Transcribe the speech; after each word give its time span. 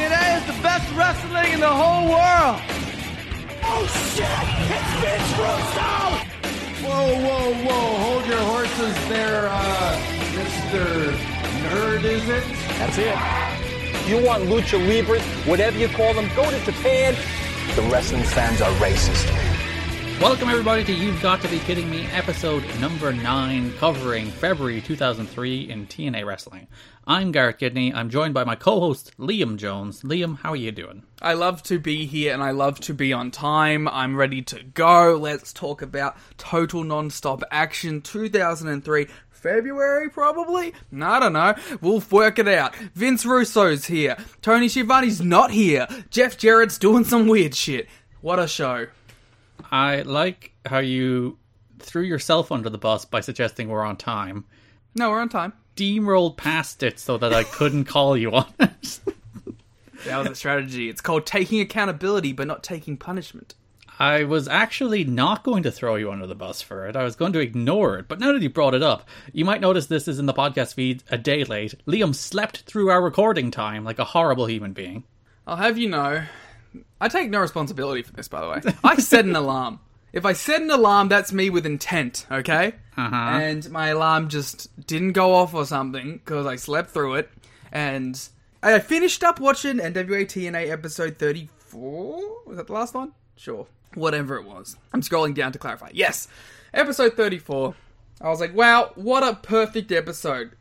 TNA 0.00 0.38
is 0.38 0.46
the 0.46 0.62
best 0.62 0.90
wrestling 0.94 1.52
in 1.52 1.60
the 1.60 1.68
whole 1.68 2.08
world. 2.08 2.58
Oh 3.62 3.84
shit! 4.14 4.24
It's 4.74 4.92
Vince 5.04 5.32
Russo! 5.36 5.92
Whoa, 6.88 7.20
whoa, 7.20 7.52
whoa! 7.66 7.98
Hold 8.04 8.24
your 8.24 8.38
horses 8.38 9.08
there, 9.10 9.48
uh, 9.50 10.00
Mr. 10.32 11.12
Nerd, 11.64 12.04
is 12.04 12.26
it? 12.30 12.44
That's 12.78 12.96
it. 12.96 14.08
You 14.08 14.24
want 14.24 14.44
lucha 14.44 14.78
libras, 14.88 15.22
whatever 15.44 15.76
you 15.76 15.88
call 15.88 16.14
them, 16.14 16.30
go 16.34 16.50
to 16.50 16.64
Japan. 16.64 17.14
The 17.76 17.82
wrestling 17.82 18.22
fans 18.22 18.62
are 18.62 18.72
racist. 18.76 19.28
Welcome, 20.20 20.50
everybody, 20.50 20.84
to 20.84 20.92
You've 20.92 21.22
Got 21.22 21.40
to 21.40 21.48
Be 21.48 21.58
Kidding 21.60 21.90
Me, 21.90 22.04
episode 22.12 22.62
number 22.78 23.10
9, 23.10 23.72
covering 23.78 24.30
February 24.30 24.82
2003 24.82 25.70
in 25.70 25.86
TNA 25.86 26.26
Wrestling. 26.26 26.68
I'm 27.06 27.32
Garrett 27.32 27.58
Kidney. 27.58 27.94
I'm 27.94 28.10
joined 28.10 28.34
by 28.34 28.44
my 28.44 28.54
co 28.54 28.80
host, 28.80 29.16
Liam 29.18 29.56
Jones. 29.56 30.02
Liam, 30.02 30.36
how 30.38 30.50
are 30.50 30.56
you 30.56 30.72
doing? 30.72 31.04
I 31.22 31.32
love 31.32 31.62
to 31.64 31.78
be 31.78 32.04
here 32.04 32.34
and 32.34 32.42
I 32.42 32.50
love 32.50 32.80
to 32.80 32.92
be 32.92 33.14
on 33.14 33.30
time. 33.30 33.88
I'm 33.88 34.14
ready 34.14 34.42
to 34.42 34.62
go. 34.62 35.16
Let's 35.16 35.54
talk 35.54 35.80
about 35.80 36.18
Total 36.36 36.84
Nonstop 36.84 37.40
Action 37.50 38.02
2003. 38.02 39.06
February, 39.30 40.10
probably? 40.10 40.74
I 41.00 41.18
don't 41.18 41.32
know. 41.32 41.54
We'll 41.80 42.04
work 42.10 42.38
it 42.38 42.46
out. 42.46 42.76
Vince 42.76 43.24
Russo's 43.24 43.86
here. 43.86 44.18
Tony 44.42 44.68
Schiavone's 44.68 45.22
not 45.22 45.50
here. 45.50 45.88
Jeff 46.10 46.36
Jarrett's 46.36 46.76
doing 46.76 47.04
some 47.04 47.26
weird 47.26 47.54
shit. 47.54 47.88
What 48.20 48.38
a 48.38 48.46
show. 48.46 48.88
I 49.70 50.02
like 50.02 50.52
how 50.66 50.78
you 50.78 51.38
threw 51.78 52.02
yourself 52.02 52.52
under 52.52 52.70
the 52.70 52.78
bus 52.78 53.04
by 53.04 53.20
suggesting 53.20 53.68
we're 53.68 53.84
on 53.84 53.96
time. 53.96 54.44
No, 54.94 55.10
we're 55.10 55.20
on 55.20 55.28
time. 55.28 55.52
Steamrolled 55.76 56.36
past 56.36 56.82
it 56.82 56.98
so 56.98 57.16
that 57.18 57.32
I 57.32 57.44
couldn't 57.44 57.84
call 57.86 58.16
you 58.16 58.32
on 58.32 58.52
it. 58.58 59.00
That 60.04 60.18
was 60.18 60.28
a 60.28 60.34
strategy. 60.34 60.88
It's 60.88 61.00
called 61.00 61.26
taking 61.26 61.60
accountability 61.60 62.32
but 62.32 62.46
not 62.46 62.62
taking 62.62 62.96
punishment. 62.96 63.54
I 63.98 64.24
was 64.24 64.48
actually 64.48 65.04
not 65.04 65.44
going 65.44 65.62
to 65.64 65.70
throw 65.70 65.96
you 65.96 66.10
under 66.10 66.26
the 66.26 66.34
bus 66.34 66.62
for 66.62 66.86
it. 66.86 66.96
I 66.96 67.04
was 67.04 67.16
going 67.16 67.34
to 67.34 67.38
ignore 67.38 67.98
it. 67.98 68.08
But 68.08 68.18
now 68.18 68.32
that 68.32 68.40
you 68.40 68.48
brought 68.48 68.74
it 68.74 68.82
up, 68.82 69.06
you 69.32 69.44
might 69.44 69.60
notice 69.60 69.86
this 69.86 70.08
is 70.08 70.18
in 70.18 70.24
the 70.24 70.32
podcast 70.32 70.72
feed 70.72 71.02
a 71.10 71.18
day 71.18 71.44
late. 71.44 71.74
Liam 71.86 72.14
slept 72.14 72.60
through 72.62 72.88
our 72.88 73.02
recording 73.02 73.50
time 73.50 73.84
like 73.84 73.98
a 73.98 74.04
horrible 74.04 74.46
human 74.46 74.72
being. 74.72 75.04
I'll 75.46 75.56
have 75.56 75.76
you 75.76 75.90
know, 75.90 76.22
I 77.00 77.08
take 77.08 77.30
no 77.30 77.40
responsibility 77.40 78.02
for 78.02 78.12
this, 78.12 78.28
by 78.28 78.40
the 78.40 78.48
way. 78.48 78.74
I 78.84 78.96
set 78.96 79.24
an 79.24 79.36
alarm. 79.44 79.80
If 80.12 80.26
I 80.26 80.32
set 80.32 80.60
an 80.60 80.70
alarm, 80.70 81.08
that's 81.08 81.32
me 81.32 81.50
with 81.50 81.64
intent, 81.64 82.26
okay? 82.30 82.74
Uh-huh. 82.96 83.14
And 83.14 83.70
my 83.70 83.88
alarm 83.88 84.28
just 84.28 84.68
didn't 84.86 85.12
go 85.12 85.34
off 85.34 85.54
or 85.54 85.64
something 85.64 86.14
because 86.18 86.46
I 86.46 86.56
slept 86.56 86.90
through 86.90 87.14
it. 87.14 87.30
And 87.72 88.20
I 88.62 88.78
finished 88.80 89.22
up 89.22 89.38
watching 89.38 89.76
NWA 89.76 90.26
TNA 90.26 90.68
episode 90.68 91.16
34. 91.18 92.22
Was 92.46 92.56
that 92.56 92.66
the 92.66 92.72
last 92.72 92.94
one? 92.94 93.12
Sure. 93.36 93.66
Whatever 93.94 94.36
it 94.36 94.44
was. 94.44 94.76
I'm 94.92 95.00
scrolling 95.00 95.34
down 95.34 95.52
to 95.52 95.58
clarify. 95.58 95.90
Yes! 95.94 96.28
Episode 96.74 97.14
34. 97.14 97.74
I 98.20 98.28
was 98.28 98.40
like, 98.40 98.54
wow, 98.54 98.90
what 98.96 99.22
a 99.22 99.36
perfect 99.36 99.90
episode. 99.92 100.52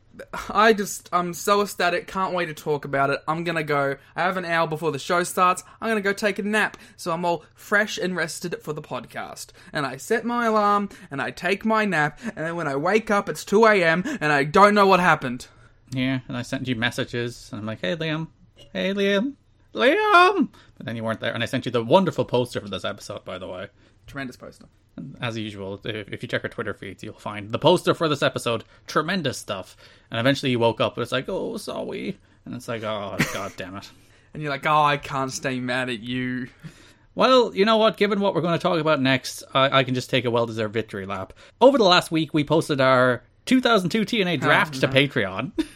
I 0.50 0.74
just, 0.74 1.10
I'm 1.12 1.34
so 1.34 1.62
ecstatic, 1.62 2.08
can't 2.08 2.34
wait 2.34 2.46
to 2.46 2.54
talk 2.54 2.86
about 2.86 3.10
it. 3.10 3.22
I'm 3.28 3.44
gonna 3.44 3.64
go, 3.64 3.96
I 4.16 4.22
have 4.22 4.38
an 4.38 4.46
hour 4.46 4.68
before 4.68 4.92
the 4.92 5.00
show 5.00 5.24
starts, 5.24 5.64
I'm 5.82 5.90
gonna 5.90 6.02
go 6.02 6.14
take 6.14 6.40
a 6.40 6.44
nap, 6.44 6.78
so 6.96 7.12
I'm 7.12 7.26
all 7.26 7.46
fresh 7.56 7.98
and 7.98 8.16
rested 8.16 8.56
for 8.62 8.74
the 8.74 8.82
podcast. 8.82 9.48
And 9.74 9.86
I 9.86 9.98
set 9.98 10.26
my 10.26 10.46
alarm, 10.46 10.90
and 11.12 11.22
I 11.22 11.32
take 11.32 11.66
my 11.66 11.86
nap, 11.86 12.20
and 12.24 12.38
then 12.38 12.56
when 12.56 12.68
I 12.68 12.76
wake 12.76 13.12
up, 13.12 13.30
it's 13.30 13.44
2am, 13.46 14.18
and 14.22 14.32
I 14.32 14.44
don't 14.44 14.76
know 14.76 14.88
what 14.88 15.00
happened. 15.00 15.48
Yeah, 15.92 16.20
and 16.28 16.38
I 16.38 16.44
sent 16.44 16.68
you 16.68 16.76
messages, 16.76 17.50
and 17.52 17.60
I'm 17.60 17.66
like, 17.66 17.82
hey, 17.82 17.96
Liam. 17.96 18.28
Hey, 18.74 18.94
Liam. 18.94 19.34
Liam! 19.74 20.50
But 20.78 20.86
then 20.86 20.96
you 20.96 21.04
weren't 21.04 21.20
there, 21.20 21.34
and 21.34 21.44
I 21.44 21.46
sent 21.46 21.66
you 21.66 21.72
the 21.72 21.84
wonderful 21.84 22.26
poster 22.26 22.60
for 22.60 22.70
this 22.70 22.86
episode, 22.86 23.26
by 23.26 23.38
the 23.38 23.48
way. 23.48 23.68
Tremendous 24.08 24.36
poster. 24.36 24.66
As 25.22 25.38
usual, 25.38 25.80
if 25.86 26.22
you 26.22 26.28
check 26.28 26.44
our 26.44 26.50
Twitter 26.50 26.74
feeds, 26.74 27.04
you'll 27.04 27.14
find 27.14 27.52
the 27.52 27.60
poster 27.60 27.94
for 27.94 28.10
this 28.10 28.22
episode. 28.24 28.66
Tremendous 28.88 29.38
stuff. 29.38 29.78
And 30.12 30.20
eventually 30.20 30.52
you 30.52 30.60
woke 30.60 30.82
up, 30.82 30.98
and 30.98 31.02
it's 31.04 31.12
like, 31.12 31.30
oh, 31.30 31.56
sorry. 31.58 32.18
And 32.46 32.54
it's 32.54 32.68
like, 32.68 32.84
oh, 32.84 33.16
god 33.34 33.54
damn 33.56 33.78
it. 33.78 33.90
And 34.34 34.44
you're 34.44 34.52
like, 34.52 34.66
oh, 34.66 34.84
I 34.84 34.98
can't 34.98 35.32
stay 35.32 35.60
mad 35.60 35.90
at 35.90 36.02
you. 36.02 36.48
Well, 37.16 37.56
you 37.56 37.66
know 37.66 37.78
what? 37.78 37.98
Given 37.98 38.20
what 38.20 38.36
we're 38.36 38.42
going 38.42 38.58
to 38.58 38.62
talk 38.62 38.80
about 38.80 39.02
next, 39.02 39.44
I, 39.54 39.80
I 39.80 39.84
can 39.84 39.96
just 39.96 40.10
take 40.10 40.26
a 40.26 40.32
well 40.32 40.46
deserved 40.46 40.74
victory 40.74 41.06
lap. 41.06 41.34
Over 41.62 41.78
the 41.78 41.84
last 41.86 42.12
week, 42.12 42.34
we 42.34 42.44
posted 42.44 42.80
our 42.82 43.24
2002 43.46 44.02
TNA 44.06 44.40
draft 44.42 44.76
Oh, 44.78 44.80
to. 44.82 44.88
Patreon. 44.88 45.52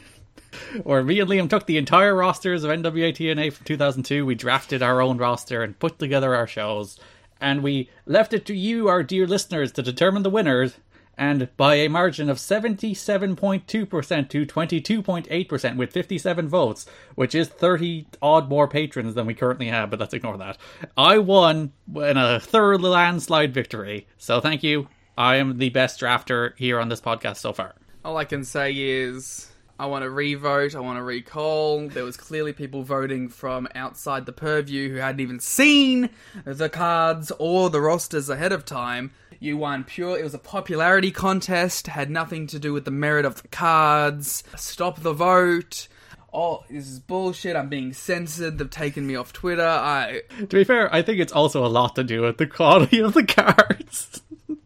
Or 0.86 1.04
me 1.04 1.20
and 1.20 1.30
Liam 1.30 1.50
took 1.50 1.66
the 1.66 1.78
entire 1.78 2.14
rosters 2.16 2.64
of 2.64 2.70
NWA 2.70 3.12
TNA 3.12 3.54
from 3.54 3.66
2002. 3.66 4.24
We 4.26 4.36
drafted 4.36 4.84
our 4.84 5.02
own 5.02 5.18
roster 5.18 5.64
and 5.64 5.78
put 5.78 5.98
together 5.98 6.36
our 6.36 6.46
shows. 6.46 7.00
And 7.44 7.62
we 7.62 7.90
left 8.06 8.34
it 8.34 8.46
to 8.46 8.56
you, 8.56 8.88
our 8.88 9.04
dear 9.04 9.28
listeners, 9.28 9.74
to 9.74 9.84
determine 9.84 10.24
the 10.24 10.30
winners. 10.30 10.78
And 11.18 11.50
by 11.58 11.76
a 11.76 11.90
margin 11.90 12.30
of 12.30 12.38
77.2% 12.38 13.68
to 13.68 14.46
22.8% 14.46 15.76
with 15.76 15.92
57 15.92 16.48
votes, 16.48 16.86
which 17.16 17.36
is 17.36 17.50
30 17.50 18.08
odd 18.22 18.50
more 18.50 18.70
patrons 18.70 19.14
than 19.14 19.26
we 19.26 19.34
currently 19.34 19.68
have, 19.68 19.90
but 19.90 20.00
let's 20.00 20.14
ignore 20.14 20.38
that. 20.38 20.58
I 20.98 21.18
won 21.18 21.74
in 21.94 22.16
a 22.16 22.40
thorough 22.40 22.80
landslide 22.80 23.54
victory. 23.54 24.08
So 24.18 24.40
thank 24.40 24.64
you. 24.64 24.88
I 25.18 25.36
am 25.36 25.58
the 25.58 25.70
best 25.70 26.00
drafter 26.00 26.58
here 26.58 26.80
on 26.80 26.88
this 26.88 27.02
podcast 27.02 27.38
so 27.38 27.52
far. 27.52 27.76
All 28.06 28.16
I 28.16 28.26
can 28.26 28.46
say 28.46 28.74
is 28.74 29.52
I 29.80 29.88
want 29.88 30.04
to 30.04 30.10
re-vote. 30.10 30.76
I 30.76 30.80
want 30.80 30.98
to 30.98 31.04
recall. 31.04 31.88
There 31.88 32.04
was 32.04 32.16
clearly 32.16 32.54
people 32.54 32.84
voting 32.84 33.28
from 33.28 33.68
outside 33.74 34.26
the 34.26 34.32
purview 34.32 34.90
who 34.90 34.98
hadn't 34.98 35.20
even 35.22 35.40
seen 35.40 36.10
the 36.46 36.70
cards 36.70 37.32
or 37.40 37.70
the 37.70 37.82
rosters 37.82 38.30
ahead 38.30 38.52
of 38.52 38.66
time. 38.66 39.12
You 39.40 39.58
won 39.58 39.84
pure. 39.84 40.18
It 40.18 40.24
was 40.24 40.34
a 40.34 40.40
popularity 40.40 41.12
contest. 41.12 41.88
Had 41.88 42.10
nothing 42.10 42.48
to 42.48 42.60
do 42.60 42.72
with 42.72 42.86
the 42.86 42.92
merit 42.92 43.26
of 43.26 43.42
the 43.42 43.48
cards. 43.50 44.44
Stop 44.56 45.02
the 45.02 45.12
vote. 45.14 45.88
Oh, 46.32 46.64
this 46.70 46.88
is 46.88 47.00
bullshit. 47.00 47.56
I'm 47.56 47.70
being 47.70 47.94
censored. 47.94 48.58
They've 48.58 48.70
taken 48.70 49.06
me 49.06 49.16
off 49.16 49.34
Twitter. 49.34 49.68
I 49.68 50.22
To 50.40 50.46
be 50.48 50.64
fair, 50.64 50.94
I 50.94 51.02
think 51.02 51.20
it's 51.20 51.34
also 51.34 51.66
a 51.66 51.68
lot 51.68 51.96
to 51.96 52.04
do 52.04 52.22
with 52.22 52.38
the 52.38 52.48
quality 52.48 53.00
of 53.00 53.14
the 53.14 53.26
cards. 53.26 54.22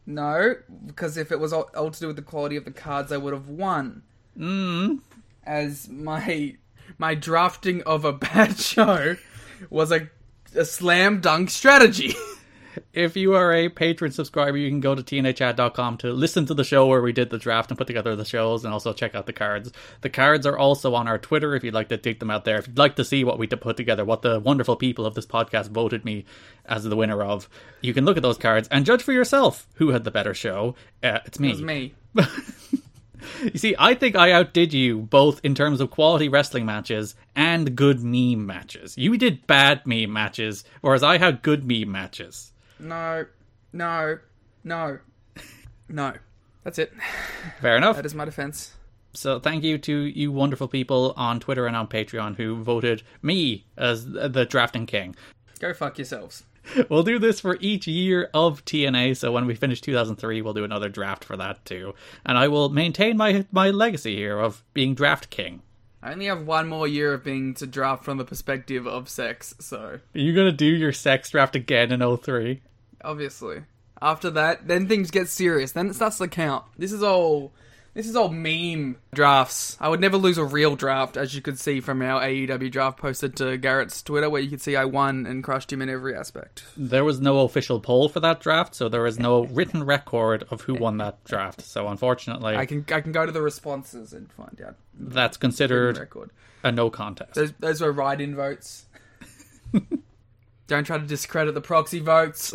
no, 0.06 0.56
because 0.86 1.18
if 1.18 1.32
it 1.32 1.40
was 1.40 1.52
all, 1.52 1.70
all 1.76 1.92
to 1.92 2.00
do 2.00 2.08
with 2.08 2.16
the 2.16 2.22
quality 2.22 2.56
of 2.56 2.66
the 2.66 2.72
cards, 2.72 3.12
I 3.12 3.18
would 3.18 3.34
have 3.34 3.50
won. 3.50 4.04
Mm. 4.38 5.00
as 5.46 5.90
my 5.90 6.56
my 6.98 7.16
drafting 7.16 7.82
of 7.84 8.06
a 8.06 8.14
bad 8.14 8.58
show 8.60 9.16
was 9.70 9.92
a, 9.92 10.10
a 10.56 10.66
slam 10.66 11.22
dunk 11.22 11.50
strategy. 11.50 12.14
If 12.94 13.16
you 13.16 13.36
are 13.36 13.54
a 13.54 13.70
patron 13.70 14.12
subscriber, 14.12 14.58
you 14.58 14.70
can 14.70 14.80
go 14.80 14.96
to 14.96 15.02
tnachat.com 15.04 15.98
to 15.98 16.14
listen 16.14 16.46
to 16.48 16.54
the 16.54 16.64
show 16.64 16.88
where 16.88 17.02
we 17.02 17.12
did 17.12 17.30
the 17.30 17.38
draft 17.38 17.72
and 17.72 17.78
put 17.78 17.88
together 17.88 18.16
the 18.16 18.26
shows 18.26 18.64
and 18.64 18.74
also 18.74 18.94
check 18.94 19.16
out 19.16 19.26
the 19.26 19.34
cards. 19.34 19.72
The 20.02 20.10
cards 20.10 20.46
are 20.46 20.58
also 20.58 20.96
on 20.96 21.08
our 21.08 21.18
Twitter 21.18 21.56
if 21.56 21.64
you'd 21.64 21.74
like 21.74 21.90
to 21.90 21.98
dig 21.98 22.20
them 22.20 22.30
out 22.30 22.46
there. 22.46 22.58
If 22.58 22.68
you'd 22.68 22.78
like 22.78 22.96
to 22.98 23.06
see 23.06 23.24
what 23.24 23.40
we 23.40 23.48
put 23.48 23.78
together, 23.78 24.06
what 24.06 24.22
the 24.22 24.40
wonderful 24.40 24.76
people 24.76 25.06
of 25.06 25.16
this 25.16 25.26
podcast 25.26 25.70
voted 25.70 26.06
me 26.06 26.26
as 26.66 26.84
the 26.84 26.96
winner 26.96 27.24
of, 27.24 27.50
you 27.82 27.94
can 27.94 28.06
look 28.06 28.18
at 28.18 28.24
those 28.24 28.38
cards 28.38 28.68
and 28.70 28.86
judge 28.86 29.04
for 29.04 29.14
yourself 29.14 29.68
who 29.76 29.90
had 29.90 30.04
the 30.04 30.12
better 30.12 30.34
show. 30.34 30.76
Uh, 31.04 31.20
it's 31.26 31.40
me. 31.40 31.50
it 31.50 31.52
was 31.52 31.62
me. 31.62 31.94
You 33.44 33.58
see, 33.58 33.76
I 33.78 33.94
think 33.94 34.16
I 34.16 34.32
outdid 34.32 34.74
you 34.74 35.00
both 35.00 35.40
in 35.44 35.56
terms 35.56 35.82
of 35.82 35.92
quality 35.92 36.30
wrestling 36.30 36.66
matches 36.66 37.16
and 37.36 37.76
good 37.76 38.04
meme 38.04 38.46
matches. 38.46 38.98
You 38.98 39.18
did 39.18 39.46
bad 39.48 39.86
meme 39.86 40.12
matches, 40.12 40.64
whereas 40.82 41.04
I 41.04 41.18
had 41.18 41.42
good 41.42 41.64
meme 41.66 41.92
matches. 41.92 42.52
No, 42.80 43.26
no, 43.74 44.20
no, 44.64 45.00
no. 45.90 46.14
That's 46.64 46.80
it. 46.80 46.92
Fair 47.62 47.78
enough. 47.78 47.96
That 47.96 48.06
is 48.06 48.16
my 48.16 48.26
defense. 48.26 48.74
So 49.14 49.40
thank 49.40 49.64
you 49.64 49.78
to 49.80 49.94
you 49.94 50.32
wonderful 50.32 50.68
people 50.68 51.14
on 51.18 51.40
Twitter 51.40 51.66
and 51.66 51.76
on 51.76 51.88
Patreon 51.88 52.36
who 52.36 52.62
voted 52.62 53.02
me 53.22 53.66
as 53.76 54.06
the 54.06 54.46
drafting 54.46 54.86
king. 54.86 55.16
Go 55.60 55.74
fuck 55.74 55.98
yourselves. 55.98 56.44
We'll 56.90 57.04
do 57.04 57.20
this 57.20 57.40
for 57.40 57.58
each 57.60 57.88
year 57.88 58.30
of 58.34 58.64
TNA, 58.66 59.18
so 59.18 59.32
when 59.32 59.46
we 59.46 59.56
finish 59.56 59.82
2003, 59.82 60.42
we'll 60.42 60.54
do 60.54 60.64
another 60.64 60.90
draft 60.90 61.24
for 61.24 61.38
that 61.38 61.64
too. 61.66 61.94
And 62.26 62.38
I 62.38 62.48
will 62.48 62.70
maintain 62.70 63.18
my 63.18 63.46
my 63.52 63.70
legacy 63.72 64.16
here 64.16 64.40
of 64.40 64.64
being 64.74 64.94
draft 64.96 65.30
king. 65.30 65.62
I 66.02 66.12
only 66.14 66.26
have 66.28 66.46
one 66.46 66.68
more 66.68 66.88
year 66.88 67.14
of 67.14 67.24
being 67.24 67.54
to 67.56 67.66
draft 67.68 68.06
from 68.06 68.18
the 68.18 68.26
perspective 68.26 68.86
of 68.88 69.10
sex, 69.10 69.56
so 69.60 69.78
Are 69.80 70.02
you 70.14 70.34
gonna 70.36 70.52
do 70.52 70.66
your 70.66 70.94
sex 70.94 71.30
draft 71.32 71.56
again 71.56 71.92
in 71.92 72.18
03? 72.18 72.62
obviously. 73.04 73.64
After 74.02 74.30
that, 74.32 74.68
then 74.68 74.88
things 74.88 75.10
get 75.10 75.28
serious. 75.28 75.72
Then 75.72 75.88
it 75.90 75.96
starts 75.96 76.20
to 76.20 76.28
count. 76.28 76.66
This 76.78 76.92
is 76.92 77.02
all 77.02 77.52
this 77.98 78.08
is 78.08 78.16
all 78.16 78.30
meme 78.30 78.96
drafts. 79.12 79.76
I 79.80 79.90
would 79.90 80.00
never 80.00 80.18
lose 80.18 80.38
a 80.38 80.44
real 80.44 80.76
draft, 80.76 81.18
as 81.18 81.34
you 81.34 81.42
could 81.42 81.58
see 81.58 81.80
from 81.80 82.04
our 82.04 82.22
AEW 82.22 82.70
draft 82.70 83.00
posted 83.00 83.36
to 83.38 83.58
Garrett's 83.58 84.04
Twitter, 84.04 84.30
where 84.30 84.40
you 84.40 84.52
could 84.52 84.62
see 84.62 84.76
I 84.76 84.86
won 84.86 85.26
and 85.26 85.44
crushed 85.44 85.74
him 85.74 85.82
in 85.82 85.90
every 85.90 86.16
aspect. 86.16 86.64
There 86.78 87.04
was 87.04 87.20
no 87.20 87.40
official 87.40 87.80
poll 87.80 88.08
for 88.08 88.20
that 88.20 88.40
draft, 88.40 88.76
so 88.76 88.88
there 88.88 89.08
is 89.08 89.18
no 89.18 89.46
written 89.46 89.84
record 89.84 90.46
of 90.52 90.62
who 90.62 90.76
won 90.76 90.98
that 91.00 91.24
draft. 91.24 91.62
So 91.62 91.88
unfortunately, 91.88 92.56
I 92.56 92.68
can 92.68 92.86
I 92.92 93.02
can 93.02 93.12
go 93.12 93.26
to 93.26 93.32
the 93.32 93.42
responses 93.42 94.14
and 94.14 94.32
find 94.32 94.62
out 94.64 94.76
that's 94.94 95.38
considered 95.38 95.98
record. 95.98 96.30
a 96.64 96.72
no 96.72 96.92
contest. 96.92 97.34
Those 97.34 97.54
those 97.54 97.82
were 97.82 97.92
write-in 97.92 98.36
votes. 98.36 98.86
Don't 100.68 100.84
try 100.84 101.00
to 101.00 101.06
discredit 101.08 101.56
the 101.56 101.62
proxy 101.62 102.00
votes. 102.00 102.54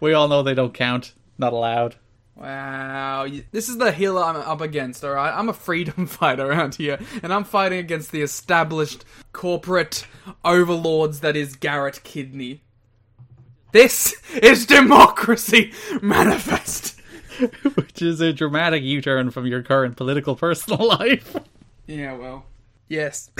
We 0.00 0.12
all 0.12 0.28
know 0.28 0.42
they 0.42 0.52
don't 0.52 0.74
count. 0.74 1.14
Not 1.38 1.52
allowed. 1.52 1.94
Wow, 2.34 3.26
this 3.50 3.68
is 3.68 3.76
the 3.78 3.92
hill 3.92 4.18
I'm 4.18 4.36
up 4.36 4.60
against, 4.60 5.04
alright? 5.04 5.34
I'm 5.34 5.48
a 5.48 5.52
freedom 5.52 6.06
fighter 6.08 6.46
around 6.50 6.76
here, 6.76 6.98
and 7.22 7.32
I'm 7.32 7.44
fighting 7.44 7.78
against 7.78 8.10
the 8.10 8.22
established 8.22 9.04
corporate 9.32 10.06
overlords 10.44 11.20
that 11.20 11.36
is 11.36 11.56
Garrett 11.56 12.02
Kidney. 12.04 12.62
This 13.72 14.14
is 14.42 14.66
democracy 14.66 15.72
manifest! 16.00 16.98
Which 17.74 18.02
is 18.02 18.20
a 18.20 18.32
dramatic 18.32 18.82
U-turn 18.82 19.30
from 19.30 19.46
your 19.46 19.62
current 19.62 19.96
political 19.96 20.34
personal 20.36 20.86
life. 20.88 21.36
Yeah, 21.86 22.14
well. 22.14 22.46
Yes. 22.88 23.30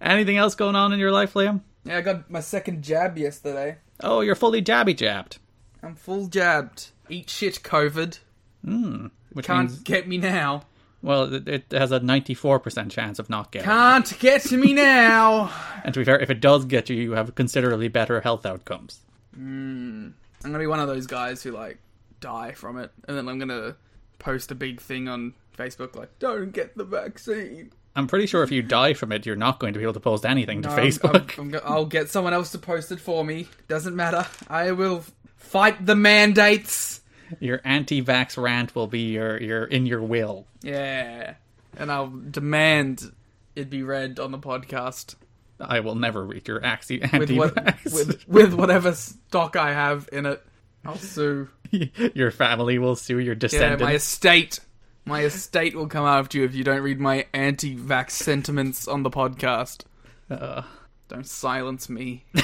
Anything 0.00 0.36
else 0.36 0.54
going 0.54 0.76
on 0.76 0.92
in 0.92 0.98
your 0.98 1.12
life, 1.12 1.34
Liam? 1.34 1.60
yeah, 1.84 1.98
I 1.98 2.00
got 2.02 2.30
my 2.30 2.40
second 2.40 2.82
jab 2.82 3.16
yesterday. 3.16 3.78
Oh, 4.00 4.20
you're 4.20 4.34
fully 4.34 4.60
jabby 4.62 4.96
jabbed. 4.96 5.38
I'm 5.82 5.94
full 5.94 6.26
jabbed. 6.26 6.88
Eat 7.08 7.30
shit, 7.30 7.62
COVID. 7.62 8.18
Hmm, 8.64 9.06
which 9.32 9.46
Can't 9.46 9.68
means, 9.70 9.80
get 9.82 10.08
me 10.08 10.18
now. 10.18 10.62
well, 11.02 11.32
it, 11.34 11.46
it 11.48 11.64
has 11.72 11.92
a 11.92 12.00
94% 12.00 12.90
chance 12.90 13.18
of 13.18 13.30
not 13.30 13.52
getting. 13.52 13.66
Can't 13.66 14.18
get 14.18 14.42
to 14.42 14.56
me 14.56 14.72
now. 14.72 15.50
And 15.84 15.94
to 15.94 16.00
be 16.00 16.04
fair, 16.04 16.18
if 16.18 16.30
it 16.30 16.40
does 16.40 16.64
get 16.64 16.90
you, 16.90 16.96
you 16.96 17.12
have 17.12 17.36
considerably 17.36 17.86
better 17.86 18.20
health 18.20 18.44
outcomes. 18.44 18.98
Hmm, 19.34 20.08
I'm 20.44 20.50
gonna 20.50 20.58
be 20.58 20.66
one 20.66 20.80
of 20.80 20.88
those 20.88 21.06
guys 21.06 21.42
who 21.44 21.52
like 21.52 21.78
die 22.20 22.52
from 22.52 22.76
it, 22.78 22.90
and 23.06 23.16
then 23.16 23.28
I'm 23.28 23.38
gonna 23.38 23.76
post 24.18 24.50
a 24.50 24.56
big 24.56 24.80
thing 24.80 25.06
on 25.08 25.34
Facebook 25.56 25.94
like, 25.94 26.18
"Don't 26.18 26.50
get 26.50 26.76
the 26.76 26.82
vaccine." 26.82 27.70
I'm 27.94 28.08
pretty 28.08 28.26
sure 28.26 28.42
if 28.42 28.50
you 28.50 28.62
die 28.62 28.94
from 28.94 29.12
it, 29.12 29.24
you're 29.24 29.36
not 29.36 29.60
going 29.60 29.72
to 29.74 29.78
be 29.78 29.84
able 29.84 29.94
to 29.94 30.00
post 30.00 30.26
anything 30.26 30.60
to 30.62 30.68
No, 30.68 30.74
I'm- 30.74 30.84
Facebook. 30.86 31.38
I'm, 31.38 31.44
I'm 31.44 31.50
go- 31.52 31.60
I'll 31.64 31.86
get 31.86 32.10
someone 32.10 32.34
else 32.34 32.50
to 32.50 32.58
post 32.58 32.90
it 32.90 32.98
for 33.00 33.24
me. 33.24 33.46
Doesn't 33.68 33.94
matter. 33.96 34.26
I 34.48 34.72
will 34.72 35.04
fight 35.36 35.84
the 35.84 35.94
mandates. 35.96 37.00
your 37.40 37.60
anti-vax 37.64 38.40
rant 38.40 38.74
will 38.74 38.86
be 38.86 39.12
your 39.12 39.40
your 39.42 39.64
in 39.64 39.86
your 39.86 40.02
will. 40.02 40.46
Yeah, 40.62 41.34
and 41.76 41.90
I'll 41.92 42.08
demand 42.30 43.12
it 43.54 43.70
be 43.70 43.82
read 43.82 44.18
on 44.20 44.32
the 44.32 44.38
podcast 44.38 45.14
I 45.58 45.80
will 45.80 45.94
never 45.94 46.22
read 46.24 46.46
your 46.46 46.60
axi- 46.60 47.00
with 47.18 47.30
what 47.30 47.54
with 47.92 48.24
with 48.28 48.54
whatever 48.54 48.92
stock 48.92 49.56
I 49.56 49.72
have 49.72 50.08
in 50.12 50.26
it. 50.26 50.42
I'll 50.84 50.96
sue. 50.96 51.48
your 51.70 52.30
family 52.30 52.78
will 52.78 52.94
sue 52.96 53.18
your 53.18 53.34
Yeah, 53.34 53.38
descendants. 53.38 53.82
my 53.82 53.94
estate. 53.94 54.60
My 55.04 55.22
estate 55.22 55.74
will 55.74 55.86
come 55.86 56.04
after 56.04 56.38
you 56.38 56.44
if 56.44 56.54
you 56.54 56.62
don't 56.64 56.82
read 56.82 57.00
my 57.00 57.26
anti-vax 57.32 58.10
sentiments 58.10 58.86
on 58.88 59.02
the 59.04 59.10
podcast. 59.10 59.82
Uh, 60.28 60.62
Don't 61.08 61.26
silence 61.26 61.88
me. 61.88 62.24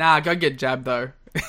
nah, 0.00 0.18
go 0.18 0.34
get 0.34 0.58
jabbed 0.58 0.86
though. 0.86 1.12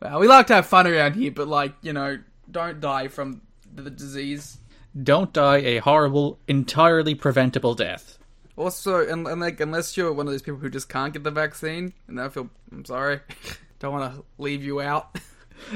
well, 0.00 0.20
we 0.20 0.28
like 0.28 0.46
to 0.48 0.54
have 0.54 0.66
fun 0.66 0.86
around 0.86 1.14
here, 1.14 1.32
but 1.32 1.48
like 1.48 1.72
you 1.82 1.92
know, 1.92 2.18
don't 2.50 2.80
die 2.80 3.08
from 3.08 3.40
the 3.74 3.90
disease. 3.90 4.58
don't 5.02 5.32
die 5.32 5.56
a 5.56 5.78
horrible, 5.78 6.38
entirely 6.46 7.14
preventable 7.14 7.74
death. 7.74 8.18
Also, 8.56 9.04
and, 9.08 9.26
and 9.26 9.40
like 9.40 9.58
unless 9.58 9.96
you're 9.96 10.12
one 10.12 10.26
of 10.26 10.32
those 10.32 10.42
people 10.42 10.60
who 10.60 10.68
just 10.68 10.88
can't 10.88 11.12
get 11.12 11.24
the 11.24 11.30
vaccine, 11.30 11.94
and 12.06 12.20
I 12.20 12.28
feel 12.28 12.50
I'm 12.70 12.84
sorry, 12.84 13.20
don't 13.80 13.92
want 13.92 14.14
to 14.14 14.24
leave 14.38 14.62
you 14.62 14.80
out. 14.80 15.18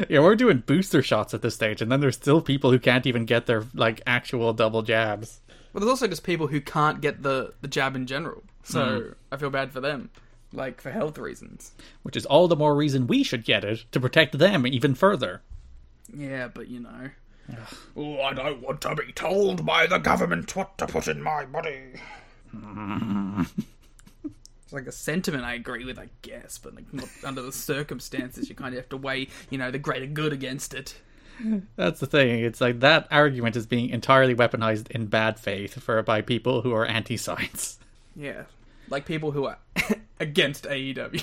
Yeah, 0.09 0.19
we're 0.19 0.35
doing 0.35 0.65
booster 0.67 1.03
shots 1.03 1.33
at 1.33 1.41
this 1.41 1.55
stage, 1.55 1.81
and 1.81 1.91
then 1.91 2.01
there's 2.01 2.17
still 2.17 2.43
people 2.43 2.73
who 2.73 2.81
can't 2.81 3.07
even 3.07 3.25
get 3.25 3.47
their 3.47 3.65
like 3.75 4.03
actual 4.07 4.53
double 4.53 4.83
jabs. 4.83 5.41
But 5.73 5.81
there's 5.81 5.89
also 5.89 6.09
just 6.09 6.25
people 6.25 6.49
who 6.49 6.61
can't 6.61 7.01
get 7.01 7.23
the, 7.23 7.55
the 7.63 7.69
jab 7.69 7.95
in 7.95 8.07
general. 8.07 8.43
So 8.65 9.01
hmm. 9.01 9.13
I 9.31 9.37
feel 9.37 9.51
bad 9.51 9.73
for 9.73 9.81
them. 9.81 10.11
Like 10.53 10.81
for 10.81 10.91
health 10.91 11.19
reasons. 11.19 11.73
Which 12.03 12.17
is 12.17 12.27
all 12.27 12.49
the 12.49 12.57
more 12.57 12.75
reason 12.75 13.07
we 13.07 13.23
should 13.23 13.45
get 13.45 13.65
it 13.65 13.85
to 13.93 14.01
protect 14.01 14.39
them 14.39 14.67
even 14.67 14.95
further. 14.95 15.43
Yeah, 16.15 16.49
but 16.49 16.69
you 16.69 16.81
know. 16.81 17.11
Oh, 17.97 18.21
I 18.21 18.35
don't 18.35 18.61
want 18.63 18.81
to 18.83 18.95
be 18.95 19.13
told 19.13 19.65
by 19.65 19.87
the 19.87 19.99
government 19.99 20.55
what 20.55 20.77
to 20.79 20.87
put 20.87 21.09
in 21.09 21.23
my 21.23 21.45
body. 21.45 21.95
It's 24.69 24.75
like 24.75 24.87
a 24.87 24.93
sentiment 24.93 25.45
I 25.45 25.55
agree 25.55 25.87
with, 25.87 25.99
I 25.99 26.11
guess, 26.21 26.59
but 26.59 26.75
like 26.75 26.93
not 26.93 27.09
under 27.25 27.41
the 27.41 27.53
circumstances 27.53 28.51
you 28.51 28.55
kind 28.55 28.75
of 28.75 28.79
have 28.79 28.91
to 28.91 28.99
weigh, 28.99 29.29
you 29.49 29.57
know, 29.57 29.71
the 29.71 29.79
greater 29.79 30.05
good 30.05 30.31
against 30.31 30.75
it. 30.75 31.01
That's 31.77 32.01
the 32.01 32.07
thing. 32.07 32.45
It's 32.45 32.61
like 32.61 32.81
that 32.81 33.09
argument 33.11 33.57
is 33.57 33.67
being 33.67 33.89
entirely 33.89 34.35
weaponized 34.35 34.91
in 34.91 35.07
bad 35.07 35.41
faith 35.41 35.83
for 35.83 36.03
by 36.03 36.21
people 36.21 36.61
who 36.61 36.75
are 36.75 36.85
anti-science. 36.85 37.79
Yeah. 38.15 38.43
Like 38.91 39.05
people 39.07 39.31
who 39.33 39.47
are 39.47 39.59
against 40.21 40.65
AEW. 40.65 41.23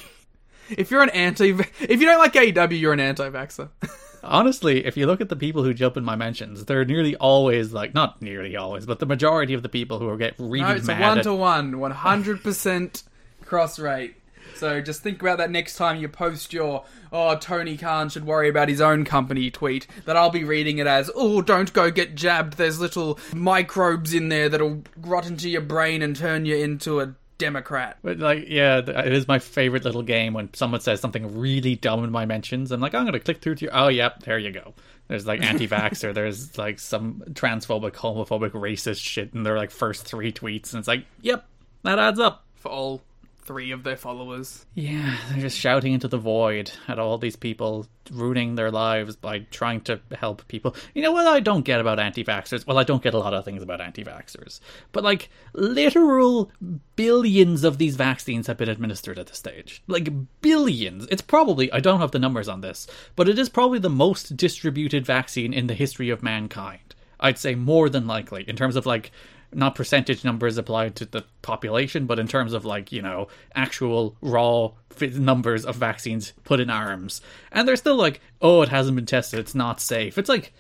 If 0.70 0.90
you're 0.92 1.04
an 1.04 1.10
anti 1.10 1.50
if 1.50 2.00
you 2.02 2.06
don't 2.06 2.20
like 2.20 2.34
AEW, 2.34 2.80
you're 2.80 2.94
an 2.94 3.00
anti-vaxxer. 3.00 3.70
Honestly, 4.24 4.84
if 4.86 4.98
you 4.98 5.06
look 5.06 5.22
at 5.22 5.30
the 5.30 5.36
people 5.36 5.64
who 5.64 5.74
jump 5.74 5.98
in 5.98 6.04
my 6.04 6.16
mentions, 6.16 6.66
they're 6.66 6.84
nearly 6.86 7.16
always 7.18 7.72
like 7.74 7.94
not 7.94 8.22
nearly 8.22 8.56
always, 8.56 8.86
but 8.88 9.00
the 9.00 9.06
majority 9.06 9.54
of 9.54 9.62
the 9.62 9.70
people 9.70 10.00
who 10.00 10.18
get 10.18 10.34
really 10.40 10.62
No, 10.62 10.72
it's 10.72 10.88
a 10.88 10.96
mad. 10.96 11.02
one 11.18 11.24
to 11.24 11.34
one, 11.36 11.80
one 11.80 11.92
hundred 11.92 12.42
percent 12.44 13.04
cross 13.46 13.78
rate. 13.78 14.16
So 14.56 14.80
just 14.82 15.04
think 15.04 15.22
about 15.22 15.38
that 15.40 15.52
next 15.52 15.76
time 15.76 15.98
you 15.98 16.08
post 16.10 16.54
your 16.54 16.86
"Oh, 17.12 17.36
Tony 17.36 17.78
Khan 17.78 18.10
should 18.10 18.26
worry 18.26 18.50
about 18.50 18.70
his 18.70 18.82
own 18.82 19.06
company" 19.06 19.52
tweet. 19.52 19.86
That 20.06 20.16
I'll 20.18 20.32
be 20.32 20.44
reading 20.44 20.80
it 20.80 20.88
as 20.88 21.12
"Oh, 21.14 21.42
don't 21.44 21.72
go 21.74 21.92
get 21.92 22.16
jabbed. 22.16 22.58
There's 22.58 22.80
little 22.80 23.20
microbes 23.34 24.14
in 24.14 24.30
there 24.30 24.50
that'll 24.50 24.82
rot 24.98 25.28
into 25.28 25.50
your 25.50 25.62
brain 25.62 26.02
and 26.02 26.16
turn 26.16 26.46
you 26.46 26.56
into 26.56 27.00
a 27.02 27.14
Democrat." 27.38 27.98
But 28.04 28.20
like, 28.20 28.46
yeah, 28.48 28.78
it 28.78 29.14
is 29.14 29.28
my 29.28 29.40
favorite 29.40 29.86
little 29.86 30.04
game 30.04 30.34
when 30.34 30.54
someone 30.54 30.82
says 30.82 31.00
something 31.00 31.40
really 31.40 31.76
dumb 31.76 32.04
in 32.04 32.12
my 32.12 32.26
mentions. 32.26 32.72
I'm 32.72 32.80
like, 32.82 32.94
I'm 32.94 33.06
gonna 33.06 33.20
click 33.20 33.42
through 33.42 33.56
to 33.56 33.66
your. 33.66 33.76
Oh, 33.76 33.88
yep, 33.88 34.22
there 34.24 34.40
you 34.40 34.52
go. 34.52 34.74
There's 35.08 35.28
like 35.28 35.42
anti-vaxxer. 35.42 36.14
there's 36.14 36.58
like 36.58 36.80
some 36.80 37.24
transphobic, 37.32 37.92
homophobic, 37.92 38.52
racist 38.52 39.04
shit 39.04 39.34
in 39.34 39.44
their 39.44 39.58
like 39.58 39.72
first 39.72 40.06
three 40.06 40.32
tweets, 40.32 40.74
and 40.74 40.80
it's 40.80 40.88
like, 40.88 41.06
yep, 41.22 41.46
that 41.84 42.00
adds 42.00 42.20
up. 42.20 42.44
For 42.56 42.72
all 42.72 43.02
three 43.46 43.72
of 43.72 43.84
their 43.84 43.96
followers. 43.96 44.66
Yeah, 44.74 45.18
they're 45.30 45.42
just 45.42 45.58
shouting 45.58 45.94
into 45.94 46.08
the 46.08 46.18
void 46.18 46.72
at 46.88 47.00
all 47.00 47.18
these 47.18 47.36
people, 47.36 47.88
ruining 48.12 48.56
their 48.56 48.72
lives 48.72 49.16
by 49.16 49.40
trying 49.52 49.82
to 49.82 50.00
help 50.18 50.48
people. 50.48 50.76
You 50.94 51.04
know 51.04 51.12
what 51.12 51.28
I 51.28 51.40
don't 51.40 51.64
get 51.64 51.80
about 51.80 52.00
anti 52.00 52.24
vaxxers? 52.24 52.66
Well, 52.66 52.80
I 52.80 52.84
don't 52.84 53.04
get 53.04 53.14
a 53.14 53.20
lot 53.20 53.34
of 53.34 53.46
things 53.46 53.62
about 53.62 53.82
anti 53.82 54.04
vaxxers. 54.04 54.60
But, 54.92 55.04
like, 55.04 55.30
literal 55.54 56.52
billions 56.96 57.64
of 57.64 57.78
these 57.78 57.96
vaccines 57.96 58.48
have 58.48 58.58
been 58.58 58.70
administered 58.70 59.20
at 59.20 59.28
this 59.28 59.38
stage. 59.38 59.84
Like, 59.88 60.10
billions. 60.42 61.08
It's 61.12 61.22
probably, 61.22 61.72
I 61.72 61.80
don't 61.80 62.02
have 62.02 62.12
the 62.12 62.20
numbers 62.20 62.48
on 62.48 62.62
this, 62.62 62.88
but 63.16 63.30
it 63.30 63.38
is 63.38 63.50
probably 63.50 63.80
the 63.80 63.90
most 63.90 64.36
distributed 64.36 65.06
vaccine 65.06 65.54
in 65.54 65.68
the 65.68 65.74
history 65.76 66.10
of 66.10 66.24
mankind. 66.24 66.96
I'd 67.20 67.38
say 67.38 67.56
more 67.56 67.90
than 67.90 68.08
likely, 68.08 68.44
in 68.48 68.56
terms 68.56 68.76
of, 68.76 68.86
like, 68.86 69.12
not 69.56 69.76
percentage 69.76 70.24
numbers 70.24 70.58
applied 70.58 70.96
to 70.98 71.06
the 71.06 71.24
population, 71.42 72.06
but 72.06 72.20
in 72.20 72.28
terms 72.28 72.54
of 72.54 72.66
like 72.66 72.92
you 72.92 73.02
know 73.02 73.28
actual 73.56 74.16
raw 74.22 74.72
numbers 75.02 75.66
of 75.66 75.76
vaccines 75.76 76.34
put 76.44 76.60
in 76.60 76.70
arms, 76.70 77.22
and 77.52 77.68
they're 77.68 77.76
still 77.76 77.96
like, 77.96 78.22
oh, 78.42 78.62
it 78.62 78.70
hasn't 78.70 78.96
been 78.96 79.06
tested, 79.06 79.40
it's 79.40 79.56
not 79.56 79.82
safe. 79.82 80.18
It's 80.18 80.30
like, 80.30 80.54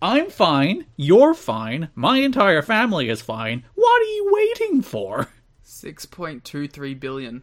I'm 0.00 0.30
fine, 0.30 0.86
you're 0.96 1.34
fine, 1.34 1.88
my 1.94 2.18
entire 2.18 2.62
family 2.62 3.08
is 3.08 3.20
fine. 3.20 3.64
What 3.74 4.02
are 4.02 4.04
you 4.04 4.28
waiting 4.32 4.82
for? 4.82 5.28
Six 5.62 6.06
point 6.06 6.44
two 6.44 6.68
three 6.68 6.94
billion. 6.94 7.42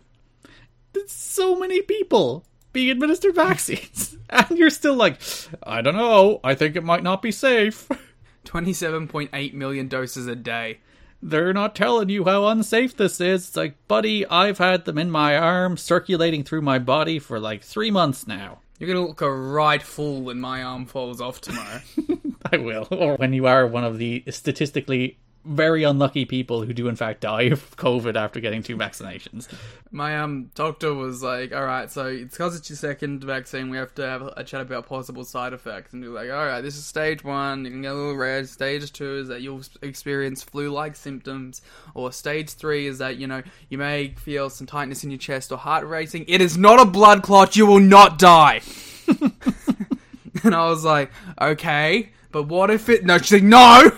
There's 0.93 1.11
so 1.11 1.57
many 1.57 1.81
people 1.81 2.45
being 2.71 2.89
administered 2.89 3.35
vaccines, 3.35 4.17
and 4.29 4.57
you're 4.57 4.69
still 4.69 4.95
like, 4.95 5.21
I 5.63 5.81
don't 5.81 5.95
know, 5.95 6.39
I 6.43 6.55
think 6.55 6.75
it 6.75 6.83
might 6.83 7.03
not 7.03 7.21
be 7.21 7.31
safe. 7.31 7.89
27.8 8.45 9.53
million 9.53 9.87
doses 9.87 10.27
a 10.27 10.35
day. 10.35 10.79
they're 11.21 11.53
not 11.53 11.73
telling 11.75 12.09
you 12.09 12.25
how 12.25 12.45
unsafe 12.47 12.95
this 12.95 13.19
is. 13.19 13.47
It's 13.47 13.55
like, 13.55 13.75
buddy, 13.87 14.25
I've 14.27 14.59
had 14.59 14.85
them 14.85 14.97
in 14.99 15.09
my 15.09 15.35
arm 15.37 15.75
circulating 15.75 16.43
through 16.43 16.61
my 16.61 16.77
body 16.77 17.17
for 17.19 17.39
like 17.39 17.63
three 17.63 17.89
months 17.89 18.27
now. 18.27 18.59
You're 18.77 18.93
gonna 18.93 19.07
look 19.07 19.21
a 19.21 19.31
right 19.31 19.81
fool 19.81 20.21
when 20.21 20.39
my 20.39 20.61
arm 20.61 20.85
falls 20.85 21.21
off 21.21 21.41
tomorrow. 21.41 21.81
I 22.51 22.57
will. 22.57 22.87
Or 22.91 23.15
when 23.15 23.33
you 23.33 23.47
are 23.47 23.65
one 23.65 23.83
of 23.85 23.97
the 23.97 24.23
statistically 24.29 25.17
very 25.45 25.83
unlucky 25.83 26.25
people 26.25 26.63
who 26.63 26.73
do 26.73 26.87
in 26.87 26.95
fact 26.95 27.21
die 27.21 27.43
of 27.43 27.75
COVID 27.77 28.15
after 28.15 28.39
getting 28.39 28.63
two 28.63 28.75
vaccinations. 28.75 29.47
My 29.91 30.17
um 30.17 30.51
doctor 30.55 30.93
was 30.93 31.21
like, 31.21 31.53
"All 31.53 31.65
right, 31.65 31.89
so 31.89 32.07
it's 32.07 32.35
because 32.35 32.55
it's 32.55 32.69
your 32.69 32.77
second 32.77 33.23
vaccine, 33.23 33.69
we 33.69 33.77
have 33.77 33.93
to 33.95 34.01
have 34.05 34.21
a 34.35 34.43
chat 34.43 34.61
about 34.61 34.87
possible 34.87 35.23
side 35.23 35.53
effects." 35.53 35.93
And 35.93 36.03
you're 36.03 36.13
like, 36.13 36.29
"All 36.29 36.45
right, 36.45 36.61
this 36.61 36.75
is 36.75 36.85
stage 36.85 37.23
one. 37.23 37.65
You 37.65 37.71
can 37.71 37.81
get 37.81 37.91
a 37.91 37.95
little 37.95 38.15
red. 38.15 38.49
Stage 38.49 38.91
two 38.91 39.17
is 39.17 39.27
that 39.27 39.41
you'll 39.41 39.61
experience 39.81 40.43
flu-like 40.43 40.95
symptoms, 40.95 41.61
or 41.93 42.11
stage 42.11 42.49
three 42.51 42.87
is 42.87 42.97
that 42.97 43.17
you 43.17 43.27
know 43.27 43.43
you 43.69 43.77
may 43.77 44.09
feel 44.17 44.49
some 44.49 44.67
tightness 44.67 45.03
in 45.03 45.11
your 45.11 45.19
chest 45.19 45.51
or 45.51 45.57
heart 45.57 45.85
racing. 45.85 46.25
It 46.27 46.41
is 46.41 46.57
not 46.57 46.79
a 46.79 46.85
blood 46.85 47.23
clot. 47.23 47.55
You 47.55 47.65
will 47.65 47.79
not 47.79 48.17
die." 48.17 48.61
and 50.43 50.55
I 50.55 50.69
was 50.69 50.83
like, 50.83 51.11
"Okay, 51.39 52.09
but 52.31 52.43
what 52.43 52.69
if 52.69 52.89
it?" 52.89 53.05
No, 53.05 53.17
she's 53.17 53.33
like, 53.33 53.43
"No, 53.43 53.91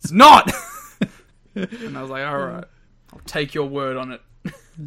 it's 0.00 0.12
not." 0.12 0.50
and 1.54 1.96
I 1.96 2.02
was 2.02 2.10
like, 2.10 2.26
"All 2.26 2.38
right, 2.38 2.64
I'll 3.12 3.20
take 3.26 3.54
your 3.54 3.66
word 3.66 3.96
on 3.96 4.12
it." 4.12 4.20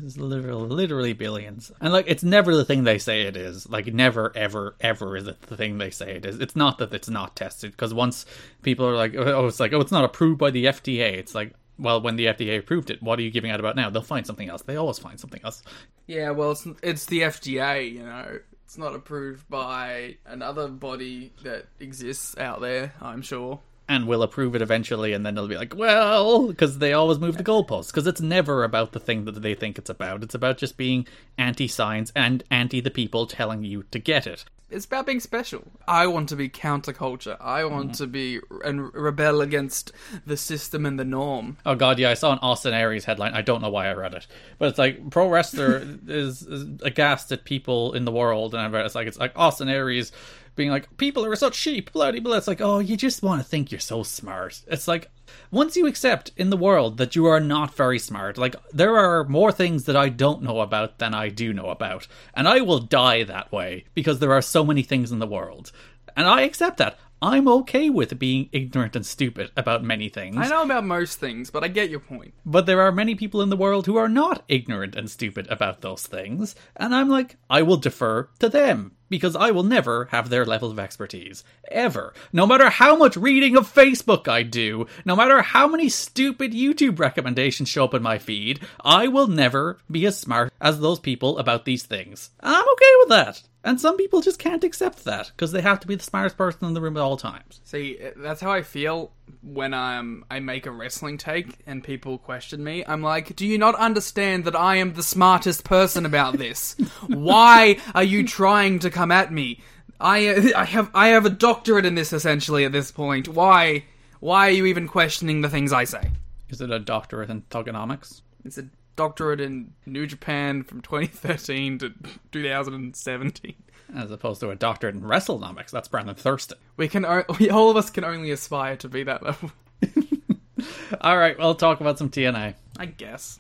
It's 0.04 0.18
literally, 0.18 0.68
literally 0.70 1.14
billions. 1.14 1.72
And 1.80 1.94
like, 1.94 2.06
it's 2.08 2.24
never 2.24 2.56
the 2.56 2.66
thing 2.66 2.84
they 2.84 2.98
say 2.98 3.24
it 3.24 3.38
is. 3.38 3.70
Like, 3.70 3.88
never, 3.88 4.36
ever, 4.36 4.76
ever 4.80 5.18
is 5.18 5.28
it 5.28 5.42
the 5.44 5.58
thing 5.58 5.78
they 5.78 5.92
say 5.92 6.16
it 6.16 6.26
is. 6.26 6.40
It's 6.40 6.56
not 6.56 6.80
that 6.80 6.94
it's 6.94 7.10
not 7.10 7.36
tested. 7.36 7.72
Because 7.72 7.94
once 7.94 8.26
people 8.62 8.88
are 8.88 8.96
like, 8.96 9.14
oh, 9.16 9.24
oh, 9.24 9.48
it's 9.48 9.60
like, 9.60 9.74
oh, 9.74 9.82
it's 9.82 9.92
not 9.92 10.04
approved 10.04 10.40
by 10.40 10.50
the 10.50 10.66
FDA. 10.66 11.14
It's 11.14 11.36
like, 11.36 11.54
well, 11.78 12.02
when 12.02 12.16
the 12.16 12.28
FDA 12.28 12.58
approved 12.60 12.90
it, 12.90 13.02
what 13.02 13.20
are 13.20 13.22
you 13.22 13.32
giving 13.32 13.52
out 13.52 13.60
about 13.60 13.76
now? 13.76 13.90
They'll 13.90 14.02
find 14.02 14.26
something 14.26 14.50
else. 14.50 14.62
They 14.64 14.76
always 14.76 15.00
find 15.00 15.20
something 15.20 15.42
else. 15.44 15.64
Yeah, 16.08 16.32
well, 16.32 16.52
it's 16.52 16.68
it's 16.82 17.06
the 17.06 17.22
FDA, 17.22 17.92
you 17.94 18.04
know. 18.04 18.40
It's 18.66 18.78
not 18.78 18.96
approved 18.96 19.48
by 19.50 20.18
another 20.26 20.68
body 20.68 21.34
that 21.44 21.68
exists 21.80 22.38
out 22.38 22.62
there, 22.62 22.94
I'm 23.02 23.22
sure. 23.22 23.60
And 23.88 24.08
we'll 24.08 24.24
approve 24.24 24.56
it 24.56 24.62
eventually, 24.62 25.12
and 25.12 25.26
then 25.26 25.36
they'll 25.36 25.48
be 25.48 25.58
like, 25.58 25.76
well, 25.76 26.48
because 26.48 26.78
they 26.78 26.94
always 26.94 27.20
move 27.20 27.38
the 27.38 27.44
goalposts. 27.44 27.88
Because 27.88 28.08
it's 28.08 28.22
never 28.22 28.64
about 28.64 28.94
the 28.94 29.00
thing 29.00 29.26
that 29.26 29.42
they 29.42 29.56
think 29.56 29.78
it's 29.78 29.90
about. 29.90 30.24
It's 30.24 30.36
about 30.36 30.58
just 30.58 30.78
being 30.78 31.06
anti 31.38 31.68
science 31.68 32.12
and 32.16 32.44
anti 32.50 32.80
the 32.80 32.92
people 32.92 33.28
telling 33.28 33.64
you 33.64 33.84
to 33.92 34.00
get 34.00 34.26
it. 34.26 34.46
It's 34.74 34.86
about 34.86 35.06
being 35.06 35.20
special. 35.20 35.64
I 35.88 36.08
want 36.08 36.30
to 36.30 36.36
be 36.36 36.50
counterculture. 36.50 37.38
I 37.40 37.64
want 37.66 37.92
mm-hmm. 37.92 38.04
to 38.04 38.08
be 38.08 38.40
and 38.64 38.94
rebel 38.94 39.42
against 39.42 39.92
the 40.26 40.38
system 40.38 40.86
and 40.86 41.00
the 41.00 41.06
norm. 41.06 41.58
Oh 41.66 41.76
god, 41.76 42.00
yeah, 42.00 42.10
I 42.10 42.16
saw 42.16 42.34
an 42.34 42.40
Austin 42.42 42.74
Aries 42.74 43.06
headline. 43.06 43.34
I 43.34 43.42
don't 43.42 43.62
know 43.62 43.70
why 43.70 43.88
I 43.88 43.94
read 43.94 44.14
it, 44.14 44.28
but 44.58 44.70
it's 44.70 44.80
like 44.80 45.10
pro 45.10 45.30
wrestler 45.30 45.78
is, 46.08 46.42
is 46.42 46.82
aghast 46.82 47.32
at 47.32 47.46
people 47.46 47.94
in 47.94 48.06
the 48.06 48.12
world, 48.12 48.54
and 48.54 48.62
I 48.62 48.68
read 48.68 48.86
it's 48.86 48.96
like 48.96 49.08
it's 49.08 49.20
like 49.20 49.34
Austin 49.36 49.70
Aries 49.70 50.12
being 50.56 50.70
like 50.70 50.98
people 50.98 51.26
are 51.26 51.36
such 51.36 51.56
sheep, 51.56 51.92
bloody 51.94 52.20
blah. 52.20 52.38
It's 52.38 52.48
like 52.48 52.62
oh, 52.62 52.80
you 52.80 52.98
just 52.98 53.24
want 53.24 53.42
to 53.42 53.48
think 53.48 53.72
you're 53.72 53.80
so 53.80 54.04
smart. 54.04 54.62
It's 54.68 54.88
like 54.88 55.10
once 55.52 55.76
you 55.76 55.88
accept 55.88 56.32
in 56.36 56.50
the 56.50 56.58
world 56.58 56.98
that 56.98 57.16
you 57.16 57.26
are 57.26 57.40
not 57.40 57.76
very 57.76 58.00
smart, 58.00 58.38
like 58.38 58.56
there 58.72 58.98
are 58.98 59.24
more 59.24 59.52
things 59.52 59.86
that 59.86 59.96
I 59.96 60.10
don't 60.10 60.42
know 60.42 60.62
about 60.62 61.00
than 61.00 61.14
I 61.14 61.30
do 61.30 61.54
know 61.54 61.70
about, 61.70 62.08
and 62.34 62.48
I 62.48 62.62
will 62.62 62.80
die 62.80 63.24
that 63.24 63.52
way 63.52 63.86
because 63.94 64.20
there 64.20 64.34
are 64.34 64.42
so 64.42 64.66
many 64.66 64.84
things 64.84 65.12
in 65.12 65.20
the 65.20 65.28
world, 65.28 65.72
and 66.16 66.28
I 66.28 66.42
accept 66.42 66.78
that. 66.78 66.98
I'm 67.24 67.48
okay 67.48 67.90
with 67.90 68.20
being 68.20 68.50
ignorant 68.52 68.98
and 68.98 69.06
stupid 69.06 69.50
about 69.56 69.82
many 69.82 70.10
things. 70.10 70.36
I 70.36 70.50
know 70.50 70.64
about 70.64 70.84
most 70.84 71.22
things, 71.22 71.50
but 71.50 71.64
I 71.64 71.70
get 71.70 71.90
your 71.90 72.02
point. 72.02 72.34
But 72.46 72.66
there 72.66 72.82
are 72.82 72.92
many 72.92 73.16
people 73.16 73.42
in 73.42 73.48
the 73.48 73.56
world 73.56 73.86
who 73.86 73.96
are 73.96 74.10
not 74.10 74.44
ignorant 74.50 74.94
and 74.94 75.10
stupid 75.10 75.48
about 75.50 75.80
those 75.80 76.06
things, 76.06 76.54
and 76.76 76.94
I'm 76.94 77.08
like, 77.08 77.38
I 77.50 77.62
will 77.62 77.78
defer 77.78 78.28
to 78.40 78.50
them 78.50 78.98
because 79.08 79.38
I 79.38 79.52
will 79.52 79.64
never 79.64 80.10
have 80.12 80.30
their 80.30 80.44
level 80.44 80.70
of 80.70 80.80
expertise. 80.80 81.46
Ever. 81.72 82.14
No 82.34 82.46
matter 82.46 82.70
how 82.70 82.98
much 82.98 83.16
reading 83.16 83.56
of 83.56 83.74
Facebook 83.74 84.28
I 84.28 84.44
do, 84.44 84.88
no 85.06 85.16
matter 85.16 85.42
how 85.42 85.68
many 85.68 85.88
stupid 85.88 86.52
YouTube 86.52 87.00
recommendations 87.00 87.70
show 87.70 87.86
up 87.86 87.94
in 87.94 88.04
my 88.04 88.18
feed, 88.18 88.60
I 88.84 89.08
will 89.08 89.28
never 89.28 89.78
be 89.90 90.06
as 90.06 90.20
smart 90.20 90.52
as 90.60 90.82
those 90.82 91.00
people 91.00 91.38
about 91.38 91.64
these 91.64 91.84
things. 91.84 92.32
I'm 92.42 92.66
okay 92.74 92.94
with 93.00 93.10
that. 93.10 93.44
And 93.66 93.80
some 93.80 93.96
people 93.96 94.20
just 94.20 94.40
can't 94.40 94.64
accept 94.64 95.06
that 95.06 95.32
because 95.34 95.54
they 95.54 95.62
have 95.62 95.80
to 95.80 95.88
be 95.88 95.96
the 95.96 96.04
smartest 96.04 96.38
person 96.38 96.66
in 96.68 96.74
the 96.74 96.82
room 96.82 96.98
at 96.98 97.02
all 97.02 97.16
times. 97.16 97.62
See, 97.64 97.98
that's 98.18 98.42
how 98.42 98.52
I 98.52 98.62
feel 98.62 99.14
when 99.42 99.74
um, 99.74 100.26
I 100.30 100.42
make 100.42 100.66
a 100.66 100.72
wrestling 100.72 101.18
take 101.18 101.60
and 101.66 101.82
people 101.82 102.18
question 102.18 102.62
me. 102.62 102.84
I'm 102.86 103.02
like, 103.02 103.38
do 103.38 103.48
you 103.48 103.58
not 103.58 103.76
understand 103.76 104.44
that 104.46 104.56
I 104.56 104.76
am 104.78 104.94
the 104.94 105.04
smartest 105.04 105.64
person 105.64 106.06
about 106.06 106.38
this? 106.38 106.76
Why 107.08 107.78
are 107.96 108.04
you 108.04 108.28
trying 108.28 108.80
to 108.80 108.90
come 108.90 109.12
at 109.12 109.32
me? 109.32 109.62
I 110.00 110.52
I 110.56 110.66
have 110.66 110.92
I 110.94 111.10
have 111.10 111.26
a 111.26 111.30
doctorate 111.30 111.86
in 111.86 111.96
this 111.96 112.12
essentially 112.12 112.66
at 112.66 112.74
this 112.74 112.92
point. 112.92 113.30
Why 113.30 113.86
why 114.20 114.48
are 114.48 114.52
you 114.52 114.66
even 114.66 114.88
questioning 114.88 115.42
the 115.42 115.50
things 115.50 115.72
I 115.72 115.86
say? 115.86 116.12
Is 116.50 116.60
it 116.60 116.72
a 116.72 116.80
doctorate 116.80 117.30
in 117.30 117.44
thugonomics? 117.44 118.22
It's 118.44 118.58
a 118.58 118.68
doctorate 118.96 119.42
in 119.42 119.74
New 119.86 120.06
Japan 120.06 120.64
from 120.64 120.82
2013 120.82 121.80
to 121.80 121.94
2017. 122.32 123.56
As 123.96 124.12
opposed 124.12 124.40
to 124.42 124.50
a 124.50 124.56
doctorate 124.56 124.96
in 124.96 125.02
WrestleNomics. 125.02 125.70
That's 125.72 125.88
Brandon 125.88 126.16
Thurston. 126.16 126.58
We 126.78 126.88
can 126.88 127.06
o- 127.06 127.26
we, 127.40 127.50
all 127.50 127.70
of 127.70 127.78
us 127.78 127.90
can 127.90 128.04
only 128.04 128.32
aspire 128.32 128.76
to 128.78 128.90
be 128.90 129.04
that 129.04 129.24
level. 129.24 129.52
All 131.02 131.18
right, 131.18 131.38
we'll 131.38 131.56
talk 131.56 131.82
about 131.82 131.98
some 131.98 132.10
TNA. 132.10 132.56
I 132.78 132.86
guess. 132.86 133.40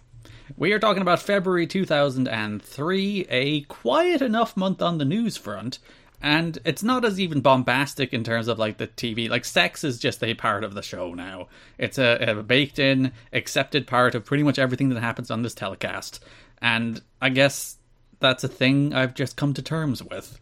We 0.57 0.74
are 0.74 0.79
talking 0.79 1.01
about 1.01 1.22
February 1.22 1.65
2003, 1.65 3.25
a 3.29 3.62
quiet 3.62 4.22
enough 4.22 4.55
month 4.55 4.81
on 4.81 4.98
the 4.98 5.05
news 5.05 5.38
front, 5.38 5.79
and 6.23 6.57
it's 6.63 6.83
not 6.83 7.03
as 7.03 7.19
even 7.19 7.41
bombastic 7.41 8.13
in 8.13 8.23
terms 8.23 8.47
of 8.47 8.57
like 8.57 8.77
the 8.77 8.87
TV. 8.87 9.29
Like, 9.29 9.43
sex 9.43 9.83
is 9.83 9.99
just 9.99 10.23
a 10.23 10.33
part 10.33 10.63
of 10.63 10.73
the 10.73 10.81
show 10.81 11.13
now. 11.13 11.49
It's 11.77 11.97
a, 11.97 12.15
a 12.15 12.41
baked 12.41 12.79
in, 12.79 13.11
accepted 13.33 13.85
part 13.85 14.15
of 14.15 14.23
pretty 14.23 14.43
much 14.43 14.57
everything 14.57 14.87
that 14.89 15.01
happens 15.01 15.29
on 15.29 15.41
this 15.41 15.53
telecast. 15.53 16.23
And 16.61 17.01
I 17.21 17.27
guess 17.27 17.75
that's 18.21 18.45
a 18.45 18.47
thing 18.47 18.93
I've 18.93 19.13
just 19.13 19.35
come 19.35 19.53
to 19.55 19.61
terms 19.61 20.01
with. 20.01 20.39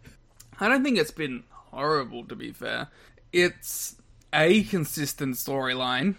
I 0.60 0.70
don't 0.70 0.84
think 0.84 1.00
it's 1.00 1.10
been 1.10 1.44
horrible, 1.50 2.26
to 2.26 2.36
be 2.36 2.52
fair. 2.52 2.90
It's 3.34 3.96
a 4.32 4.62
consistent 4.66 5.36
storyline, 5.36 6.14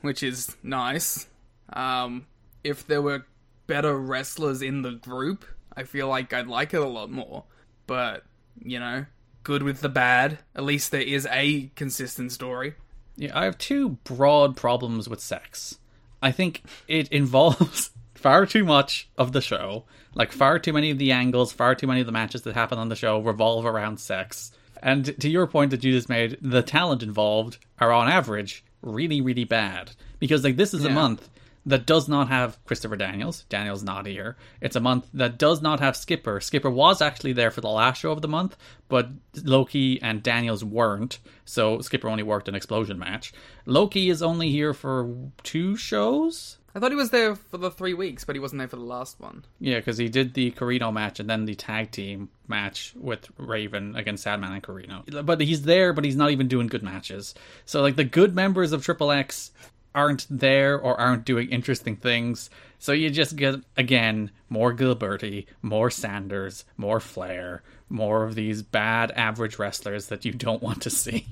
which 0.00 0.22
is 0.22 0.56
nice. 0.62 1.26
Um, 1.74 2.24
if 2.64 2.86
there 2.86 3.02
were 3.02 3.26
better 3.66 3.98
wrestlers 3.98 4.62
in 4.62 4.80
the 4.80 4.92
group, 4.92 5.44
I 5.76 5.82
feel 5.82 6.08
like 6.08 6.32
I'd 6.32 6.46
like 6.46 6.72
it 6.72 6.80
a 6.80 6.88
lot 6.88 7.10
more. 7.10 7.44
But, 7.86 8.24
you 8.62 8.78
know, 8.78 9.06
good 9.42 9.62
with 9.62 9.80
the 9.80 9.88
bad. 9.88 10.38
At 10.54 10.64
least 10.64 10.90
there 10.90 11.00
is 11.00 11.26
a 11.30 11.70
consistent 11.76 12.32
story. 12.32 12.74
Yeah, 13.16 13.38
I 13.38 13.44
have 13.44 13.58
two 13.58 13.90
broad 14.04 14.56
problems 14.56 15.08
with 15.08 15.20
sex. 15.20 15.78
I 16.22 16.32
think 16.32 16.62
it 16.88 17.08
involves 17.08 17.90
far 18.14 18.46
too 18.46 18.64
much 18.64 19.08
of 19.16 19.32
the 19.32 19.40
show. 19.40 19.84
Like, 20.14 20.32
far 20.32 20.58
too 20.58 20.72
many 20.72 20.90
of 20.90 20.98
the 20.98 21.12
angles, 21.12 21.52
far 21.52 21.74
too 21.74 21.86
many 21.86 22.00
of 22.00 22.06
the 22.06 22.12
matches 22.12 22.42
that 22.42 22.54
happen 22.54 22.78
on 22.78 22.88
the 22.88 22.96
show 22.96 23.20
revolve 23.20 23.66
around 23.66 24.00
sex. 24.00 24.52
And 24.82 25.18
to 25.20 25.28
your 25.28 25.46
point 25.46 25.70
that 25.70 25.84
you 25.84 25.92
just 25.92 26.08
made, 26.08 26.38
the 26.40 26.62
talent 26.62 27.02
involved 27.02 27.58
are 27.78 27.92
on 27.92 28.08
average 28.08 28.64
really, 28.82 29.20
really 29.20 29.44
bad. 29.44 29.92
Because, 30.18 30.44
like, 30.44 30.56
this 30.56 30.74
is 30.74 30.84
a 30.84 30.90
month 30.90 31.28
that 31.66 31.84
does 31.84 32.08
not 32.08 32.28
have 32.28 32.64
Christopher 32.64 32.96
Daniels. 32.96 33.44
Daniels 33.48 33.82
not 33.82 34.06
here. 34.06 34.36
It's 34.60 34.76
a 34.76 34.80
month 34.80 35.08
that 35.12 35.36
does 35.36 35.60
not 35.60 35.80
have 35.80 35.96
Skipper. 35.96 36.40
Skipper 36.40 36.70
was 36.70 37.02
actually 37.02 37.32
there 37.32 37.50
for 37.50 37.60
the 37.60 37.68
last 37.68 38.00
show 38.00 38.12
of 38.12 38.22
the 38.22 38.28
month, 38.28 38.56
but 38.88 39.08
Low 39.42 39.64
Ki 39.64 39.98
and 40.00 40.22
Daniels 40.22 40.64
weren't. 40.64 41.18
So 41.44 41.80
Skipper 41.80 42.08
only 42.08 42.22
worked 42.22 42.48
an 42.48 42.54
explosion 42.54 42.98
match. 42.98 43.32
Low 43.66 43.88
Ki 43.88 44.08
is 44.08 44.22
only 44.22 44.50
here 44.50 44.72
for 44.72 45.12
two 45.42 45.76
shows. 45.76 46.58
I 46.76 46.78
thought 46.78 46.92
he 46.92 46.96
was 46.96 47.08
there 47.08 47.34
for 47.34 47.56
the 47.56 47.70
three 47.70 47.94
weeks, 47.94 48.24
but 48.24 48.36
he 48.36 48.40
wasn't 48.40 48.58
there 48.58 48.68
for 48.68 48.76
the 48.76 48.82
last 48.82 49.18
one. 49.18 49.46
Yeah, 49.58 49.78
because 49.78 49.96
he 49.96 50.10
did 50.10 50.34
the 50.34 50.50
Corino 50.50 50.92
match 50.92 51.18
and 51.18 51.28
then 51.28 51.46
the 51.46 51.54
tag 51.54 51.90
team 51.90 52.28
match 52.48 52.92
with 52.94 53.30
Raven 53.38 53.96
against 53.96 54.24
Sandman 54.24 54.52
and 54.52 54.62
Corino. 54.62 55.24
But 55.24 55.40
he's 55.40 55.62
there, 55.62 55.94
but 55.94 56.04
he's 56.04 56.16
not 56.16 56.32
even 56.32 56.48
doing 56.48 56.66
good 56.66 56.82
matches. 56.82 57.34
So, 57.64 57.80
like, 57.80 57.96
the 57.96 58.04
good 58.04 58.34
members 58.34 58.72
of 58.72 58.84
Triple 58.84 59.10
X 59.10 59.52
aren't 59.96 60.26
there 60.30 60.78
or 60.78 60.98
aren't 61.00 61.24
doing 61.24 61.48
interesting 61.48 61.96
things. 61.96 62.50
So 62.78 62.92
you 62.92 63.10
just 63.10 63.34
get, 63.34 63.56
again, 63.76 64.30
more 64.48 64.72
Gilberti, 64.74 65.46
more 65.62 65.90
Sanders, 65.90 66.64
more 66.76 67.00
Flair, 67.00 67.62
more 67.88 68.22
of 68.24 68.34
these 68.34 68.62
bad 68.62 69.10
average 69.12 69.58
wrestlers 69.58 70.06
that 70.08 70.24
you 70.24 70.32
don't 70.32 70.62
want 70.62 70.82
to 70.82 70.90
see. 70.90 71.26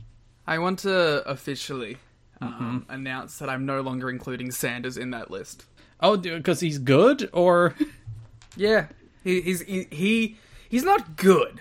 I 0.47 0.59
want 0.59 0.81
to 0.81 1.23
officially 1.29 1.99
um, 2.41 2.87
announce 2.89 3.39
that 3.39 3.49
I'm 3.49 3.67
no 3.67 3.81
longer 3.83 4.11
including 4.11 4.51
Sanders 4.51 4.97
in 4.97 5.11
that 5.11 5.31
list. 5.31 5.65
Oh, 6.01 6.17
because 6.17 6.61
he's 6.61 6.79
good? 6.79 7.31
Or. 7.33 7.75
Yeah, 8.57 8.87
he, 9.25 9.41
he's 9.41 9.63
he, 9.63 9.89
he 9.91 10.37
he's 10.69 10.85
not 10.85 11.17
good, 11.17 11.61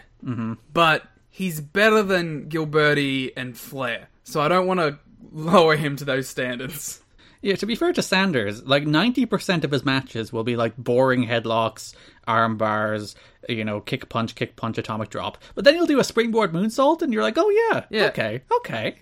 but 0.72 1.04
he's 1.28 1.60
better 1.60 2.04
than 2.04 2.50
Gilberti 2.50 3.32
and 3.36 3.58
Flair. 3.58 4.10
So 4.24 4.42
I 4.42 4.48
don't 4.48 4.68
want 4.68 4.80
to 4.80 5.00
lower 5.32 5.76
him 5.76 5.96
to 5.98 6.06
those 6.06 6.28
standards. 6.28 7.00
Yeah, 7.42 7.58
to 7.58 7.66
be 7.66 7.76
fair 7.76 7.92
to 7.92 8.02
Sanders, 8.02 8.64
like 8.66 8.86
90% 8.86 9.66
of 9.66 9.72
his 9.72 9.84
matches 9.84 10.32
will 10.32 10.46
be 10.46 10.56
like 10.56 10.78
boring 10.78 11.28
headlocks, 11.28 11.94
arm 12.26 12.56
bars, 12.56 13.16
you 13.50 13.66
know, 13.66 13.82
kick 13.82 14.08
punch, 14.08 14.36
kick 14.36 14.56
punch, 14.56 14.78
atomic 14.78 15.10
drop. 15.10 15.38
But 15.54 15.66
then 15.66 15.74
he'll 15.74 15.86
do 15.86 16.00
a 16.00 16.06
springboard 16.06 16.54
moonsault 16.54 17.02
and 17.02 17.12
you're 17.12 17.22
like, 17.22 17.38
oh 17.38 17.50
yeah, 17.50 17.84
Yeah. 17.90 18.06
okay, 18.08 18.44
okay. 18.60 18.96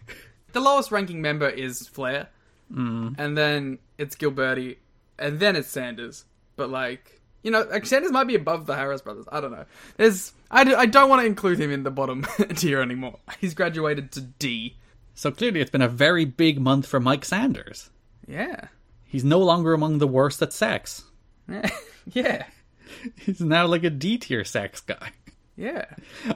The 0.53 0.59
lowest 0.59 0.91
ranking 0.91 1.21
member 1.21 1.47
is 1.47 1.87
Flair, 1.87 2.29
mm. 2.73 3.13
and 3.17 3.37
then 3.37 3.77
it's 3.99 4.15
Gilberti, 4.15 4.77
and 5.19 5.39
then 5.39 5.55
it's 5.55 5.69
Sanders. 5.69 6.25
But 6.55 6.71
like, 6.71 7.21
you 7.43 7.51
know, 7.51 7.61
like 7.69 7.85
Sanders 7.85 8.11
might 8.11 8.27
be 8.27 8.35
above 8.35 8.65
the 8.65 8.75
Harris 8.75 9.01
brothers. 9.03 9.25
I 9.31 9.39
don't 9.39 9.51
know. 9.51 9.65
There's, 9.97 10.33
I, 10.49 10.61
I 10.73 10.87
don't 10.87 11.09
want 11.09 11.21
to 11.21 11.27
include 11.27 11.59
him 11.59 11.71
in 11.71 11.83
the 11.83 11.91
bottom 11.91 12.25
tier 12.55 12.81
anymore. 12.81 13.19
He's 13.39 13.53
graduated 13.53 14.11
to 14.13 14.21
D. 14.21 14.77
So 15.21 15.29
clearly, 15.29 15.61
it's 15.61 15.69
been 15.69 15.83
a 15.83 15.87
very 15.87 16.25
big 16.25 16.59
month 16.59 16.87
for 16.87 16.99
Mike 16.99 17.25
Sanders. 17.25 17.91
Yeah. 18.27 18.69
He's 19.05 19.23
no 19.23 19.37
longer 19.37 19.71
among 19.71 19.99
the 19.99 20.07
worst 20.07 20.41
at 20.41 20.51
sex. 20.51 21.03
yeah. 22.11 22.45
He's 23.19 23.39
now 23.39 23.67
like 23.67 23.83
a 23.83 23.91
D 23.91 24.17
tier 24.17 24.43
sex 24.43 24.81
guy. 24.81 25.11
Yeah. 25.55 25.85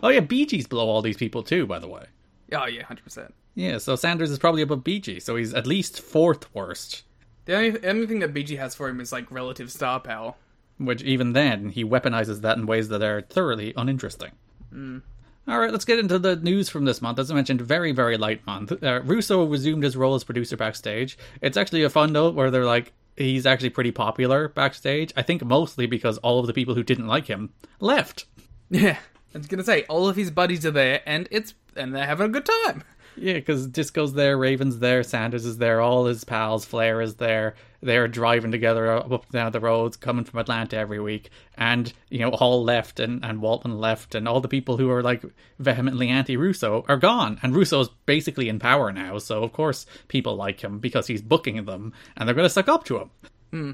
Oh 0.03 0.09
yeah, 0.09 0.19
BG's 0.19 0.67
below 0.67 0.87
all 0.87 1.01
these 1.01 1.17
people 1.17 1.41
too, 1.41 1.65
by 1.65 1.79
the 1.79 1.87
way. 1.87 2.05
Oh 2.53 2.67
yeah, 2.67 2.83
hundred 2.83 3.05
percent. 3.05 3.33
Yeah, 3.55 3.79
so 3.79 3.95
Sanders 3.95 4.29
is 4.29 4.37
probably 4.37 4.61
above 4.61 4.83
BG's, 4.83 5.23
so 5.23 5.35
he's 5.35 5.55
at 5.55 5.65
least 5.65 5.99
fourth 5.99 6.53
worst. 6.53 7.05
The 7.45 7.55
only, 7.55 7.69
the 7.71 7.89
only 7.89 8.05
thing 8.05 8.19
that 8.19 8.35
BG 8.35 8.59
has 8.59 8.75
for 8.75 8.87
him 8.87 9.01
is 9.01 9.11
like 9.11 9.31
relative 9.31 9.71
star 9.71 9.99
power. 9.99 10.35
Which 10.77 11.01
even 11.01 11.33
then 11.33 11.69
he 11.69 11.83
weaponizes 11.83 12.41
that 12.41 12.59
in 12.59 12.67
ways 12.67 12.89
that 12.89 13.01
are 13.01 13.21
thoroughly 13.21 13.73
uninteresting. 13.75 14.33
Mm. 14.71 15.01
All 15.47 15.59
right, 15.59 15.71
let's 15.71 15.85
get 15.85 15.99
into 15.99 16.17
the 16.17 16.35
news 16.37 16.69
from 16.69 16.85
this 16.85 17.01
month. 17.01 17.19
As 17.19 17.29
I 17.29 17.35
mentioned, 17.35 17.61
very, 17.61 17.91
very 17.91 18.17
light 18.17 18.45
month. 18.47 18.71
Uh, 18.83 19.01
Russo 19.03 19.45
resumed 19.45 19.83
his 19.83 19.95
role 19.95 20.15
as 20.15 20.23
producer 20.23 20.57
backstage. 20.57 21.19
It's 21.39 21.55
actually 21.55 21.83
a 21.83 21.89
fun 21.89 22.11
note 22.11 22.33
where 22.33 22.49
they're 22.49 22.65
like, 22.65 22.93
he's 23.15 23.45
actually 23.45 23.69
pretty 23.69 23.91
popular 23.91 24.47
backstage. 24.49 25.13
I 25.15 25.21
think 25.21 25.45
mostly 25.45 25.85
because 25.85 26.17
all 26.19 26.39
of 26.39 26.47
the 26.47 26.53
people 26.53 26.73
who 26.73 26.83
didn't 26.83 27.07
like 27.07 27.27
him 27.27 27.51
left. 27.79 28.25
Yeah, 28.71 28.97
I 29.33 29.37
was 29.37 29.45
gonna 29.45 29.63
say 29.63 29.83
all 29.83 30.09
of 30.09 30.15
his 30.15 30.31
buddies 30.31 30.65
are 30.65 30.71
there, 30.71 31.01
and 31.05 31.27
it's 31.29 31.53
and 31.75 31.93
they're 31.93 32.07
having 32.07 32.25
a 32.25 32.29
good 32.29 32.45
time. 32.65 32.83
Yeah, 33.17 33.33
because 33.33 33.67
Disco's 33.67 34.13
there, 34.13 34.37
Raven's 34.37 34.79
there, 34.79 35.03
Sanders 35.03 35.45
is 35.45 35.57
there, 35.57 35.81
all 35.81 36.05
his 36.05 36.23
pals, 36.23 36.65
Flair 36.65 37.01
is 37.01 37.15
there. 37.15 37.55
They're 37.81 38.07
driving 38.07 38.51
together 38.51 38.91
up 38.91 39.11
and 39.11 39.31
down 39.31 39.51
the 39.51 39.59
roads, 39.59 39.95
coming 39.95 40.25
from 40.25 40.39
Atlanta 40.39 40.77
every 40.77 40.99
week. 40.99 41.29
And, 41.57 41.93
you 42.09 42.19
know, 42.19 42.31
Hall 42.31 42.63
left 42.63 42.99
and, 42.99 43.23
and 43.23 43.41
Waltman 43.41 43.79
left, 43.79 44.15
and 44.15 44.27
all 44.27 44.41
the 44.41 44.47
people 44.47 44.77
who 44.77 44.89
are 44.89 45.03
like 45.03 45.23
vehemently 45.59 46.09
anti 46.09 46.35
Russo 46.35 46.83
are 46.87 46.97
gone. 46.97 47.39
And 47.43 47.55
Russo's 47.55 47.89
basically 48.05 48.49
in 48.49 48.59
power 48.59 48.91
now, 48.91 49.17
so 49.19 49.43
of 49.43 49.53
course 49.53 49.85
people 50.07 50.35
like 50.35 50.63
him 50.63 50.79
because 50.79 51.07
he's 51.07 51.21
booking 51.21 51.63
them, 51.65 51.93
and 52.17 52.27
they're 52.27 52.35
going 52.35 52.45
to 52.45 52.49
suck 52.49 52.67
up 52.67 52.85
to 52.85 52.99
him. 52.99 53.11
Hmm. 53.51 53.71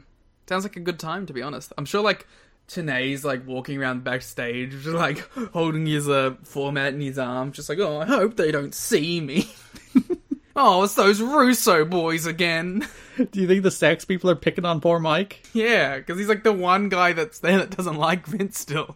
Sounds 0.48 0.66
like 0.66 0.76
a 0.76 0.82
good 0.82 1.00
time, 1.00 1.26
to 1.28 1.34
be 1.34 1.42
honest. 1.42 1.72
I'm 1.78 1.86
sure, 1.86 2.02
like, 2.02 2.28
Tenay's 2.74 3.26
like 3.26 3.46
walking 3.46 3.78
around 3.78 4.04
backstage, 4.04 4.72
just 4.72 4.88
like 4.88 5.20
holding 5.54 5.86
his 5.86 6.08
uh, 6.08 6.36
format 6.44 6.94
in 6.94 7.02
his 7.02 7.20
arm, 7.20 7.52
just 7.52 7.70
like, 7.70 7.80
oh, 7.80 8.00
I 8.00 8.06
hope 8.06 8.36
they 8.36 8.52
don't 8.52 8.74
see 8.74 9.20
me. 9.20 9.50
oh, 10.56 10.84
it's 10.84 10.96
those 10.96 11.22
Russo 11.22 11.86
boys 11.86 12.26
again. 12.26 12.88
Do 13.18 13.42
you 13.42 13.48
think 13.48 13.64
the 13.64 13.72
sex 13.72 14.06
people 14.06 14.30
are 14.30 14.36
picking 14.36 14.66
on 14.66 14.82
poor 14.82 15.00
Mike? 15.00 15.46
Yeah, 15.54 15.98
because 15.98 16.18
he's 16.18 16.30
like 16.30 16.44
the 16.44 16.54
one 16.54 16.90
guy 16.90 17.14
that's 17.14 17.40
there 17.40 17.58
that 17.60 17.76
doesn't 17.76 17.98
like 17.98 18.26
Vince 18.26 18.60
still. 18.60 18.96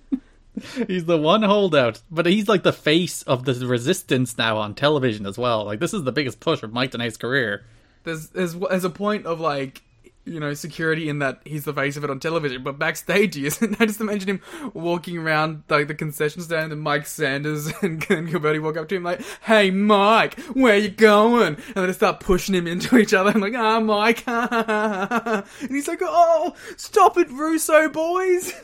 he's 0.86 1.06
the 1.06 1.18
one 1.18 1.42
holdout, 1.42 2.02
but 2.10 2.26
he's 2.26 2.48
like 2.48 2.62
the 2.62 2.72
face 2.72 3.22
of 3.22 3.44
the 3.44 3.66
resistance 3.66 4.36
now 4.36 4.58
on 4.58 4.74
television 4.74 5.26
as 5.26 5.38
well. 5.38 5.64
Like 5.64 5.80
this 5.80 5.94
is 5.94 6.04
the 6.04 6.12
biggest 6.12 6.40
push 6.40 6.62
of 6.62 6.72
Mike 6.72 6.92
Tenay's 6.92 7.16
career. 7.16 7.64
There's 8.04 8.28
there's 8.28 8.54
there's 8.54 8.84
a 8.84 8.90
point 8.90 9.26
of 9.26 9.40
like 9.40 9.82
you 10.30 10.38
know, 10.38 10.54
security 10.54 11.08
in 11.08 11.18
that 11.18 11.40
he's 11.44 11.64
the 11.64 11.74
face 11.74 11.96
of 11.96 12.04
it 12.04 12.10
on 12.10 12.20
television, 12.20 12.62
but 12.62 12.78
backstage 12.78 13.34
he 13.40 13.46
isn't. 13.46 13.80
I 13.80 13.86
just 13.86 14.00
imagine 14.00 14.28
him 14.28 14.40
walking 14.72 15.18
around 15.18 15.64
like 15.68 15.88
the 15.88 15.94
concession 15.94 16.40
stand 16.42 16.72
and 16.72 16.80
Mike 16.80 17.06
Sanders 17.06 17.66
and, 17.82 18.04
and 18.08 18.28
Gilberti 18.28 18.62
walk 18.62 18.76
up 18.76 18.88
to 18.88 18.96
him 18.96 19.02
like, 19.02 19.22
"Hey, 19.42 19.70
Mike, 19.70 20.38
where 20.52 20.78
you 20.78 20.88
going?" 20.88 21.56
And 21.56 21.74
then 21.74 21.86
they 21.88 21.92
start 21.92 22.20
pushing 22.20 22.54
him 22.54 22.66
into 22.66 22.96
each 22.96 23.12
other. 23.12 23.30
I'm 23.30 23.40
like, 23.40 23.54
"Ah, 23.56 23.76
oh, 23.76 23.80
Mike," 23.80 24.22
and 24.26 25.70
he's 25.70 25.88
like, 25.88 26.00
"Oh, 26.02 26.54
stop 26.76 27.18
it, 27.18 27.28
Russo 27.30 27.88
boys." 27.88 28.54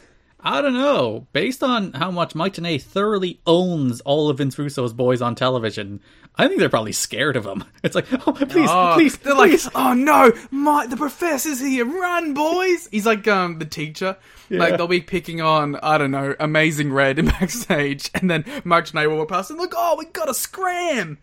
I 0.41 0.61
don't 0.61 0.75
know. 0.75 1.27
Based 1.33 1.63
on 1.63 1.93
how 1.93 2.11
much 2.11 2.35
Mike 2.35 2.55
Tenay 2.55 2.81
thoroughly 2.81 3.41
owns 3.47 4.01
all 4.03 4.29
of 4.29 4.39
Vince 4.39 4.59
Russo's 4.59 4.93
boys 4.93 5.23
on 5.23 5.35
television, 5.35 6.01
I 6.37 6.47
think 6.47 6.61
they're 6.61 6.69
probably 6.69 6.93
scared 6.93 7.37
of 7.37 7.47
him. 7.47 7.65
It's 7.83 7.95
like, 7.95 8.07
oh, 8.27 8.33
please, 8.33 8.69
oh, 8.69 8.93
please. 8.95 9.17
They're 9.19 9.35
please. 9.35 9.67
like, 9.67 9.77
oh 9.77 9.95
no, 9.95 10.33
Mike, 10.51 10.91
the 10.91 10.97
professor's 10.97 11.61
here, 11.61 11.85
run, 11.85 12.35
boys. 12.35 12.89
He's 12.91 13.07
like 13.07 13.29
um 13.29 13.59
the 13.59 13.65
teacher. 13.65 14.17
Yeah. 14.49 14.59
Like 14.59 14.77
they'll 14.77 14.89
be 14.89 15.01
picking 15.01 15.41
on, 15.41 15.77
I 15.77 15.99
don't 15.99 16.11
know, 16.11 16.35
Amazing 16.41 16.93
Red 16.93 17.19
in 17.19 17.27
backstage, 17.41 18.11
and 18.15 18.29
then 18.29 18.45
Mike 18.65 18.87
Tenay 18.87 19.09
will 19.09 19.19
walk 19.19 19.29
past 19.29 19.51
and 19.51 19.59
look, 19.59 19.73
oh, 19.77 19.97
we 19.99 20.07
gotta 20.07 20.35
scram. 20.35 21.19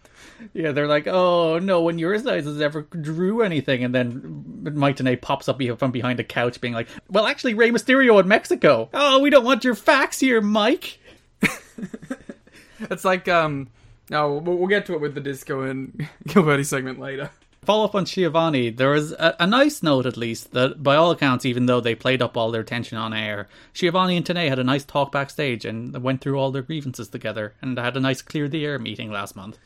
Yeah, 0.53 0.71
they're 0.71 0.87
like, 0.87 1.07
oh 1.07 1.59
no, 1.59 1.81
when 1.81 1.99
your 1.99 2.17
size 2.19 2.45
has 2.45 2.61
ever 2.61 2.81
drew 2.81 3.41
anything, 3.41 3.83
and 3.83 3.93
then 3.93 4.73
Mike 4.73 4.97
Tenay 4.97 5.21
pops 5.21 5.47
up 5.49 5.61
from 5.77 5.91
behind 5.91 6.19
a 6.19 6.23
couch, 6.23 6.59
being 6.61 6.73
like, 6.73 6.87
well, 7.09 7.25
actually, 7.25 7.53
Rey 7.53 7.71
Mysterio 7.71 8.19
in 8.19 8.27
Mexico. 8.27 8.89
Oh, 8.93 9.19
we 9.19 9.29
don't 9.29 9.45
want 9.45 9.63
your 9.63 9.75
facts 9.75 10.19
here, 10.19 10.41
Mike. 10.41 10.99
it's 12.79 13.05
like, 13.05 13.27
um, 13.27 13.69
no, 14.09 14.33
we'll 14.37 14.67
get 14.67 14.85
to 14.87 14.93
it 14.93 15.01
with 15.01 15.15
the 15.15 15.21
disco 15.21 15.61
and 15.61 16.07
Gilberti 16.27 16.65
segment 16.65 16.99
later. 16.99 17.29
Follow 17.63 17.85
up 17.85 17.95
on 17.95 18.05
Schiavone, 18.05 18.71
there 18.71 18.89
was 18.89 19.13
a, 19.13 19.37
a, 19.39 19.47
nice 19.47 19.81
note 19.81 20.05
at 20.05 20.17
least 20.17 20.51
that, 20.51 20.83
by 20.83 20.97
all 20.97 21.11
accounts, 21.11 21.45
even 21.45 21.65
though 21.65 21.79
they 21.79 21.95
played 21.95 22.21
up 22.21 22.35
all 22.35 22.51
their 22.51 22.63
tension 22.63 22.97
on 22.97 23.13
air, 23.13 23.47
Schiavone 23.71 24.17
and 24.17 24.25
Tenay 24.25 24.49
had 24.49 24.59
a 24.59 24.65
nice 24.65 24.83
talk 24.83 25.13
backstage 25.13 25.63
and 25.63 26.03
went 26.03 26.19
through 26.19 26.37
all 26.37 26.51
their 26.51 26.61
grievances 26.61 27.07
together 27.07 27.53
and 27.61 27.77
had 27.77 27.95
a 27.95 28.01
nice 28.01 28.21
clear 28.21 28.49
the 28.49 28.65
air 28.65 28.77
meeting 28.79 29.11
last 29.11 29.37
month. 29.37 29.59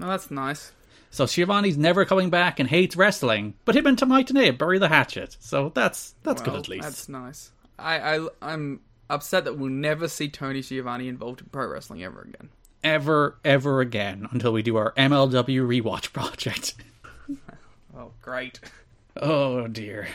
Oh, 0.00 0.08
that's 0.08 0.30
nice. 0.30 0.72
So 1.10 1.26
Schiavone's 1.26 1.78
never 1.78 2.04
coming 2.04 2.28
back 2.28 2.58
and 2.58 2.68
hates 2.68 2.96
wrestling, 2.96 3.54
but 3.64 3.76
him 3.76 3.86
and 3.86 3.96
Tamai 3.96 4.26
Tenay 4.26 4.56
bury 4.56 4.80
the 4.80 4.88
hatchet. 4.88 5.36
So 5.38 5.70
that's 5.74 6.14
that's 6.24 6.42
well, 6.42 6.56
good 6.56 6.60
at 6.60 6.68
least. 6.68 6.82
That's 6.82 7.08
nice. 7.08 7.52
I, 7.78 8.16
I 8.16 8.28
I'm 8.42 8.80
upset 9.08 9.44
that 9.44 9.56
we'll 9.56 9.70
never 9.70 10.08
see 10.08 10.28
Tony 10.28 10.62
Schiavone 10.62 11.08
involved 11.08 11.40
in 11.40 11.46
pro 11.52 11.68
wrestling 11.68 12.02
ever 12.02 12.22
again. 12.22 12.48
Ever, 12.82 13.38
ever 13.44 13.80
again 13.80 14.28
until 14.32 14.52
we 14.52 14.62
do 14.62 14.76
our 14.76 14.92
MLW 14.92 15.82
rewatch 15.82 16.12
project. 16.12 16.74
oh, 17.96 18.10
great. 18.20 18.60
Oh 19.16 19.68
dear. 19.68 20.08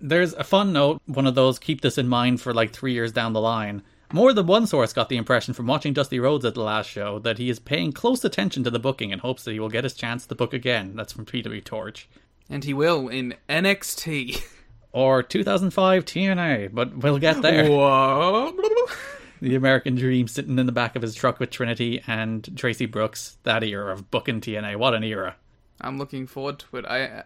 There's 0.00 0.34
a 0.34 0.44
fun 0.44 0.72
note, 0.72 1.00
one 1.06 1.26
of 1.26 1.34
those 1.34 1.58
keep 1.58 1.80
this 1.80 1.96
in 1.96 2.08
mind 2.08 2.40
for 2.40 2.52
like 2.52 2.72
three 2.72 2.92
years 2.92 3.12
down 3.12 3.32
the 3.32 3.40
line. 3.40 3.82
More 4.12 4.34
than 4.34 4.46
one 4.46 4.66
source 4.66 4.92
got 4.92 5.08
the 5.08 5.16
impression 5.16 5.54
from 5.54 5.66
watching 5.66 5.94
Dusty 5.94 6.20
Rhodes 6.20 6.44
at 6.44 6.54
the 6.54 6.62
last 6.62 6.90
show 6.90 7.18
that 7.20 7.38
he 7.38 7.48
is 7.48 7.58
paying 7.58 7.92
close 7.92 8.22
attention 8.24 8.62
to 8.64 8.70
the 8.70 8.78
booking 8.78 9.10
in 9.10 9.20
hopes 9.20 9.44
that 9.44 9.52
he 9.52 9.60
will 9.60 9.70
get 9.70 9.84
his 9.84 9.94
chance 9.94 10.26
to 10.26 10.34
book 10.34 10.52
again. 10.52 10.94
That's 10.94 11.14
from 11.14 11.24
PW 11.24 11.64
Torch. 11.64 12.10
And 12.50 12.62
he 12.62 12.74
will 12.74 13.08
in 13.08 13.34
NXT. 13.48 14.42
Or 14.92 15.22
2005 15.22 16.04
TNA, 16.04 16.74
but 16.74 16.94
we'll 16.94 17.16
get 17.16 17.40
there. 17.40 17.64
The 19.40 19.54
American 19.54 19.94
Dream 19.94 20.28
sitting 20.28 20.58
in 20.58 20.66
the 20.66 20.72
back 20.72 20.94
of 20.94 21.00
his 21.00 21.14
truck 21.14 21.40
with 21.40 21.50
Trinity 21.50 22.02
and 22.06 22.42
Traci 22.42 22.88
Brooks. 22.88 23.38
That 23.44 23.64
era 23.64 23.94
of 23.94 24.10
booking 24.10 24.42
TNA. 24.42 24.76
What 24.76 24.92
an 24.92 25.02
era. 25.02 25.36
I'm 25.80 25.96
looking 25.96 26.26
forward 26.26 26.58
to 26.58 26.76
it. 26.76 26.84
I, 26.84 27.22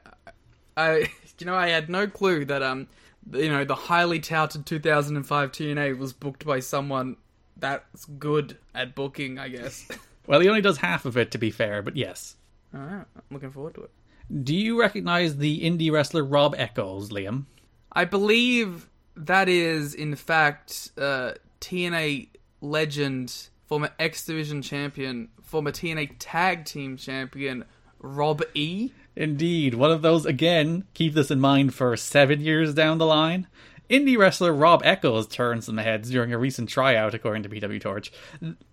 I, 0.76 1.10
you 1.40 1.46
know, 1.46 1.56
I 1.56 1.68
had 1.68 1.90
no 1.90 2.06
clue 2.06 2.44
that 2.44 2.62
um 2.62 2.86
you 3.32 3.48
know, 3.48 3.64
the 3.64 3.74
highly 3.74 4.20
touted 4.20 4.66
2005 4.66 5.52
TNA 5.52 5.98
was 5.98 6.12
booked 6.12 6.44
by 6.44 6.60
someone 6.60 7.16
that's 7.56 8.04
good 8.04 8.58
at 8.74 8.94
booking, 8.94 9.38
I 9.38 9.48
guess. 9.48 9.88
well, 10.26 10.40
he 10.40 10.48
only 10.48 10.60
does 10.60 10.78
half 10.78 11.04
of 11.04 11.16
it, 11.16 11.30
to 11.32 11.38
be 11.38 11.50
fair, 11.50 11.82
but 11.82 11.96
yes. 11.96 12.36
Alright, 12.74 13.06
I'm 13.16 13.22
looking 13.30 13.50
forward 13.50 13.74
to 13.76 13.82
it. 13.82 13.90
Do 14.42 14.54
you 14.54 14.78
recognize 14.78 15.36
the 15.36 15.60
indie 15.62 15.90
wrestler 15.90 16.24
Rob 16.24 16.56
Eckos, 16.56 17.08
Liam? 17.08 17.44
I 17.92 18.04
believe 18.04 18.88
that 19.16 19.48
is, 19.48 19.94
in 19.94 20.16
fact, 20.16 20.90
uh, 20.98 21.32
TNA 21.60 22.28
legend, 22.60 23.48
former 23.66 23.90
X 23.98 24.26
Division 24.26 24.62
champion, 24.62 25.28
former 25.42 25.70
TNA 25.70 26.16
Tag 26.18 26.64
Team 26.64 26.96
champion, 26.96 27.64
Rob 28.00 28.42
E. 28.54 28.90
Indeed, 29.16 29.74
one 29.74 29.90
of 29.90 30.02
those 30.02 30.26
again. 30.26 30.84
Keep 30.94 31.14
this 31.14 31.30
in 31.30 31.40
mind 31.40 31.74
for 31.74 31.96
seven 31.96 32.40
years 32.40 32.74
down 32.74 32.98
the 32.98 33.06
line. 33.06 33.46
Indie 33.88 34.18
wrestler 34.18 34.52
Rob 34.52 34.82
Eckos 34.82 35.30
turned 35.30 35.62
some 35.62 35.78
heads 35.78 36.10
during 36.10 36.32
a 36.32 36.38
recent 36.38 36.68
tryout, 36.68 37.14
according 37.14 37.44
to 37.44 37.48
PW 37.48 37.80
Torch. 37.80 38.12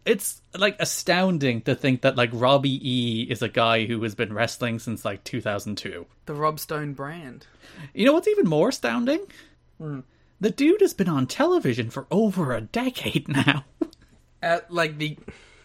It's 0.06 0.41
like 0.58 0.75
astounding 0.79 1.62
to 1.62 1.75
think 1.75 2.01
that 2.01 2.15
like 2.15 2.32
Robbie 2.34 2.79
E 2.82 3.23
is 3.29 3.41
a 3.41 3.49
guy 3.49 3.86
who 3.86 4.01
has 4.03 4.15
been 4.15 4.34
wrestling 4.34 4.79
since 4.79 5.06
like 5.06 5.23
2002. 5.23 6.08
The 6.25 6.34
Rob 6.34 6.60
Stone 6.60 6.93
brand. 6.93 7.45
You 7.93 8.06
know 8.06 8.13
what's 8.13 8.27
even 8.27 8.47
more 8.47 8.69
astounding? 8.69 9.21
Mm. 9.79 10.03
The 10.41 10.51
dude 10.51 10.82
has 10.82 10.93
been 10.93 11.10
on 11.10 11.27
television 11.27 11.89
for 11.89 12.08
over 12.10 12.53
a 12.53 12.62
decade 12.62 13.27
now. 13.29 13.65
At 14.41 14.73
like 14.73 14.97
the, 14.97 15.17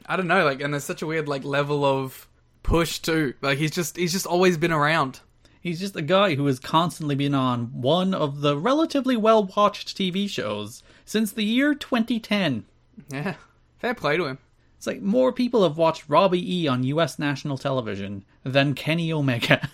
I 0.07 0.17
don't 0.17 0.29
know, 0.29 0.45
like, 0.45 0.61
and 0.61 0.75
there's 0.75 0.85
such 0.85 1.03
a 1.03 1.07
weird 1.07 1.27
like 1.27 1.43
level 1.43 1.85
of 1.85 2.29
push 2.69 2.99
too. 2.99 3.35
Like 3.41 3.59
he's 3.59 3.71
just 3.71 3.97
he's 3.97 4.13
just 4.13 4.27
always 4.27 4.57
been 4.57 4.73
around. 4.73 5.21
He's 5.61 5.81
just 5.81 5.97
a 5.97 6.03
guy 6.03 6.35
who 6.35 6.47
has 6.47 6.61
constantly 6.61 7.15
been 7.15 7.35
on 7.35 7.67
one 7.81 8.15
of 8.15 8.43
the 8.43 8.57
relatively 8.57 9.17
well 9.17 9.51
watched 9.57 9.97
TV 9.97 10.29
shows 10.29 10.83
since 11.05 11.33
the 11.33 11.43
year 11.43 11.75
2010. 11.75 12.65
Yeah, 13.11 13.35
fair 13.79 13.95
play 13.95 14.17
to 14.17 14.27
him. 14.27 14.39
It's 14.77 14.87
like 14.87 15.03
more 15.03 15.33
people 15.33 15.65
have 15.65 15.77
watched 15.77 16.09
Robbie 16.09 16.63
E 16.63 16.69
on 16.69 16.85
US 16.85 17.19
national 17.19 17.59
television 17.59 18.25
than 18.45 18.75
Kenny 18.75 19.13
Omega. 19.13 19.69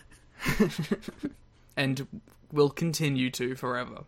and 1.76 2.06
will 2.52 2.70
continue 2.70 3.30
to 3.30 3.56
forever. 3.56 4.04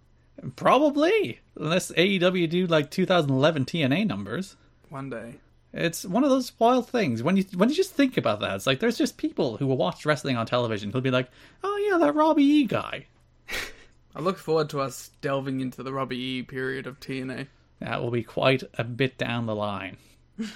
Probably, 0.54 1.40
unless 1.56 1.90
AEW 1.92 2.48
do 2.48 2.66
like 2.66 2.90
2011 2.90 3.64
TNA 3.64 4.06
numbers. 4.06 4.56
One 4.88 5.10
day. 5.10 5.36
It's 5.76 6.04
one 6.04 6.24
of 6.24 6.30
those 6.30 6.52
wild 6.58 6.88
things 6.88 7.22
when 7.22 7.36
you 7.36 7.44
when 7.54 7.68
you 7.68 7.74
just 7.74 7.92
think 7.92 8.16
about 8.16 8.40
that. 8.40 8.56
It's 8.56 8.66
like 8.66 8.80
there's 8.80 8.98
just 8.98 9.18
people 9.18 9.58
who 9.58 9.66
will 9.66 9.76
watch 9.76 10.06
wrestling 10.06 10.36
on 10.36 10.46
television 10.46 10.90
who'll 10.90 11.02
be 11.02 11.10
like, 11.10 11.28
"Oh 11.62 11.88
yeah, 11.88 11.98
that 11.98 12.14
Robbie 12.14 12.42
E 12.42 12.64
guy." 12.64 13.06
I 14.16 14.20
look 14.20 14.38
forward 14.38 14.70
to 14.70 14.80
us 14.80 15.10
delving 15.20 15.60
into 15.60 15.82
the 15.82 15.92
Robbie 15.92 16.18
E 16.18 16.42
period 16.42 16.86
of 16.86 16.98
TNA. 16.98 17.48
That 17.80 18.02
will 18.02 18.10
be 18.10 18.22
quite 18.22 18.64
a 18.78 18.84
bit 18.84 19.18
down 19.18 19.44
the 19.46 19.54
line. 19.54 19.98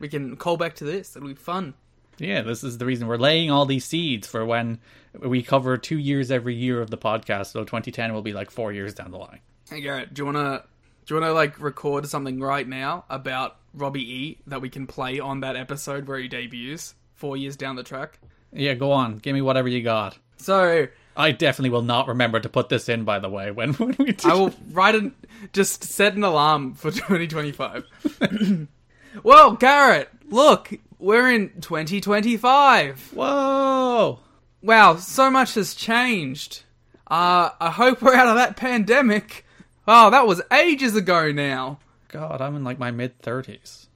We 0.00 0.08
can 0.08 0.36
call 0.36 0.56
back 0.56 0.76
to 0.76 0.84
this. 0.84 1.14
It'll 1.14 1.28
be 1.28 1.34
fun. 1.34 1.74
Yeah, 2.18 2.42
this 2.42 2.64
is 2.64 2.78
the 2.78 2.86
reason 2.86 3.06
we're 3.06 3.16
laying 3.16 3.50
all 3.50 3.66
these 3.66 3.84
seeds 3.84 4.26
for 4.26 4.44
when 4.44 4.80
we 5.18 5.42
cover 5.42 5.76
two 5.76 5.98
years 5.98 6.30
every 6.30 6.54
year 6.54 6.80
of 6.80 6.90
the 6.90 6.98
podcast. 6.98 7.46
So 7.52 7.60
2010 7.60 8.12
will 8.12 8.22
be 8.22 8.32
like 8.32 8.50
four 8.50 8.72
years 8.72 8.94
down 8.94 9.10
the 9.10 9.18
line. 9.18 9.40
Hey 9.68 9.80
Garrett, 9.80 10.12
do 10.12 10.22
you 10.22 10.26
wanna 10.26 10.64
do 11.06 11.14
you 11.14 11.20
wanna 11.20 11.32
like 11.32 11.60
record 11.60 12.06
something 12.08 12.40
right 12.40 12.66
now 12.66 13.04
about 13.08 13.56
Robbie 13.74 14.14
E 14.14 14.38
that 14.46 14.60
we 14.60 14.68
can 14.68 14.86
play 14.86 15.20
on 15.20 15.40
that 15.40 15.56
episode 15.56 16.06
where 16.06 16.18
he 16.18 16.28
debuts 16.28 16.94
four 17.14 17.36
years 17.36 17.56
down 17.56 17.76
the 17.76 17.82
track? 17.82 18.18
Yeah, 18.52 18.74
go 18.74 18.92
on, 18.92 19.18
give 19.18 19.34
me 19.34 19.42
whatever 19.42 19.68
you 19.68 19.82
got. 19.82 20.18
So 20.38 20.88
I 21.16 21.32
definitely 21.32 21.70
will 21.70 21.82
not 21.82 22.08
remember 22.08 22.40
to 22.40 22.48
put 22.48 22.68
this 22.68 22.88
in. 22.88 23.04
By 23.04 23.18
the 23.18 23.28
way, 23.28 23.50
when 23.50 23.72
when 23.74 23.96
we 23.98 24.12
do 24.12 24.28
I 24.28 24.34
will 24.34 24.54
write 24.70 24.94
and 24.94 25.12
just 25.52 25.84
set 25.84 26.14
an 26.14 26.24
alarm 26.24 26.74
for 26.74 26.90
2025. 26.90 28.68
well, 29.22 29.52
Garrett, 29.52 30.08
look, 30.28 30.72
we're 30.98 31.30
in 31.30 31.50
2025. 31.60 33.12
Whoa! 33.12 34.20
Wow, 34.62 34.96
so 34.96 35.30
much 35.30 35.54
has 35.54 35.74
changed. 35.74 36.62
Uh, 37.06 37.50
I 37.60 37.70
hope 37.70 38.02
we're 38.02 38.14
out 38.14 38.28
of 38.28 38.36
that 38.36 38.56
pandemic. 38.56 39.44
Oh, 39.88 40.10
that 40.10 40.26
was 40.26 40.42
ages 40.52 40.94
ago 40.94 41.32
now. 41.32 41.80
God, 42.10 42.40
I'm 42.40 42.56
in 42.56 42.64
like 42.64 42.78
my 42.78 42.90
mid 42.90 43.20
thirties. 43.20 43.88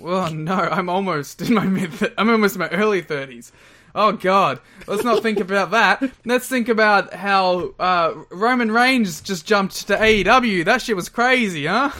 Well, 0.00 0.30
no, 0.34 0.54
I'm 0.54 0.88
almost 0.88 1.40
in 1.40 1.54
my 1.54 1.66
mid. 1.66 1.90
I'm 2.18 2.28
almost 2.28 2.56
in 2.56 2.60
my 2.60 2.68
early 2.70 3.00
thirties. 3.00 3.52
Oh 3.94 4.10
God, 4.10 4.60
let's 4.88 5.04
not 5.04 5.22
think 5.22 5.38
about 5.38 5.70
that. 5.70 6.02
Let's 6.24 6.48
think 6.48 6.68
about 6.68 7.14
how 7.14 7.74
uh, 7.78 8.14
Roman 8.30 8.72
Reigns 8.72 9.20
just 9.20 9.46
jumped 9.46 9.86
to 9.86 9.96
AEW. 9.96 10.64
That 10.64 10.82
shit 10.82 10.96
was 10.96 11.08
crazy, 11.08 11.66
huh? 11.66 11.92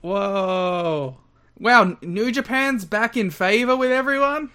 Whoa! 0.00 1.18
Wow, 1.58 1.98
New 2.00 2.32
Japan's 2.32 2.86
back 2.86 3.16
in 3.16 3.30
favor 3.30 3.76
with 3.76 3.92
everyone. 3.92 4.50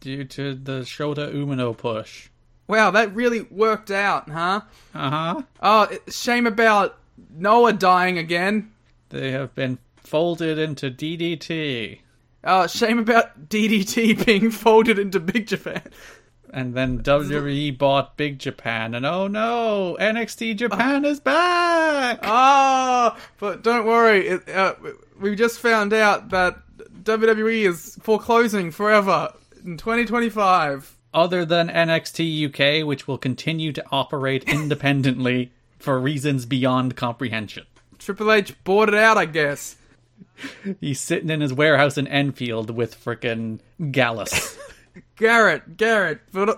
Due 0.00 0.24
to 0.24 0.54
the 0.54 0.80
Shota 0.80 1.32
Umino 1.32 1.76
push. 1.76 2.28
Wow, 2.66 2.90
that 2.90 3.14
really 3.14 3.42
worked 3.42 3.92
out, 3.92 4.28
huh? 4.28 4.62
Uh 4.94 5.10
huh. 5.10 5.42
Oh, 5.62 5.88
shame 6.08 6.48
about 6.48 6.98
Noah 7.30 7.72
dying 7.72 8.18
again. 8.18 8.72
They 9.10 9.30
have 9.30 9.54
been 9.54 9.78
folded 10.04 10.58
into 10.58 10.90
DDT, 10.90 11.98
Oh, 12.44 12.66
shame 12.66 12.98
about 12.98 13.48
DDT 13.48 14.26
being 14.26 14.50
folded 14.52 14.98
into 14.98 15.20
Big 15.20 15.46
Japan. 15.46 15.82
and 16.52 16.74
then 16.74 17.00
WWE 17.02 17.78
bought 17.78 18.16
Big 18.16 18.38
Japan, 18.40 18.94
and 18.94 19.06
oh 19.06 19.28
no, 19.28 19.96
NXT 20.00 20.56
Japan 20.56 21.04
is 21.04 21.20
back. 21.20 22.18
Oh, 22.24 23.16
but 23.38 23.62
don't 23.62 23.86
worry. 23.86 24.26
It, 24.26 24.48
uh, 24.48 24.74
we 25.20 25.36
just 25.36 25.60
found 25.60 25.92
out 25.92 26.30
that 26.30 26.58
WWE 27.04 27.68
is 27.68 27.96
foreclosing 28.02 28.70
forever 28.72 29.32
in 29.64 29.76
2025. 29.76 30.98
Other 31.14 31.44
than 31.44 31.68
NXT 31.68 32.48
UK, 32.82 32.86
which 32.86 33.06
will 33.06 33.18
continue 33.18 33.70
to 33.72 33.84
operate 33.92 34.44
independently 34.48 35.52
for 35.78 36.00
reasons 36.00 36.44
beyond 36.46 36.96
comprehension. 36.96 37.66
Triple 37.98 38.32
H 38.32 38.54
bought 38.64 38.88
it 38.88 38.94
out, 38.96 39.16
I 39.16 39.26
guess. 39.26 39.76
He's 40.80 41.00
sitting 41.00 41.30
in 41.30 41.40
his 41.40 41.52
warehouse 41.52 41.98
in 41.98 42.06
Enfield 42.06 42.70
with 42.70 43.02
frickin' 43.02 43.60
Gallus. 43.90 44.58
Garrett, 45.16 45.76
Garrett, 45.76 46.20
but 46.32 46.48
uh, 46.48 46.56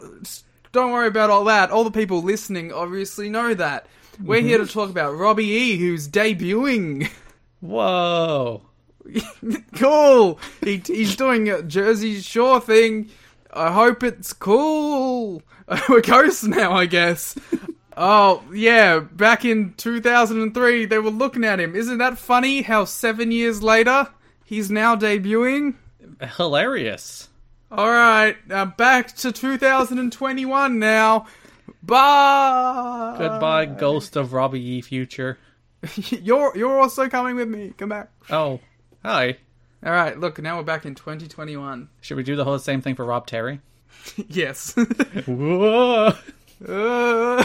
don't 0.72 0.92
worry 0.92 1.08
about 1.08 1.30
all 1.30 1.44
that. 1.44 1.70
All 1.70 1.84
the 1.84 1.90
people 1.90 2.22
listening 2.22 2.72
obviously 2.72 3.28
know 3.28 3.54
that. 3.54 3.86
We're 4.22 4.40
here 4.40 4.58
to 4.58 4.66
talk 4.66 4.90
about 4.90 5.16
Robbie 5.16 5.50
E, 5.50 5.76
who's 5.76 6.08
debuting. 6.08 7.10
Whoa. 7.60 8.62
cool. 9.76 10.38
He, 10.62 10.82
he's 10.86 11.16
doing 11.16 11.48
a 11.48 11.62
Jersey 11.62 12.20
Shore 12.20 12.60
thing. 12.60 13.10
I 13.52 13.72
hope 13.72 14.02
it's 14.02 14.32
cool. 14.32 15.42
We're 15.88 16.00
ghosts 16.00 16.44
now, 16.44 16.72
I 16.72 16.86
guess. 16.86 17.36
Oh, 17.96 18.42
yeah, 18.52 18.98
back 18.98 19.44
in 19.44 19.74
2003, 19.74 20.86
they 20.86 20.98
were 20.98 21.10
looking 21.10 21.44
at 21.44 21.60
him. 21.60 21.76
Isn't 21.76 21.98
that 21.98 22.18
funny 22.18 22.62
how 22.62 22.84
seven 22.84 23.30
years 23.30 23.62
later, 23.62 24.08
he's 24.44 24.70
now 24.70 24.96
debuting? 24.96 25.74
Hilarious. 26.36 27.28
Alright, 27.70 28.36
uh, 28.50 28.66
back 28.66 29.14
to 29.16 29.32
2021 29.32 30.78
now. 30.78 31.26
Bye! 31.82 33.16
Goodbye, 33.18 33.66
ghost 33.66 34.16
of 34.16 34.32
Robbie 34.32 34.62
E. 34.62 34.80
Future. 34.80 35.38
You're, 35.96 36.56
you're 36.56 36.80
also 36.80 37.08
coming 37.08 37.36
with 37.36 37.48
me. 37.48 37.74
Come 37.76 37.90
back. 37.90 38.10
Oh, 38.30 38.60
hi. 39.04 39.36
Alright, 39.84 40.18
look, 40.18 40.40
now 40.40 40.56
we're 40.56 40.64
back 40.64 40.86
in 40.86 40.94
2021. 40.94 41.88
Should 42.00 42.16
we 42.16 42.22
do 42.22 42.36
the 42.36 42.44
whole 42.44 42.58
same 42.58 42.80
thing 42.80 42.94
for 42.94 43.04
Rob 43.04 43.26
Terry? 43.26 43.60
yes. 44.28 44.74
Whoa. 45.26 46.14
Uh, 46.66 47.44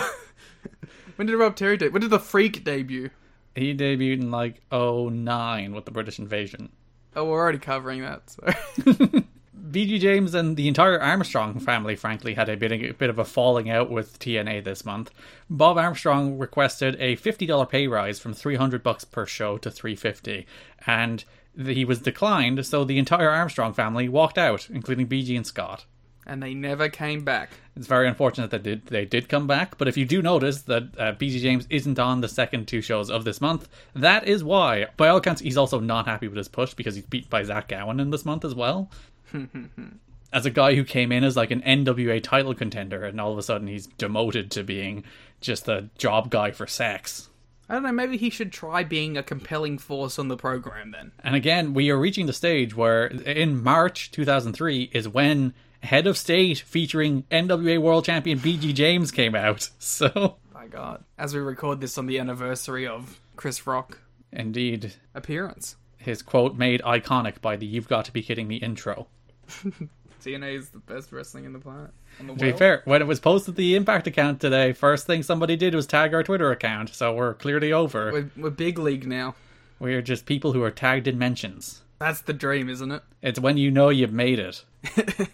when 1.19 1.27
did 1.27 1.35
Rob 1.35 1.57
Terry 1.57 1.75
debut? 1.75 1.91
When 1.91 2.01
did 2.01 2.11
the 2.11 2.17
Freak 2.17 2.63
debut? 2.63 3.09
He 3.53 3.75
debuted 3.75 4.21
in 4.21 4.31
like 4.31 4.61
09 4.71 5.73
with 5.73 5.83
the 5.83 5.91
British 5.91 6.17
invasion. 6.17 6.69
Oh, 7.13 7.25
we're 7.25 7.39
already 7.39 7.57
covering 7.57 8.03
that. 8.03 8.29
So 8.29 8.41
BG 9.69 9.99
James 9.99 10.33
and 10.33 10.55
the 10.55 10.69
entire 10.69 10.97
Armstrong 10.97 11.59
family, 11.59 11.97
frankly, 11.97 12.35
had 12.35 12.47
a 12.47 12.55
bit, 12.55 12.71
a 12.71 12.93
bit 12.93 13.09
of 13.09 13.19
a 13.19 13.25
falling 13.25 13.69
out 13.69 13.91
with 13.91 14.17
TNA 14.19 14.63
this 14.63 14.85
month. 14.85 15.11
Bob 15.49 15.77
Armstrong 15.77 16.37
requested 16.37 16.95
a 17.01 17.17
$50 17.17 17.67
pay 17.67 17.85
rise 17.87 18.21
from 18.21 18.33
300 18.33 18.81
bucks 18.81 19.03
per 19.03 19.25
show 19.25 19.57
to 19.57 19.69
350 19.69 20.47
and 20.87 21.25
he 21.57 21.83
was 21.83 21.99
declined, 21.99 22.65
so 22.65 22.85
the 22.85 22.97
entire 22.97 23.29
Armstrong 23.29 23.73
family 23.73 24.07
walked 24.07 24.37
out, 24.37 24.69
including 24.69 25.05
BG 25.05 25.35
and 25.35 25.45
Scott. 25.45 25.83
And 26.29 26.41
they 26.41 26.53
never 26.53 26.87
came 26.89 27.23
back. 27.23 27.49
It's 27.75 27.87
very 27.87 28.07
unfortunate 28.07 28.51
that 28.51 28.63
they 28.63 28.75
did, 28.75 28.85
they 28.87 29.05
did 29.05 29.29
come 29.29 29.47
back, 29.47 29.77
but 29.77 29.87
if 29.87 29.97
you 29.97 30.05
do 30.05 30.21
notice 30.21 30.61
that 30.63 30.83
uh, 30.97 31.13
BG 31.13 31.39
James 31.39 31.65
isn't 31.69 31.97
on 31.97 32.21
the 32.21 32.27
second 32.27 32.67
two 32.67 32.81
shows 32.81 33.09
of 33.09 33.23
this 33.25 33.41
month, 33.41 33.67
that 33.95 34.27
is 34.27 34.43
why. 34.43 34.87
By 34.97 35.09
all 35.09 35.17
accounts, 35.17 35.41
he's 35.41 35.57
also 35.57 35.79
not 35.79 36.05
happy 36.05 36.27
with 36.27 36.37
his 36.37 36.47
push 36.47 36.73
because 36.73 36.95
he's 36.95 37.05
beat 37.05 37.29
by 37.29 37.43
Zach 37.43 37.67
Gowen 37.67 37.99
in 37.99 38.11
this 38.11 38.25
month 38.25 38.45
as 38.45 38.53
well. 38.53 38.89
as 40.33 40.45
a 40.45 40.51
guy 40.51 40.75
who 40.75 40.83
came 40.83 41.11
in 41.11 41.23
as 41.23 41.35
like 41.35 41.51
an 41.51 41.61
NWA 41.61 42.21
title 42.21 42.53
contender, 42.53 43.03
and 43.03 43.19
all 43.19 43.31
of 43.31 43.37
a 43.37 43.43
sudden 43.43 43.67
he's 43.67 43.87
demoted 43.87 44.51
to 44.51 44.63
being 44.63 45.03
just 45.41 45.67
a 45.67 45.89
job 45.97 46.29
guy 46.29 46.51
for 46.51 46.67
sex. 46.67 47.29
I 47.67 47.75
don't 47.75 47.83
know. 47.83 47.91
Maybe 47.91 48.17
he 48.17 48.31
should 48.31 48.51
try 48.51 48.83
being 48.83 49.15
a 49.15 49.21
compelling 49.21 49.77
force 49.77 50.17
on 50.17 50.27
the 50.27 50.37
program 50.37 50.91
then. 50.91 51.11
And 51.23 51.35
again, 51.35 51.75
we 51.75 51.91
are 51.91 51.99
reaching 51.99 52.25
the 52.25 52.33
stage 52.33 52.75
where 52.75 53.05
in 53.05 53.61
March 53.61 54.09
2003 54.11 54.89
is 54.91 55.07
when 55.07 55.53
Head 55.83 56.07
of 56.07 56.17
State 56.17 56.59
featuring 56.59 57.23
NWA 57.31 57.79
World 57.79 58.05
Champion 58.05 58.39
BG 58.39 58.73
James 58.73 59.11
came 59.11 59.35
out. 59.35 59.69
So, 59.79 60.37
My 60.53 60.67
God. 60.67 61.03
As 61.17 61.33
we 61.33 61.39
record 61.39 61.81
this 61.81 61.97
on 61.97 62.05
the 62.05 62.19
anniversary 62.19 62.85
of 62.85 63.19
Chris 63.35 63.65
Rock 63.65 63.99
indeed, 64.31 64.93
appearance, 65.15 65.75
his 65.97 66.21
quote 66.21 66.55
made 66.55 66.81
iconic 66.81 67.41
by 67.41 67.55
the 67.55 67.65
You've 67.65 67.87
Got 67.87 68.05
to 68.05 68.13
Be 68.13 68.21
Kidding 68.21 68.47
Me 68.47 68.57
intro. 68.57 69.07
TNA 70.21 70.57
is 70.57 70.69
the 70.69 70.79
best 70.79 71.11
wrestling 71.11 71.45
in 71.45 71.53
the 71.53 71.59
planet. 71.59 71.91
The 72.19 72.27
To 72.27 72.33
be 72.35 72.51
fair, 72.51 72.81
when 72.85 73.01
it 73.01 73.07
was 73.07 73.19
posted 73.19 73.55
to 73.55 73.57
the 73.57 73.75
Impact 73.75 74.05
account 74.07 74.41
today, 74.41 74.73
first 74.73 75.07
thing 75.07 75.23
somebody 75.23 75.55
did 75.55 75.73
was 75.73 75.87
tag 75.87 76.13
our 76.13 76.23
Twitter 76.23 76.51
account, 76.51 76.89
so 76.89 77.13
we're 77.13 77.33
clearly 77.35 77.71
over. 77.71 78.11
We're, 78.11 78.31
we're 78.35 78.49
big 78.49 78.77
league 78.77 79.07
now. 79.07 79.35
We're 79.79 80.01
just 80.01 80.25
people 80.25 80.51
who 80.51 80.61
are 80.63 80.71
tagged 80.71 81.07
in 81.07 81.17
mentions. 81.17 81.81
That's 81.99 82.21
the 82.21 82.33
dream, 82.33 82.69
isn't 82.69 82.91
it? 82.91 83.03
It's 83.21 83.39
when 83.39 83.57
you 83.57 83.71
know 83.71 83.89
you've 83.89 84.13
made 84.13 84.39
it. 84.39 84.63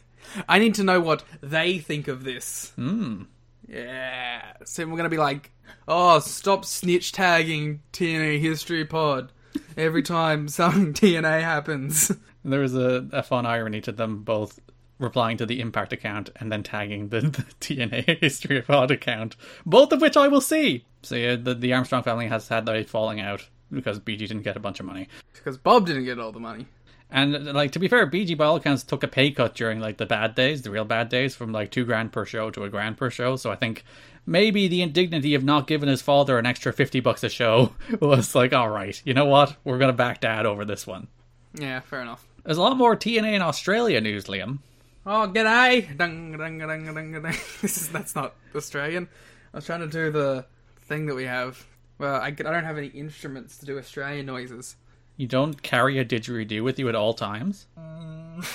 I 0.47 0.59
need 0.59 0.75
to 0.75 0.83
know 0.83 0.99
what 0.99 1.23
they 1.41 1.79
think 1.79 2.07
of 2.07 2.23
this. 2.23 2.71
Hmm. 2.75 3.23
Yeah. 3.67 4.53
So 4.65 4.85
we're 4.85 4.97
gonna 4.97 5.09
be 5.09 5.17
like, 5.17 5.51
oh, 5.87 6.19
stop 6.19 6.65
snitch 6.65 7.11
tagging 7.11 7.81
TNA 7.93 8.39
History 8.39 8.85
Pod 8.85 9.31
every 9.77 10.03
time 10.03 10.47
something 10.49 10.93
TNA 10.93 11.41
happens. 11.41 12.11
There 12.43 12.63
is 12.63 12.75
a, 12.75 13.07
a 13.11 13.23
fun 13.23 13.45
irony 13.45 13.81
to 13.81 13.91
them 13.91 14.23
both 14.23 14.59
replying 14.99 15.35
to 15.37 15.45
the 15.45 15.59
Impact 15.59 15.91
account 15.91 16.29
and 16.37 16.51
then 16.51 16.63
tagging 16.63 17.09
the, 17.09 17.21
the 17.21 17.41
TNA 17.59 18.19
History 18.19 18.61
Pod 18.61 18.91
account, 18.91 19.35
both 19.65 19.91
of 19.91 20.01
which 20.01 20.15
I 20.15 20.27
will 20.27 20.41
see. 20.41 20.85
So 21.01 21.15
yeah, 21.15 21.35
the, 21.35 21.53
the 21.53 21.73
Armstrong 21.73 22.03
family 22.03 22.27
has 22.27 22.47
had 22.47 22.67
a 22.69 22.83
falling 22.83 23.19
out 23.19 23.47
because 23.71 23.99
BG 23.99 24.19
didn't 24.19 24.43
get 24.43 24.55
a 24.55 24.59
bunch 24.59 24.79
of 24.79 24.85
money. 24.85 25.07
because 25.33 25.57
Bob 25.57 25.85
didn't 25.87 26.05
get 26.05 26.19
all 26.19 26.31
the 26.31 26.39
money. 26.39 26.67
And 27.15 27.53
like 27.53 27.71
to 27.71 27.79
be 27.79 27.87
fair, 27.87 28.05
BG 28.05 28.37
by 28.37 28.43
all 28.43 28.57
accounts 28.57 28.83
took 28.83 29.01
a 29.01 29.07
pay 29.07 29.31
cut 29.31 29.55
during 29.55 29.79
like 29.79 29.95
the 29.95 30.05
bad 30.05 30.35
days, 30.35 30.63
the 30.63 30.69
real 30.69 30.83
bad 30.83 31.07
days, 31.07 31.33
from 31.33 31.53
like 31.53 31.71
two 31.71 31.85
grand 31.85 32.11
per 32.11 32.25
show 32.25 32.51
to 32.51 32.65
a 32.65 32.69
grand 32.69 32.97
per 32.97 33.09
show. 33.09 33.37
So 33.37 33.49
I 33.49 33.55
think 33.55 33.85
maybe 34.25 34.67
the 34.67 34.81
indignity 34.81 35.33
of 35.33 35.41
not 35.41 35.65
giving 35.65 35.87
his 35.87 36.01
father 36.01 36.37
an 36.37 36.45
extra 36.45 36.73
fifty 36.73 36.99
bucks 36.99 37.23
a 37.23 37.29
show 37.29 37.73
was 38.01 38.35
like, 38.35 38.51
all 38.51 38.67
right, 38.67 39.01
you 39.05 39.13
know 39.13 39.23
what, 39.23 39.55
we're 39.63 39.77
gonna 39.77 39.93
back 39.93 40.19
dad 40.19 40.45
over 40.45 40.65
this 40.65 40.85
one. 40.85 41.07
Yeah, 41.53 41.79
fair 41.79 42.01
enough. 42.01 42.27
There's 42.43 42.57
a 42.57 42.61
lot 42.61 42.75
more 42.75 42.97
TNA 42.97 43.31
in 43.31 43.41
Australia 43.41 44.01
news, 44.01 44.25
Liam. 44.25 44.59
Oh, 45.05 45.31
g'day! 45.33 45.95
Dung, 45.95 46.37
dung, 46.37 46.59
dung, 46.59 46.93
dung, 46.93 47.13
dung. 47.13 47.23
This 47.61 47.77
is 47.77 47.87
that's 47.93 48.13
not 48.13 48.35
Australian. 48.53 49.07
I 49.53 49.57
was 49.59 49.65
trying 49.65 49.79
to 49.79 49.87
do 49.87 50.11
the 50.11 50.45
thing 50.81 51.05
that 51.05 51.15
we 51.15 51.23
have. 51.23 51.65
Well, 51.97 52.15
I, 52.15 52.27
I 52.27 52.31
don't 52.31 52.65
have 52.65 52.77
any 52.77 52.87
instruments 52.87 53.57
to 53.59 53.65
do 53.65 53.77
Australian 53.77 54.25
noises. 54.25 54.75
You 55.17 55.27
don't 55.27 55.61
carry 55.61 55.97
a 55.97 56.05
didgeridoo 56.05 56.63
with 56.63 56.77
you 56.77 56.89
at 56.89 56.95
all 56.95 57.13
times. 57.13 57.67
Mm. 57.79 58.45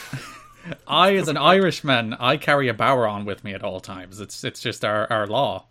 I, 0.86 1.16
as 1.16 1.28
an 1.28 1.36
Irishman, 1.38 2.14
I 2.14 2.36
carry 2.36 2.68
a 2.68 2.74
bodhrán 2.74 3.24
with 3.24 3.44
me 3.44 3.54
at 3.54 3.64
all 3.64 3.80
times. 3.80 4.20
It's 4.20 4.44
it's 4.44 4.60
just 4.60 4.84
our, 4.84 5.10
our 5.10 5.26
law. 5.26 5.66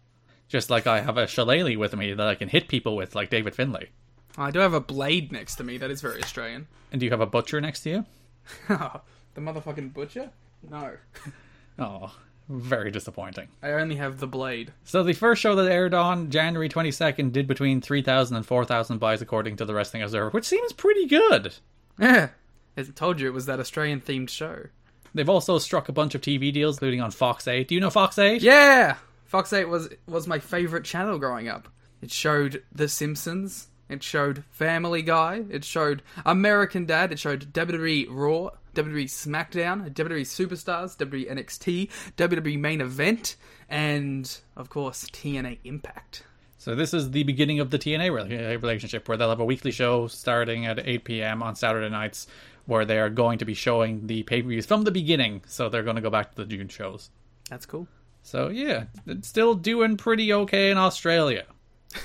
Just 0.47 0.71
like 0.71 0.88
I 0.88 1.02
have 1.02 1.17
a 1.17 1.28
shillelagh 1.28 1.78
with 1.78 1.95
me 1.95 2.13
that 2.13 2.28
I 2.28 2.34
can 2.34 2.49
hit 2.49 2.67
people 2.67 2.95
with, 2.95 3.13
like 3.13 3.30
David 3.30 3.54
Finlay. 3.54 3.89
I 4.36 4.49
do 4.49 4.60
have 4.60 4.73
a 4.73 4.80
blade 4.80 5.32
next 5.32 5.56
to 5.58 5.63
me. 5.63 5.78
That 5.78 5.91
is 5.91 6.02
very 6.02 6.23
Australian. 6.23 6.67
And 6.91 6.99
do 6.99 7.06
you 7.06 7.12
have 7.12 7.21
a 7.21 7.28
butcher 7.28 7.62
next 7.62 7.82
to 7.82 7.89
you? 7.89 8.06
the 8.67 9.41
motherfucking 9.41 9.93
butcher? 9.93 10.32
No. 10.69 10.93
Oh, 11.82 12.13
very 12.49 12.91
disappointing. 12.91 13.47
I 13.62 13.71
only 13.71 13.95
have 13.95 14.19
the 14.19 14.27
blade. 14.27 14.73
So 14.83 15.03
the 15.03 15.13
first 15.13 15.41
show 15.41 15.55
that 15.55 15.71
aired 15.71 15.93
on 15.93 16.31
January 16.31 16.67
22nd 16.67 17.31
did 17.31 17.47
between 17.47 17.79
3,000 17.79 18.35
and 18.35 18.45
4,000 18.45 18.97
buys 18.97 19.21
according 19.21 19.55
to 19.57 19.65
the 19.65 19.73
Wrestling 19.73 20.03
Observer, 20.03 20.31
which 20.31 20.45
seems 20.45 20.73
pretty 20.73 21.05
good. 21.05 21.55
Yeah. 21.99 22.29
As 22.75 22.89
I 22.89 22.91
told 22.91 23.19
you 23.19 23.27
it 23.27 23.33
was 23.33 23.45
that 23.45 23.59
Australian 23.59 24.01
themed 24.01 24.29
show. 24.29 24.65
They've 25.13 25.29
also 25.29 25.57
struck 25.59 25.89
a 25.89 25.93
bunch 25.93 26.15
of 26.15 26.21
TV 26.21 26.51
deals, 26.51 26.77
including 26.77 27.01
on 27.01 27.12
Fox 27.12 27.47
8. 27.47 27.67
Do 27.67 27.75
you 27.75 27.81
know 27.81 27.89
Fox 27.89 28.17
8? 28.17 28.41
Yeah! 28.41 28.97
Fox 29.25 29.53
8 29.53 29.65
was 29.65 29.89
was 30.07 30.27
my 30.27 30.39
favorite 30.39 30.85
channel 30.85 31.19
growing 31.19 31.47
up. 31.47 31.67
It 32.01 32.12
showed 32.12 32.63
The 32.71 32.88
Simpsons, 32.88 33.67
it 33.89 34.01
showed 34.01 34.43
Family 34.51 35.01
Guy, 35.01 35.43
it 35.49 35.63
showed 35.65 36.01
American 36.25 36.85
Dad, 36.85 37.12
it 37.12 37.19
showed 37.19 37.51
WWE 37.53 38.07
Raw, 38.09 38.49
WWE 38.79 39.05
SmackDown, 39.05 39.91
WWE 39.93 40.21
Superstars, 40.21 40.95
WWE 40.95 41.29
NXT, 41.29 41.89
WWE 42.15 42.57
Main 42.57 42.79
Event, 42.79 43.35
and 43.67 44.39
of 44.55 44.69
course 44.69 45.05
TNA 45.09 45.57
Impact. 45.65 46.23
So 46.57 46.75
this 46.75 46.93
is 46.93 47.11
the 47.11 47.23
beginning 47.23 47.59
of 47.59 47.71
the 47.71 47.79
TNA 47.79 48.61
relationship, 48.61 49.09
where 49.09 49.17
they'll 49.17 49.29
have 49.29 49.41
a 49.41 49.45
weekly 49.45 49.71
show 49.71 50.07
starting 50.07 50.65
at 50.65 50.79
8 50.79 51.03
p.m. 51.03 51.43
on 51.43 51.55
Saturday 51.55 51.89
nights, 51.89 52.27
where 52.67 52.85
they 52.85 52.99
are 52.99 53.09
going 53.09 53.39
to 53.39 53.45
be 53.45 53.53
showing 53.53 54.07
the 54.07 54.23
pay-per-views 54.23 54.65
from 54.65 54.85
the 54.85 54.91
beginning. 54.91 55.41
So 55.45 55.67
they're 55.67 55.83
going 55.83 55.97
to 55.97 56.01
go 56.01 56.09
back 56.09 56.35
to 56.35 56.37
the 56.37 56.45
June 56.45 56.69
shows. 56.69 57.09
That's 57.49 57.65
cool. 57.65 57.85
So 58.21 58.47
yeah, 58.47 58.85
it's 59.05 59.27
still 59.27 59.55
doing 59.55 59.97
pretty 59.97 60.31
okay 60.33 60.71
in 60.71 60.77
Australia. 60.77 61.45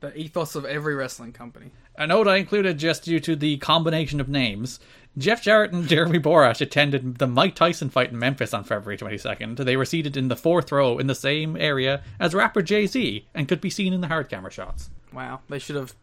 The 0.00 0.16
ethos 0.16 0.54
of 0.54 0.64
every 0.64 0.94
wrestling 0.94 1.32
company. 1.32 1.72
A 1.96 2.06
note 2.06 2.28
I 2.28 2.36
included 2.36 2.78
just 2.78 3.02
due 3.02 3.18
to 3.18 3.34
the 3.34 3.56
combination 3.56 4.20
of 4.20 4.28
names. 4.28 4.78
Jeff 5.18 5.42
Jarrett 5.42 5.72
and 5.72 5.88
Jeremy 5.88 6.18
Borash 6.18 6.60
attended 6.60 7.18
the 7.18 7.26
Mike 7.26 7.54
Tyson 7.54 7.90
fight 7.90 8.10
in 8.12 8.18
Memphis 8.18 8.54
on 8.54 8.64
February 8.64 8.96
22nd. 8.96 9.56
They 9.64 9.76
were 9.76 9.84
seated 9.84 10.16
in 10.16 10.28
the 10.28 10.36
fourth 10.36 10.70
row 10.70 10.98
in 10.98 11.08
the 11.08 11.14
same 11.14 11.56
area 11.56 12.02
as 12.20 12.34
rapper 12.34 12.62
Jay 12.62 12.86
Z 12.86 13.26
and 13.34 13.48
could 13.48 13.60
be 13.60 13.70
seen 13.70 13.92
in 13.92 14.00
the 14.00 14.08
hard 14.08 14.28
camera 14.28 14.50
shots. 14.50 14.90
Wow, 15.12 15.40
they 15.48 15.58
should 15.58 15.76
have 15.76 15.94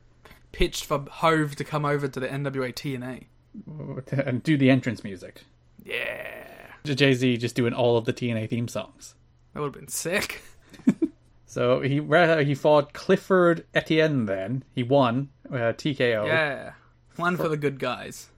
pitched 0.51 0.85
for 0.85 1.05
Hov 1.09 1.55
to 1.55 1.63
come 1.63 1.85
over 1.85 2.07
to 2.07 2.19
the 2.19 2.27
NWA 2.27 2.73
TNA. 2.73 3.25
And 4.27 4.43
do 4.43 4.57
the 4.57 4.69
entrance 4.69 5.01
music. 5.01 5.43
Yeah. 5.85 6.67
Jay 6.83 7.13
Z 7.13 7.37
just 7.37 7.55
doing 7.55 7.73
all 7.73 7.95
of 7.97 8.03
the 8.03 8.11
TNA 8.11 8.49
theme 8.49 8.67
songs. 8.67 9.15
That 9.53 9.61
would 9.61 9.67
have 9.67 9.81
been 9.81 9.87
sick. 9.87 10.41
So 11.55 11.79
he 11.79 12.01
he 12.43 12.53
fought 12.53 12.91
Clifford 12.91 13.65
Etienne. 13.73 14.25
Then 14.25 14.65
he 14.73 14.83
won 14.83 15.29
uh, 15.49 15.71
TKO. 15.71 16.27
Yeah. 16.27 16.73
One 17.15 17.37
for 17.37 17.47
the 17.47 17.55
good 17.55 17.79
guys. 17.79 18.29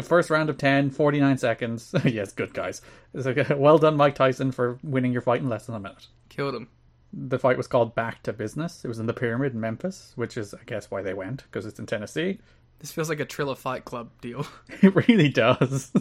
The 0.00 0.08
first 0.08 0.30
round 0.30 0.50
of 0.50 0.58
10, 0.58 0.90
49 0.90 1.38
seconds. 1.38 1.94
yes, 2.04 2.32
good 2.32 2.54
guys. 2.54 2.82
It's 3.14 3.26
like, 3.26 3.48
well 3.56 3.78
done, 3.78 3.96
Mike 3.96 4.14
Tyson, 4.14 4.52
for 4.52 4.78
winning 4.82 5.12
your 5.12 5.22
fight 5.22 5.40
in 5.40 5.48
less 5.48 5.66
than 5.66 5.74
a 5.74 5.80
minute. 5.80 6.06
Killed 6.28 6.54
him. 6.54 6.68
The 7.12 7.38
fight 7.38 7.56
was 7.56 7.66
called 7.66 7.94
Back 7.94 8.22
to 8.22 8.32
Business. 8.32 8.84
It 8.84 8.88
was 8.88 9.00
in 9.00 9.06
the 9.06 9.12
Pyramid 9.12 9.52
in 9.54 9.60
Memphis, 9.60 10.12
which 10.14 10.36
is, 10.36 10.54
I 10.54 10.60
guess, 10.64 10.90
why 10.90 11.02
they 11.02 11.14
went 11.14 11.42
because 11.44 11.66
it's 11.66 11.78
in 11.78 11.86
Tennessee. 11.86 12.38
This 12.78 12.92
feels 12.92 13.08
like 13.08 13.20
a 13.20 13.24
Triller 13.24 13.56
Fight 13.56 13.84
Club 13.84 14.10
deal. 14.20 14.46
It 14.82 14.94
really 14.94 15.28
does. 15.28 15.92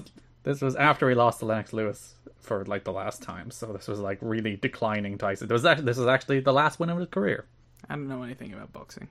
this 0.44 0.62
was 0.62 0.76
after 0.76 1.10
he 1.10 1.16
lost 1.16 1.40
to 1.40 1.46
Lennox 1.46 1.74
Lewis 1.74 2.16
for 2.40 2.64
like 2.66 2.86
the 2.86 2.94
last 2.94 3.22
time, 3.22 3.52
so 3.52 3.74
this 3.74 3.88
was 3.88 4.00
like 4.00 4.20
really 4.22 4.56
declining 4.56 5.18
Tyson. 5.18 5.48
This 5.48 5.56
was 5.56 5.66
actually, 5.66 5.86
this 5.86 5.98
was 5.98 6.08
actually 6.08 6.40
the 6.40 6.54
last 6.54 6.80
win 6.80 6.90
of 6.90 6.98
his 6.98 7.10
career. 7.10 7.46
I 7.90 7.96
don't 7.96 8.08
know 8.08 8.24
anything 8.24 8.54
about 8.54 8.72
boxing. 8.72 9.10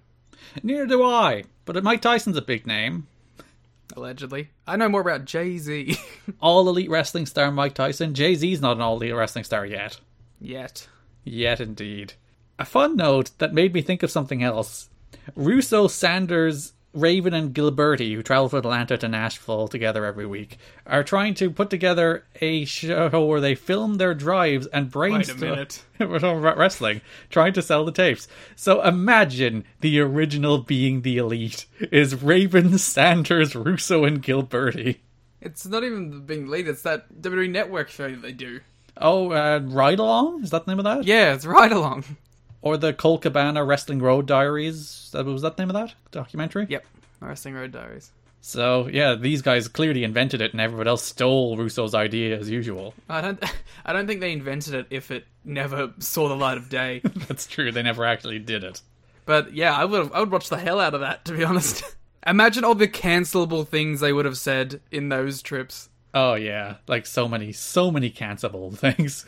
Neither 0.62 0.86
do 0.86 1.02
I. 1.04 1.44
But 1.64 1.82
Mike 1.82 2.00
Tyson's 2.00 2.36
a 2.36 2.42
big 2.42 2.66
name. 2.66 3.06
Allegedly. 3.98 4.50
I 4.64 4.76
know 4.76 4.88
more 4.88 5.00
about 5.00 5.24
Jay 5.24 5.58
Z. 5.58 5.96
All 6.40 6.68
elite 6.68 6.88
wrestling 6.88 7.26
star 7.26 7.50
Mike 7.50 7.74
Tyson. 7.74 8.14
Jay 8.14 8.36
Z's 8.36 8.60
not 8.60 8.76
an 8.76 8.80
all 8.80 8.94
elite 8.94 9.12
wrestling 9.12 9.42
star 9.42 9.66
yet. 9.66 9.98
Yet. 10.40 10.86
Yet 11.24 11.60
indeed. 11.60 12.12
A 12.60 12.64
fun 12.64 12.94
note 12.94 13.32
that 13.38 13.52
made 13.52 13.74
me 13.74 13.82
think 13.82 14.04
of 14.04 14.10
something 14.12 14.40
else. 14.40 14.88
Russo, 15.34 15.88
Sanders, 15.88 16.74
Raven, 16.94 17.34
and 17.34 17.54
Gilberti, 17.54 18.14
who 18.14 18.22
travel 18.22 18.48
from 18.48 18.60
Atlanta 18.60 18.96
to 18.98 19.08
Nashville 19.08 19.68
together 19.68 20.04
every 20.04 20.26
week, 20.26 20.58
are 20.86 21.04
trying 21.04 21.34
to 21.34 21.50
put 21.50 21.70
together 21.70 22.24
a 22.40 22.64
show 22.64 23.26
where 23.26 23.40
they 23.40 23.54
film 23.54 23.94
their 23.94 24.14
drives 24.14 24.66
and 24.68 24.90
brainstorm 24.90 25.40
Wait 25.40 25.46
a 25.46 25.50
minute. 25.50 25.82
We're 26.00 26.18
talking 26.18 26.40
about 26.40 26.56
wrestling, 26.56 27.00
trying 27.30 27.52
to 27.54 27.62
sell 27.62 27.84
the 27.84 27.92
tapes. 27.92 28.26
So 28.56 28.82
imagine 28.82 29.64
the 29.80 30.00
original 30.00 30.58
being 30.58 31.02
the 31.02 31.18
elite 31.18 31.66
is 31.92 32.22
Raven, 32.22 32.78
Sanders, 32.78 33.54
Russo, 33.54 34.04
and 34.04 34.22
Gilberti. 34.22 34.98
It's 35.40 35.66
not 35.66 35.84
even 35.84 36.24
being 36.26 36.48
lead, 36.48 36.68
it's 36.68 36.82
that 36.82 37.20
WWE 37.20 37.50
Network 37.50 37.90
show 37.90 38.10
that 38.10 38.22
they 38.22 38.32
do. 38.32 38.60
Oh, 38.96 39.30
uh, 39.30 39.60
Ride 39.62 40.00
Along? 40.00 40.42
Is 40.42 40.50
that 40.50 40.64
the 40.64 40.72
name 40.72 40.78
of 40.78 40.84
that? 40.84 41.04
Yeah, 41.04 41.34
it's 41.34 41.46
Ride 41.46 41.72
along. 41.72 42.04
Or 42.60 42.76
the 42.76 42.92
Colt 42.92 43.22
Cabana 43.22 43.64
Wrestling 43.64 44.00
Road 44.00 44.26
Diaries. 44.26 45.10
That 45.12 45.24
was 45.26 45.42
that 45.42 45.56
the 45.56 45.62
name 45.62 45.70
of 45.70 45.74
that 45.74 45.94
documentary? 46.10 46.66
Yep. 46.68 46.84
Wrestling 47.20 47.54
Road 47.54 47.72
Diaries. 47.72 48.10
So 48.40 48.88
yeah, 48.88 49.14
these 49.14 49.42
guys 49.42 49.68
clearly 49.68 50.04
invented 50.04 50.40
it, 50.40 50.52
and 50.52 50.60
everyone 50.60 50.86
else 50.88 51.04
stole 51.04 51.56
Russo's 51.56 51.94
idea 51.94 52.38
as 52.38 52.48
usual. 52.48 52.94
I 53.08 53.20
don't 53.20 53.42
I 53.84 53.92
don't 53.92 54.06
think 54.06 54.20
they 54.20 54.32
invented 54.32 54.74
it 54.74 54.86
if 54.90 55.10
it 55.10 55.24
never 55.44 55.92
saw 55.98 56.28
the 56.28 56.36
light 56.36 56.56
of 56.56 56.68
day. 56.68 57.00
That's 57.28 57.46
true. 57.46 57.72
They 57.72 57.82
never 57.82 58.04
actually 58.04 58.38
did 58.38 58.64
it. 58.64 58.80
but 59.26 59.52
yeah, 59.54 59.74
I 59.74 59.84
would 59.84 60.12
I 60.12 60.20
would 60.20 60.30
watch 60.30 60.48
the 60.48 60.58
hell 60.58 60.80
out 60.80 60.94
of 60.94 61.00
that 61.00 61.24
to 61.26 61.32
be 61.32 61.44
honest. 61.44 61.82
Imagine 62.26 62.64
all 62.64 62.74
the 62.74 62.88
cancelable 62.88 63.66
things 63.66 64.00
they 64.00 64.12
would 64.12 64.24
have 64.24 64.36
said 64.38 64.80
in 64.90 65.08
those 65.08 65.40
trips. 65.42 65.88
Oh 66.14 66.34
yeah, 66.34 66.76
like 66.86 67.06
so 67.06 67.28
many, 67.28 67.52
so 67.52 67.90
many 67.90 68.10
cancelable 68.10 68.76
things. 68.76 69.24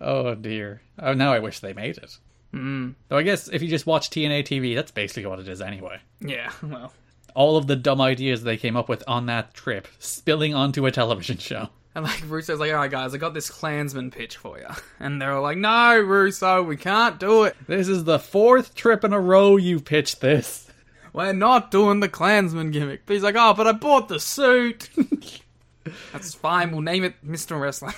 Oh 0.00 0.34
dear. 0.34 0.82
Oh, 0.98 1.14
now 1.14 1.32
I 1.32 1.38
wish 1.38 1.60
they 1.60 1.72
made 1.72 1.98
it. 1.98 2.18
Mm. 2.52 2.94
So 3.08 3.16
I 3.16 3.22
guess 3.22 3.48
if 3.48 3.62
you 3.62 3.68
just 3.68 3.86
watch 3.86 4.10
TNA 4.10 4.44
TV, 4.44 4.74
that's 4.74 4.92
basically 4.92 5.26
what 5.26 5.40
it 5.40 5.48
is 5.48 5.60
anyway. 5.60 5.98
Yeah, 6.20 6.52
well. 6.62 6.92
All 7.34 7.56
of 7.56 7.66
the 7.66 7.74
dumb 7.76 8.00
ideas 8.00 8.44
they 8.44 8.56
came 8.56 8.76
up 8.76 8.88
with 8.88 9.02
on 9.08 9.26
that 9.26 9.54
trip 9.54 9.88
spilling 9.98 10.54
onto 10.54 10.86
a 10.86 10.92
television 10.92 11.38
show. 11.38 11.68
And 11.96 12.04
like 12.04 12.22
Russo's 12.26 12.58
like, 12.58 12.72
alright 12.72 12.90
guys, 12.90 13.14
I 13.14 13.18
got 13.18 13.34
this 13.34 13.50
Klansman 13.50 14.10
pitch 14.10 14.36
for 14.36 14.58
you. 14.58 14.66
And 14.98 15.20
they're 15.20 15.32
all 15.32 15.42
like, 15.42 15.58
no, 15.58 15.98
Russo, 16.00 16.62
we 16.62 16.76
can't 16.76 17.20
do 17.20 17.44
it. 17.44 17.56
This 17.66 17.88
is 17.88 18.04
the 18.04 18.18
fourth 18.18 18.74
trip 18.74 19.04
in 19.04 19.12
a 19.12 19.20
row 19.20 19.56
you 19.56 19.80
pitched 19.80 20.20
this. 20.20 20.68
We're 21.12 21.32
not 21.32 21.70
doing 21.70 22.00
the 22.00 22.08
Klansman 22.08 22.72
gimmick. 22.72 23.06
But 23.06 23.14
he's 23.14 23.22
like, 23.22 23.36
oh, 23.38 23.54
but 23.54 23.68
I 23.68 23.72
bought 23.72 24.08
the 24.08 24.18
suit. 24.18 24.90
That's 26.12 26.34
fine, 26.34 26.72
we'll 26.72 26.80
name 26.80 27.04
it 27.04 27.14
Mr. 27.24 27.60
Wrestling. 27.60 27.94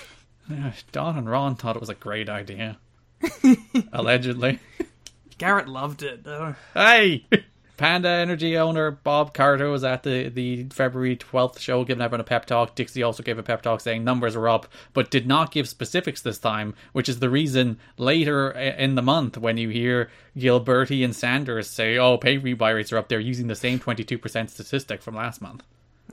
Don 0.92 1.16
and 1.18 1.28
Ron 1.28 1.56
thought 1.56 1.76
it 1.76 1.80
was 1.80 1.88
a 1.88 1.94
great 1.94 2.28
idea. 2.28 2.78
Allegedly. 3.92 4.60
Garrett 5.38 5.68
loved 5.68 6.02
it. 6.02 6.26
Uh, 6.26 6.54
Hey! 6.74 7.26
Panda 7.76 8.08
Energy 8.08 8.56
owner 8.56 8.90
Bob 8.90 9.34
Carter 9.34 9.68
was 9.68 9.84
at 9.84 10.02
the, 10.02 10.30
the 10.30 10.64
February 10.70 11.14
12th 11.14 11.58
show 11.58 11.84
giving 11.84 12.00
everyone 12.00 12.22
a 12.22 12.24
pep 12.24 12.46
talk. 12.46 12.74
Dixie 12.74 13.02
also 13.02 13.22
gave 13.22 13.36
a 13.36 13.42
pep 13.42 13.60
talk 13.60 13.82
saying 13.82 14.02
numbers 14.02 14.34
are 14.34 14.48
up, 14.48 14.66
but 14.94 15.10
did 15.10 15.26
not 15.26 15.50
give 15.52 15.68
specifics 15.68 16.22
this 16.22 16.38
time, 16.38 16.74
which 16.94 17.06
is 17.06 17.18
the 17.18 17.28
reason 17.28 17.78
later 17.98 18.50
in 18.50 18.94
the 18.94 19.02
month 19.02 19.36
when 19.36 19.58
you 19.58 19.68
hear 19.68 20.10
Gilberti 20.38 21.04
and 21.04 21.14
Sanders 21.14 21.68
say, 21.68 21.98
oh, 21.98 22.16
pay 22.16 22.38
rebuy 22.38 22.74
rates 22.74 22.94
are 22.94 22.98
up, 22.98 23.08
they're 23.10 23.20
using 23.20 23.48
the 23.48 23.54
same 23.54 23.78
22% 23.78 24.48
statistic 24.48 25.02
from 25.02 25.14
last 25.14 25.42
month. 25.42 25.62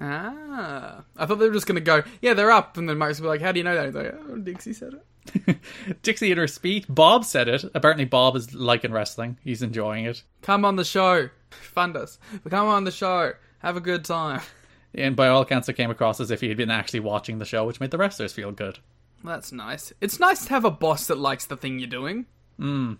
ah. 0.01 0.92
I 1.23 1.25
thought 1.25 1.39
they 1.39 1.47
were 1.47 1.53
just 1.53 1.67
going 1.67 1.75
to 1.75 1.81
go, 1.81 2.03
yeah, 2.21 2.33
they're 2.33 2.51
up. 2.51 2.77
And 2.77 2.89
then 2.89 2.99
be 2.99 3.05
like, 3.21 3.41
how 3.41 3.53
do 3.53 3.59
you 3.59 3.63
know 3.63 3.75
that? 3.75 3.85
He's 3.85 3.95
like, 3.95 4.13
oh, 4.29 4.37
Dixie 4.37 4.73
said 4.73 4.93
it. 4.93 5.57
Dixie 6.03 6.31
in 6.33 6.37
her 6.37 6.47
speech, 6.47 6.83
Bob 6.89 7.23
said 7.23 7.47
it. 7.47 7.63
Apparently, 7.73 8.03
Bob 8.03 8.35
is 8.35 8.53
liking 8.53 8.91
wrestling. 8.91 9.37
He's 9.41 9.61
enjoying 9.61 10.03
it. 10.03 10.21
Come 10.41 10.65
on 10.65 10.75
the 10.75 10.83
show. 10.83 11.29
Fund 11.49 11.95
us. 11.95 12.19
Come 12.49 12.67
on 12.67 12.83
the 12.83 12.91
show. 12.91 13.31
Have 13.59 13.77
a 13.77 13.81
good 13.81 14.05
time. 14.05 14.41
And 14.95 15.15
by 15.15 15.27
all 15.27 15.41
accounts, 15.41 15.67
it 15.67 15.73
came 15.73 15.89
across 15.89 16.19
as 16.19 16.29
if 16.29 16.39
he 16.39 16.49
had 16.49 16.57
been 16.57 16.69
actually 16.69 16.99
watching 16.99 17.39
the 17.39 17.45
show, 17.45 17.65
which 17.65 17.79
made 17.79 17.89
the 17.89 17.97
wrestlers 17.97 18.31
feel 18.31 18.51
good. 18.51 18.77
That's 19.23 19.51
nice. 19.51 19.91
It's 20.01 20.19
nice 20.19 20.43
to 20.45 20.49
have 20.51 20.65
a 20.65 20.69
boss 20.69 21.07
that 21.07 21.17
likes 21.17 21.47
the 21.47 21.57
thing 21.57 21.79
you're 21.79 21.89
doing. 21.89 22.27
Mm. 22.59 22.99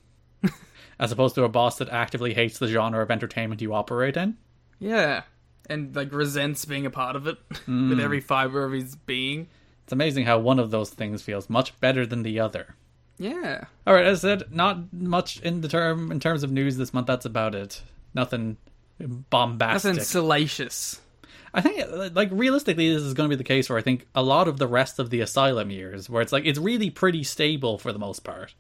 as 1.00 1.12
opposed 1.12 1.36
to 1.36 1.44
a 1.44 1.50
boss 1.50 1.78
that 1.78 1.90
actively 1.90 2.34
hates 2.34 2.58
the 2.58 2.66
genre 2.66 3.04
of 3.04 3.12
entertainment 3.12 3.62
you 3.62 3.76
operate 3.76 4.18
in. 4.18 4.38
Yeah. 4.80 5.22
And 5.70 5.96
like 5.96 6.12
resents 6.12 6.66
being 6.66 6.86
a 6.86 6.90
part 6.90 7.16
of 7.16 7.28
it 7.28 7.38
mm. 7.68 7.90
with 7.90 8.00
every 8.00 8.20
fiber 8.20 8.64
of 8.64 8.74
his 8.74 8.96
being. 8.96 9.48
It's 9.84 9.94
amazing 9.94 10.26
how 10.26 10.40
one 10.40 10.60
of 10.60 10.72
those 10.72 10.90
things 10.90 11.22
feels 11.22 11.50
much 11.50 11.80
better 11.80 12.06
than 12.06 12.24
the 12.24 12.40
other. 12.40 12.76
Yeah. 13.18 13.66
All 13.86 13.94
right, 13.94 14.06
as 14.06 14.24
I 14.24 14.30
said, 14.30 14.52
not 14.52 14.92
much 14.94 15.40
in 15.42 15.62
the 15.62 15.68
term 15.68 16.12
in 16.12 16.20
terms 16.20 16.44
of 16.44 16.52
news 16.52 16.78
this 16.78 16.94
month. 16.94 17.08
That's 17.08 17.26
about 17.26 17.56
it. 17.56 17.82
Nothing 18.14 18.58
bombastic. 19.00 19.92
Nothing 19.92 20.04
salacious. 20.04 21.02
I 21.54 21.62
think, 21.62 22.16
like, 22.16 22.30
realistically, 22.32 22.92
this 22.92 23.04
is 23.04 23.14
going 23.14 23.30
to 23.30 23.36
be 23.36 23.38
the 23.38 23.44
case 23.44 23.70
where 23.70 23.78
I 23.78 23.84
think 23.84 24.08
a 24.16 24.24
lot 24.24 24.48
of 24.48 24.58
the 24.58 24.68
rest 24.68 24.98
of 24.98 25.12
the 25.12 25.22
Asylum 25.22 25.70
years, 25.70 26.10
where 26.10 26.22
it's 26.22 26.32
like 26.32 26.46
it's 26.46 26.58
really 26.58 26.90
pretty 26.90 27.24
stable 27.24 27.78
for 27.78 27.94
the 27.94 28.00
most 28.00 28.24
part. 28.24 28.56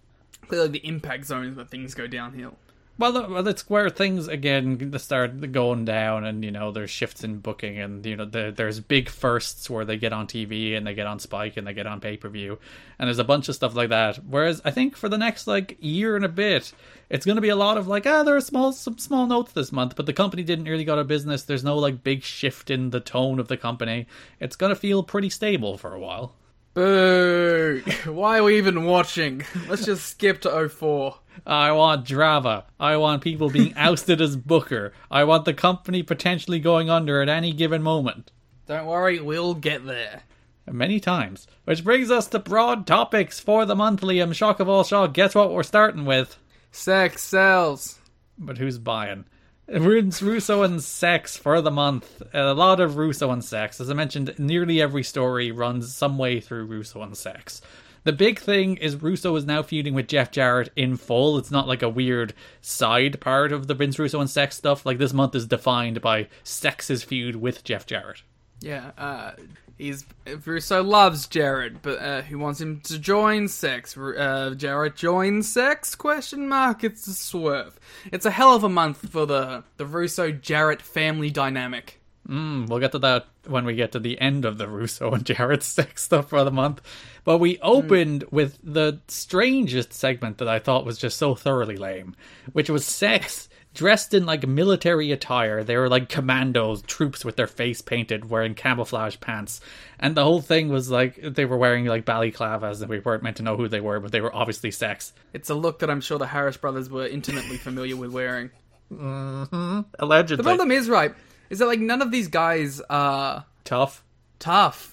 Clearly 0.47 0.67
the 0.67 0.87
impact 0.87 1.25
zone 1.25 1.45
is 1.47 1.55
where 1.55 1.65
things 1.65 1.95
go 1.95 2.05
downhill. 2.05 2.57
Well, 2.95 3.47
it's 3.47 3.67
where 3.67 3.89
things 3.89 4.27
again 4.27 4.99
start 4.99 5.51
going 5.51 5.83
down, 5.83 6.25
and 6.25 6.45
you 6.45 6.51
know 6.51 6.71
there's 6.71 6.91
shifts 6.91 7.23
in 7.23 7.39
booking, 7.39 7.79
and 7.79 8.05
you 8.05 8.15
know 8.15 8.25
the, 8.25 8.53
there's 8.55 8.79
big 8.79 9.09
firsts 9.09 9.67
where 9.67 9.83
they 9.83 9.97
get 9.97 10.13
on 10.13 10.27
TV 10.27 10.77
and 10.77 10.85
they 10.85 10.93
get 10.93 11.07
on 11.07 11.17
Spike 11.17 11.57
and 11.57 11.65
they 11.65 11.73
get 11.73 11.87
on 11.87 11.99
pay 11.99 12.17
per 12.17 12.29
view, 12.29 12.59
and 12.99 13.07
there's 13.07 13.17
a 13.17 13.23
bunch 13.23 13.49
of 13.49 13.55
stuff 13.55 13.73
like 13.73 13.89
that. 13.89 14.17
Whereas 14.17 14.61
I 14.63 14.69
think 14.69 14.95
for 14.95 15.09
the 15.09 15.17
next 15.17 15.47
like 15.47 15.75
year 15.79 16.15
and 16.15 16.23
a 16.23 16.29
bit, 16.29 16.71
it's 17.09 17.25
going 17.25 17.35
to 17.35 17.41
be 17.41 17.49
a 17.49 17.55
lot 17.55 17.79
of 17.79 17.87
like 17.87 18.05
ah, 18.05 18.21
there 18.21 18.35
are 18.35 18.41
small 18.41 18.71
some 18.71 18.99
small 18.99 19.25
notes 19.25 19.53
this 19.53 19.71
month, 19.71 19.95
but 19.95 20.05
the 20.05 20.13
company 20.13 20.43
didn't 20.43 20.65
really 20.65 20.85
go 20.85 20.93
out 20.93 20.99
of 20.99 21.07
business. 21.07 21.41
There's 21.41 21.63
no 21.63 21.79
like 21.79 22.03
big 22.03 22.21
shift 22.21 22.69
in 22.69 22.91
the 22.91 22.99
tone 22.99 23.39
of 23.39 23.47
the 23.47 23.57
company. 23.57 24.05
It's 24.39 24.55
going 24.55 24.69
to 24.69 24.75
feel 24.75 25.01
pretty 25.01 25.31
stable 25.31 25.79
for 25.79 25.95
a 25.95 25.99
while. 25.99 26.35
Boo! 26.73 27.81
Why 28.05 28.39
are 28.39 28.43
we 28.43 28.57
even 28.57 28.85
watching? 28.85 29.43
Let's 29.67 29.85
just 29.85 30.07
skip 30.07 30.41
to 30.41 30.69
04. 30.69 31.15
I 31.45 31.71
want 31.71 32.05
drama. 32.05 32.65
I 32.79 32.97
want 32.97 33.21
people 33.23 33.49
being 33.49 33.73
ousted 33.77 34.21
as 34.21 34.35
Booker. 34.35 34.93
I 35.11 35.23
want 35.23 35.45
the 35.45 35.53
company 35.53 36.03
potentially 36.03 36.59
going 36.59 36.89
under 36.89 37.21
at 37.21 37.29
any 37.29 37.53
given 37.53 37.83
moment. 37.83 38.31
Don't 38.65 38.85
worry, 38.85 39.19
we'll 39.19 39.53
get 39.53 39.85
there. 39.85 40.23
Many 40.71 40.99
times. 41.01 41.45
Which 41.65 41.83
brings 41.83 42.09
us 42.09 42.27
to 42.27 42.39
broad 42.39 42.87
topics 42.87 43.39
for 43.39 43.65
the 43.65 43.75
monthly. 43.75 44.19
I'm 44.19 44.31
shock 44.31 44.61
of 44.61 44.69
all 44.69 44.85
shock. 44.85 45.13
Guess 45.13 45.35
what 45.35 45.51
we're 45.51 45.63
starting 45.63 46.05
with? 46.05 46.37
Sex 46.71 47.21
sells. 47.21 47.99
But 48.37 48.57
who's 48.57 48.77
buying? 48.77 49.25
Russo 49.67 50.63
and 50.63 50.81
sex 50.81 51.37
for 51.37 51.61
the 51.61 51.71
month. 51.71 52.21
A 52.33 52.53
lot 52.53 52.79
of 52.79 52.97
Russo 52.97 53.31
and 53.31 53.43
sex. 53.43 53.79
As 53.79 53.89
I 53.89 53.93
mentioned, 53.93 54.35
nearly 54.37 54.81
every 54.81 55.03
story 55.03 55.51
runs 55.51 55.93
some 55.95 56.17
way 56.17 56.39
through 56.39 56.65
Russo 56.65 57.01
and 57.01 57.15
sex. 57.15 57.61
The 58.03 58.11
big 58.11 58.39
thing 58.39 58.75
is 58.77 59.01
Russo 59.01 59.33
is 59.37 59.45
now 59.45 59.63
feuding 59.63 59.93
with 59.93 60.07
Jeff 60.07 60.29
Jarrett 60.29 60.69
in 60.75 60.97
full. 60.97 61.37
It's 61.37 61.51
not 61.51 61.69
like 61.69 61.81
a 61.81 61.87
weird 61.89 62.33
side 62.61 63.21
part 63.21 63.53
of 63.53 63.67
the 63.67 63.73
Vince 63.73 63.97
Russo 63.97 64.19
and 64.19 64.29
sex 64.29 64.57
stuff. 64.57 64.85
Like 64.85 64.97
this 64.97 65.13
month 65.13 65.35
is 65.35 65.47
defined 65.47 66.01
by 66.01 66.27
Sex's 66.43 67.03
feud 67.03 67.37
with 67.37 67.63
Jeff 67.63 67.85
Jarrett. 67.85 68.23
Yeah, 68.59 68.91
uh, 68.97 69.31
he's 69.77 70.05
Russo 70.45 70.83
loves 70.83 71.27
Jarrett, 71.27 71.81
but 71.81 71.99
uh, 71.99 72.21
he 72.21 72.35
wants 72.35 72.61
him 72.61 72.81
to 72.81 72.99
join 72.99 73.47
sex. 73.47 73.97
Uh, 73.97 74.53
Jarrett 74.55 74.95
joins 74.95 75.51
sex? 75.51 75.95
Question 75.95 76.47
mark. 76.47 76.83
It's 76.83 77.07
a 77.07 77.13
swerve. 77.13 77.79
It's 78.11 78.25
a 78.25 78.31
hell 78.31 78.55
of 78.55 78.63
a 78.63 78.69
month 78.69 79.09
for 79.09 79.25
the 79.25 79.63
the 79.77 79.85
Russo 79.85 80.31
Jarrett 80.31 80.81
family 80.81 81.29
dynamic. 81.29 81.99
Mm, 82.27 82.69
we'll 82.69 82.79
get 82.79 82.93
to 82.93 82.99
that 82.99 83.27
when 83.47 83.65
we 83.65 83.75
get 83.75 83.91
to 83.91 83.99
the 83.99 84.19
end 84.21 84.45
of 84.45 84.57
the 84.57 84.67
Russo 84.67 85.11
and 85.11 85.25
Jarrett 85.25 85.63
sex 85.63 86.03
stuff 86.03 86.29
for 86.29 86.43
the 86.43 86.51
month. 86.51 86.81
But 87.25 87.39
we 87.39 87.59
opened 87.59 88.25
with 88.31 88.57
the 88.63 88.99
strangest 89.07 89.93
segment 89.93 90.37
that 90.37 90.47
I 90.47 90.59
thought 90.59 90.85
was 90.85 90.97
just 90.97 91.17
so 91.17 91.35
thoroughly 91.35 91.77
lame, 91.77 92.15
which 92.53 92.69
was 92.69 92.85
sex 92.85 93.49
dressed 93.73 94.13
in 94.13 94.25
like 94.25 94.47
military 94.47 95.11
attire. 95.11 95.63
They 95.63 95.77
were 95.77 95.89
like 95.89 96.09
commandos, 96.09 96.81
troops 96.83 97.25
with 97.25 97.35
their 97.35 97.47
face 97.47 97.81
painted, 97.81 98.29
wearing 98.29 98.55
camouflage 98.55 99.17
pants. 99.19 99.61
And 99.99 100.15
the 100.15 100.23
whole 100.23 100.41
thing 100.41 100.69
was 100.69 100.89
like 100.89 101.19
they 101.21 101.45
were 101.45 101.57
wearing 101.57 101.85
like 101.85 102.05
balaclavas 102.05 102.81
and 102.81 102.89
we 102.89 102.99
weren't 102.99 103.23
meant 103.23 103.37
to 103.37 103.43
know 103.43 103.57
who 103.57 103.67
they 103.67 103.81
were, 103.81 103.99
but 103.99 104.11
they 104.11 104.21
were 104.21 104.33
obviously 104.33 104.71
sex. 104.71 105.13
It's 105.33 105.49
a 105.49 105.55
look 105.55 105.79
that 105.79 105.89
I'm 105.89 106.01
sure 106.01 106.17
the 106.17 106.27
Harris 106.27 106.57
brothers 106.57 106.89
were 106.89 107.07
intimately 107.07 107.57
familiar 107.57 107.95
with 107.95 108.11
wearing. 108.11 108.51
Mm-hmm. 108.91 109.81
Allegedly. 109.99 110.37
The 110.37 110.43
problem 110.43 110.71
is, 110.71 110.89
right, 110.89 111.13
is 111.49 111.59
that 111.59 111.67
like 111.67 111.79
none 111.79 112.01
of 112.01 112.11
these 112.11 112.27
guys 112.27 112.81
are 112.89 113.45
tough. 113.63 114.03
tough. 114.39 114.91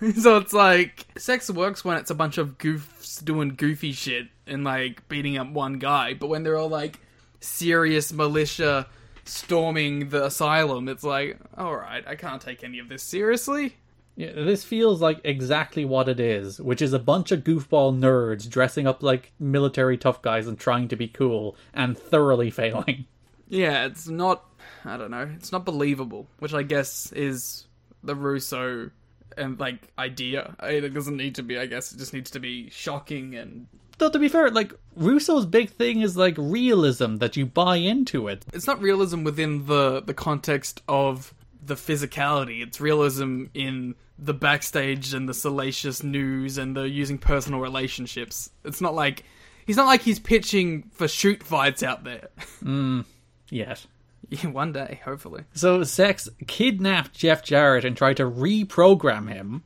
so 0.20 0.36
it's 0.36 0.52
like 0.52 1.06
sex 1.16 1.50
works 1.50 1.84
when 1.84 1.96
it's 1.96 2.10
a 2.10 2.14
bunch 2.14 2.38
of 2.38 2.58
goofs 2.58 3.24
doing 3.24 3.54
goofy 3.56 3.92
shit 3.92 4.26
and 4.46 4.64
like 4.64 5.08
beating 5.08 5.38
up 5.38 5.50
one 5.50 5.78
guy, 5.78 6.14
but 6.14 6.28
when 6.28 6.42
they're 6.42 6.56
all 6.56 6.68
like 6.68 6.98
serious 7.40 8.12
militia 8.12 8.86
storming 9.24 10.08
the 10.08 10.26
asylum, 10.26 10.88
it's 10.88 11.04
like, 11.04 11.38
all 11.56 11.76
right, 11.76 12.04
I 12.06 12.14
can't 12.14 12.40
take 12.40 12.64
any 12.64 12.78
of 12.78 12.88
this 12.88 13.02
seriously. 13.02 13.76
Yeah, 14.16 14.32
this 14.32 14.64
feels 14.64 15.00
like 15.00 15.20
exactly 15.22 15.84
what 15.84 16.08
it 16.08 16.18
is, 16.18 16.60
which 16.60 16.82
is 16.82 16.92
a 16.92 16.98
bunch 16.98 17.30
of 17.30 17.44
goofball 17.44 17.96
nerds 17.96 18.48
dressing 18.48 18.86
up 18.86 19.02
like 19.02 19.32
military 19.38 19.96
tough 19.96 20.22
guys 20.22 20.48
and 20.48 20.58
trying 20.58 20.88
to 20.88 20.96
be 20.96 21.06
cool 21.06 21.56
and 21.72 21.96
thoroughly 21.96 22.50
failing. 22.50 23.06
Yeah, 23.48 23.86
it's 23.86 24.08
not. 24.08 24.44
I 24.84 24.96
don't 24.96 25.12
know. 25.12 25.30
It's 25.36 25.52
not 25.52 25.64
believable, 25.64 26.26
which 26.40 26.52
I 26.52 26.64
guess 26.64 27.12
is 27.12 27.66
the 28.02 28.16
Russo 28.16 28.90
and 29.36 29.58
like 29.60 29.92
idea. 29.98 30.56
It 30.64 30.92
doesn't 30.92 31.16
need 31.16 31.36
to 31.36 31.44
be. 31.44 31.56
I 31.56 31.66
guess 31.66 31.92
it 31.92 31.98
just 31.98 32.12
needs 32.12 32.32
to 32.32 32.40
be 32.40 32.70
shocking 32.70 33.36
and 33.36 33.68
Though 33.98 34.10
to 34.10 34.18
be 34.18 34.28
fair, 34.28 34.50
like 34.50 34.72
Russo's 34.96 35.44
big 35.46 35.70
thing 35.70 36.00
is 36.02 36.16
like 36.16 36.34
realism 36.38 37.16
that 37.16 37.36
you 37.36 37.46
buy 37.46 37.76
into 37.76 38.28
it. 38.28 38.44
it's 38.52 38.66
not 38.66 38.80
realism 38.80 39.24
within 39.24 39.66
the 39.66 40.00
the 40.02 40.14
context 40.14 40.82
of 40.88 41.34
the 41.64 41.74
physicality. 41.74 42.62
It's 42.62 42.80
realism 42.80 43.44
in 43.54 43.94
the 44.18 44.34
backstage 44.34 45.14
and 45.14 45.28
the 45.28 45.34
salacious 45.34 46.02
news 46.02 46.58
and 46.58 46.76
the 46.76 46.88
using 46.88 47.18
personal 47.18 47.60
relationships. 47.60 48.50
It's 48.64 48.80
not 48.80 48.94
like 48.94 49.24
he's 49.66 49.76
not 49.76 49.86
like 49.86 50.02
he's 50.02 50.18
pitching 50.18 50.84
for 50.92 51.06
shoot 51.08 51.42
fights 51.42 51.82
out 51.82 52.04
there. 52.04 52.28
Mm, 52.62 53.04
Yet. 53.50 53.86
Yeah, 54.30 54.48
one 54.48 54.72
day, 54.72 55.00
hopefully. 55.04 55.44
So 55.54 55.84
Sex 55.84 56.28
kidnapped 56.46 57.14
Jeff 57.14 57.42
Jarrett 57.42 57.84
and 57.84 57.96
tried 57.96 58.18
to 58.18 58.24
reprogram 58.30 59.32
him. 59.32 59.62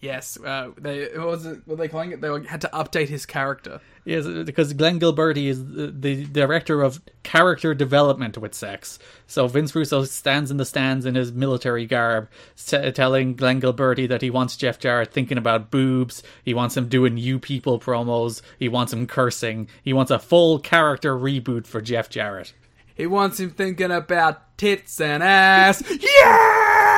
Yes, 0.00 0.38
uh, 0.44 0.70
they 0.78 1.08
what 1.16 1.26
was 1.26 1.44
it? 1.46 1.58
What 1.64 1.76
were 1.76 1.76
they 1.76 1.88
calling 1.88 2.12
it? 2.12 2.20
They 2.20 2.28
had 2.46 2.60
to 2.60 2.70
update 2.72 3.08
his 3.08 3.26
character. 3.26 3.80
Yes, 4.04 4.26
because 4.44 4.72
Glenn 4.72 5.00
Gilberti 5.00 5.46
is 5.48 5.58
the, 5.74 5.88
the 5.88 6.24
director 6.24 6.82
of 6.82 7.02
character 7.24 7.74
development 7.74 8.38
with 8.38 8.54
Sex. 8.54 9.00
So 9.26 9.48
Vince 9.48 9.74
Russo 9.74 10.04
stands 10.04 10.52
in 10.52 10.56
the 10.56 10.64
stands 10.64 11.04
in 11.04 11.16
his 11.16 11.32
military 11.32 11.84
garb, 11.84 12.28
s- 12.56 12.94
telling 12.94 13.34
Glenn 13.34 13.60
Gilberti 13.60 14.08
that 14.08 14.22
he 14.22 14.30
wants 14.30 14.56
Jeff 14.56 14.78
Jarrett 14.78 15.12
thinking 15.12 15.36
about 15.36 15.70
boobs. 15.72 16.22
He 16.44 16.54
wants 16.54 16.76
him 16.76 16.88
doing 16.88 17.16
"You 17.16 17.40
People" 17.40 17.80
promos. 17.80 18.40
He 18.56 18.68
wants 18.68 18.92
him 18.92 19.06
cursing. 19.08 19.68
He 19.82 19.92
wants 19.92 20.12
a 20.12 20.20
full 20.20 20.60
character 20.60 21.16
reboot 21.16 21.66
for 21.66 21.80
Jeff 21.80 22.08
Jarrett. 22.08 22.52
He 22.94 23.06
wants 23.08 23.40
him 23.40 23.50
thinking 23.50 23.90
about 23.90 24.56
tits 24.58 25.00
and 25.00 25.22
ass. 25.24 25.82
Yeah. 25.90 26.97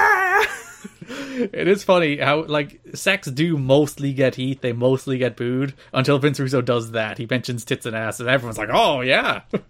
It 1.11 1.69
is 1.69 1.83
funny 1.83 2.19
how 2.19 2.45
like 2.45 2.81
sex 2.95 3.29
do 3.29 3.57
mostly 3.57 4.13
get 4.13 4.37
heat, 4.37 4.61
they 4.63 4.73
mostly 4.73 5.19
get 5.19 5.37
booed 5.37 5.75
until 5.93 6.19
Vince 6.19 6.39
Russo 6.39 6.61
does 6.63 6.93
that. 6.93 7.19
He 7.19 7.27
mentions 7.29 7.65
tits 7.65 7.87
and 7.87 7.97
ass, 7.97 8.21
and 8.21 8.29
everyone's 8.29 8.59
like, 8.59 8.71
"Oh 8.73 9.01
yeah." 9.01 9.43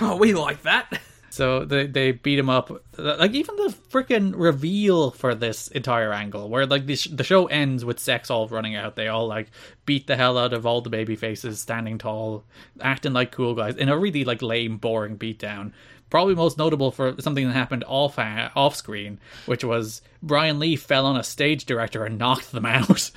Oh, 0.00 0.16
we 0.16 0.32
like 0.32 0.62
that. 0.62 1.00
So 1.30 1.64
they 1.64 1.86
they 1.86 2.12
beat 2.12 2.38
him 2.38 2.48
up. 2.48 2.70
Like 2.96 3.32
even 3.32 3.56
the 3.56 3.74
freaking 3.90 4.32
reveal 4.36 5.10
for 5.10 5.34
this 5.34 5.68
entire 5.68 6.12
angle, 6.12 6.48
where 6.48 6.66
like 6.66 6.86
the 6.86 6.96
sh- 6.96 7.08
the 7.12 7.24
show 7.24 7.46
ends 7.46 7.84
with 7.84 8.00
sex 8.00 8.30
all 8.30 8.48
running 8.48 8.76
out. 8.76 8.96
They 8.96 9.08
all 9.08 9.26
like 9.26 9.50
beat 9.86 10.06
the 10.06 10.16
hell 10.16 10.38
out 10.38 10.52
of 10.52 10.66
all 10.66 10.80
the 10.80 10.90
baby 10.90 11.16
faces, 11.16 11.60
standing 11.60 11.98
tall, 11.98 12.44
acting 12.80 13.12
like 13.12 13.30
cool 13.32 13.54
guys 13.54 13.76
in 13.76 13.88
a 13.88 13.98
really 13.98 14.24
like 14.24 14.40
lame, 14.40 14.78
boring 14.78 15.18
beatdown. 15.18 15.72
Probably 16.10 16.34
most 16.34 16.58
notable 16.58 16.90
for 16.90 17.20
something 17.20 17.46
that 17.46 17.52
happened 17.52 17.84
off 17.86 18.18
uh, 18.18 18.48
off 18.56 18.74
screen, 18.76 19.18
which 19.46 19.64
was 19.64 20.02
Brian 20.22 20.58
Lee 20.58 20.76
fell 20.76 21.06
on 21.06 21.16
a 21.16 21.24
stage 21.24 21.64
director 21.66 22.04
and 22.04 22.18
knocked 22.18 22.52
them 22.52 22.66
out. 22.66 23.10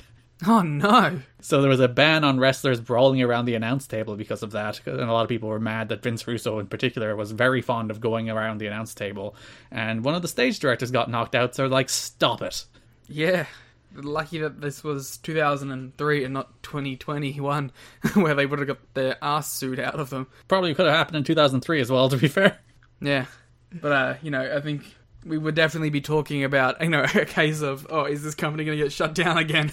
Oh 0.46 0.62
no. 0.62 1.20
So 1.40 1.60
there 1.60 1.70
was 1.70 1.80
a 1.80 1.88
ban 1.88 2.24
on 2.24 2.40
wrestlers 2.40 2.80
brawling 2.80 3.22
around 3.22 3.44
the 3.44 3.54
announce 3.54 3.86
table 3.86 4.16
because 4.16 4.42
of 4.42 4.52
that, 4.52 4.80
and 4.86 5.00
a 5.00 5.12
lot 5.12 5.22
of 5.22 5.28
people 5.28 5.48
were 5.48 5.60
mad 5.60 5.88
that 5.90 6.02
Vince 6.02 6.26
Russo, 6.26 6.58
in 6.58 6.66
particular, 6.66 7.14
was 7.14 7.30
very 7.30 7.62
fond 7.62 7.90
of 7.90 8.00
going 8.00 8.28
around 8.28 8.58
the 8.58 8.66
announce 8.66 8.94
table. 8.94 9.36
And 9.70 10.04
one 10.04 10.14
of 10.14 10.22
the 10.22 10.28
stage 10.28 10.58
directors 10.58 10.90
got 10.90 11.10
knocked 11.10 11.34
out, 11.34 11.54
so 11.54 11.62
they're 11.62 11.68
like, 11.70 11.88
"Stop 11.88 12.42
it!" 12.42 12.64
Yeah. 13.08 13.46
Lucky 13.94 14.38
that 14.38 14.60
this 14.62 14.82
was 14.82 15.18
2003 15.18 16.24
and 16.24 16.32
not 16.32 16.62
2021, 16.62 17.70
where 18.14 18.34
they 18.34 18.46
would 18.46 18.58
have 18.58 18.68
got 18.68 18.94
their 18.94 19.16
ass 19.22 19.52
suit 19.52 19.78
out 19.78 20.00
of 20.00 20.08
them. 20.10 20.26
Probably 20.48 20.74
could 20.74 20.86
have 20.86 20.94
happened 20.94 21.18
in 21.18 21.24
2003 21.24 21.80
as 21.80 21.90
well. 21.90 22.08
To 22.08 22.16
be 22.16 22.26
fair, 22.28 22.58
Yeah. 23.02 23.26
But, 23.72 23.92
uh, 23.92 24.14
you 24.22 24.30
know, 24.30 24.56
I 24.56 24.60
think 24.60 24.84
we 25.24 25.38
would 25.38 25.54
definitely 25.54 25.90
be 25.90 26.00
talking 26.00 26.44
about 26.44 26.82
you 26.82 26.88
know 26.88 27.02
a 27.14 27.24
case 27.24 27.62
of 27.62 27.86
oh 27.90 28.04
is 28.04 28.22
this 28.22 28.34
company 28.34 28.64
going 28.64 28.76
to 28.78 28.84
get 28.84 28.92
shut 28.92 29.14
down 29.14 29.38
again? 29.46 29.72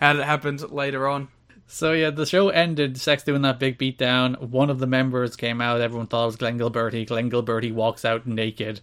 Had 0.00 0.16
it 0.16 0.24
happened 0.24 0.70
later 0.70 1.06
on. 1.08 1.28
So 1.66 1.92
yeah, 1.92 2.10
the 2.10 2.26
show 2.26 2.48
ended. 2.48 2.98
Sex 2.98 3.22
doing 3.22 3.42
that 3.42 3.60
big 3.60 3.78
beatdown. 3.78 4.40
One 4.40 4.70
of 4.70 4.78
the 4.80 4.86
members 4.86 5.36
came 5.36 5.60
out. 5.60 5.80
Everyone 5.80 6.06
thought 6.06 6.24
it 6.24 6.26
was 6.26 6.36
Glenn 6.36 6.58
Gilberti. 6.58 7.06
Glenn 7.06 7.30
Gilberti 7.30 7.72
walks 7.72 8.04
out 8.04 8.26
naked 8.26 8.80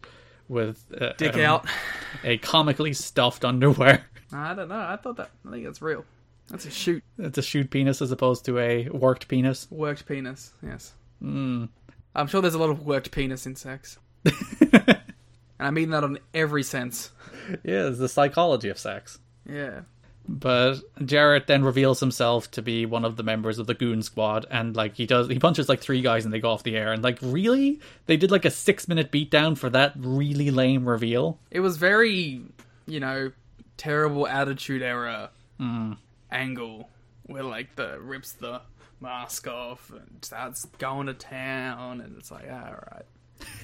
with 0.48 0.86
uh, 1.00 1.12
Dick 1.18 1.36
um, 1.36 1.41
out. 1.41 1.66
a 2.24 2.38
comically 2.38 2.93
stuffed 2.93 3.43
underwear. 3.43 4.06
I 4.32 4.54
don't 4.54 4.70
know. 4.70 4.80
I 4.80 4.95
thought 4.95 5.18
that. 5.18 5.32
I 5.45 5.52
think 5.52 5.66
that's 5.66 5.82
real. 5.82 6.06
That's 6.50 6.66
a 6.66 6.72
shoot 6.72 7.04
That's 7.18 7.38
a 7.38 7.41
shoot 7.41 7.70
penis 7.70 8.02
as 8.02 8.12
opposed 8.12 8.45
to 8.45 8.58
a 8.58 8.88
worked 8.88 9.28
penis. 9.28 9.68
worked 9.70 10.08
penis. 10.08 10.54
Yes. 10.64 10.93
Mm. 11.22 11.68
I'm 12.18 12.28
sure 12.28 12.41
there's 12.41 12.55
a 12.55 12.59
lot 12.59 12.70
of 12.70 12.86
worked 12.86 13.11
penis 13.11 13.45
in 13.45 13.55
sex, 13.55 13.97
and 14.26 14.97
I 15.59 15.72
mean 15.72 15.91
that 15.91 16.03
on 16.03 16.20
every 16.34 16.63
sense. 16.63 17.11
Yeah, 17.63 17.88
it's 17.88 17.99
the 17.99 18.09
psychology 18.09 18.70
of 18.70 18.78
sex. 18.78 19.20
Yeah. 19.49 19.82
But 20.30 20.80
Jarrett 21.05 21.47
then 21.47 21.63
reveals 21.63 22.01
himself 22.01 22.51
to 22.51 22.61
be 22.61 22.86
one 22.86 23.05
of 23.05 23.15
the 23.15 23.24
members 23.24 23.59
of 23.59 23.68
the 23.68 23.74
Goon 23.74 24.01
Squad, 24.01 24.45
and 24.51 24.76
like 24.76 24.95
he 24.95 25.05
does, 25.05 25.30
he 25.30 25.39
punches 25.39 25.70
like 25.70 25.80
three 25.80 26.01
guys 26.01 26.26
and 26.26 26.34
they 26.34 26.41
go 26.41 26.51
off 26.51 26.63
the 26.63 26.76
air. 26.76 26.91
And 26.91 27.01
like, 27.01 27.20
really, 27.22 27.80
they 28.07 28.18
did 28.18 28.30
like 28.30 28.43
a 28.43 28.51
six 28.51 28.89
minute 28.89 29.09
beatdown 29.09 29.57
for 29.57 29.70
that 29.70 29.93
really 29.95 30.51
lame 30.51 30.88
reveal. 30.88 31.39
It 31.49 31.61
was 31.61 31.78
very, 31.78 32.41
you 32.88 32.99
know, 32.99 33.32
terrible 33.78 34.28
attitude 34.28 34.82
era 34.82 35.30
mm-hmm. 35.59 35.93
angle 36.30 36.89
where 37.28 37.43
like 37.43 37.76
the 37.76 37.97
rips 38.01 38.34
the 38.34 38.61
mask 39.00 39.48
off 39.48 39.91
and 39.91 40.24
starts 40.24 40.66
going 40.78 41.08
to 41.08 41.14
town, 41.14 42.02
and 42.02 42.18
it's 42.18 42.32
like, 42.32 42.50
all 42.52 42.76
right, 42.91 43.06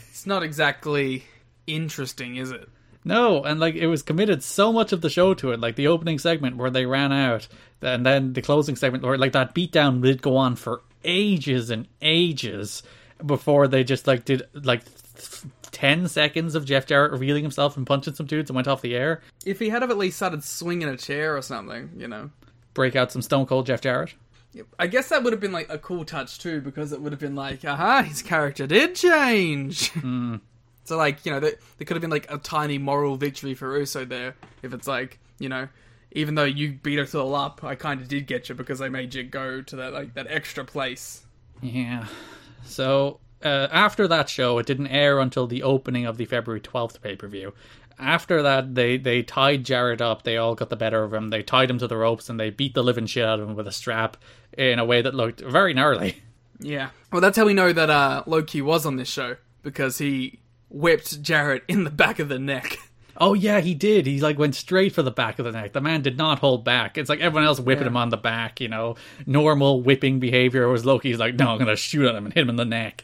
it's 0.09 0.25
not 0.25 0.43
exactly 0.43 1.23
interesting, 1.67 2.35
is 2.35 2.51
it? 2.51 2.69
No, 3.05 3.43
and 3.43 3.59
like 3.59 3.75
it 3.75 3.87
was 3.87 4.01
committed 4.01 4.43
so 4.43 4.71
much 4.71 4.93
of 4.93 5.01
the 5.01 5.09
show 5.09 5.33
to 5.35 5.51
it, 5.51 5.59
like 5.59 5.75
the 5.75 5.87
opening 5.87 6.19
segment 6.19 6.55
where 6.55 6.69
they 6.69 6.85
ran 6.85 7.11
out, 7.11 7.47
and 7.81 8.05
then 8.05 8.33
the 8.33 8.41
closing 8.41 8.75
segment 8.75 9.03
where 9.03 9.17
like 9.17 9.33
that 9.33 9.53
beatdown 9.53 10.01
did 10.01 10.21
go 10.21 10.37
on 10.37 10.55
for 10.55 10.81
ages 11.03 11.69
and 11.69 11.87
ages 12.01 12.81
before 13.25 13.67
they 13.67 13.83
just 13.83 14.07
like 14.07 14.23
did 14.23 14.43
like 14.53 14.85
th- 14.85 15.43
ten 15.71 16.07
seconds 16.07 16.55
of 16.55 16.65
Jeff 16.65 16.85
Jarrett 16.85 17.11
revealing 17.11 17.43
himself 17.43 17.75
and 17.75 17.85
punching 17.85 18.13
some 18.13 18.25
dudes 18.25 18.49
and 18.49 18.55
went 18.55 18.69
off 18.69 18.81
the 18.81 18.95
air. 18.95 19.21
If 19.45 19.59
he 19.59 19.69
had 19.69 19.81
have 19.81 19.91
at 19.91 19.97
least 19.97 20.17
started 20.17 20.43
swinging 20.43 20.87
a 20.87 20.95
chair 20.95 21.35
or 21.35 21.41
something, 21.41 21.91
you 21.97 22.07
know. 22.07 22.31
Break 22.73 22.95
out 22.95 23.11
some 23.11 23.21
Stone 23.21 23.47
Cold 23.47 23.65
Jeff 23.65 23.81
Jarrett. 23.81 24.13
I 24.77 24.87
guess 24.87 25.09
that 25.09 25.23
would 25.23 25.33
have 25.33 25.39
been 25.39 25.51
like 25.51 25.69
a 25.69 25.77
cool 25.77 26.05
touch 26.05 26.39
too, 26.39 26.61
because 26.61 26.91
it 26.91 27.01
would 27.01 27.11
have 27.11 27.19
been 27.19 27.35
like, 27.35 27.65
aha, 27.65 28.03
his 28.03 28.21
character 28.21 28.67
did 28.67 28.95
change. 28.95 29.91
So 30.85 30.97
like, 30.97 31.25
you 31.25 31.31
know, 31.31 31.39
there, 31.39 31.53
there 31.77 31.85
could 31.85 31.95
have 31.95 32.01
been 32.01 32.09
like 32.09 32.29
a 32.29 32.37
tiny 32.37 32.77
moral 32.77 33.15
victory 33.15 33.53
for 33.53 33.69
Russo 33.69 34.05
there. 34.05 34.35
If 34.61 34.73
it's 34.73 34.87
like, 34.87 35.19
you 35.39 35.49
know, 35.49 35.69
even 36.11 36.35
though 36.35 36.43
you 36.43 36.73
beat 36.73 36.99
us 36.99 37.15
all 37.15 37.35
up, 37.35 37.63
I 37.63 37.75
kind 37.75 38.01
of 38.01 38.07
did 38.07 38.27
get 38.27 38.49
you 38.49 38.55
because 38.55 38.81
I 38.81 38.89
made 38.89 39.15
you 39.15 39.23
go 39.23 39.61
to 39.61 39.75
that 39.77 39.93
like 39.93 40.13
that 40.15 40.27
extra 40.29 40.65
place. 40.65 41.23
Yeah. 41.61 42.07
So 42.65 43.19
uh, 43.43 43.67
after 43.71 44.07
that 44.07 44.29
show, 44.29 44.57
it 44.57 44.65
didn't 44.65 44.87
air 44.87 45.19
until 45.19 45.47
the 45.47 45.63
opening 45.63 46.05
of 46.05 46.17
the 46.17 46.25
February 46.25 46.61
twelfth 46.61 47.01
pay 47.01 47.15
per 47.15 47.27
view. 47.27 47.53
After 47.99 48.41
that, 48.41 48.75
they 48.75 48.97
they 48.97 49.21
tied 49.23 49.63
Jarrett 49.63 50.01
up. 50.01 50.23
They 50.23 50.37
all 50.37 50.55
got 50.55 50.69
the 50.69 50.75
better 50.75 51.03
of 51.03 51.13
him. 51.13 51.29
They 51.29 51.43
tied 51.43 51.69
him 51.69 51.77
to 51.79 51.87
the 51.87 51.97
ropes 51.97 52.29
and 52.29 52.39
they 52.39 52.49
beat 52.49 52.73
the 52.73 52.83
living 52.83 53.05
shit 53.05 53.25
out 53.25 53.39
of 53.39 53.49
him 53.49 53.55
with 53.55 53.67
a 53.67 53.71
strap 53.71 54.17
in 54.57 54.79
a 54.79 54.85
way 54.85 55.01
that 55.01 55.13
looked 55.15 55.41
very 55.41 55.73
gnarly. 55.73 56.17
Yeah. 56.59 56.89
Well, 57.11 57.19
that's 57.21 57.37
how 57.37 57.45
we 57.45 57.53
know 57.53 57.73
that 57.73 57.89
uh, 57.89 58.23
Low 58.25 58.43
Ki 58.43 58.61
was 58.61 58.85
on 58.85 58.95
this 58.95 59.09
show 59.09 59.35
because 59.63 59.97
he 59.97 60.39
whipped 60.69 61.21
Jarrett 61.21 61.63
in 61.67 61.83
the 61.83 61.89
back 61.89 62.19
of 62.19 62.29
the 62.29 62.39
neck. 62.39 62.77
Oh 63.15 63.35
yeah, 63.35 63.59
he 63.59 63.75
did. 63.75 64.07
He 64.07 64.19
like 64.21 64.39
went 64.39 64.55
straight 64.55 64.91
for 64.91 65.03
the 65.03 65.11
back 65.11 65.37
of 65.37 65.45
the 65.45 65.51
neck. 65.51 65.73
The 65.73 65.81
man 65.81 66.01
did 66.01 66.17
not 66.17 66.39
hold 66.39 66.65
back. 66.65 66.97
It's 66.97 67.11
like 67.11 67.19
everyone 67.19 67.45
else 67.45 67.59
whipping 67.59 67.83
Yeah. 67.83 67.89
him 67.89 67.97
on 67.97 68.09
the 68.09 68.17
back, 68.17 68.59
you 68.59 68.67
know, 68.69 68.95
normal 69.27 69.83
whipping 69.83 70.19
behavior. 70.19 70.67
Was 70.67 70.83
Low 70.83 70.97
Ki's 70.97 71.19
like, 71.19 71.35
no, 71.35 71.49
I'm 71.51 71.59
gonna 71.59 71.75
shoot 71.75 72.07
at 72.07 72.15
him 72.15 72.25
and 72.25 72.33
hit 72.33 72.41
him 72.41 72.49
in 72.49 72.55
the 72.55 72.65
neck. 72.65 73.03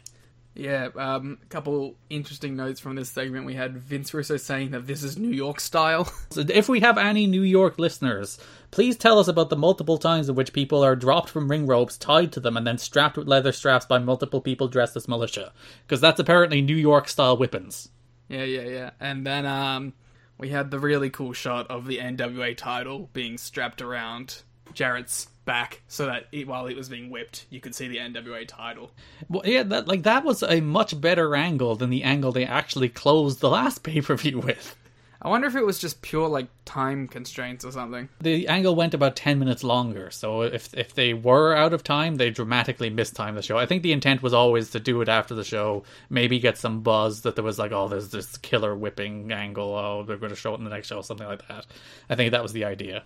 Yeah, 0.55 0.89
um, 0.95 1.37
a 1.41 1.45
couple 1.45 1.95
interesting 2.09 2.55
notes 2.55 2.79
from 2.79 2.95
this 2.95 3.09
segment. 3.09 3.45
We 3.45 3.53
had 3.53 3.77
Vince 3.77 4.13
Russo 4.13 4.35
saying 4.35 4.71
that 4.71 4.87
this 4.87 5.03
is 5.03 5.17
New 5.17 5.31
York 5.31 5.59
style. 5.59 6.11
So 6.31 6.45
if 6.47 6.69
we 6.69 6.81
have 6.81 6.99
any 6.99 7.25
New 7.25 7.41
York 7.41 7.79
listeners, 7.79 8.37
please 8.69 8.95
tell 8.95 9.17
us 9.17 9.27
about 9.27 9.49
the 9.49 9.55
multiple 9.55 9.97
times 9.97 10.29
in 10.29 10.35
which 10.35 10.53
people 10.53 10.83
are 10.83 10.95
dropped 10.95 11.29
from 11.29 11.49
ring 11.49 11.65
ropes, 11.65 11.97
tied 11.97 12.31
to 12.33 12.39
them, 12.39 12.55
and 12.55 12.67
then 12.67 12.77
strapped 12.77 13.17
with 13.17 13.27
leather 13.27 13.51
straps 13.51 13.87
by 13.87 13.97
multiple 13.97 14.41
people 14.41 14.67
dressed 14.67 14.95
as 14.95 15.07
militia. 15.07 15.51
Because 15.87 16.01
that's 16.01 16.19
apparently 16.19 16.61
New 16.61 16.75
York 16.75 17.07
style 17.07 17.35
whippings. 17.35 17.89
Yeah, 18.27 18.43
yeah, 18.43 18.61
yeah. 18.61 18.89
And 18.99 19.25
then 19.25 19.47
um, 19.47 19.93
we 20.37 20.49
had 20.49 20.69
the 20.69 20.79
really 20.79 21.09
cool 21.09 21.33
shot 21.33 21.65
of 21.71 21.87
the 21.87 21.97
NWA 21.97 22.55
title 22.55 23.09
being 23.11 23.39
strapped 23.39 23.81
around 23.81 24.43
Jarrett's 24.73 25.27
back, 25.49 25.81
so 25.87 26.05
that 26.05 26.27
it, 26.31 26.47
while 26.47 26.67
it 26.67 26.77
was 26.77 26.89
being 26.89 27.09
whipped, 27.09 27.47
you 27.49 27.59
could 27.59 27.73
see 27.73 27.87
the 27.87 27.97
NWA 27.97 28.47
title. 28.47 28.91
Well, 29.29 29.41
yeah, 29.43 29.63
that 29.63 29.87
like 29.87 30.03
that 30.03 30.23
was 30.23 30.43
a 30.43 30.61
much 30.61 31.01
better 31.01 31.35
angle 31.35 31.75
than 31.75 31.89
the 31.89 32.03
angle 32.03 32.31
they 32.31 32.45
actually 32.45 32.87
closed 32.87 33.39
the 33.39 33.49
last 33.49 33.81
pay 33.83 33.99
per 33.99 34.15
view 34.15 34.37
with. 34.37 34.75
I 35.23 35.27
wonder 35.27 35.47
if 35.47 35.55
it 35.55 35.65
was 35.65 35.79
just 35.79 36.03
pure 36.03 36.27
like 36.27 36.49
time 36.65 37.07
constraints 37.07 37.65
or 37.65 37.71
something. 37.71 38.09
The 38.21 38.47
angle 38.47 38.75
went 38.75 38.93
about 38.93 39.15
ten 39.15 39.39
minutes 39.39 39.63
longer, 39.63 40.11
so 40.11 40.43
if 40.43 40.71
if 40.75 40.93
they 40.93 41.15
were 41.15 41.55
out 41.55 41.73
of 41.73 41.83
time, 41.83 42.17
they 42.17 42.29
dramatically 42.29 42.91
mistimed 42.91 43.35
the 43.35 43.41
show. 43.41 43.57
I 43.57 43.65
think 43.65 43.81
the 43.81 43.91
intent 43.91 44.21
was 44.21 44.35
always 44.35 44.69
to 44.69 44.79
do 44.79 45.01
it 45.01 45.09
after 45.09 45.33
the 45.33 45.43
show, 45.43 45.83
maybe 46.11 46.37
get 46.37 46.59
some 46.59 46.81
buzz 46.81 47.21
that 47.21 47.33
there 47.33 47.43
was 47.43 47.57
like, 47.57 47.71
oh, 47.71 47.87
there's 47.87 48.09
this 48.09 48.37
killer 48.37 48.75
whipping 48.75 49.31
angle. 49.31 49.73
Oh, 49.75 50.03
they're 50.03 50.17
going 50.17 50.29
to 50.29 50.35
show 50.35 50.53
it 50.53 50.59
in 50.59 50.63
the 50.63 50.69
next 50.69 50.89
show, 50.89 51.01
something 51.01 51.27
like 51.27 51.47
that. 51.47 51.65
I 52.07 52.15
think 52.15 52.33
that 52.33 52.43
was 52.43 52.53
the 52.53 52.65
idea. 52.65 53.01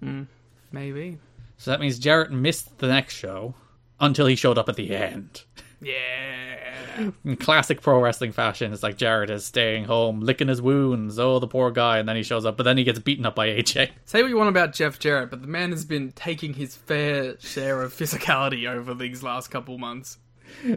Hmm, 0.00 0.22
maybe. 0.70 1.18
So 1.58 1.70
that 1.70 1.80
means 1.80 1.98
Jarrett 1.98 2.30
missed 2.30 2.78
the 2.78 2.88
next 2.88 3.14
show 3.14 3.54
until 4.00 4.26
he 4.26 4.36
showed 4.36 4.58
up 4.58 4.68
at 4.68 4.76
the 4.76 4.94
end. 4.94 5.42
Yeah. 5.80 7.10
In 7.24 7.36
classic 7.36 7.80
pro 7.80 8.00
wrestling 8.00 8.32
fashion, 8.32 8.72
it's 8.72 8.82
like 8.82 8.96
Jarrett 8.96 9.30
is 9.30 9.44
staying 9.44 9.84
home, 9.84 10.20
licking 10.20 10.48
his 10.48 10.60
wounds. 10.60 11.18
Oh, 11.18 11.38
the 11.38 11.46
poor 11.46 11.70
guy, 11.70 11.98
and 11.98 12.08
then 12.08 12.16
he 12.16 12.22
shows 12.22 12.44
up, 12.44 12.56
but 12.56 12.64
then 12.64 12.76
he 12.76 12.84
gets 12.84 12.98
beaten 12.98 13.26
up 13.26 13.36
by 13.36 13.48
AJ. 13.48 13.90
Say 14.04 14.22
what 14.22 14.28
you 14.28 14.36
want 14.36 14.48
about 14.48 14.72
Jeff 14.72 14.98
Jarrett, 14.98 15.30
but 15.30 15.42
the 15.42 15.48
man 15.48 15.70
has 15.70 15.84
been 15.84 16.12
taking 16.12 16.54
his 16.54 16.74
fair 16.74 17.38
share 17.38 17.82
of 17.82 17.92
physicality 17.92 18.68
over 18.68 18.94
these 18.94 19.22
last 19.22 19.48
couple 19.48 19.78
months. 19.78 20.18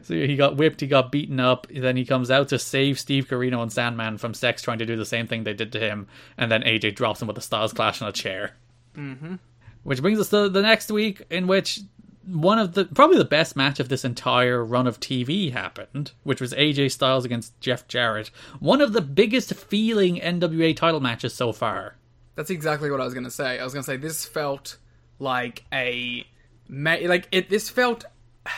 So 0.04 0.14
he 0.14 0.36
got 0.36 0.58
whipped, 0.58 0.82
he 0.82 0.88
got 0.88 1.12
beaten 1.12 1.40
up, 1.40 1.66
then 1.74 1.96
he 1.96 2.06
comes 2.06 2.30
out 2.30 2.50
to 2.50 2.60
save 2.60 3.00
Steve 3.00 3.28
Corino 3.28 3.62
and 3.62 3.72
Sandman 3.72 4.18
from 4.18 4.34
Sex 4.34 4.62
trying 4.62 4.80
to 4.80 4.86
do 4.86 4.98
the 4.98 5.06
same 5.06 5.28
thing 5.28 5.44
they 5.44 5.54
did 5.54 5.72
to 5.72 5.80
him, 5.80 6.08
and 6.38 6.52
then 6.52 6.62
AJ 6.62 6.96
drops 6.96 7.22
him 7.22 7.28
with 7.28 7.38
a 7.38 7.42
Styles 7.42 7.74
Clash 7.74 8.02
on 8.02 8.10
a 8.10 8.12
chair. 8.12 8.52
Mm-hmm. 8.96 9.36
Which 9.84 10.02
brings 10.02 10.20
us 10.20 10.30
to 10.30 10.50
the 10.50 10.62
next 10.62 10.92
week, 10.92 11.24
in 11.30 11.48
which 11.48 11.80
one 12.26 12.60
of 12.60 12.74
the 12.74 12.86
probably 12.86 13.18
the 13.18 13.26
best 13.26 13.56
match 13.56 13.80
of 13.80 13.90
this 13.90 14.06
entire 14.06 14.64
run 14.64 14.88
of 14.88 15.00
TV 15.00 15.52
happened, 15.52 16.12
which 16.24 16.40
was 16.40 16.54
AJ 16.54 16.92
Styles 16.92 17.26
against 17.26 17.60
Jeff 17.60 17.88
Jarrett. 17.88 18.30
One 18.60 18.82
of 18.82 18.94
the 18.94 19.02
biggest 19.02 19.54
feeling 19.54 20.18
NWA 20.18 20.76
title 20.76 21.00
matches 21.00 21.34
so 21.34 21.52
far. 21.52 21.96
That's 22.36 22.50
exactly 22.50 22.90
what 22.92 23.02
I 23.02 23.06
was 23.06 23.14
going 23.14 23.26
to 23.26 23.32
say. 23.32 23.60
I 23.60 23.64
was 23.64 23.74
going 23.74 23.84
to 23.84 23.86
say 23.86 23.98
this 23.98 24.26
felt 24.26 24.78
like 25.20 25.64
a 25.74 26.26
ma- 26.68 26.98
like 27.04 27.28
it. 27.32 27.50
This 27.50 27.70
felt. 27.70 28.06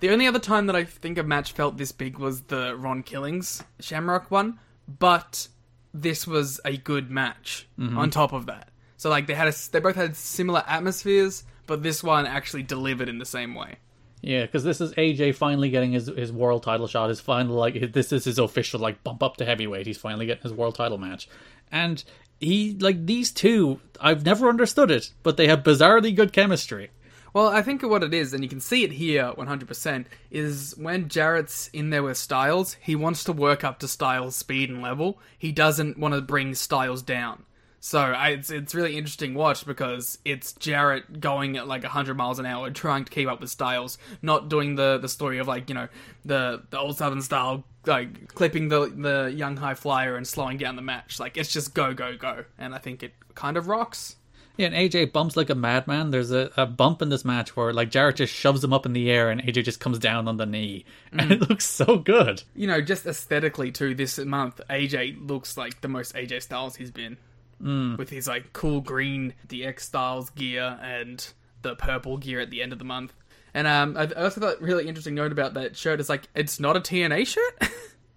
The 0.00 0.10
only 0.10 0.28
other 0.28 0.38
time 0.38 0.66
that 0.66 0.76
I 0.76 0.84
think 0.84 1.18
a 1.18 1.24
match 1.24 1.50
felt 1.50 1.76
this 1.76 1.90
big 1.90 2.18
was 2.18 2.42
the 2.42 2.76
Ron 2.76 3.02
Killings 3.02 3.64
Shamrock 3.80 4.30
one, 4.30 4.60
but 4.86 5.48
this 5.92 6.24
was 6.24 6.60
a 6.64 6.76
good 6.76 7.10
match. 7.10 7.66
Mm-hmm. 7.76 7.98
On 7.98 8.08
top 8.08 8.32
of 8.32 8.46
that, 8.46 8.70
so 8.98 9.08
like 9.08 9.26
they 9.26 9.34
had 9.34 9.48
a, 9.48 9.54
they 9.70 9.80
both 9.80 9.96
had 9.96 10.16
similar 10.16 10.62
atmospheres, 10.66 11.44
but 11.66 11.82
this 11.82 12.02
one 12.02 12.26
actually 12.26 12.64
delivered 12.64 13.08
in 13.08 13.18
the 13.18 13.24
same 13.24 13.54
way. 13.54 13.76
Yeah, 14.20 14.42
because 14.42 14.64
this 14.64 14.80
is 14.80 14.92
AJ 14.94 15.36
finally 15.36 15.70
getting 15.70 15.92
his, 15.92 16.08
his 16.08 16.32
world 16.32 16.64
title 16.64 16.88
shot. 16.88 17.08
His 17.08 17.20
final 17.20 17.54
like 17.54 17.92
this 17.92 18.12
is 18.12 18.24
his 18.24 18.38
official 18.38 18.80
like 18.80 19.04
bump 19.04 19.22
up 19.22 19.36
to 19.36 19.44
heavyweight. 19.44 19.86
He's 19.86 19.96
finally 19.96 20.26
getting 20.26 20.42
his 20.42 20.52
world 20.52 20.74
title 20.74 20.98
match, 20.98 21.28
and 21.70 22.02
he 22.40 22.76
like 22.78 23.06
these 23.06 23.30
two. 23.30 23.80
I've 24.00 24.24
never 24.24 24.48
understood 24.48 24.90
it, 24.90 25.12
but 25.22 25.36
they 25.36 25.46
have 25.46 25.62
bizarrely 25.62 26.14
good 26.14 26.32
chemistry. 26.32 26.90
Well, 27.32 27.48
I 27.48 27.62
think 27.62 27.82
what 27.82 28.02
it 28.02 28.14
is, 28.14 28.32
and 28.32 28.42
you 28.42 28.48
can 28.48 28.60
see 28.60 28.84
it 28.84 28.92
here 28.92 29.32
100%, 29.36 30.06
is 30.30 30.74
when 30.78 31.08
Jarrett's 31.08 31.68
in 31.74 31.90
there 31.90 32.02
with 32.02 32.16
Styles, 32.16 32.74
he 32.80 32.96
wants 32.96 33.22
to 33.24 33.32
work 33.34 33.62
up 33.62 33.78
to 33.80 33.86
Styles' 33.86 34.34
speed 34.34 34.70
and 34.70 34.80
level. 34.80 35.20
He 35.38 35.52
doesn't 35.52 35.98
want 35.98 36.14
to 36.14 36.22
bring 36.22 36.54
Styles 36.54 37.02
down. 37.02 37.44
So 37.80 38.00
I, 38.00 38.30
it's 38.30 38.50
it's 38.50 38.74
really 38.74 38.96
interesting 38.96 39.34
watch 39.34 39.64
because 39.64 40.18
it's 40.24 40.52
Jarrett 40.54 41.20
going 41.20 41.56
at 41.56 41.68
like 41.68 41.82
100 41.82 42.16
miles 42.16 42.38
an 42.38 42.46
hour, 42.46 42.70
trying 42.70 43.04
to 43.04 43.10
keep 43.10 43.28
up 43.28 43.40
with 43.40 43.50
Styles, 43.50 43.98
not 44.20 44.48
doing 44.48 44.74
the, 44.74 44.98
the 44.98 45.08
story 45.08 45.38
of 45.38 45.46
like 45.46 45.68
you 45.68 45.74
know 45.74 45.88
the 46.24 46.62
the 46.70 46.78
old 46.78 46.96
Southern 46.96 47.22
style, 47.22 47.64
like 47.86 48.34
clipping 48.34 48.68
the 48.68 48.86
the 48.88 49.32
young 49.34 49.56
high 49.56 49.74
flyer 49.74 50.16
and 50.16 50.26
slowing 50.26 50.58
down 50.58 50.76
the 50.76 50.82
match. 50.82 51.20
Like 51.20 51.36
it's 51.36 51.52
just 51.52 51.74
go 51.74 51.94
go 51.94 52.16
go, 52.16 52.44
and 52.58 52.74
I 52.74 52.78
think 52.78 53.02
it 53.02 53.12
kind 53.34 53.56
of 53.56 53.68
rocks. 53.68 54.16
Yeah, 54.58 54.66
and 54.66 54.74
AJ 54.74 55.12
bumps 55.12 55.36
like 55.36 55.50
a 55.50 55.54
madman. 55.54 56.10
There's 56.10 56.32
a, 56.32 56.50
a 56.56 56.66
bump 56.66 57.00
in 57.00 57.10
this 57.10 57.24
match 57.24 57.56
where 57.56 57.72
like 57.72 57.90
Jarrett 57.92 58.16
just 58.16 58.34
shoves 58.34 58.62
him 58.62 58.72
up 58.72 58.86
in 58.86 58.92
the 58.92 59.08
air 59.08 59.30
and 59.30 59.40
AJ 59.40 59.64
just 59.64 59.78
comes 59.78 60.00
down 60.00 60.26
on 60.26 60.36
the 60.36 60.46
knee. 60.46 60.84
And 61.12 61.30
mm. 61.30 61.30
it 61.30 61.48
looks 61.48 61.64
so 61.64 61.96
good. 61.96 62.42
You 62.56 62.66
know, 62.66 62.80
just 62.80 63.06
aesthetically 63.06 63.70
too. 63.70 63.94
This 63.94 64.18
month, 64.18 64.60
AJ 64.68 65.28
looks 65.28 65.56
like 65.56 65.80
the 65.80 65.86
most 65.86 66.16
AJ 66.16 66.42
Styles 66.42 66.74
he's 66.74 66.90
been, 66.90 67.18
mm. 67.62 67.96
with 67.98 68.10
his 68.10 68.26
like 68.28 68.52
cool 68.52 68.80
green 68.80 69.34
DX 69.46 69.80
Styles 69.80 70.30
gear 70.30 70.78
and 70.82 71.26
the 71.62 71.74
purple 71.76 72.16
gear 72.18 72.40
at 72.40 72.50
the 72.50 72.62
end 72.62 72.72
of 72.72 72.78
the 72.78 72.84
month. 72.84 73.12
And 73.54 73.66
um, 73.66 73.96
I 73.96 74.06
also 74.12 74.40
thought 74.40 74.60
really 74.60 74.86
interesting 74.86 75.14
note 75.14 75.32
about 75.32 75.54
that 75.54 75.76
shirt 75.76 76.00
is 76.00 76.08
like 76.08 76.28
it's 76.34 76.60
not 76.60 76.76
a 76.76 76.80
TNA 76.80 77.26
shirt. 77.26 77.62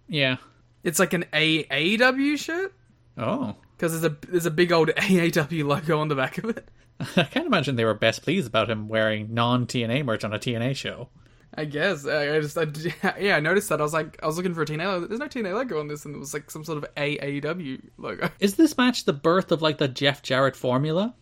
Yeah. 0.07 0.37
it's 0.83 0.99
like 0.99 1.13
an 1.13 1.23
AAW 1.31 2.37
shirt 2.37 2.73
Oh. 3.17 3.55
because 3.77 3.93
there's 3.93 4.13
a 4.13 4.17
there's 4.27 4.45
a 4.45 4.51
big 4.51 4.73
old 4.73 4.89
AAW 4.97 5.65
logo 5.65 5.99
on 5.99 6.09
the 6.09 6.15
back 6.15 6.37
of 6.37 6.49
it. 6.49 6.67
I 7.15 7.23
can't 7.23 7.47
imagine 7.47 7.77
they 7.77 7.85
were 7.85 7.93
best 7.93 8.21
pleased 8.21 8.47
about 8.47 8.69
him 8.69 8.89
wearing 8.89 9.33
non 9.33 9.67
TNA 9.67 10.03
merch 10.03 10.25
on 10.25 10.33
a 10.33 10.39
TNA 10.39 10.75
show. 10.75 11.07
I 11.53 11.65
guess 11.65 12.05
I 12.05 12.35
I 12.35 12.39
just 12.39 12.57
I, 12.57 12.65
yeah 13.19 13.35
I 13.35 13.39
noticed 13.39 13.69
that 13.69 13.79
I 13.81 13.83
was 13.83 13.93
like 13.93 14.17
I 14.23 14.25
was 14.25 14.37
looking 14.37 14.53
for 14.53 14.61
a 14.61 14.65
TNA. 14.65 14.85
logo. 14.85 15.07
There's 15.07 15.19
no 15.19 15.27
TNA 15.27 15.53
logo 15.53 15.79
on 15.79 15.87
this, 15.87 16.05
and 16.05 16.15
it 16.15 16.19
was 16.19 16.33
like 16.33 16.49
some 16.49 16.63
sort 16.63 16.77
of 16.77 16.95
AAW 16.95 17.81
logo. 17.97 18.29
Is 18.39 18.55
this 18.55 18.77
match 18.77 19.05
the 19.05 19.13
birth 19.13 19.51
of 19.51 19.61
like 19.61 19.77
the 19.77 19.87
Jeff 19.87 20.21
Jarrett 20.21 20.55
formula? 20.55 21.13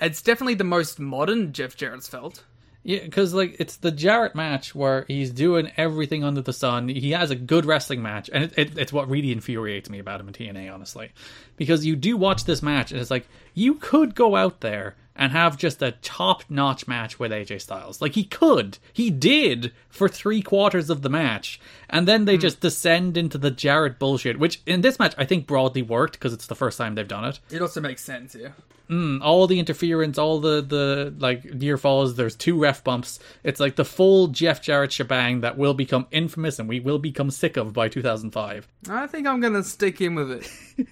It's 0.00 0.22
definitely 0.22 0.54
the 0.54 0.64
most 0.64 0.98
modern 0.98 1.52
Jeff 1.52 1.76
Jarrett's 1.76 2.08
felt. 2.08 2.44
Yeah, 2.82 3.00
because 3.00 3.34
like 3.34 3.56
it's 3.58 3.76
the 3.76 3.90
Jarrett 3.90 4.34
match 4.34 4.74
where 4.74 5.04
he's 5.06 5.30
doing 5.30 5.70
everything 5.76 6.24
under 6.24 6.40
the 6.40 6.54
sun. 6.54 6.88
He 6.88 7.10
has 7.10 7.30
a 7.30 7.36
good 7.36 7.66
wrestling 7.66 8.00
match, 8.00 8.30
and 8.32 8.44
it, 8.44 8.54
it, 8.56 8.78
it's 8.78 8.92
what 8.92 9.10
really 9.10 9.32
infuriates 9.32 9.90
me 9.90 9.98
about 9.98 10.20
him 10.20 10.28
in 10.28 10.34
TNA, 10.34 10.72
honestly. 10.72 11.12
Because 11.56 11.84
you 11.84 11.94
do 11.94 12.16
watch 12.16 12.44
this 12.44 12.62
match, 12.62 12.90
and 12.90 12.98
it's 12.98 13.10
like 13.10 13.28
you 13.52 13.74
could 13.74 14.14
go 14.14 14.34
out 14.34 14.62
there 14.62 14.96
and 15.16 15.32
have 15.32 15.56
just 15.56 15.82
a 15.82 15.92
top-notch 15.92 16.88
match 16.88 17.18
with 17.18 17.32
AJ 17.32 17.60
Styles. 17.60 18.00
Like 18.00 18.14
he 18.14 18.24
could, 18.24 18.78
he 18.92 19.10
did 19.10 19.72
for 19.88 20.08
three 20.08 20.42
quarters 20.42 20.90
of 20.90 21.02
the 21.02 21.08
match, 21.08 21.60
and 21.88 22.08
then 22.08 22.24
they 22.24 22.36
hmm. 22.36 22.42
just 22.42 22.60
descend 22.60 23.16
into 23.16 23.38
the 23.38 23.50
Jarrett 23.50 23.98
bullshit. 23.98 24.38
Which 24.38 24.62
in 24.66 24.80
this 24.80 24.98
match, 24.98 25.14
I 25.18 25.24
think 25.24 25.46
broadly 25.46 25.82
worked 25.82 26.14
because 26.14 26.32
it's 26.32 26.46
the 26.46 26.54
first 26.54 26.78
time 26.78 26.94
they've 26.94 27.06
done 27.06 27.24
it. 27.24 27.40
It 27.50 27.62
also 27.62 27.80
makes 27.80 28.02
sense, 28.02 28.34
yeah. 28.34 28.50
Hmm. 28.90 29.22
all 29.22 29.46
the 29.46 29.60
interference, 29.60 30.18
all 30.18 30.40
the 30.40 30.60
the 30.62 31.14
like 31.16 31.44
near 31.44 31.78
falls. 31.78 32.16
There's 32.16 32.34
two 32.34 32.58
ref 32.58 32.82
bumps. 32.82 33.20
It's 33.44 33.60
like 33.60 33.76
the 33.76 33.84
full 33.84 34.26
Jeff 34.26 34.60
Jarrett 34.60 34.90
shebang 34.90 35.42
that 35.42 35.56
will 35.56 35.74
become 35.74 36.08
infamous 36.10 36.58
and 36.58 36.68
we 36.68 36.80
will 36.80 36.98
become 36.98 37.30
sick 37.30 37.56
of 37.56 37.72
by 37.72 37.88
2005. 37.88 38.66
I 38.88 39.06
think 39.06 39.28
I'm 39.28 39.40
gonna 39.40 39.62
stick 39.62 40.00
in 40.00 40.16
with 40.16 40.32
it. 40.32 40.50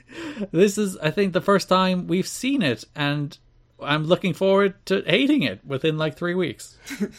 This 0.52 0.78
is, 0.78 0.96
I 0.98 1.10
think, 1.10 1.32
the 1.32 1.40
first 1.40 1.68
time 1.68 2.06
we've 2.06 2.28
seen 2.28 2.62
it, 2.62 2.84
and 2.94 3.36
I'm 3.80 4.04
looking 4.04 4.34
forward 4.34 4.74
to 4.86 5.02
hating 5.06 5.42
it 5.42 5.64
within 5.64 5.98
like 5.98 6.16
three 6.16 6.34
weeks. 6.34 6.76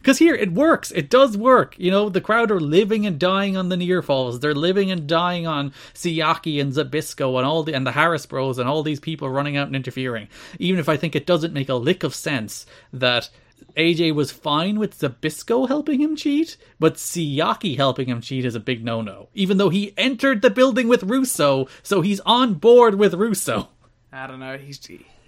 Because 0.00 0.18
here 0.18 0.34
it 0.34 0.52
works, 0.52 0.90
it 0.92 1.10
does 1.10 1.36
work. 1.36 1.74
You 1.78 1.90
know, 1.90 2.08
the 2.08 2.22
crowd 2.22 2.50
are 2.50 2.60
living 2.60 3.04
and 3.04 3.18
dying 3.18 3.54
on 3.56 3.68
the 3.68 3.76
near 3.76 4.00
falls. 4.00 4.40
They're 4.40 4.54
living 4.54 4.90
and 4.90 5.06
dying 5.06 5.46
on 5.46 5.74
Siaki 5.92 6.58
and 6.58 6.72
Zbyszko 6.72 7.36
and 7.36 7.46
all 7.46 7.62
the 7.62 7.74
and 7.74 7.86
the 7.86 7.92
Harris 7.92 8.24
Bros 8.24 8.58
and 8.58 8.66
all 8.66 8.82
these 8.82 8.98
people 8.98 9.28
running 9.28 9.58
out 9.58 9.66
and 9.66 9.76
interfering. 9.76 10.28
Even 10.58 10.80
if 10.80 10.88
I 10.88 10.96
think 10.96 11.14
it 11.14 11.26
doesn't 11.26 11.52
make 11.52 11.68
a 11.68 11.74
lick 11.74 12.02
of 12.02 12.14
sense 12.14 12.64
that 12.94 13.28
AJ 13.76 14.14
was 14.14 14.32
fine 14.32 14.78
with 14.78 14.98
Zbyszko 14.98 15.68
helping 15.68 16.00
him 16.00 16.16
cheat, 16.16 16.56
but 16.78 16.94
Siaki 16.94 17.76
helping 17.76 18.08
him 18.08 18.22
cheat 18.22 18.46
is 18.46 18.54
a 18.54 18.60
big 18.60 18.82
no-no. 18.82 19.28
Even 19.34 19.58
though 19.58 19.68
he 19.68 19.92
entered 19.98 20.40
the 20.40 20.50
building 20.50 20.88
with 20.88 21.02
Russo, 21.02 21.68
so 21.82 22.00
he's 22.00 22.20
on 22.20 22.54
board 22.54 22.94
with 22.94 23.12
Russo. 23.12 23.68
I 24.10 24.26
don't 24.26 24.40
know. 24.40 24.56
He's 24.56 24.78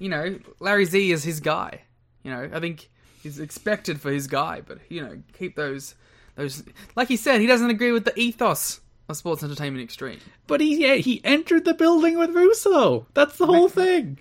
you 0.03 0.09
know 0.09 0.38
Larry 0.59 0.84
Z 0.84 1.12
is 1.12 1.22
his 1.22 1.40
guy. 1.40 1.82
You 2.24 2.32
know 2.32 2.50
I 2.53 2.61
think 2.61 2.90
he's 3.22 3.38
expected 3.38 4.00
for 4.00 4.11
his 4.11 4.26
guy, 4.26 4.61
but 4.66 4.78
you 4.88 5.00
know 5.00 5.22
keep 5.32 5.55
those 5.55 5.94
those 6.34 6.64
like 6.96 7.09
he 7.09 7.16
said 7.16 7.40
he 7.40 7.46
doesn't 7.46 7.70
agree 7.70 7.92
with 7.92 8.05
the 8.05 8.18
ethos 8.18 8.80
of 9.09 9.16
Sports 9.16 9.42
Entertainment 9.42 9.82
Extreme. 9.84 10.18
But 10.46 10.61
he 10.61 10.82
yeah, 10.82 10.96
he 10.96 11.20
entered 11.24 11.64
the 11.64 11.74
building 11.74 12.18
with 12.18 12.30
Russo. 12.30 13.07
That's 13.14 13.38
the 13.38 13.46
whole 13.46 13.68
thing. 13.68 14.18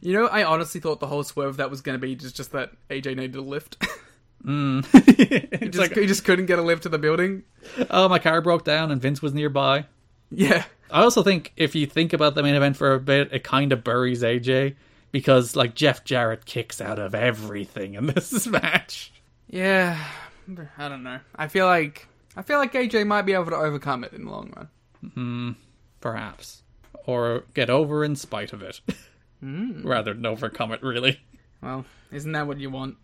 You 0.00 0.12
know 0.12 0.26
I 0.28 0.44
honestly 0.44 0.80
thought 0.80 1.00
the 1.00 1.08
whole 1.08 1.24
swerve 1.24 1.50
of 1.50 1.56
that 1.56 1.70
was 1.70 1.80
going 1.80 1.98
to 1.98 2.06
be 2.06 2.14
just 2.14 2.36
just 2.36 2.52
that 2.52 2.70
AJ 2.88 3.16
needed 3.16 3.36
a 3.36 3.42
lift. 3.42 3.76
Mm. 4.44 4.84
he, 5.16 5.24
it's 5.52 5.76
just, 5.76 5.78
like, 5.78 5.98
he 5.98 6.06
just 6.06 6.24
couldn't 6.24 6.46
get 6.46 6.60
a 6.60 6.62
lift 6.62 6.84
to 6.84 6.88
the 6.88 6.98
building. 6.98 7.42
oh, 7.90 8.08
my 8.08 8.20
car 8.20 8.40
broke 8.40 8.64
down 8.64 8.92
and 8.92 9.02
Vince 9.02 9.20
was 9.20 9.34
nearby. 9.34 9.86
Yeah. 10.30 10.64
I 10.90 11.02
also 11.02 11.24
think 11.24 11.52
if 11.56 11.74
you 11.74 11.86
think 11.86 12.12
about 12.12 12.36
the 12.36 12.44
main 12.44 12.54
event 12.54 12.76
for 12.76 12.94
a 12.94 13.00
bit, 13.00 13.32
it 13.32 13.42
kind 13.42 13.72
of 13.72 13.82
buries 13.82 14.22
AJ 14.22 14.76
because 15.12 15.56
like 15.56 15.74
Jeff 15.74 16.04
Jarrett 16.04 16.44
kicks 16.44 16.80
out 16.80 16.98
of 16.98 17.14
everything 17.14 17.94
in 17.94 18.06
this 18.06 18.46
match. 18.46 19.12
Yeah, 19.48 19.98
I 20.78 20.88
don't 20.88 21.02
know. 21.02 21.20
I 21.34 21.48
feel 21.48 21.66
like 21.66 22.08
I 22.36 22.42
feel 22.42 22.58
like 22.58 22.72
AJ 22.72 23.06
might 23.06 23.22
be 23.22 23.32
able 23.32 23.46
to 23.46 23.56
overcome 23.56 24.04
it 24.04 24.12
in 24.12 24.24
the 24.24 24.30
long 24.30 24.52
run. 24.56 24.68
Hmm, 25.14 25.50
perhaps. 26.00 26.62
Or 27.06 27.44
get 27.54 27.70
over 27.70 28.04
in 28.04 28.16
spite 28.16 28.52
of 28.52 28.62
it. 28.62 28.80
Hmm. 29.40 29.86
Rather 29.86 30.14
than 30.14 30.24
overcome 30.24 30.72
it, 30.72 30.82
really. 30.82 31.20
Well, 31.62 31.84
isn't 32.10 32.32
that 32.32 32.46
what 32.46 32.58
you 32.58 32.70
want? 32.70 32.96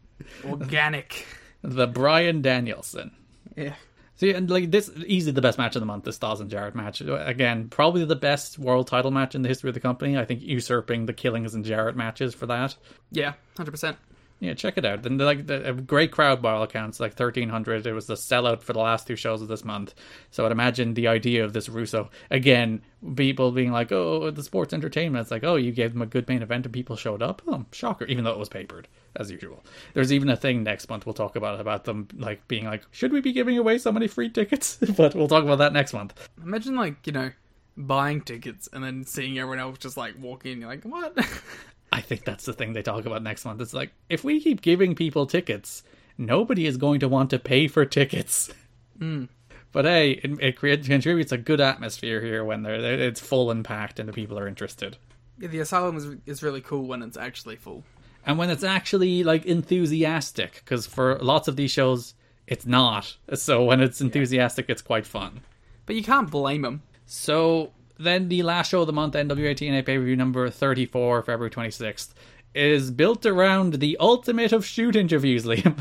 Organic. 0.44 1.26
The 1.62 1.86
Bryan 1.86 2.40
Danielson. 2.40 3.12
yeah. 3.54 3.74
See, 4.22 4.32
and 4.32 4.48
like 4.48 4.70
this, 4.70 4.88
easily 5.04 5.32
the 5.32 5.42
best 5.42 5.58
match 5.58 5.74
of 5.74 5.80
the 5.80 5.86
month, 5.86 6.04
the 6.04 6.12
Styles 6.12 6.40
and 6.40 6.48
Jarrett 6.48 6.76
match. 6.76 7.00
Again, 7.00 7.68
probably 7.68 8.04
the 8.04 8.14
best 8.14 8.56
world 8.56 8.86
title 8.86 9.10
match 9.10 9.34
in 9.34 9.42
the 9.42 9.48
history 9.48 9.68
of 9.68 9.74
the 9.74 9.80
company. 9.80 10.16
I 10.16 10.24
think 10.24 10.42
usurping 10.42 11.06
the 11.06 11.12
Killings 11.12 11.56
and 11.56 11.64
Jarrett 11.64 11.96
matches 11.96 12.32
for 12.32 12.46
that. 12.46 12.76
Yeah, 13.10 13.32
hundred 13.56 13.72
percent. 13.72 13.96
Yeah, 14.38 14.54
check 14.54 14.78
it 14.78 14.84
out. 14.84 15.04
And 15.06 15.18
like 15.18 15.48
the, 15.48 15.70
a 15.70 15.72
great 15.72 16.12
crowd 16.12 16.40
by 16.40 16.52
all 16.52 16.62
accounts, 16.62 17.00
like 17.00 17.14
thirteen 17.14 17.48
hundred. 17.48 17.84
It 17.84 17.94
was 17.94 18.06
the 18.06 18.14
sellout 18.14 18.62
for 18.62 18.72
the 18.72 18.78
last 18.78 19.08
two 19.08 19.16
shows 19.16 19.42
of 19.42 19.48
this 19.48 19.64
month. 19.64 19.92
So 20.30 20.46
I'd 20.46 20.52
imagine 20.52 20.94
the 20.94 21.08
idea 21.08 21.44
of 21.44 21.52
this 21.52 21.68
Russo 21.68 22.08
again, 22.30 22.80
people 23.16 23.50
being 23.50 23.72
like, 23.72 23.90
"Oh, 23.90 24.30
the 24.30 24.44
sports 24.44 24.72
entertainment." 24.72 25.22
It's 25.22 25.30
like, 25.32 25.42
"Oh, 25.42 25.56
you 25.56 25.72
gave 25.72 25.94
them 25.94 26.02
a 26.02 26.06
good 26.06 26.28
main 26.28 26.42
event 26.42 26.64
and 26.64 26.72
people 26.72 26.94
showed 26.94 27.22
up." 27.22 27.42
Oh, 27.48 27.66
shocker! 27.72 28.04
Even 28.04 28.22
though 28.22 28.30
it 28.30 28.38
was 28.38 28.48
papered 28.48 28.86
as 29.16 29.30
usual. 29.30 29.64
There's 29.94 30.12
even 30.12 30.28
a 30.28 30.36
thing 30.36 30.62
next 30.62 30.88
month 30.88 31.06
we'll 31.06 31.14
talk 31.14 31.36
about 31.36 31.60
about 31.60 31.84
them 31.84 32.08
like 32.16 32.46
being 32.48 32.64
like, 32.64 32.82
"Should 32.90 33.12
we 33.12 33.20
be 33.20 33.32
giving 33.32 33.58
away 33.58 33.78
so 33.78 33.92
many 33.92 34.08
free 34.08 34.30
tickets?" 34.30 34.76
but 34.96 35.14
we'll 35.14 35.28
talk 35.28 35.44
about 35.44 35.58
that 35.58 35.72
next 35.72 35.92
month. 35.92 36.28
Imagine 36.42 36.76
like 36.76 37.06
you 37.06 37.12
know 37.12 37.30
buying 37.76 38.20
tickets 38.20 38.68
and 38.72 38.84
then 38.84 39.04
seeing 39.04 39.38
everyone 39.38 39.58
else 39.58 39.78
just 39.78 39.96
like 39.96 40.14
walk 40.20 40.46
in. 40.46 40.60
You're 40.60 40.68
like, 40.68 40.84
what? 40.84 41.16
I 41.92 42.00
think 42.00 42.24
that's 42.24 42.44
the 42.44 42.52
thing 42.52 42.72
they 42.72 42.82
talk 42.82 43.04
about 43.04 43.22
next 43.22 43.44
month. 43.44 43.60
It's 43.60 43.74
like 43.74 43.92
if 44.08 44.24
we 44.24 44.40
keep 44.40 44.62
giving 44.62 44.94
people 44.94 45.26
tickets, 45.26 45.82
nobody 46.16 46.66
is 46.66 46.76
going 46.76 47.00
to 47.00 47.08
want 47.08 47.30
to 47.30 47.38
pay 47.38 47.68
for 47.68 47.84
tickets. 47.84 48.50
Hmm. 48.98 49.24
But 49.72 49.86
hey, 49.86 50.12
it, 50.12 50.30
it 50.40 50.56
creates 50.56 50.86
contributes 50.86 51.32
a 51.32 51.38
good 51.38 51.60
atmosphere 51.60 52.20
here 52.20 52.44
when 52.44 52.62
they're 52.62 53.00
it's 53.00 53.18
full 53.18 53.50
and 53.50 53.64
packed 53.64 53.98
and 53.98 54.08
the 54.08 54.12
people 54.12 54.38
are 54.38 54.46
interested. 54.46 54.96
yeah, 55.40 55.48
the 55.48 55.58
asylum 55.58 55.96
is 55.96 56.06
is 56.26 56.42
really 56.42 56.60
cool 56.60 56.86
when 56.86 57.02
it's 57.02 57.16
actually 57.16 57.56
full. 57.56 57.82
And 58.24 58.38
when 58.38 58.50
it's 58.50 58.64
actually 58.64 59.24
like 59.24 59.44
enthusiastic, 59.44 60.62
because 60.64 60.86
for 60.86 61.18
lots 61.18 61.48
of 61.48 61.56
these 61.56 61.70
shows, 61.70 62.14
it's 62.46 62.66
not. 62.66 63.16
So 63.34 63.64
when 63.64 63.80
it's 63.80 64.00
enthusiastic, 64.00 64.66
it's 64.68 64.82
quite 64.82 65.06
fun. 65.06 65.40
But 65.86 65.96
you 65.96 66.02
can't 66.02 66.30
blame 66.30 66.62
them. 66.62 66.82
So 67.06 67.72
then 67.98 68.28
the 68.28 68.42
last 68.42 68.70
show 68.70 68.82
of 68.82 68.86
the 68.86 68.92
month, 68.92 69.14
NWA 69.14 69.54
TNA 69.54 69.84
pay 69.84 69.98
per 69.98 70.04
view 70.04 70.16
number 70.16 70.48
34, 70.50 71.22
February 71.22 71.50
26th, 71.50 72.10
is 72.54 72.90
built 72.90 73.26
around 73.26 73.74
the 73.74 73.96
ultimate 73.98 74.52
of 74.52 74.64
shoot 74.64 74.94
interviews, 74.96 75.44
Liam. 75.46 75.78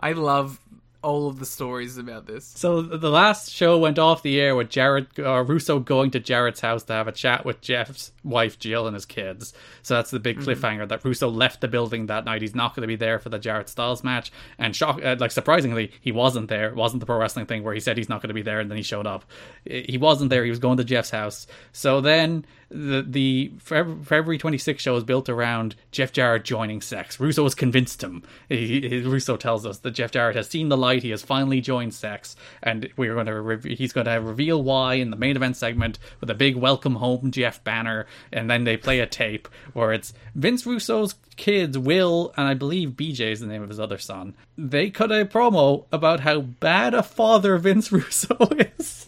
I 0.00 0.12
love 0.12 0.60
all 1.06 1.28
of 1.28 1.38
the 1.38 1.46
stories 1.46 1.98
about 1.98 2.26
this. 2.26 2.44
So 2.56 2.82
the 2.82 3.10
last 3.10 3.52
show 3.52 3.78
went 3.78 3.96
off 3.96 4.24
the 4.24 4.40
air 4.40 4.56
with 4.56 4.68
Jarrett 4.68 5.06
uh, 5.20 5.44
Russo 5.44 5.78
going 5.78 6.10
to 6.10 6.20
Jarrett's 6.20 6.58
house 6.58 6.82
to 6.84 6.94
have 6.94 7.06
a 7.06 7.12
chat 7.12 7.44
with 7.44 7.60
Jeff's 7.60 8.10
wife 8.24 8.58
Jill 8.58 8.88
and 8.88 8.94
his 8.94 9.06
kids. 9.06 9.54
So 9.82 9.94
that's 9.94 10.10
the 10.10 10.18
big 10.18 10.40
cliffhanger 10.40 10.88
that 10.88 11.04
Russo 11.04 11.28
left 11.28 11.60
the 11.60 11.68
building 11.68 12.06
that 12.06 12.24
night. 12.24 12.42
He's 12.42 12.56
not 12.56 12.74
going 12.74 12.82
to 12.82 12.88
be 12.88 12.96
there 12.96 13.20
for 13.20 13.28
the 13.28 13.38
Jarrett 13.38 13.68
Styles 13.68 14.02
match. 14.02 14.32
And 14.58 14.74
shock, 14.74 15.00
uh, 15.00 15.14
like 15.20 15.30
surprisingly, 15.30 15.92
he 16.00 16.10
wasn't 16.10 16.48
there. 16.48 16.70
It 16.70 16.74
wasn't 16.74 16.98
the 16.98 17.06
pro 17.06 17.18
wrestling 17.18 17.46
thing 17.46 17.62
where 17.62 17.72
he 17.74 17.78
said 17.78 17.96
he's 17.96 18.08
not 18.08 18.20
going 18.20 18.28
to 18.28 18.34
be 18.34 18.42
there 18.42 18.58
and 18.58 18.68
then 18.68 18.76
he 18.76 18.82
showed 18.82 19.06
up. 19.06 19.24
He 19.64 19.98
wasn't 19.98 20.30
there. 20.30 20.42
He 20.42 20.50
was 20.50 20.58
going 20.58 20.78
to 20.78 20.84
Jeff's 20.84 21.10
house. 21.10 21.46
So 21.70 22.00
then 22.00 22.44
the 22.68 23.04
the 23.06 23.52
February 23.58 24.38
26th 24.38 24.78
show 24.80 24.96
is 24.96 25.04
built 25.04 25.28
around 25.28 25.76
Jeff 25.92 26.12
Jarrett 26.12 26.44
joining 26.44 26.80
sex. 26.80 27.20
Russo 27.20 27.44
has 27.44 27.54
convinced 27.54 28.02
him. 28.02 28.22
He, 28.48 28.80
he- 28.88 29.02
Russo 29.02 29.36
tells 29.36 29.64
us 29.64 29.78
that 29.78 29.92
Jeff 29.92 30.10
Jarrett 30.10 30.36
has 30.36 30.48
seen 30.48 30.68
the 30.68 30.76
light. 30.76 31.02
He 31.02 31.10
has 31.10 31.22
finally 31.22 31.60
joined 31.60 31.94
sex, 31.94 32.34
and 32.62 32.88
we're 32.96 33.14
going 33.14 33.26
to 33.26 33.40
re- 33.40 33.76
he's 33.76 33.92
going 33.92 34.06
to 34.06 34.14
reveal 34.14 34.62
why 34.62 34.94
in 34.94 35.10
the 35.10 35.16
main 35.16 35.36
event 35.36 35.56
segment 35.56 35.98
with 36.20 36.28
a 36.30 36.34
big 36.34 36.56
welcome 36.56 36.96
home 36.96 37.30
Jeff 37.30 37.62
banner, 37.62 38.06
and 38.32 38.50
then 38.50 38.64
they 38.64 38.76
play 38.76 38.98
a 39.00 39.06
tape 39.06 39.48
where 39.72 39.92
it's 39.92 40.12
Vince 40.34 40.66
Russo's 40.66 41.14
kids, 41.36 41.78
Will 41.78 42.32
and 42.36 42.48
I 42.48 42.54
believe 42.54 42.90
BJ 42.90 43.30
is 43.32 43.40
the 43.40 43.46
name 43.46 43.62
of 43.62 43.68
his 43.68 43.78
other 43.80 43.98
son. 43.98 44.34
They 44.58 44.90
cut 44.90 45.12
a 45.12 45.24
promo 45.24 45.84
about 45.92 46.20
how 46.20 46.40
bad 46.40 46.94
a 46.94 47.02
father 47.02 47.58
Vince 47.58 47.92
Russo 47.92 48.36
is 48.78 49.06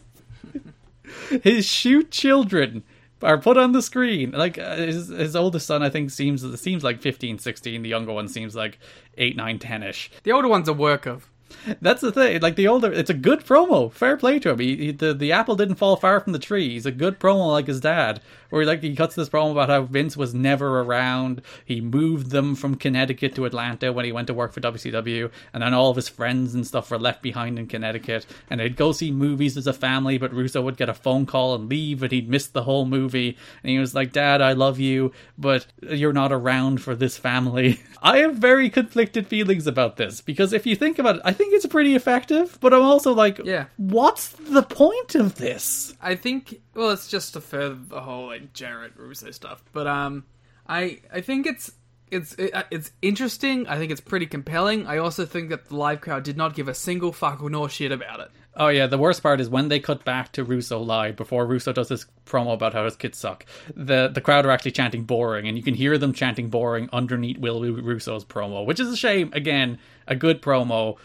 his 1.42 1.66
shoot 1.66 2.10
children 2.10 2.82
are 3.22 3.38
put 3.38 3.56
on 3.56 3.72
the 3.72 3.82
screen. 3.82 4.32
Like 4.32 4.58
uh, 4.58 4.76
his 4.76 5.08
his 5.08 5.36
oldest 5.36 5.66
son, 5.66 5.82
I 5.82 5.90
think 5.90 6.10
seems 6.10 6.60
seems 6.60 6.84
like 6.84 7.00
15, 7.00 7.38
16. 7.38 7.82
The 7.82 7.88
younger 7.88 8.12
one 8.12 8.28
seems 8.28 8.54
like 8.54 8.78
8, 9.16 9.36
9, 9.36 9.58
10 9.58 9.82
ish. 9.82 10.10
The 10.22 10.32
older 10.32 10.48
one's 10.48 10.68
a 10.68 10.72
work 10.72 11.06
of. 11.06 11.28
That's 11.80 12.00
the 12.00 12.12
thing. 12.12 12.40
Like 12.40 12.56
the 12.56 12.68
older, 12.68 12.92
it's 12.92 13.10
a 13.10 13.14
good 13.14 13.40
promo. 13.40 13.92
Fair 13.92 14.16
play 14.16 14.38
to 14.40 14.50
him. 14.50 14.58
He, 14.58 14.76
he, 14.76 14.90
the 14.92 15.14
the 15.14 15.32
apple 15.32 15.56
didn't 15.56 15.76
fall 15.76 15.96
far 15.96 16.20
from 16.20 16.32
the 16.32 16.38
tree. 16.38 16.70
He's 16.70 16.86
a 16.86 16.92
good 16.92 17.18
promo, 17.18 17.50
like 17.52 17.66
his 17.66 17.80
dad. 17.80 18.20
Where 18.50 18.64
like 18.64 18.82
he 18.82 18.96
cuts 18.96 19.14
this 19.14 19.28
promo 19.28 19.52
about 19.52 19.68
how 19.68 19.82
Vince 19.82 20.16
was 20.16 20.32
never 20.34 20.80
around. 20.80 21.42
He 21.64 21.80
moved 21.80 22.30
them 22.30 22.54
from 22.54 22.76
Connecticut 22.76 23.34
to 23.34 23.44
Atlanta 23.44 23.92
when 23.92 24.06
he 24.06 24.12
went 24.12 24.26
to 24.28 24.34
work 24.34 24.52
for 24.52 24.60
WCW, 24.60 25.30
and 25.52 25.62
then 25.62 25.74
all 25.74 25.90
of 25.90 25.96
his 25.96 26.08
friends 26.08 26.54
and 26.54 26.66
stuff 26.66 26.90
were 26.90 26.98
left 26.98 27.22
behind 27.22 27.58
in 27.58 27.66
Connecticut. 27.66 28.26
And 28.48 28.60
they'd 28.60 28.76
go 28.76 28.92
see 28.92 29.10
movies 29.10 29.56
as 29.56 29.66
a 29.66 29.72
family, 29.72 30.16
but 30.16 30.32
Russo 30.32 30.62
would 30.62 30.78
get 30.78 30.88
a 30.88 30.94
phone 30.94 31.26
call 31.26 31.54
and 31.54 31.68
leave, 31.68 32.02
and 32.02 32.10
he'd 32.10 32.30
miss 32.30 32.46
the 32.46 32.62
whole 32.62 32.86
movie. 32.86 33.36
And 33.62 33.70
he 33.70 33.78
was 33.78 33.94
like, 33.94 34.12
"Dad, 34.12 34.40
I 34.40 34.52
love 34.52 34.78
you, 34.78 35.12
but 35.36 35.66
you're 35.82 36.12
not 36.12 36.32
around 36.32 36.80
for 36.80 36.94
this 36.94 37.18
family." 37.18 37.80
I 38.02 38.18
have 38.18 38.36
very 38.36 38.70
conflicted 38.70 39.26
feelings 39.26 39.66
about 39.66 39.96
this 39.96 40.20
because 40.20 40.52
if 40.52 40.64
you 40.64 40.76
think 40.76 40.98
about 40.98 41.16
it, 41.16 41.22
I 41.24 41.32
think 41.38 41.54
it's 41.54 41.64
pretty 41.66 41.94
effective, 41.94 42.58
but 42.60 42.74
I'm 42.74 42.82
also 42.82 43.12
like, 43.14 43.40
Yeah. 43.42 43.66
what's 43.78 44.28
the 44.28 44.62
point 44.62 45.14
of 45.14 45.36
this? 45.36 45.94
I 46.02 46.14
think 46.16 46.60
well, 46.74 46.90
it's 46.90 47.08
just 47.08 47.32
to 47.32 47.40
further 47.40 47.78
the 47.88 48.00
whole 48.00 48.26
like 48.26 48.52
Jarrett 48.52 48.92
Russo 48.96 49.30
stuff. 49.30 49.62
But 49.72 49.86
um, 49.86 50.24
I 50.68 50.98
I 51.12 51.22
think 51.22 51.46
it's 51.46 51.72
it's 52.10 52.34
it, 52.34 52.54
uh, 52.54 52.64
it's 52.70 52.90
interesting. 53.02 53.66
I 53.66 53.76
think 53.78 53.90
it's 53.92 54.00
pretty 54.00 54.26
compelling. 54.26 54.86
I 54.86 54.98
also 54.98 55.24
think 55.26 55.48
that 55.50 55.66
the 55.68 55.76
live 55.76 56.00
crowd 56.00 56.24
did 56.24 56.36
not 56.36 56.54
give 56.54 56.68
a 56.68 56.74
single 56.74 57.12
fuck 57.12 57.42
or 57.42 57.48
nor 57.50 57.68
shit 57.68 57.92
about 57.92 58.20
it. 58.20 58.30
Oh 58.60 58.68
yeah, 58.68 58.86
the 58.88 58.98
worst 58.98 59.22
part 59.22 59.40
is 59.40 59.48
when 59.48 59.68
they 59.68 59.78
cut 59.78 60.04
back 60.04 60.32
to 60.32 60.42
Russo 60.42 60.80
live 60.80 61.14
before 61.14 61.46
Russo 61.46 61.72
does 61.72 61.88
this 61.88 62.06
promo 62.26 62.54
about 62.54 62.72
how 62.74 62.84
his 62.84 62.96
kids 62.96 63.16
suck. 63.18 63.46
The 63.76 64.08
the 64.08 64.20
crowd 64.20 64.46
are 64.46 64.50
actually 64.50 64.72
chanting 64.72 65.04
boring, 65.04 65.46
and 65.46 65.56
you 65.56 65.62
can 65.62 65.74
hear 65.74 65.96
them 65.98 66.12
chanting 66.12 66.48
boring 66.48 66.88
underneath 66.92 67.38
Will 67.38 67.62
Russo's 67.82 68.24
promo, 68.24 68.64
which 68.66 68.80
is 68.80 68.88
a 68.88 68.96
shame. 68.96 69.30
Again, 69.32 69.78
a 70.08 70.16
good 70.16 70.42
promo. 70.42 70.96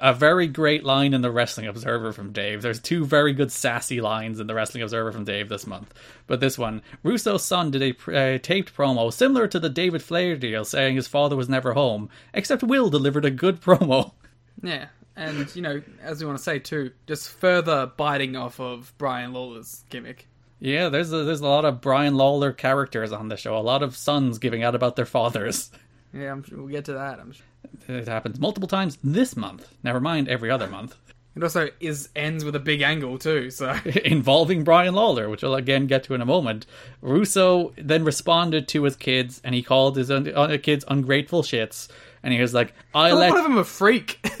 A 0.00 0.14
very 0.14 0.46
great 0.46 0.84
line 0.84 1.14
in 1.14 1.22
the 1.22 1.30
Wrestling 1.30 1.66
Observer 1.66 2.12
from 2.12 2.32
Dave. 2.32 2.62
There's 2.62 2.80
two 2.80 3.04
very 3.04 3.32
good 3.32 3.52
sassy 3.52 4.00
lines 4.00 4.40
in 4.40 4.46
the 4.46 4.54
Wrestling 4.54 4.82
Observer 4.82 5.12
from 5.12 5.24
Dave 5.24 5.48
this 5.48 5.66
month. 5.66 5.94
But 6.26 6.40
this 6.40 6.58
one, 6.58 6.82
Russo's 7.02 7.44
son 7.44 7.70
did 7.70 7.82
a 7.82 8.34
uh, 8.34 8.38
taped 8.38 8.74
promo 8.74 9.12
similar 9.12 9.46
to 9.48 9.60
the 9.60 9.68
David 9.68 10.02
Flair 10.02 10.36
deal, 10.36 10.64
saying 10.64 10.96
his 10.96 11.08
father 11.08 11.36
was 11.36 11.48
never 11.48 11.72
home, 11.72 12.10
except 12.34 12.62
Will 12.62 12.90
delivered 12.90 13.24
a 13.24 13.30
good 13.30 13.60
promo. 13.60 14.12
Yeah, 14.62 14.88
and 15.16 15.54
you 15.54 15.62
know, 15.62 15.82
as 16.02 16.20
we 16.20 16.26
want 16.26 16.38
to 16.38 16.44
say 16.44 16.58
too, 16.58 16.92
just 17.06 17.30
further 17.30 17.90
biting 17.96 18.36
off 18.36 18.60
of 18.60 18.92
Brian 18.98 19.32
Lawler's 19.32 19.84
gimmick. 19.88 20.26
Yeah, 20.58 20.90
there's 20.90 21.12
a, 21.12 21.24
there's 21.24 21.40
a 21.40 21.46
lot 21.46 21.64
of 21.64 21.80
Brian 21.80 22.16
Lawler 22.16 22.52
characters 22.52 23.12
on 23.12 23.28
the 23.28 23.36
show. 23.36 23.56
A 23.56 23.60
lot 23.60 23.82
of 23.82 23.96
sons 23.96 24.38
giving 24.38 24.62
out 24.62 24.74
about 24.74 24.96
their 24.96 25.06
fathers. 25.06 25.70
Yeah, 26.12 26.32
I'm 26.32 26.42
sure 26.42 26.58
we'll 26.58 26.68
get 26.68 26.86
to 26.86 26.94
that. 26.94 27.18
I'm 27.18 27.32
sure. 27.32 27.46
It 27.88 28.08
happens 28.08 28.38
multiple 28.38 28.68
times 28.68 28.98
this 29.02 29.36
month. 29.36 29.68
Never 29.82 30.00
mind 30.00 30.28
every 30.28 30.50
other 30.50 30.66
month. 30.66 30.96
It 31.36 31.44
also 31.44 31.68
is 31.78 32.08
ends 32.16 32.44
with 32.44 32.56
a 32.56 32.60
big 32.60 32.80
angle 32.82 33.18
too. 33.18 33.50
So 33.50 33.76
Involving 34.04 34.64
Brian 34.64 34.94
Lawler, 34.94 35.28
which 35.28 35.44
I'll 35.44 35.54
again 35.54 35.86
get 35.86 36.04
to 36.04 36.14
in 36.14 36.20
a 36.20 36.26
moment. 36.26 36.66
Russo 37.00 37.72
then 37.76 38.04
responded 38.04 38.68
to 38.68 38.82
his 38.82 38.96
kids, 38.96 39.40
and 39.44 39.54
he 39.54 39.62
called 39.62 39.96
his 39.96 40.10
un- 40.10 40.32
uh, 40.34 40.58
kids 40.62 40.84
ungrateful 40.88 41.42
shits. 41.42 41.88
And 42.22 42.34
he 42.34 42.40
was 42.40 42.52
like, 42.52 42.74
"I 42.94 43.12
let 43.12 43.30
one 43.30 43.38
of 43.38 43.44
them 43.44 43.56
a 43.56 43.64
freak. 43.64 44.18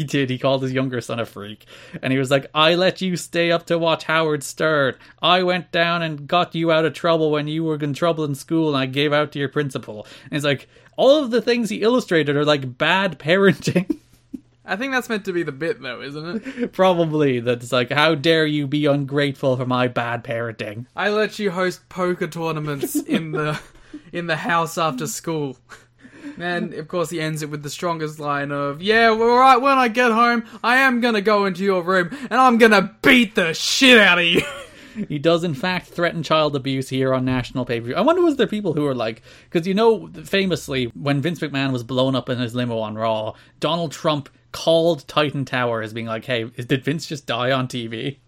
he 0.00 0.04
did. 0.04 0.30
He 0.30 0.38
called 0.38 0.62
his 0.62 0.72
younger 0.72 1.00
son 1.00 1.18
a 1.18 1.26
freak. 1.26 1.66
And 2.02 2.12
he 2.12 2.18
was 2.18 2.30
like, 2.30 2.46
I 2.54 2.74
let 2.74 3.00
you 3.00 3.16
stay 3.16 3.50
up 3.50 3.66
to 3.66 3.78
watch 3.78 4.04
Howard 4.04 4.42
Stern. 4.42 4.94
I 5.20 5.42
went 5.42 5.70
down 5.72 6.02
and 6.02 6.26
got 6.26 6.54
you 6.54 6.72
out 6.72 6.84
of 6.84 6.94
trouble 6.94 7.30
when 7.30 7.48
you 7.48 7.64
were 7.64 7.76
in 7.76 7.92
trouble 7.92 8.24
in 8.24 8.34
school 8.34 8.68
and 8.68 8.76
I 8.78 8.86
gave 8.86 9.12
out 9.12 9.32
to 9.32 9.38
your 9.38 9.48
principal. 9.48 10.06
And 10.24 10.36
it's 10.36 10.44
like, 10.44 10.68
all 11.00 11.24
of 11.24 11.30
the 11.30 11.40
things 11.40 11.70
he 11.70 11.80
illustrated 11.80 12.36
are 12.36 12.44
like 12.44 12.76
bad 12.76 13.18
parenting. 13.18 13.96
I 14.66 14.76
think 14.76 14.92
that's 14.92 15.08
meant 15.08 15.24
to 15.24 15.32
be 15.32 15.42
the 15.42 15.50
bit 15.50 15.80
though, 15.80 16.02
isn't 16.02 16.46
it? 16.46 16.72
Probably. 16.72 17.40
That's 17.40 17.72
like, 17.72 17.90
how 17.90 18.14
dare 18.14 18.44
you 18.44 18.66
be 18.66 18.84
ungrateful 18.84 19.56
for 19.56 19.64
my 19.64 19.88
bad 19.88 20.22
parenting? 20.22 20.84
I 20.94 21.08
let 21.08 21.38
you 21.38 21.52
host 21.52 21.88
poker 21.88 22.26
tournaments 22.26 22.94
in 23.06 23.32
the 23.32 23.58
in 24.12 24.26
the 24.26 24.36
house 24.36 24.76
after 24.76 25.06
school. 25.06 25.56
And 26.38 26.74
of 26.74 26.86
course, 26.86 27.08
he 27.08 27.18
ends 27.18 27.42
it 27.42 27.48
with 27.48 27.62
the 27.62 27.70
strongest 27.70 28.20
line 28.20 28.52
of, 28.52 28.82
"Yeah, 28.82 29.10
well, 29.12 29.30
all 29.30 29.38
right. 29.38 29.56
When 29.56 29.78
I 29.78 29.88
get 29.88 30.12
home, 30.12 30.44
I 30.62 30.76
am 30.76 31.00
gonna 31.00 31.22
go 31.22 31.46
into 31.46 31.62
your 31.64 31.82
room 31.82 32.10
and 32.30 32.38
I'm 32.38 32.58
gonna 32.58 32.94
beat 33.00 33.36
the 33.36 33.54
shit 33.54 33.98
out 33.98 34.18
of 34.18 34.24
you." 34.26 34.42
He 35.08 35.18
does, 35.18 35.44
in 35.44 35.54
fact, 35.54 35.88
threaten 35.88 36.22
child 36.22 36.56
abuse 36.56 36.88
here 36.88 37.12
on 37.14 37.24
national 37.24 37.64
pay 37.64 37.80
per 37.80 37.86
view. 37.86 37.94
I 37.94 38.00
wonder, 38.00 38.22
was 38.22 38.36
there 38.36 38.46
people 38.46 38.72
who 38.72 38.82
were 38.82 38.94
like, 38.94 39.22
because 39.50 39.66
you 39.66 39.74
know, 39.74 40.08
famously, 40.24 40.86
when 40.94 41.20
Vince 41.20 41.40
McMahon 41.40 41.72
was 41.72 41.82
blown 41.82 42.14
up 42.14 42.28
in 42.28 42.38
his 42.38 42.54
limo 42.54 42.78
on 42.78 42.96
Raw, 42.96 43.34
Donald 43.58 43.92
Trump 43.92 44.28
called 44.52 45.06
Titan 45.06 45.44
Tower 45.44 45.82
as 45.82 45.92
being 45.92 46.06
like, 46.06 46.24
hey, 46.24 46.50
is- 46.56 46.66
did 46.66 46.84
Vince 46.84 47.06
just 47.06 47.26
die 47.26 47.50
on 47.52 47.68
TV? 47.68 48.18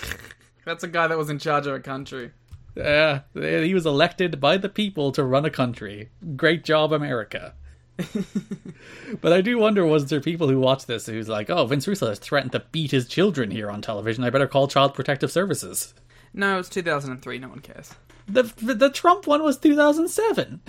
That's 0.64 0.84
a 0.84 0.88
guy 0.88 1.06
that 1.06 1.18
was 1.18 1.30
in 1.30 1.38
charge 1.38 1.66
of 1.66 1.74
a 1.74 1.80
country. 1.80 2.32
Yeah, 2.76 3.20
he 3.34 3.74
was 3.74 3.86
elected 3.86 4.40
by 4.40 4.56
the 4.56 4.68
people 4.68 5.10
to 5.12 5.24
run 5.24 5.44
a 5.44 5.50
country. 5.50 6.10
Great 6.36 6.64
job, 6.64 6.92
America. 6.92 7.54
but 9.20 9.32
I 9.32 9.40
do 9.40 9.58
wonder, 9.58 9.84
was 9.84 10.06
there 10.06 10.20
people 10.20 10.48
who 10.48 10.60
watched 10.60 10.86
this 10.86 11.06
who's 11.06 11.28
like, 11.28 11.50
oh, 11.50 11.66
Vince 11.66 11.86
Russo 11.86 12.08
has 12.08 12.18
threatened 12.18 12.52
to 12.52 12.64
beat 12.72 12.90
his 12.90 13.08
children 13.08 13.50
here 13.50 13.70
on 13.70 13.82
television. 13.82 14.24
I 14.24 14.30
better 14.30 14.46
call 14.46 14.68
Child 14.68 14.94
Protective 14.94 15.30
Services. 15.30 15.94
No, 16.32 16.58
it's 16.58 16.68
2003. 16.68 17.38
No 17.38 17.48
one 17.48 17.60
cares. 17.60 17.94
The 18.28 18.42
the 18.62 18.90
Trump 18.90 19.26
one 19.26 19.42
was 19.42 19.58
2007. 19.58 20.60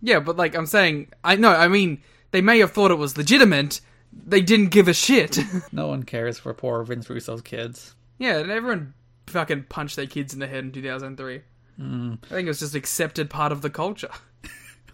Yeah, 0.00 0.20
but 0.20 0.36
like 0.36 0.54
I'm 0.54 0.66
saying, 0.66 1.08
I 1.22 1.36
no, 1.36 1.50
I 1.50 1.68
mean 1.68 2.02
they 2.30 2.40
may 2.40 2.58
have 2.60 2.72
thought 2.72 2.90
it 2.90 2.96
was 2.98 3.16
legitimate. 3.18 3.80
They 4.12 4.40
didn't 4.40 4.68
give 4.68 4.88
a 4.88 4.94
shit. 4.94 5.38
No 5.72 5.88
one 5.88 6.02
cares 6.02 6.38
for 6.38 6.52
poor 6.54 6.82
Vince 6.82 7.08
Russo's 7.08 7.42
kids. 7.42 7.94
yeah, 8.18 8.38
and 8.38 8.50
everyone 8.50 8.94
fucking 9.26 9.64
punched 9.68 9.96
their 9.96 10.06
kids 10.06 10.32
in 10.34 10.40
the 10.40 10.46
head 10.46 10.64
in 10.64 10.72
2003. 10.72 11.40
Hmm. 11.76 12.14
I 12.24 12.26
think 12.28 12.46
it 12.46 12.50
was 12.50 12.60
just 12.60 12.74
accepted 12.74 13.30
part 13.30 13.52
of 13.52 13.62
the 13.62 13.70
culture. 13.70 14.10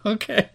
Okay. 0.06 0.48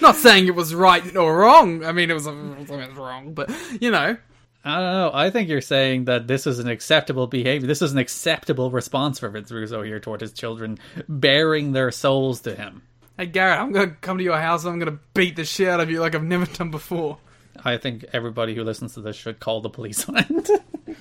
Not 0.00 0.14
saying 0.14 0.46
it 0.46 0.54
was 0.54 0.72
right 0.72 1.16
or 1.16 1.36
wrong. 1.36 1.84
I 1.84 1.90
mean, 1.90 2.10
it 2.12 2.14
was, 2.14 2.28
it 2.28 2.32
was 2.32 2.96
wrong, 2.96 3.34
but 3.34 3.50
you 3.80 3.90
know, 3.90 4.16
I 4.64 4.76
don't 4.76 4.92
know. 4.92 5.10
I 5.12 5.30
think 5.30 5.48
you're 5.48 5.60
saying 5.60 6.04
that 6.04 6.28
this 6.28 6.46
is 6.46 6.58
an 6.60 6.68
acceptable 6.68 7.26
behavior. 7.26 7.66
This 7.66 7.82
is 7.82 7.92
an 7.92 7.98
acceptable 7.98 8.70
response 8.70 9.18
for 9.18 9.28
Vince 9.28 9.50
Russo 9.50 9.82
here 9.82 9.98
toward 9.98 10.20
his 10.20 10.32
children, 10.32 10.78
bearing 11.08 11.72
their 11.72 11.90
souls 11.90 12.42
to 12.42 12.54
him. 12.54 12.82
hey 13.18 13.26
Garrett, 13.26 13.58
I'm 13.58 13.72
gonna 13.72 13.96
come 14.00 14.18
to 14.18 14.24
your 14.24 14.38
house 14.38 14.64
and 14.64 14.72
I'm 14.72 14.78
gonna 14.78 15.00
beat 15.14 15.36
the 15.36 15.44
shit 15.44 15.68
out 15.68 15.80
of 15.80 15.90
you 15.90 16.00
like 16.00 16.14
I've 16.14 16.22
never 16.22 16.46
done 16.46 16.70
before. 16.70 17.18
I 17.64 17.76
think 17.76 18.04
everybody 18.12 18.54
who 18.54 18.62
listens 18.64 18.94
to 18.94 19.00
this 19.00 19.16
should 19.16 19.40
call 19.40 19.60
the 19.60 19.68
police 19.70 20.08
on 20.08 20.16
it. 20.18 20.50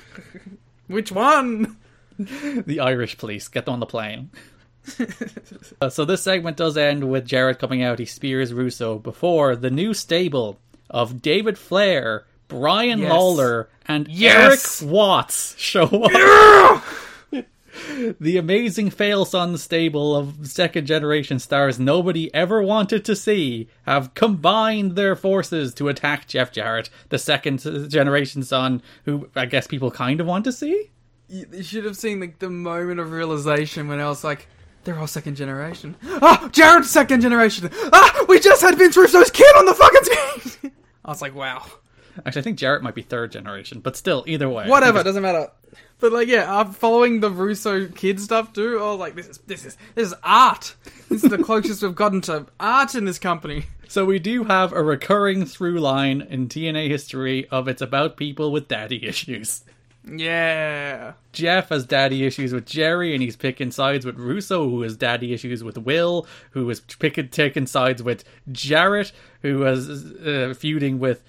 Which 0.87 1.11
one? 1.11 1.77
the 2.17 2.79
Irish 2.81 3.17
police. 3.17 3.47
Get 3.47 3.65
them 3.65 3.75
on 3.75 3.79
the 3.79 3.85
plane. 3.85 4.31
Uh, 5.79 5.89
so 5.89 6.05
this 6.05 6.23
segment 6.23 6.57
does 6.57 6.75
end 6.75 7.09
with 7.09 7.25
Jarrett 7.25 7.59
coming 7.59 7.83
out. 7.83 7.99
He 7.99 8.05
spears 8.05 8.53
Russo 8.53 8.97
before 8.97 9.55
the 9.55 9.69
new 9.69 9.93
stable 9.93 10.59
of 10.89 11.21
David 11.21 11.57
Flair, 11.57 12.25
Brian 12.51 12.99
Yes. 12.99 13.09
Lawler, 13.09 13.69
and 13.87 14.07
Yes. 14.09 14.81
Erik 14.81 14.91
Watts 14.91 15.55
show 15.57 15.85
up. 15.85 16.83
the 18.19 18.35
amazing 18.37 18.89
Fail 18.89 19.23
Son 19.23 19.57
stable 19.57 20.15
of 20.15 20.45
second 20.47 20.85
generation 20.85 21.39
stars 21.39 21.79
nobody 21.79 22.33
ever 22.33 22.61
wanted 22.61 23.05
to 23.05 23.15
see 23.15 23.69
have 23.83 24.13
combined 24.13 24.95
their 24.97 25.15
forces 25.15 25.73
to 25.75 25.87
attack 25.87 26.27
Jeff 26.27 26.51
Jarrett, 26.51 26.89
the 27.09 27.17
second 27.17 27.59
generation 27.89 28.43
son, 28.43 28.81
who 29.05 29.29
I 29.35 29.45
guess 29.45 29.65
people 29.67 29.89
kind 29.91 30.19
of 30.19 30.27
want 30.27 30.43
to 30.45 30.51
see. 30.51 30.91
You, 31.29 31.63
should 31.63 31.85
have 31.85 31.95
seen 31.95 32.19
like 32.19 32.39
the 32.39 32.49
moment 32.49 32.99
of 32.99 33.11
realization 33.11 33.87
when 33.87 34.01
I 34.01 34.07
was 34.09 34.23
like, 34.25 34.47
they're 34.83 34.99
all 34.99 35.07
second 35.07 35.35
generation. 35.35 35.95
Ah, 36.03 36.49
Jarrett's 36.51 36.89
second 36.89 37.21
generation. 37.21 37.69
Ah, 37.93 38.25
we 38.27 38.39
just 38.41 38.61
had 38.61 38.77
Vince 38.77 38.97
Russo's 38.97 39.31
kid 39.31 39.55
on 39.55 39.65
the 39.65 39.73
fucking 39.73 40.03
screen. 40.03 40.71
I 41.05 41.09
was 41.11 41.21
like, 41.21 41.33
wow. 41.33 41.63
Actually, 42.25 42.39
I 42.39 42.43
think 42.43 42.57
Jarrett 42.57 42.83
might 42.83 42.95
be 42.95 43.01
third 43.01 43.31
generation, 43.31 43.79
but 43.79 43.95
still, 43.95 44.23
either 44.27 44.49
way. 44.49 44.67
Whatever, 44.67 44.99
it 44.99 45.03
doesn't 45.03 45.23
matter. 45.23 45.49
But 45.99 46.11
like, 46.11 46.27
yeah, 46.27 46.53
I'm 46.53 46.73
following 46.73 47.19
the 47.19 47.29
Russo 47.29 47.87
kid 47.87 48.19
stuff 48.19 48.53
too. 48.53 48.79
I 48.79 48.91
was 48.91 48.99
like, 48.99 49.15
this 49.15 49.27
is 49.27 49.37
this 49.39 49.65
is 49.65 49.77
this 49.95 50.07
is 50.07 50.15
art. 50.23 50.75
This 51.09 51.23
is 51.23 51.29
the 51.29 51.37
closest 51.43 51.83
we've 51.83 51.95
gotten 51.95 52.21
to 52.21 52.47
art 52.59 52.95
in 52.95 53.05
this 53.05 53.19
company. 53.19 53.65
So 53.87 54.05
we 54.05 54.19
do 54.19 54.45
have 54.45 54.73
a 54.73 54.81
recurring 54.81 55.45
through 55.45 55.79
line 55.79 56.21
in 56.21 56.47
TNA 56.47 56.87
history 56.87 57.47
of 57.49 57.67
it's 57.67 57.81
about 57.81 58.17
people 58.17 58.51
with 58.51 58.67
daddy 58.67 59.05
issues. 59.05 59.63
Yeah. 60.03 61.13
Jeff 61.31 61.69
has 61.69 61.85
daddy 61.85 62.25
issues 62.25 62.53
with 62.53 62.65
Jerry, 62.65 63.13
and 63.13 63.21
he's 63.21 63.35
picking 63.35 63.69
sides 63.71 64.05
with 64.05 64.17
Russo, 64.17 64.69
who 64.69 64.81
has 64.81 64.97
daddy 64.97 65.33
issues 65.33 65.63
with 65.63 65.77
Will, 65.77 66.25
who 66.51 66.69
is 66.69 66.79
picking 66.79 67.29
taking 67.29 67.67
sides 67.67 68.01
with 68.01 68.23
Jarrett, 68.51 69.11
who 69.41 69.59
was 69.59 69.89
uh, 69.89 70.53
feuding 70.57 70.97
with 70.97 71.23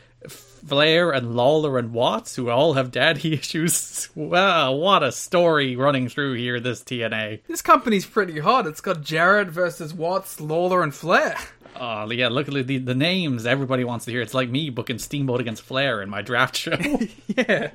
Flair 0.66 1.10
and 1.10 1.34
Lawler 1.34 1.78
and 1.78 1.92
Watts, 1.92 2.36
who 2.36 2.50
all 2.50 2.74
have 2.74 2.90
daddy 2.90 3.34
issues. 3.34 4.08
Wow, 4.14 4.72
what 4.72 5.02
a 5.02 5.12
story 5.12 5.76
running 5.76 6.08
through 6.08 6.34
here, 6.34 6.60
this 6.60 6.82
TNA. 6.82 7.40
This 7.46 7.62
company's 7.62 8.06
pretty 8.06 8.38
hot. 8.38 8.66
It's 8.66 8.80
got 8.80 9.02
Jarrett 9.02 9.48
versus 9.48 9.92
Watts, 9.92 10.40
Lawler, 10.40 10.82
and 10.82 10.94
Flair. 10.94 11.36
Oh, 11.76 12.10
yeah, 12.10 12.28
look 12.28 12.48
at 12.48 12.66
the, 12.66 12.78
the 12.78 12.94
names 12.94 13.46
everybody 13.46 13.84
wants 13.84 14.04
to 14.04 14.10
hear. 14.10 14.20
It's 14.20 14.34
like 14.34 14.50
me 14.50 14.70
booking 14.70 14.98
Steamboat 14.98 15.40
against 15.40 15.62
Flair 15.62 16.02
in 16.02 16.10
my 16.10 16.22
draft 16.22 16.56
show. 16.56 16.76
Yeah. 17.26 17.70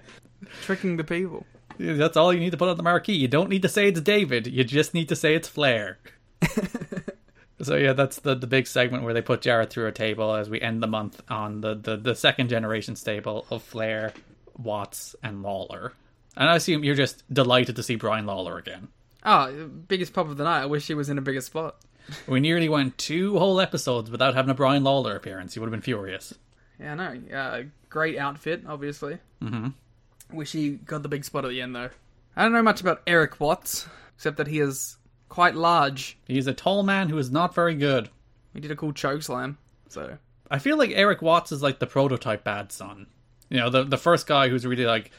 Tricking 0.61 0.97
the 0.97 1.03
people. 1.03 1.45
That's 1.79 2.15
all 2.15 2.31
you 2.31 2.39
need 2.39 2.51
to 2.51 2.57
put 2.57 2.69
on 2.69 2.77
the 2.77 2.83
marquee. 2.83 3.13
You 3.13 3.27
don't 3.27 3.49
need 3.49 3.63
to 3.63 3.69
say 3.69 3.87
it's 3.87 3.99
David, 4.01 4.47
you 4.47 4.63
just 4.63 4.93
need 4.93 5.09
to 5.09 5.15
say 5.15 5.35
it's 5.35 5.47
Flair. 5.47 5.97
so 7.61 7.75
yeah, 7.75 7.93
that's 7.93 8.19
the 8.19 8.35
the 8.35 8.47
big 8.47 8.67
segment 8.67 9.03
where 9.03 9.13
they 9.13 9.21
put 9.21 9.41
Jarrett 9.41 9.69
through 9.69 9.87
a 9.87 9.91
table 9.91 10.33
as 10.33 10.49
we 10.49 10.61
end 10.61 10.81
the 10.83 10.87
month 10.87 11.21
on 11.29 11.61
the, 11.61 11.75
the, 11.75 11.97
the 11.97 12.15
second 12.15 12.49
generation 12.49 12.95
stable 12.95 13.45
of 13.49 13.63
Flair, 13.63 14.13
Watts, 14.57 15.15
and 15.23 15.41
Lawler. 15.41 15.93
And 16.35 16.49
I 16.49 16.55
assume 16.55 16.83
you're 16.83 16.95
just 16.95 17.23
delighted 17.33 17.75
to 17.77 17.83
see 17.83 17.95
Brian 17.95 18.27
Lawler 18.27 18.57
again. 18.57 18.89
Oh, 19.25 19.69
biggest 19.87 20.13
pop 20.13 20.29
of 20.29 20.37
the 20.37 20.43
night. 20.43 20.61
I 20.61 20.65
wish 20.67 20.87
he 20.87 20.93
was 20.93 21.09
in 21.09 21.17
a 21.17 21.21
bigger 21.21 21.41
spot. 21.41 21.77
We 22.25 22.39
nearly 22.39 22.69
went 22.69 22.97
two 22.97 23.37
whole 23.37 23.59
episodes 23.59 24.09
without 24.09 24.33
having 24.33 24.49
a 24.49 24.53
Brian 24.53 24.81
Lawler 24.81 25.17
appearance. 25.17 25.53
He 25.53 25.59
would 25.59 25.65
have 25.65 25.71
been 25.71 25.81
furious. 25.81 26.33
Yeah, 26.79 26.93
I 26.93 26.95
know. 26.95 27.35
Uh, 27.35 27.63
great 27.89 28.17
outfit, 28.17 28.63
obviously. 28.65 29.17
Mm-hmm. 29.43 30.37
Wish 30.37 30.53
he 30.53 30.69
got 30.69 31.03
the 31.03 31.09
big 31.09 31.25
spot 31.25 31.43
at 31.43 31.49
the 31.49 31.61
end, 31.61 31.75
though. 31.75 31.89
I 32.33 32.43
don't 32.43 32.53
know 32.53 32.61
much 32.63 32.79
about 32.79 33.01
Erik 33.07 33.41
Watts, 33.41 33.87
except 34.15 34.37
that 34.37 34.47
he 34.47 34.61
is 34.61 34.95
quite 35.29 35.55
large. 35.55 36.17
He's 36.25 36.47
a 36.47 36.53
tall 36.53 36.83
man 36.83 37.09
who 37.09 37.17
is 37.17 37.31
not 37.31 37.53
very 37.55 37.75
good. 37.75 38.09
He 38.53 38.59
did 38.59 38.71
a 38.71 38.75
cool 38.75 38.93
choke 38.93 39.23
slam, 39.23 39.57
so 39.89 40.17
I 40.49 40.59
feel 40.59 40.77
like 40.77 40.91
Erik 40.91 41.21
Watts 41.21 41.51
is 41.51 41.61
like 41.61 41.79
the 41.79 41.87
prototype 41.87 42.43
bad 42.43 42.71
son. 42.71 43.07
You 43.49 43.57
know, 43.57 43.69
the 43.69 43.83
the 43.83 43.97
first 43.97 44.27
guy 44.27 44.49
who's 44.49 44.65
really 44.65 44.85
like 44.85 45.11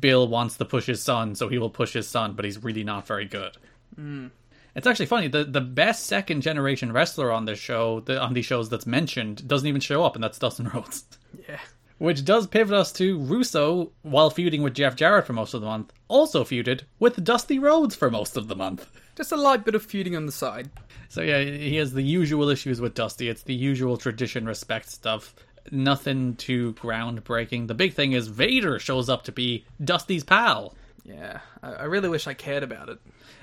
Bill 0.00 0.26
wants 0.28 0.56
to 0.56 0.64
push 0.64 0.86
his 0.86 1.02
son, 1.02 1.34
so 1.34 1.48
he 1.48 1.58
will 1.58 1.70
push 1.70 1.92
his 1.92 2.08
son, 2.08 2.34
but 2.34 2.44
he's 2.44 2.62
really 2.62 2.84
not 2.84 3.06
very 3.06 3.24
good. 3.26 3.56
Hmm. 3.94 4.28
It's 4.74 4.86
actually 4.86 5.06
funny. 5.06 5.28
The 5.28 5.44
the 5.44 5.60
best 5.60 6.06
second 6.06 6.42
generation 6.42 6.92
wrestler 6.92 7.32
on 7.32 7.44
this 7.44 7.58
show, 7.58 8.00
the, 8.00 8.20
on 8.20 8.34
these 8.34 8.46
shows 8.46 8.68
that's 8.68 8.86
mentioned, 8.86 9.46
doesn't 9.48 9.68
even 9.68 9.80
show 9.80 10.04
up, 10.04 10.14
and 10.14 10.22
that's 10.24 10.38
Dustin 10.38 10.68
Rhodes. 10.74 11.04
yeah. 11.48 11.60
Which 11.98 12.26
does 12.26 12.46
pivot 12.46 12.74
us 12.74 12.92
to 12.94 13.18
Russo, 13.18 13.90
while 14.02 14.28
feuding 14.28 14.62
with 14.62 14.74
Jeff 14.74 14.96
Jarrett 14.96 15.26
for 15.26 15.32
most 15.32 15.54
of 15.54 15.62
the 15.62 15.66
month, 15.66 15.94
also 16.08 16.44
feuded 16.44 16.82
with 16.98 17.24
Dusty 17.24 17.58
Rhodes 17.58 17.94
for 17.94 18.10
most 18.10 18.36
of 18.36 18.48
the 18.48 18.56
month. 18.56 18.86
Just 19.16 19.32
a 19.32 19.36
light 19.36 19.64
bit 19.64 19.74
of 19.74 19.82
feuding 19.82 20.14
on 20.14 20.26
the 20.26 20.32
side. 20.32 20.70
So 21.08 21.22
yeah, 21.22 21.40
he 21.40 21.76
has 21.76 21.92
the 21.92 22.02
usual 22.02 22.48
issues 22.50 22.80
with 22.80 22.94
Dusty. 22.94 23.28
It's 23.28 23.42
the 23.42 23.54
usual 23.54 23.96
tradition 23.96 24.46
respect 24.46 24.90
stuff. 24.90 25.34
Nothing 25.72 26.36
too 26.36 26.74
groundbreaking. 26.74 27.66
The 27.66 27.74
big 27.74 27.94
thing 27.94 28.12
is 28.12 28.28
Vader 28.28 28.78
shows 28.78 29.08
up 29.08 29.24
to 29.24 29.32
be 29.32 29.64
Dusty's 29.82 30.22
pal. 30.22 30.74
Yeah, 31.04 31.40
I, 31.62 31.72
I 31.72 31.82
really 31.84 32.08
wish 32.08 32.26
I 32.26 32.34
cared 32.34 32.62
about 32.62 32.88
it. 32.88 32.98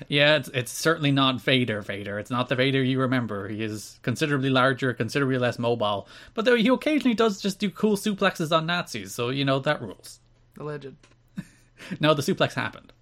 Yeah, 0.08 0.36
it's, 0.36 0.48
it's 0.48 0.72
certainly 0.72 1.10
not 1.10 1.40
Vader 1.40 1.80
Vader. 1.80 2.18
It's 2.18 2.30
not 2.30 2.48
the 2.48 2.56
Vader 2.56 2.82
you 2.82 3.00
remember. 3.00 3.48
He 3.48 3.62
is 3.62 3.98
considerably 4.02 4.50
larger, 4.50 4.92
considerably 4.92 5.38
less 5.38 5.58
mobile. 5.58 6.06
But 6.34 6.44
though 6.44 6.56
he 6.56 6.68
occasionally 6.68 7.14
does 7.14 7.40
just 7.40 7.58
do 7.58 7.70
cool 7.70 7.96
suplexes 7.96 8.56
on 8.56 8.66
Nazis, 8.66 9.14
so 9.14 9.30
you 9.30 9.44
know 9.44 9.58
that 9.60 9.82
rules. 9.82 10.20
Alleged. 10.58 10.94
No, 12.00 12.14
the 12.14 12.22
suplex 12.22 12.54
happened. 12.54 12.93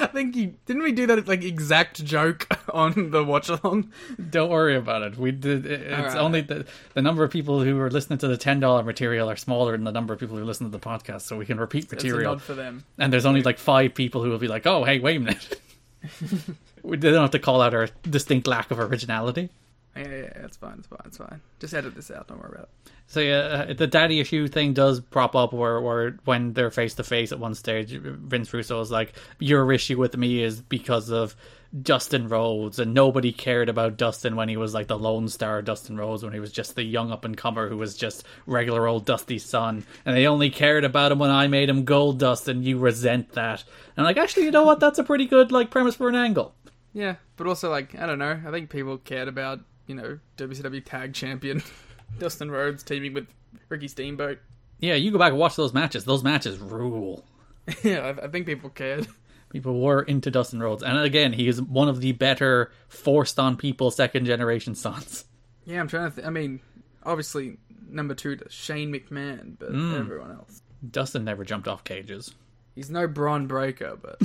I 0.00 0.06
think 0.06 0.34
he 0.34 0.54
didn't 0.66 0.82
we 0.82 0.92
do 0.92 1.06
that 1.06 1.26
like 1.28 1.42
exact 1.44 2.04
joke 2.04 2.46
on 2.72 3.10
the 3.10 3.22
watch 3.22 3.48
along. 3.48 3.92
Don't 4.30 4.50
worry 4.50 4.76
about 4.76 5.02
it. 5.02 5.16
We 5.18 5.32
did. 5.32 5.66
it- 5.66 5.80
It's 5.82 5.92
Alright. 5.92 6.16
only 6.16 6.40
the 6.40 6.64
the 6.94 7.02
number 7.02 7.24
of 7.24 7.30
people 7.30 7.62
who 7.62 7.78
are 7.80 7.90
listening 7.90 8.18
to 8.20 8.28
the 8.28 8.36
ten 8.36 8.60
dollar 8.60 8.82
material 8.82 9.28
are 9.30 9.36
smaller 9.36 9.72
than 9.72 9.84
the 9.84 9.92
number 9.92 10.14
of 10.14 10.20
people 10.20 10.36
who 10.36 10.44
listen 10.44 10.66
to 10.70 10.76
the 10.76 10.84
podcast, 10.84 11.22
so 11.22 11.36
we 11.36 11.46
can 11.46 11.58
repeat 11.60 11.84
It's 11.84 11.92
a 11.92 11.96
material. 11.96 12.32
nod 12.32 12.42
for 12.42 12.54
them. 12.54 12.84
And 12.98 13.12
there's 13.12 13.26
only 13.26 13.42
like 13.42 13.58
five 13.58 13.94
people 13.94 14.22
who 14.22 14.30
will 14.30 14.38
be 14.38 14.48
like, 14.48 14.66
"Oh, 14.66 14.84
hey, 14.84 14.98
wait 15.00 15.16
a 15.16 15.20
minute." 15.20 15.60
we 16.82 16.96
don't 16.96 17.14
have 17.14 17.30
to 17.30 17.38
call 17.38 17.60
out 17.60 17.74
our 17.74 17.88
distinct 18.02 18.46
lack 18.46 18.70
of 18.70 18.78
originality. 18.80 19.50
Yeah, 19.94 20.08
yeah, 20.08 20.44
it's 20.44 20.56
fine, 20.56 20.76
it's 20.78 20.86
fine, 20.86 21.00
it's 21.04 21.18
fine. 21.18 21.40
Just 21.60 21.74
edit 21.74 21.94
this 21.94 22.10
out. 22.10 22.28
Don't 22.28 22.38
worry 22.38 22.52
about 22.52 22.62
it. 22.62 22.92
So 23.06 23.20
yeah, 23.20 23.66
uh, 23.68 23.74
the 23.74 23.86
daddy 23.86 24.20
issue 24.20 24.48
thing 24.48 24.72
does 24.72 25.00
prop 25.00 25.36
up 25.36 25.52
where, 25.52 25.80
where 25.82 26.18
when 26.24 26.54
they're 26.54 26.70
face 26.70 26.94
to 26.94 27.04
face 27.04 27.30
at 27.30 27.38
one 27.38 27.54
stage, 27.54 27.90
Vince 27.92 28.54
Russo 28.54 28.80
is 28.80 28.90
like, 28.90 29.12
"Your 29.38 29.70
issue 29.70 29.98
with 29.98 30.16
me 30.16 30.42
is 30.42 30.62
because 30.62 31.10
of 31.10 31.36
Dustin 31.82 32.28
Rhodes, 32.28 32.78
and 32.78 32.94
nobody 32.94 33.32
cared 33.32 33.68
about 33.68 33.98
Dustin 33.98 34.34
when 34.34 34.48
he 34.48 34.56
was 34.56 34.72
like 34.72 34.86
the 34.86 34.98
Lone 34.98 35.28
Star 35.28 35.60
Dustin 35.60 35.98
Rhodes, 35.98 36.22
when 36.22 36.32
he 36.32 36.40
was 36.40 36.52
just 36.52 36.74
the 36.74 36.82
young 36.82 37.12
up 37.12 37.26
and 37.26 37.36
comer 37.36 37.68
who 37.68 37.76
was 37.76 37.94
just 37.94 38.24
regular 38.46 38.86
old 38.86 39.04
Dusty's 39.04 39.44
son, 39.44 39.84
and 40.06 40.16
they 40.16 40.26
only 40.26 40.48
cared 40.48 40.84
about 40.84 41.12
him 41.12 41.18
when 41.18 41.30
I 41.30 41.48
made 41.48 41.68
him 41.68 41.84
Gold 41.84 42.18
Dust, 42.18 42.48
and 42.48 42.64
you 42.64 42.78
resent 42.78 43.32
that." 43.32 43.62
And 43.94 43.98
I'm 43.98 44.04
like, 44.04 44.16
actually, 44.16 44.44
you 44.44 44.52
know 44.52 44.64
what? 44.64 44.80
That's 44.80 44.98
a 44.98 45.04
pretty 45.04 45.26
good 45.26 45.52
like 45.52 45.70
premise 45.70 45.96
for 45.96 46.08
an 46.08 46.14
angle. 46.14 46.54
Yeah, 46.94 47.16
but 47.36 47.46
also 47.46 47.70
like 47.70 47.94
I 47.94 48.06
don't 48.06 48.18
know. 48.18 48.40
I 48.46 48.50
think 48.50 48.70
people 48.70 48.96
cared 48.96 49.28
about 49.28 49.60
you 49.86 49.94
know 49.94 50.18
WCW 50.36 50.84
Tag 50.84 51.14
Champion 51.14 51.62
Dustin 52.18 52.50
Rhodes 52.50 52.82
teaming 52.82 53.14
with 53.14 53.26
Ricky 53.68 53.88
Steamboat. 53.88 54.38
Yeah, 54.78 54.94
you 54.94 55.10
go 55.10 55.18
back 55.18 55.30
and 55.30 55.38
watch 55.38 55.56
those 55.56 55.72
matches. 55.72 56.04
Those 56.04 56.24
matches 56.24 56.58
rule. 56.58 57.24
yeah, 57.82 58.00
I, 58.00 58.24
I 58.24 58.28
think 58.28 58.46
people 58.46 58.70
cared. 58.70 59.06
People 59.50 59.80
were 59.80 60.02
into 60.02 60.30
Dustin 60.30 60.60
Rhodes, 60.60 60.82
and 60.82 60.98
again, 60.98 61.32
he 61.32 61.46
is 61.46 61.60
one 61.60 61.88
of 61.88 62.00
the 62.00 62.12
better 62.12 62.72
forced 62.88 63.38
on 63.38 63.56
people 63.56 63.90
second 63.90 64.24
generation 64.24 64.74
sons. 64.74 65.26
Yeah, 65.64 65.80
I'm 65.80 65.88
trying 65.88 66.10
to. 66.10 66.16
Th- 66.16 66.26
I 66.26 66.30
mean, 66.30 66.60
obviously 67.04 67.58
number 67.88 68.14
two 68.14 68.36
to 68.36 68.48
Shane 68.48 68.92
McMahon, 68.92 69.56
but 69.58 69.72
mm. 69.72 69.98
everyone 69.98 70.32
else. 70.32 70.62
Dustin 70.90 71.24
never 71.24 71.44
jumped 71.44 71.68
off 71.68 71.84
cages. 71.84 72.34
He's 72.74 72.90
no 72.90 73.06
Bron 73.06 73.46
Breakker, 73.46 73.98
but 74.00 74.20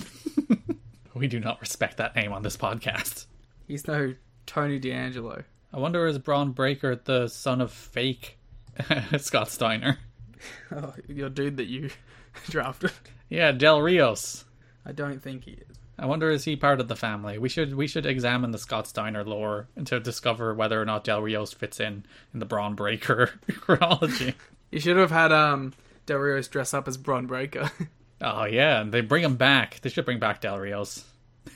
We 1.18 1.28
do 1.28 1.40
not 1.40 1.60
respect 1.60 1.98
that 1.98 2.16
name 2.16 2.32
on 2.32 2.44
this 2.44 2.58
podcast. 2.58 3.26
he's 3.68 3.88
no 3.88 4.14
Tony 4.48 4.80
D'Angelo. 4.80 5.44
I 5.72 5.78
wonder 5.78 6.08
is 6.08 6.18
Bron 6.18 6.52
Breakker 6.54 6.96
the 6.96 7.28
son 7.28 7.62
of 7.62 7.72
fake 7.72 8.38
Scott 9.18 9.50
Steiner? 9.52 10.00
Oh, 10.72 10.94
your 11.08 11.30
dude 11.30 11.58
that 11.58 11.66
you 11.66 11.90
drafted. 12.50 12.92
Yeah, 13.28 13.52
Del 13.52 13.82
Rios. 13.82 14.46
I 14.86 14.92
don't 14.92 15.20
think 15.22 15.46
he 15.46 15.52
is. 15.54 15.78
I 15.98 16.06
wonder 16.06 16.30
is 16.30 16.44
he 16.44 16.56
part 16.56 16.80
of 16.80 16.88
the 16.88 16.96
family? 16.96 17.40
We 17.40 17.50
should 17.50 17.74
we 17.74 17.88
should 17.88 18.06
examine 18.06 18.52
the 18.52 18.60
Scott 18.60 18.86
Steiner 18.88 19.24
lore 19.24 19.68
to 19.86 20.00
discover 20.00 20.54
whether 20.54 20.80
or 20.80 20.86
not 20.86 21.04
Del 21.04 21.24
Rios 21.24 21.54
fits 21.54 21.80
in 21.80 22.06
in 22.36 22.40
the 22.40 22.46
Bron 22.46 22.76
Breakker 22.76 23.32
chronology. 23.62 24.36
You 24.72 24.80
should 24.80 24.98
have 24.98 25.10
had 25.10 25.32
um 25.32 25.74
Del 26.06 26.20
Rios 26.20 26.48
dress 26.48 26.72
up 26.74 26.88
as 26.88 26.98
Bron 26.98 27.26
Breakker 27.26 27.72
oh 28.22 28.46
yeah, 28.46 28.82
and 28.82 28.92
they 28.94 29.02
bring 29.02 29.24
him 29.24 29.38
back. 29.38 29.80
They 29.82 29.90
should 29.90 30.06
bring 30.06 30.20
back 30.20 30.42
Del 30.42 30.60
Rios. 30.60 31.04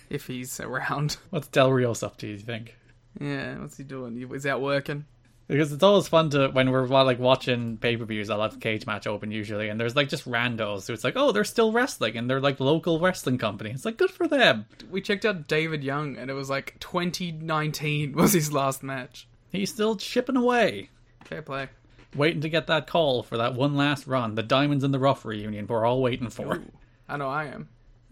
if 0.09 0.25
he's 0.25 0.59
around. 0.59 1.17
What's 1.29 1.49
Del 1.49 1.71
Rios 1.71 2.01
up 2.01 2.17
to? 2.17 2.25
Do 2.25 2.31
you 2.31 2.39
think? 2.39 2.75
Yeah, 3.19 3.57
what's 3.59 3.77
he 3.77 3.83
doing? 3.83 4.15
He- 4.15 4.25
He's 4.25 4.45
out 4.45 4.61
working. 4.61 5.05
Because 5.47 5.73
it's 5.73 5.83
always 5.83 6.07
fun 6.07 6.29
to 6.29 6.47
when 6.47 6.71
we're 6.71 6.87
like 6.87 7.19
watching 7.19 7.75
pay 7.75 7.97
per 7.97 8.05
views. 8.05 8.29
I'll 8.29 8.41
have 8.41 8.53
the 8.53 8.59
cage 8.59 8.85
match 8.85 9.05
open 9.05 9.31
usually, 9.31 9.67
and 9.67 9.77
there's 9.77 9.97
like 9.97 10.07
just 10.07 10.23
randos 10.25 10.87
who 10.87 10.93
it's 10.93 11.03
like, 11.03 11.17
oh, 11.17 11.33
they're 11.33 11.43
still 11.43 11.73
wrestling, 11.73 12.15
and 12.15 12.29
they're 12.29 12.39
like 12.39 12.61
local 12.61 13.01
wrestling 13.01 13.37
company. 13.37 13.71
It's 13.71 13.83
like 13.83 13.97
good 13.97 14.11
for 14.11 14.29
them. 14.29 14.65
We 14.89 15.01
checked 15.01 15.25
out 15.25 15.49
David 15.49 15.83
Young, 15.83 16.15
and 16.15 16.29
it 16.31 16.35
was 16.35 16.49
like 16.49 16.77
2019 16.79 18.13
was 18.13 18.31
his 18.33 18.53
last 18.53 18.81
match. 18.83 19.27
He's 19.51 19.69
still 19.73 19.97
chipping 19.97 20.37
away, 20.37 20.89
Fair 21.25 21.41
play. 21.41 21.67
waiting 22.15 22.39
to 22.41 22.49
get 22.49 22.67
that 22.67 22.87
call 22.87 23.21
for 23.21 23.35
that 23.37 23.53
one 23.53 23.75
last 23.75 24.07
run, 24.07 24.35
the 24.35 24.43
Diamonds 24.43 24.85
in 24.85 24.91
the 24.91 24.99
Rough 24.99 25.25
reunion. 25.25 25.67
We're 25.67 25.85
all 25.85 26.01
waiting 26.01 26.29
for. 26.29 26.61
I 27.09 27.17
know 27.17 27.27
I 27.27 27.45
am. 27.45 27.67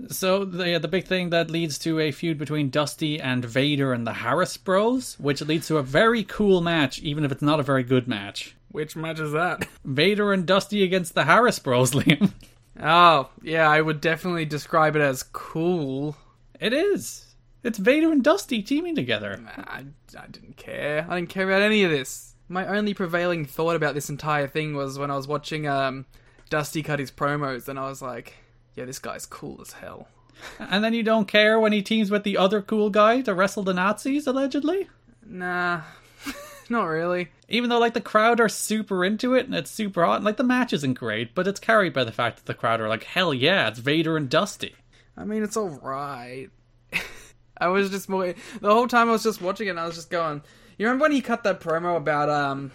So 0.07 0.45
the 0.45 0.79
the 0.79 0.87
big 0.87 1.05
thing 1.05 1.29
that 1.31 1.51
leads 1.51 1.77
to 1.79 1.99
a 1.99 2.11
feud 2.11 2.37
between 2.37 2.69
Dusty 2.69 3.19
and 3.19 3.43
Vader 3.43 3.91
and 3.91 4.07
the 4.07 4.13
Harris 4.13 4.55
Bros, 4.57 5.19
which 5.19 5.41
leads 5.41 5.67
to 5.67 5.77
a 5.77 5.83
very 5.83 6.23
cool 6.23 6.61
match, 6.61 6.99
even 6.99 7.25
if 7.25 7.31
it's 7.31 7.41
not 7.41 7.59
a 7.59 7.63
very 7.63 7.83
good 7.83 8.07
match. 8.07 8.55
Which 8.71 8.95
match 8.95 9.19
is 9.19 9.31
that? 9.33 9.67
Vader 9.83 10.31
and 10.31 10.45
Dusty 10.45 10.83
against 10.83 11.15
the 11.15 11.25
Harris 11.25 11.59
Bros, 11.59 11.91
Liam. 11.93 12.31
Oh, 12.81 13.29
yeah, 13.41 13.69
I 13.69 13.81
would 13.81 13.99
definitely 13.99 14.45
describe 14.45 14.95
it 14.95 15.01
as 15.01 15.23
cool. 15.23 16.15
It 16.59 16.71
is. 16.71 17.25
It's 17.63 17.77
Vader 17.77 18.11
and 18.11 18.23
Dusty 18.23 18.61
teaming 18.61 18.95
together. 18.95 19.43
I, 19.57 19.83
I 20.17 20.27
didn't 20.27 20.55
care. 20.55 21.05
I 21.09 21.15
didn't 21.15 21.29
care 21.29 21.49
about 21.49 21.61
any 21.61 21.83
of 21.83 21.91
this. 21.91 22.35
My 22.47 22.65
only 22.65 22.93
prevailing 22.93 23.45
thought 23.45 23.75
about 23.75 23.95
this 23.95 24.09
entire 24.09 24.47
thing 24.47 24.75
was 24.75 24.97
when 24.97 25.11
I 25.11 25.15
was 25.15 25.27
watching 25.27 25.67
um, 25.67 26.05
Dusty 26.49 26.81
cut 26.81 26.99
his 26.99 27.11
promos, 27.11 27.67
and 27.67 27.77
I 27.77 27.89
was 27.89 28.01
like, 28.01 28.35
yeah, 28.75 28.85
this 28.85 28.99
guy's 28.99 29.25
cool 29.25 29.59
as 29.61 29.73
hell. 29.73 30.07
And 30.59 30.83
then 30.83 30.93
you 30.93 31.03
don't 31.03 31.27
care 31.27 31.59
when 31.59 31.73
he 31.73 31.81
teams 31.81 32.11
with 32.11 32.23
the 32.23 32.37
other 32.37 32.61
cool 32.61 32.89
guy 32.89 33.21
to 33.21 33.33
wrestle 33.33 33.63
the 33.63 33.73
Nazis, 33.73 34.25
allegedly? 34.25 34.87
Nah, 35.25 35.81
not 36.69 36.85
really. 36.85 37.29
Even 37.49 37.69
though, 37.69 37.79
like, 37.79 37.93
the 37.93 38.01
crowd 38.01 38.39
are 38.39 38.49
super 38.49 39.03
into 39.03 39.33
it 39.33 39.45
and 39.45 39.55
it's 39.55 39.71
super 39.71 40.05
hot, 40.05 40.17
and, 40.17 40.25
like, 40.25 40.37
the 40.37 40.43
match 40.43 40.71
isn't 40.71 40.93
great, 40.93 41.35
but 41.35 41.47
it's 41.47 41.59
carried 41.59 41.93
by 41.93 42.03
the 42.03 42.11
fact 42.11 42.37
that 42.37 42.45
the 42.45 42.53
crowd 42.53 42.79
are 42.79 42.87
like, 42.87 43.03
hell 43.03 43.33
yeah, 43.33 43.67
it's 43.67 43.79
Vader 43.79 44.15
and 44.15 44.29
Dusty. 44.29 44.75
I 45.17 45.25
mean, 45.25 45.43
it's 45.43 45.57
alright. 45.57 46.49
I 47.57 47.67
was 47.67 47.89
just 47.89 48.07
more. 48.07 48.33
The 48.61 48.73
whole 48.73 48.87
time 48.87 49.09
I 49.09 49.13
was 49.13 49.23
just 49.23 49.41
watching 49.41 49.67
it, 49.67 49.71
and 49.71 49.79
I 49.79 49.85
was 49.85 49.95
just 49.95 50.09
going. 50.09 50.41
You 50.77 50.85
remember 50.85 51.03
when 51.03 51.11
he 51.11 51.19
cut 51.19 51.43
that 51.43 51.59
promo 51.59 51.97
about 51.97 52.29
um, 52.29 52.71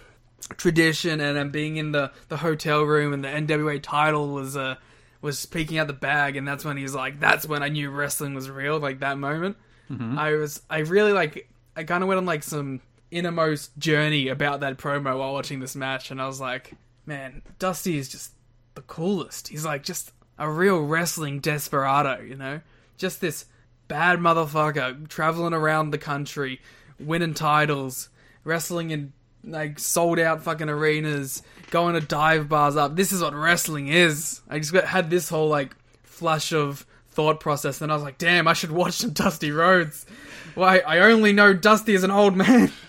tradition 0.59 1.20
and 1.20 1.51
being 1.51 1.76
in 1.78 1.92
the, 1.92 2.12
the 2.28 2.36
hotel 2.36 2.82
room 2.82 3.14
and 3.14 3.24
the 3.24 3.28
NWA 3.28 3.82
title 3.82 4.28
was 4.28 4.57
uh 4.57 4.76
was 5.25 5.47
peeking 5.47 5.79
out 5.79 5.87
the 5.87 5.95
bag 5.95 6.37
and 6.37 6.47
that's 6.47 6.66
when 6.66 6.77
he's 6.77 6.95
like 6.95 7.18
that's 7.18 7.49
when 7.49 7.62
I 7.62 7.68
knew 7.68 7.89
wrestling 7.89 8.35
was 8.35 8.51
real 8.51 8.79
like 8.79 9.01
that 9.01 9.16
moment. 9.16 9.57
Mm-hmm. 9.91 10.18
I 10.18 10.33
was 10.33 10.61
I 10.68 10.81
really 10.81 11.14
like 11.14 11.49
I 11.75 11.85
kind 11.85 12.03
of 12.03 12.09
went 12.09 12.18
on 12.18 12.27
like 12.27 12.43
some 12.43 12.83
innermost 13.11 13.77
journey 13.79 14.29
about 14.29 14.61
that 14.61 14.77
promo 14.77 15.18
while 15.18 15.33
watching 15.33 15.61
this 15.61 15.75
match 15.75 16.11
and 16.11 16.20
I 16.20 16.27
was 16.27 16.43
like 16.43 16.75
man 17.07 17.41
Dusty 17.59 17.97
is 17.97 18.11
just 18.11 18.33
the 18.75 18.83
coolest. 18.83 19.49
He's 19.49 19.64
like 19.64 19.83
just 19.83 20.12
a 20.39 20.51
real 20.51 20.83
wrestling 20.83 21.41
desperado 21.41 22.20
you 22.20 22.37
know? 22.37 22.61
Just 22.99 23.22
this 23.22 23.47
bad 23.89 24.18
motherfucker 24.18 25.09
traveling 25.09 25.55
around 25.55 25.91
the 25.91 25.99
country 25.99 26.61
winning 27.01 27.33
titles 27.33 28.11
wrestling 28.45 28.91
in 28.91 29.14
like 29.43 29.79
sold 29.79 30.18
out 30.18 30.43
fucking 30.43 30.68
arenas, 30.68 31.43
going 31.75 31.95
to 31.95 32.01
dive 32.01 32.49
bars 32.49 32.77
up. 32.77 32.95
This 32.95 33.11
is 33.11 33.20
what 33.20 33.35
wrestling 33.35 33.89
is. 33.89 34.41
I 34.49 34.61
just 34.61 34.72
got, 34.72 34.85
had 34.85 35.11
this 35.11 35.29
whole 35.29 35.49
like 35.49 35.75
flash 36.05 36.53
of 36.53 36.87
thought 37.11 37.41
process, 37.41 37.81
and 37.81 37.91
I 37.91 37.97
was 37.97 38.05
like, 38.05 38.16
damn, 38.16 38.47
I 38.47 38.53
should 38.53 38.70
watch 38.70 38.95
some 38.95 39.11
Dusty 39.11 39.51
Rhodes. 39.51 40.07
Why? 40.55 40.79
I 40.79 41.01
only 41.01 41.33
know 41.33 41.53
Dusty 41.53 41.97
as 41.97 42.05
an 42.05 42.12
old 42.12 42.37
man. 42.37 42.72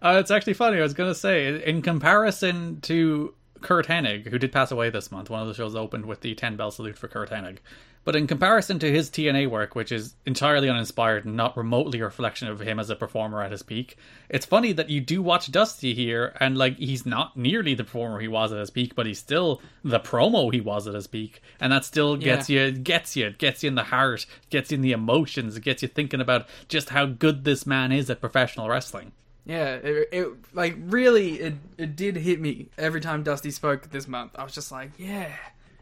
Uh, 0.00 0.18
it's 0.20 0.30
actually 0.30 0.52
funny. 0.52 0.78
I 0.78 0.82
was 0.82 0.94
going 0.94 1.10
to 1.10 1.14
say, 1.18 1.60
in 1.64 1.82
comparison 1.82 2.80
to 2.82 3.34
Curt 3.62 3.88
Hennig, 3.88 4.28
who 4.28 4.38
did 4.38 4.52
pass 4.52 4.70
away 4.70 4.90
this 4.90 5.10
month, 5.10 5.28
one 5.28 5.42
of 5.42 5.48
the 5.48 5.54
shows 5.54 5.74
opened 5.74 6.06
with 6.06 6.20
the 6.20 6.36
10 6.36 6.56
bell 6.56 6.70
salute 6.70 6.96
for 6.96 7.08
Curt 7.08 7.30
Hennig. 7.30 7.56
But 8.04 8.16
in 8.16 8.26
comparison 8.26 8.80
to 8.80 8.90
his 8.90 9.10
TNA 9.10 9.48
work, 9.48 9.76
which 9.76 9.92
is 9.92 10.16
entirely 10.26 10.68
uninspired 10.68 11.24
and 11.24 11.36
not 11.36 11.56
remotely 11.56 12.00
a 12.00 12.04
reflection 12.04 12.48
of 12.48 12.58
him 12.58 12.80
as 12.80 12.90
a 12.90 12.96
performer 12.96 13.42
at 13.42 13.52
his 13.52 13.62
peak, 13.62 13.96
it's 14.28 14.44
funny 14.44 14.72
that 14.72 14.90
you 14.90 15.00
do 15.00 15.22
watch 15.22 15.52
Dusty 15.52 15.94
here, 15.94 16.34
and 16.40 16.58
like 16.58 16.78
he's 16.78 17.06
not 17.06 17.36
nearly 17.36 17.74
the 17.74 17.84
performer 17.84 18.18
he 18.18 18.26
was 18.26 18.52
at 18.52 18.58
his 18.58 18.70
peak, 18.70 18.96
but 18.96 19.06
he's 19.06 19.20
still 19.20 19.62
the 19.84 20.00
promo 20.00 20.52
he 20.52 20.60
was 20.60 20.88
at 20.88 20.94
his 20.94 21.06
peak, 21.06 21.40
and 21.60 21.72
that 21.72 21.84
still 21.84 22.16
gets 22.16 22.50
Yeah. 22.50 22.66
you, 22.66 22.72
gets 22.72 23.14
you, 23.14 23.30
gets 23.30 23.62
you 23.62 23.68
in 23.68 23.76
the 23.76 23.84
heart, 23.84 24.26
gets 24.50 24.72
you 24.72 24.76
in 24.76 24.82
the 24.82 24.90
emotions, 24.92 25.56
it 25.56 25.62
gets 25.62 25.80
you 25.82 25.88
thinking 25.88 26.20
about 26.20 26.48
just 26.66 26.88
how 26.88 27.06
good 27.06 27.44
this 27.44 27.66
man 27.66 27.92
is 27.92 28.10
at 28.10 28.20
professional 28.20 28.68
wrestling. 28.68 29.12
yeah, 29.44 29.74
it, 29.74 30.08
it 30.10 30.28
like 30.52 30.74
really 30.78 31.34
it 31.40 31.54
it 31.78 31.94
did 31.94 32.16
hit 32.16 32.40
me 32.40 32.68
every 32.76 33.00
time 33.00 33.22
Dusty 33.22 33.52
spoke 33.52 33.90
this 33.90 34.08
month. 34.08 34.32
I 34.34 34.42
was 34.42 34.54
just 34.54 34.72
like, 34.72 34.90
yeah, 34.98 35.30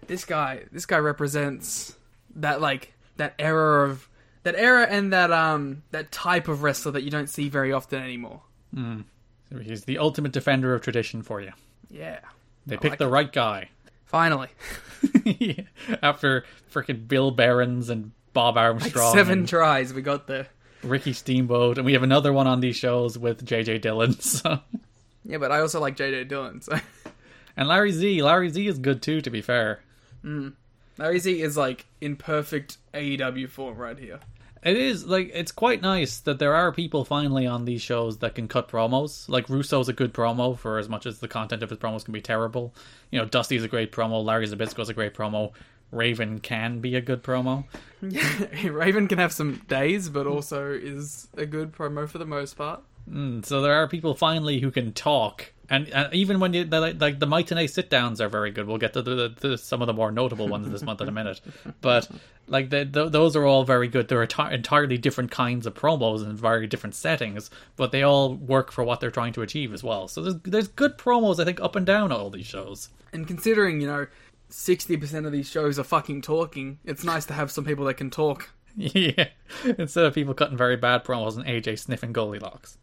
this 0.07 0.27
guy 0.27 0.65
this 0.71 0.85
guy 0.85 0.99
represents 0.99 1.97
that 2.37 2.61
like 2.61 2.93
that 3.17 3.35
era 3.39 3.89
of 3.89 4.09
that 4.43 4.55
era 4.57 4.87
and 4.89 5.13
that 5.13 5.33
um 5.33 5.83
that 5.91 6.11
type 6.13 6.49
of 6.49 6.63
wrestler 6.63 6.93
that 6.93 7.03
you 7.03 7.11
don't 7.11 7.29
see 7.29 7.49
very 7.49 7.73
often 7.73 8.03
anymore. 8.03 8.43
He's 9.63 9.85
the 9.85 9.99
ultimate 9.99 10.33
defender 10.33 10.75
of 10.75 10.81
tradition 10.83 11.23
for 11.23 11.41
you. 11.41 11.53
Yeah. 11.91 12.21
They 12.67 12.77
picked 12.77 12.91
like 12.93 12.99
the 12.99 13.07
it. 13.07 13.11
right 13.11 13.33
guy. 13.33 13.69
Finally. 14.05 14.49
After 16.03 16.45
freaking 16.73 17.09
Bill 17.09 17.31
Behrens 17.31 17.91
and 17.91 18.13
Bob 18.33 18.57
Like 18.57 18.65
Armstrong 18.65 19.13
seven 19.15 19.47
tries 19.47 19.93
we 19.93 20.03
got 20.03 20.27
there. 20.27 20.47
Ricky 20.83 21.13
Steamboat, 21.13 21.77
and 21.77 21.85
we 21.85 21.93
have 21.93 22.03
another 22.03 22.33
one 22.33 22.47
on 22.47 22.61
these 22.61 22.77
shows 22.77 23.19
with 23.19 23.45
JJ 23.45 23.81
Dillon. 23.83 24.15
So. 24.21 24.61
Yeah, 25.25 25.37
but 25.37 25.53
I 25.53 25.61
also 25.61 25.81
like 25.81 25.97
JJ 25.97 26.29
Dillon, 26.29 26.63
so 26.63 26.79
And 27.57 27.69
Larry 27.69 27.93
Z. 27.93 28.23
Larry 28.23 28.49
Z 28.49 28.67
is 28.67 28.79
good 28.79 29.03
too, 29.03 29.21
to 29.21 29.29
be 29.31 29.43
fair. 29.43 29.81
Larry 30.23 30.53
Z 31.19 31.41
is 31.41 31.57
like 31.57 31.87
in 32.01 32.17
perfect 32.17 32.79
AEW 32.95 33.49
form 33.49 33.77
right 33.77 33.99
here. 33.99 34.21
It 34.63 34.77
is 34.77 35.07
like 35.07 35.31
it's 35.33 35.53
quite 35.53 35.81
nice 35.81 36.21
that 36.21 36.39
there 36.39 36.55
are 36.55 36.71
people 36.71 37.05
finally 37.05 37.47
on 37.47 37.65
these 37.65 37.81
shows 37.81 38.19
that 38.19 38.35
can 38.35 38.47
cut 38.47 38.69
promos. 38.69 39.29
Like 39.29 39.47
Russo's 39.47 39.89
a 39.89 39.95
good 39.95 40.13
promo 40.13 40.57
for 40.57 40.79
as 40.79 40.89
much 40.89 41.07
as 41.07 41.21
the 41.21 41.29
content 41.29 41.63
of 41.63 41.71
his 41.71 41.79
promos 41.79 42.05
can 42.05 42.13
be 42.13 42.21
terrible. 42.21 42.75
You 43.11 43.21
know, 43.21 43.25
Dusty's 43.25 43.65
a 43.65 43.69
great 43.69 43.91
promo. 43.91 44.23
Larry 44.23 44.47
Zbyszko's 44.47 44.91
a 44.91 44.95
great 44.95 45.15
promo. 45.15 45.53
Raven 45.93 46.41
can 46.41 46.81
be 46.81 46.95
a 46.95 47.01
good 47.01 47.23
promo. 47.23 47.65
Raven 48.71 49.09
can 49.09 49.19
have 49.19 49.33
some 49.33 49.63
days, 49.67 50.09
but 50.09 50.27
also 50.27 50.71
is 50.71 51.29
a 51.37 51.47
good 51.47 51.73
promo 51.73 52.09
for 52.09 52.19
the 52.19 52.27
most 52.27 52.55
part. 52.55 52.83
Hmm, 53.09 53.41
so 53.43 53.61
there 53.61 53.75
are 53.75 53.89
people 53.89 54.15
finally 54.15 54.61
who 54.61 54.71
can 54.71 54.93
talk, 54.93 55.53
and, 55.71 55.89
and 55.91 56.13
even 56.13 56.41
when 56.41 56.53
you 56.53 56.65
like, 56.65 57.01
like 57.01 57.19
the 57.21 57.27
Mike 57.27 57.47
Tenay 57.47 57.71
sit 57.71 57.89
downs 57.89 58.21
are 58.21 58.29
very 58.29 58.51
good. 58.51 58.67
We'll 58.67 58.79
get 58.79 58.93
to 58.95 59.03
the, 59.03 59.33
the, 59.39 59.57
some 59.57 59.81
of 59.81 59.87
the 59.87 59.93
more 59.93 60.11
notable 60.11 60.49
ones 60.49 60.69
this 60.69 60.83
month 60.83 61.01
in 61.01 61.09
a 61.09 61.13
minute, 61.13 61.41
but 61.81 62.11
like 62.49 62.71
the, 62.71 62.85
the, 62.85 63.09
those 63.09 63.37
are 63.37 63.47
all 63.47 63.65
very 63.65 63.87
good. 63.87 64.09
They're 64.09 64.27
enti- 64.27 64.53
entirely 64.53 64.99
different 64.99 65.31
kinds 65.31 65.67
of 65.67 65.75
promos 65.75 66.25
in 66.25 66.37
very 66.37 66.67
different 66.67 66.97
settings, 66.97 67.51
but 67.77 67.93
they 67.93 68.03
all 68.03 68.35
work 68.35 68.73
for 68.73 68.83
what 68.83 69.01
they're 69.01 69.13
trying 69.13 69.33
to 69.35 69.43
achieve 69.43 69.73
as 69.73 69.85
well. 69.85 70.09
So 70.09 70.23
there's 70.23 70.37
there's 70.43 70.69
good 70.69 70.99
promos 70.99 71.41
I 71.41 71.45
think 71.45 71.61
up 71.61 71.77
and 71.77 71.87
down 71.87 72.11
all 72.11 72.31
these 72.31 72.47
shows. 72.47 72.91
And 73.13 73.27
considering, 73.27 73.81
you 73.81 73.87
know, 73.87 74.07
60% 74.51 75.27
of 75.27 75.33
these 75.33 75.49
shows 75.49 75.79
are 75.79 75.85
fucking 75.85 76.23
talking, 76.23 76.79
it's 76.85 77.05
nice 77.05 77.25
to 77.27 77.35
have 77.35 77.51
some 77.51 77.65
people 77.65 77.85
that 77.85 77.95
can 77.95 78.11
talk. 78.11 78.51
yeah, 78.77 79.29
instead 79.79 80.05
of 80.05 80.15
people 80.15 80.35
cutting 80.35 80.57
very 80.57 80.77
bad 80.77 81.05
promos 81.05 81.37
and 81.37 81.45
AJ 81.47 81.79
sniffing 81.79 82.13
Goldylocks. 82.13 82.77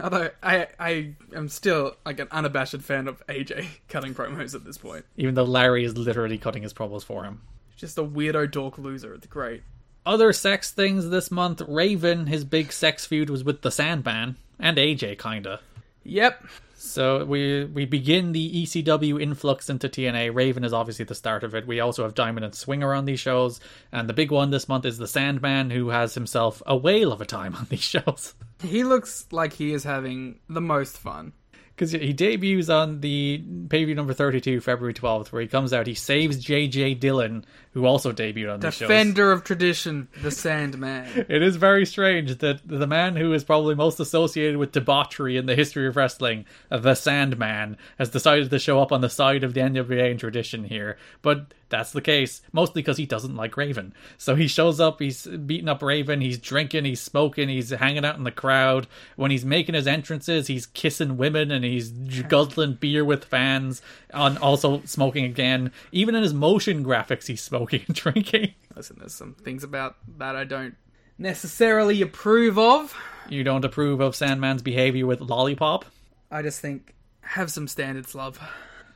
Although 0.00 0.30
I 0.42 0.68
I 0.78 1.14
am 1.34 1.48
still 1.48 1.96
like 2.04 2.20
an 2.20 2.28
unabashed 2.30 2.80
fan 2.82 3.08
of 3.08 3.26
AJ 3.26 3.66
cutting 3.88 4.14
promos 4.14 4.54
at 4.54 4.64
this 4.64 4.78
point. 4.78 5.04
Even 5.16 5.34
though 5.34 5.44
Larry 5.44 5.84
is 5.84 5.96
literally 5.96 6.38
cutting 6.38 6.62
his 6.62 6.72
promos 6.72 7.04
for 7.04 7.24
him. 7.24 7.42
Just 7.76 7.98
a 7.98 8.04
weirdo 8.04 8.50
dork 8.50 8.78
loser. 8.78 9.14
It's 9.14 9.26
great. 9.26 9.62
Other 10.04 10.32
sex 10.32 10.70
things 10.70 11.10
this 11.10 11.30
month. 11.30 11.62
Raven, 11.66 12.26
his 12.26 12.44
big 12.44 12.72
sex 12.72 13.06
feud 13.06 13.30
was 13.30 13.44
with 13.44 13.62
the 13.62 13.70
Sandman 13.70 14.36
and 14.58 14.76
AJ, 14.76 15.18
kinda. 15.18 15.60
Yep. 16.04 16.44
So 16.82 17.24
we 17.24 17.64
we 17.64 17.86
begin 17.86 18.32
the 18.32 18.64
ECW 18.64 19.22
influx 19.22 19.70
into 19.70 19.88
TNA. 19.88 20.34
Raven 20.34 20.64
is 20.64 20.72
obviously 20.72 21.04
the 21.04 21.14
start 21.14 21.44
of 21.44 21.54
it. 21.54 21.66
We 21.66 21.78
also 21.78 22.02
have 22.02 22.14
Diamond 22.14 22.44
and 22.44 22.54
Swinger 22.54 22.92
on 22.92 23.04
these 23.04 23.20
shows, 23.20 23.60
and 23.92 24.08
the 24.08 24.12
big 24.12 24.32
one 24.32 24.50
this 24.50 24.68
month 24.68 24.84
is 24.84 24.98
the 24.98 25.06
Sandman, 25.06 25.70
who 25.70 25.90
has 25.90 26.14
himself 26.14 26.60
a 26.66 26.76
whale 26.76 27.12
of 27.12 27.20
a 27.20 27.24
time 27.24 27.54
on 27.54 27.66
these 27.70 27.82
shows. 27.82 28.34
He 28.62 28.82
looks 28.82 29.26
like 29.30 29.52
he 29.52 29.72
is 29.72 29.84
having 29.84 30.40
the 30.48 30.60
most 30.60 30.98
fun. 30.98 31.32
Because 31.74 31.92
he 31.92 32.12
debuts 32.12 32.68
on 32.68 33.00
the 33.00 33.42
pay 33.70 33.82
per 33.82 33.86
view 33.86 33.94
number 33.94 34.12
32, 34.12 34.60
February 34.60 34.92
12th, 34.92 35.32
where 35.32 35.40
he 35.40 35.48
comes 35.48 35.72
out. 35.72 35.86
He 35.86 35.94
saves 35.94 36.44
JJ 36.44 37.00
Dillon, 37.00 37.46
who 37.74 37.86
also 37.86 38.12
debuted 38.12 38.52
on 38.52 38.60
these 38.60 38.74
shows. 38.74 38.88
Defender 38.88 39.32
of 39.32 39.44
tradition, 39.44 40.08
the 40.22 40.30
Sandman. 40.30 41.26
It 41.32 41.42
is 41.42 41.56
very 41.56 41.86
strange 41.86 42.38
that 42.38 42.60
the 42.66 42.86
man 42.86 43.16
who 43.16 43.32
is 43.32 43.44
probably 43.44 43.74
most 43.74 43.98
associated 44.00 44.58
with 44.58 44.72
debauchery 44.72 45.36
in 45.36 45.46
the 45.46 45.54
history 45.54 45.86
of 45.86 45.96
wrestling, 45.96 46.44
the 46.68 46.94
Sandman, 46.94 47.78
has 47.98 48.10
decided 48.10 48.50
to 48.50 48.58
show 48.58 48.80
up 48.80 48.92
on 48.92 49.00
the 49.00 49.08
side 49.08 49.44
of 49.44 49.54
the 49.54 49.60
NWA 49.60 50.10
in 50.10 50.18
tradition 50.18 50.64
here. 50.64 50.98
But 51.22 51.54
that's 51.72 51.92
the 51.92 52.02
case, 52.02 52.42
mostly 52.52 52.82
because 52.82 52.98
he 52.98 53.06
doesn't 53.06 53.34
like 53.34 53.56
Raven. 53.56 53.94
So 54.18 54.34
he 54.34 54.46
shows 54.46 54.78
up, 54.78 55.00
he's 55.00 55.26
beating 55.26 55.70
up 55.70 55.82
Raven, 55.82 56.20
he's 56.20 56.36
drinking, 56.36 56.84
he's 56.84 57.00
smoking, 57.00 57.48
he's 57.48 57.70
hanging 57.70 58.04
out 58.04 58.18
in 58.18 58.24
the 58.24 58.30
crowd. 58.30 58.86
When 59.16 59.30
he's 59.30 59.46
making 59.46 59.74
his 59.74 59.86
entrances, 59.86 60.48
he's 60.48 60.66
kissing 60.66 61.16
women 61.16 61.50
and 61.50 61.64
he's 61.64 61.90
guzzling 62.28 62.74
beer 62.74 63.06
with 63.06 63.24
fans, 63.24 63.80
and 64.10 64.36
also 64.38 64.82
smoking 64.84 65.24
again. 65.24 65.72
Even 65.92 66.14
in 66.14 66.22
his 66.22 66.34
motion 66.34 66.84
graphics, 66.84 67.26
he's 67.26 67.40
smoking 67.40 67.61
and 67.70 67.84
drinking. 67.94 68.54
Listen, 68.74 68.96
there's 68.98 69.14
some 69.14 69.34
things 69.34 69.64
about 69.64 69.96
that 70.18 70.36
I 70.36 70.44
don't 70.44 70.74
necessarily 71.18 72.02
approve 72.02 72.58
of. 72.58 72.94
You 73.28 73.44
don't 73.44 73.64
approve 73.64 74.00
of 74.00 74.14
Sandman's 74.16 74.62
behavior 74.62 75.06
with 75.06 75.20
Lollipop? 75.20 75.84
I 76.30 76.42
just 76.42 76.60
think 76.60 76.94
have 77.20 77.50
some 77.50 77.68
standards, 77.68 78.14
love. 78.14 78.40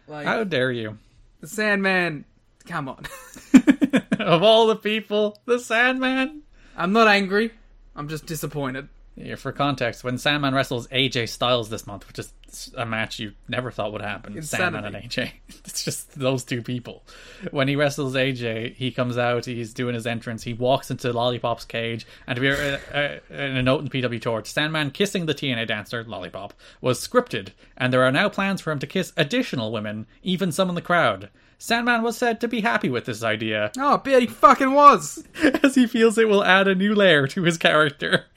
Like 0.09 0.27
How 0.27 0.45
dare 0.45 0.73
you? 0.73 0.99
the 1.41 1.47
Sandman, 1.47 2.25
come 2.67 2.89
on. 2.89 3.05
of 4.19 4.43
all 4.43 4.67
the 4.67 4.77
people, 4.77 5.39
the 5.45 5.59
Sandman? 5.59 6.43
I'm 6.77 6.93
not 6.93 7.09
angry. 7.09 7.53
I'm 7.95 8.09
just 8.09 8.27
disappointed. 8.27 8.89
Yeah, 9.17 9.37
for 9.37 9.51
context, 9.51 10.05
when 10.05 10.19
Sandman 10.19 10.55
wrestles 10.55 10.87
AJ 10.89 11.31
Styles 11.31 11.71
this 11.71 11.87
month, 11.87 12.07
which 12.07 12.19
is 12.19 12.33
a 12.77 12.85
match 12.85 13.19
you 13.19 13.33
never 13.49 13.71
thought 13.71 13.93
would 13.93 14.03
happen, 14.03 14.43
Sandman 14.43 14.85
and 14.85 14.95
AJ. 14.95 15.33
It's 15.65 15.85
just 15.85 16.19
those 16.19 16.45
two 16.45 16.63
people. 16.63 17.03
When 17.51 17.67
he 17.67 17.77
wrestles 17.77 18.15
AJ, 18.15 18.77
he 18.77 18.91
comes 18.91 19.17
out, 19.19 19.47
he's 19.47 19.73
doing 19.75 19.95
his 19.95 20.07
entrance, 20.07 20.43
he 20.45 20.53
walks 20.53 20.91
into 20.91 21.13
Lollipop's 21.13 21.65
cage, 21.65 22.07
and 22.27 22.37
to 22.37 22.41
be 22.41 22.51
uh, 22.51 22.79
uh, 22.95 23.19
in 23.31 23.57
a 23.57 23.63
note 23.63 23.81
in 23.83 23.89
PW 23.89 24.21
Torch, 24.21 24.49
Sandman 24.49 24.91
kissing 24.91 25.27
the 25.27 25.35
TNA 25.35 25.67
dancer, 25.67 26.05
Lollipop, 26.05 26.53
was 26.81 27.07
scripted, 27.07 27.49
and 27.77 27.93
there 27.93 28.05
are 28.05 28.13
now 28.13 28.29
plans 28.29 28.61
for 28.61 28.71
him 28.71 28.79
to 28.79 28.87
kiss 28.87 29.13
additional 29.17 29.73
women, 29.73 30.07
even 30.23 30.53
some 30.53 30.69
in 30.69 30.75
the 30.75 30.83
crowd. 30.83 31.31
Sandman 31.59 32.03
was 32.03 32.19
said 32.19 32.39
to 32.41 32.49
be 32.49 32.61
happy 32.61 32.91
with 32.91 33.07
this 33.07 33.23
idea, 33.23 33.73
Oh, 33.79 33.97
bet 33.99 34.21
he 34.21 34.27
fucking 34.27 34.73
was. 34.73 35.25
as 35.63 35.75
he 35.75 35.87
feels 35.87 36.19
it 36.19 36.29
will 36.29 36.45
add 36.45 36.69
a 36.69 36.75
new 36.75 36.95
layer 36.95 37.27
to 37.29 37.43
his 37.45 37.57
character. 37.57 38.27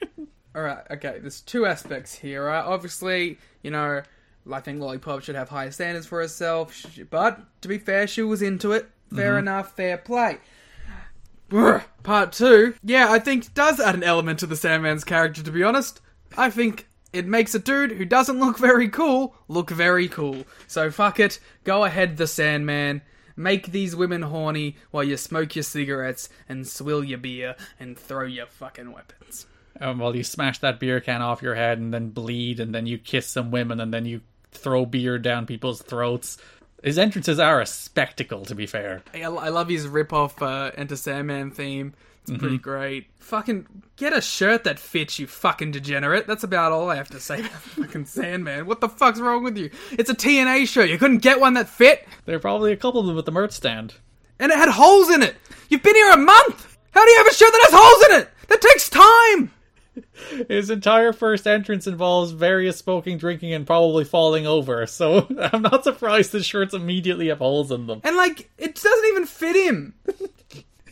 Alright, 0.56 0.84
okay, 0.90 1.18
there's 1.20 1.40
two 1.40 1.64
aspects 1.66 2.14
here, 2.14 2.46
right? 2.46 2.64
Obviously, 2.64 3.38
you 3.62 3.70
know, 3.70 4.02
I 4.50 4.60
think 4.60 4.80
Lollipop 4.80 5.22
should 5.22 5.36
have 5.36 5.48
higher 5.48 5.70
standards 5.70 6.06
for 6.06 6.20
herself, 6.20 6.84
but 7.10 7.40
to 7.62 7.68
be 7.68 7.78
fair, 7.78 8.06
she 8.06 8.22
was 8.22 8.42
into 8.42 8.72
it. 8.72 8.88
Fair 9.14 9.32
mm-hmm. 9.32 9.38
enough, 9.38 9.76
fair 9.76 9.98
play. 9.98 10.38
Part 12.02 12.32
two, 12.32 12.74
yeah, 12.82 13.10
I 13.10 13.18
think 13.18 13.54
does 13.54 13.80
add 13.80 13.94
an 13.94 14.04
element 14.04 14.38
to 14.40 14.46
the 14.46 14.56
Sandman's 14.56 15.04
character, 15.04 15.42
to 15.42 15.50
be 15.50 15.62
honest. 15.62 16.00
I 16.36 16.50
think 16.50 16.86
it 17.12 17.26
makes 17.26 17.54
a 17.54 17.58
dude 17.58 17.92
who 17.92 18.04
doesn't 18.04 18.38
look 18.38 18.58
very 18.58 18.88
cool 18.88 19.34
look 19.48 19.70
very 19.70 20.08
cool. 20.08 20.44
So 20.66 20.90
fuck 20.90 21.18
it, 21.20 21.40
go 21.64 21.84
ahead, 21.84 22.16
the 22.16 22.26
Sandman. 22.26 23.02
Make 23.36 23.72
these 23.72 23.96
women 23.96 24.22
horny 24.22 24.76
while 24.90 25.02
you 25.04 25.16
smoke 25.16 25.56
your 25.56 25.62
cigarettes 25.62 26.28
and 26.48 26.66
swill 26.66 27.02
your 27.02 27.18
beer 27.18 27.56
and 27.78 27.98
throw 27.98 28.24
your 28.24 28.46
fucking 28.46 28.92
weapons. 28.92 29.46
Um, 29.78 29.98
while 29.98 30.14
you 30.16 30.22
smash 30.24 30.58
that 30.58 30.80
beer 30.80 31.00
can 31.00 31.22
off 31.22 31.42
your 31.42 31.54
head 31.54 31.78
and 31.78 31.92
then 31.92 32.10
bleed, 32.10 32.60
and 32.60 32.74
then 32.74 32.86
you 32.86 32.98
kiss 32.98 33.26
some 33.26 33.50
women, 33.50 33.80
and 33.80 33.92
then 33.94 34.04
you 34.04 34.20
throw 34.52 34.84
beer 34.84 35.18
down 35.18 35.46
people's 35.46 35.80
throats. 35.82 36.38
His 36.82 36.98
entrances 36.98 37.38
are 37.38 37.60
a 37.60 37.66
spectacle, 37.66 38.44
to 38.46 38.54
be 38.54 38.66
fair. 38.66 39.02
I, 39.14 39.20
I 39.22 39.48
love 39.50 39.68
his 39.68 39.86
rip-off 39.86 40.40
uh, 40.42 40.70
Enter 40.76 40.96
Sandman 40.96 41.50
theme. 41.50 41.94
It's 42.22 42.38
pretty 42.38 42.58
great. 42.58 43.06
Fucking 43.18 43.66
get 43.96 44.12
a 44.12 44.20
shirt 44.20 44.64
that 44.64 44.78
fits, 44.78 45.18
you 45.18 45.26
fucking 45.26 45.70
degenerate. 45.72 46.26
That's 46.26 46.44
about 46.44 46.70
all 46.72 46.90
I 46.90 46.96
have 46.96 47.08
to 47.10 47.18
say 47.20 47.40
about 47.40 47.52
fucking 47.52 48.04
Sandman. 48.04 48.66
What 48.66 48.80
the 48.80 48.88
fuck's 48.88 49.18
wrong 49.20 49.42
with 49.42 49.56
you? 49.56 49.70
It's 49.92 50.10
a 50.10 50.14
TNA 50.14 50.68
shirt. 50.68 50.90
You 50.90 50.98
couldn't 50.98 51.18
get 51.22 51.40
one 51.40 51.54
that 51.54 51.68
fit, 51.68 52.06
There 52.26 52.36
are 52.36 52.40
probably 52.40 52.72
a 52.72 52.76
couple 52.76 53.00
of 53.00 53.06
them 53.06 53.18
at 53.18 53.24
the 53.24 53.32
merch 53.32 53.52
stand. 53.52 53.94
and 54.38 54.52
it 54.52 54.58
had 54.58 54.68
holes 54.68 55.10
in 55.10 55.22
it. 55.22 55.34
You've 55.70 55.82
been 55.82 55.94
here 55.94 56.10
a 56.12 56.16
month. 56.18 56.76
How 56.92 57.04
do 57.04 57.10
you 57.10 57.16
have 57.18 57.26
a 57.26 57.34
shirt 57.34 57.50
that 57.52 57.66
has 57.70 57.80
holes 57.80 58.04
in 58.10 58.20
it? 58.20 58.28
That 58.48 58.60
takes 58.60 58.88
time. 58.90 59.50
His 60.48 60.70
entire 60.70 61.12
first 61.12 61.46
entrance 61.46 61.86
involves 61.86 62.32
various 62.32 62.78
smoking, 62.78 63.18
drinking, 63.18 63.52
and 63.52 63.66
probably 63.66 64.04
falling 64.04 64.46
over, 64.46 64.86
so 64.86 65.26
I'm 65.52 65.62
not 65.62 65.84
surprised 65.84 66.32
the 66.32 66.42
shirts 66.42 66.74
immediately 66.74 67.28
have 67.28 67.38
holes 67.38 67.70
in 67.70 67.86
them. 67.86 68.00
And 68.04 68.16
like, 68.16 68.50
it 68.58 68.74
doesn't 68.74 69.08
even 69.08 69.26
fit 69.26 69.56
him. 69.56 69.94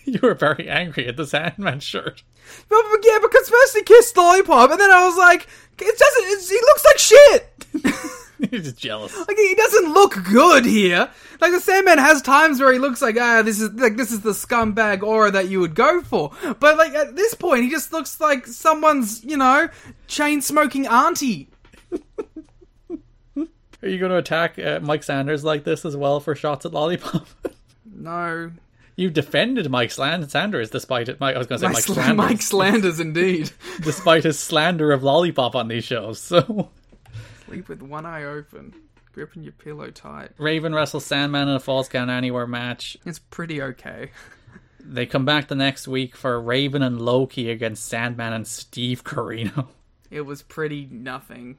You 0.09 0.21
were 0.23 0.35
very 0.35 0.71
angry 0.71 1.07
at 1.07 1.19
the 1.19 1.27
Sandman 1.27 1.81
shirt. 1.81 2.23
But, 2.71 2.83
but 2.91 3.01
yeah, 3.05 3.19
because 3.21 3.51
first 3.51 3.77
he 3.77 3.83
kissed 3.83 4.17
Lollipop, 4.17 4.71
and 4.71 4.81
then 4.81 4.91
I 4.91 5.05
was 5.05 5.19
like, 5.19 5.47
it 5.79 5.99
doesn't. 5.99 6.33
It's, 6.33 6.49
he 6.49 6.57
looks 6.57 6.85
like 6.87 6.99
shit. 6.99 8.25
He's 8.51 8.63
just 8.65 8.77
jealous. 8.77 9.17
Like 9.17 9.37
he 9.37 9.55
doesn't 9.55 9.93
look 9.93 10.15
good 10.25 10.65
here. 10.65 11.11
Like 11.41 11.53
the 11.53 11.61
Sandman 11.61 11.99
has 11.99 12.23
times 12.23 12.61
where 12.61 12.73
he 12.73 12.79
looks 12.79 13.03
like 13.03 13.17
ah, 13.19 13.43
this 13.43 13.61
is 13.61 13.71
like 13.73 13.97
this 13.97 14.13
is 14.13 14.21
the 14.21 14.31
scumbag 14.31 15.03
aura 15.03 15.31
that 15.33 15.49
you 15.49 15.61
would 15.61 15.75
go 15.75 16.01
for. 16.03 16.31
But 16.61 16.77
like 16.77 16.95
at 16.95 17.17
this 17.17 17.35
point, 17.35 17.65
he 17.65 17.71
just 17.71 17.93
looks 17.93 18.21
like 18.21 18.47
someone's 18.47 19.25
you 19.25 19.37
know 19.37 19.69
chain 20.07 20.41
smoking 20.41 20.87
auntie. 20.87 21.49
Are 23.81 23.89
you 23.89 23.99
going 23.99 24.11
to 24.11 24.19
attack 24.19 24.59
uh, 24.59 24.81
Mike 24.83 25.05
Sanders 25.05 25.45
like 25.45 25.63
this 25.63 25.85
as 25.85 25.97
well 25.97 26.19
for 26.21 26.35
shots 26.35 26.67
at 26.67 26.73
Lollipop? 26.73 27.27
No, 28.01 28.53
you 28.95 29.11
defended 29.11 29.69
Mike 29.71 29.91
Slan- 29.91 30.29
Sanders 30.29 30.71
despite 30.71 31.09
it. 31.09 31.19
Mike, 31.19 31.35
I 31.35 31.39
was 31.39 31.49
going 31.49 31.61
to 31.61 31.67
say 31.67 31.67
Mike, 31.67 31.75
Mike 31.75 31.83
Sl- 31.83 31.93
Slanders, 31.95 32.17
Mike 32.17 32.43
Slanders 32.43 33.01
indeed. 33.01 33.51
despite 33.81 34.23
his 34.23 34.39
slander 34.39 34.93
of 34.93 35.03
Lollipop 35.03 35.57
on 35.57 35.67
these 35.67 35.83
shows. 35.83 36.21
So 36.21 36.71
Sleep 37.49 37.69
with 37.69 37.83
one 37.83 38.07
eye 38.07 38.25
open, 38.25 38.75
gripping 39.13 39.43
your 39.43 39.53
pillow 39.53 39.91
tight. 39.91 40.31
Raven 40.39 40.75
wrestles 40.75 41.05
Sandman 41.07 41.49
in 41.49 41.55
a 41.57 41.61
Falls 41.61 41.89
Count 41.89 42.11
Anywhere 42.11 42.47
match. 42.47 42.97
It's 43.05 43.19
pretty 43.19 43.61
okay. 43.63 44.11
They 44.91 45.05
come 45.05 45.27
back 45.27 45.49
the 45.49 45.55
next 45.55 45.87
week 45.87 46.17
for 46.17 46.41
Raven 46.41 46.83
and 46.83 46.99
Low 47.03 47.27
Ki 47.27 47.51
against 47.51 47.85
Sandman 47.87 48.33
and 48.33 48.47
Steve 48.47 49.05
Corino. 49.05 49.67
It 50.11 50.23
was 50.23 50.41
pretty 50.41 50.89
nothing. 50.91 51.59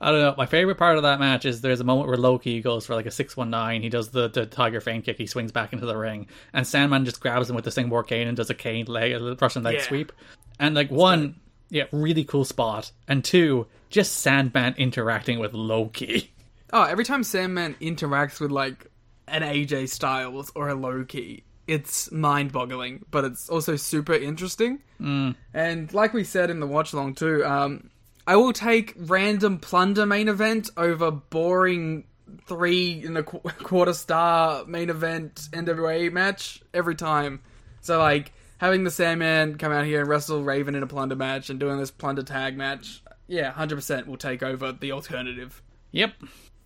I 0.00 0.10
don't 0.10 0.20
know. 0.20 0.34
My 0.36 0.46
favorite 0.46 0.76
part 0.76 0.96
of 0.96 1.04
that 1.04 1.20
match 1.20 1.44
is 1.44 1.60
there's 1.60 1.78
a 1.78 1.84
moment 1.84 2.08
where 2.08 2.16
Low 2.16 2.36
Ki 2.36 2.60
goes 2.60 2.84
for 2.84 2.96
like 2.96 3.06
a 3.06 3.12
six 3.12 3.36
one 3.36 3.50
nine. 3.50 3.82
He 3.82 3.88
does 3.88 4.08
the, 4.10 4.28
the 4.28 4.44
tiger 4.46 4.80
feint 4.80 5.04
kick. 5.04 5.16
He 5.18 5.26
swings 5.28 5.52
back 5.52 5.72
into 5.72 5.86
the 5.86 5.96
ring, 5.96 6.26
and 6.52 6.66
Sandman 6.66 7.04
just 7.04 7.20
grabs 7.20 7.48
him 7.48 7.54
with 7.54 7.64
the 7.64 7.70
Singapore 7.70 8.02
cane 8.02 8.26
and 8.26 8.36
does 8.36 8.50
a 8.50 8.54
cane 8.54 8.86
leg, 8.86 9.12
a 9.12 9.36
Russian 9.40 9.62
leg 9.62 9.76
Yeah. 9.76 9.82
sweep. 9.82 10.10
And 10.58 10.74
like 10.74 10.90
one, 10.90 11.36
yeah, 11.70 11.84
really 11.92 12.24
cool 12.24 12.44
spot, 12.44 12.90
and 13.08 13.24
two, 13.24 13.66
just 13.90 14.18
Sandman 14.18 14.74
interacting 14.76 15.38
with 15.38 15.52
Low 15.54 15.88
Ki. 15.88 16.30
Oh, 16.72 16.82
every 16.82 17.04
time 17.04 17.22
Sandman 17.22 17.76
interacts 17.80 18.40
with 18.40 18.50
like 18.50 18.90
an 19.28 19.42
AJ 19.42 19.88
Styles 19.88 20.52
or 20.54 20.68
a 20.68 20.74
Low 20.74 21.04
Ki, 21.04 21.44
it's 21.66 22.10
mind-boggling, 22.12 23.04
but 23.10 23.24
it's 23.24 23.48
also 23.48 23.76
super 23.76 24.14
interesting. 24.14 24.80
Mm. 25.00 25.34
And 25.52 25.92
like 25.92 26.12
we 26.12 26.24
said 26.24 26.50
in 26.50 26.60
the 26.60 26.66
watch 26.66 26.92
along 26.92 27.14
too, 27.14 27.44
um, 27.44 27.90
I 28.26 28.36
will 28.36 28.52
take 28.52 28.94
random 28.96 29.58
plunder 29.58 30.06
main 30.06 30.28
event 30.28 30.70
over 30.76 31.10
boring 31.10 32.04
three 32.46 33.04
and 33.04 33.18
a 33.18 33.22
qu- 33.22 33.38
quarter 33.62 33.92
star 33.92 34.64
main 34.66 34.90
event 34.90 35.48
NWA 35.52 36.12
match 36.12 36.62
every 36.74 36.94
time. 36.94 37.40
So 37.80 37.98
like 37.98 38.32
having 38.58 38.84
the 38.84 38.90
Sandman 38.90 39.58
come 39.58 39.72
out 39.72 39.84
here 39.84 40.00
and 40.00 40.08
wrestle 40.08 40.42
Raven 40.42 40.74
in 40.74 40.82
a 40.82 40.86
plunder 40.86 41.16
match 41.16 41.50
and 41.50 41.60
doing 41.60 41.78
this 41.78 41.90
plunder 41.90 42.22
tag 42.22 42.56
match, 42.56 43.02
yeah, 43.26 43.50
hundred 43.50 43.76
percent 43.76 44.06
will 44.06 44.16
take 44.16 44.42
over 44.42 44.72
the 44.72 44.92
alternative. 44.92 45.62
Yep. 45.92 46.14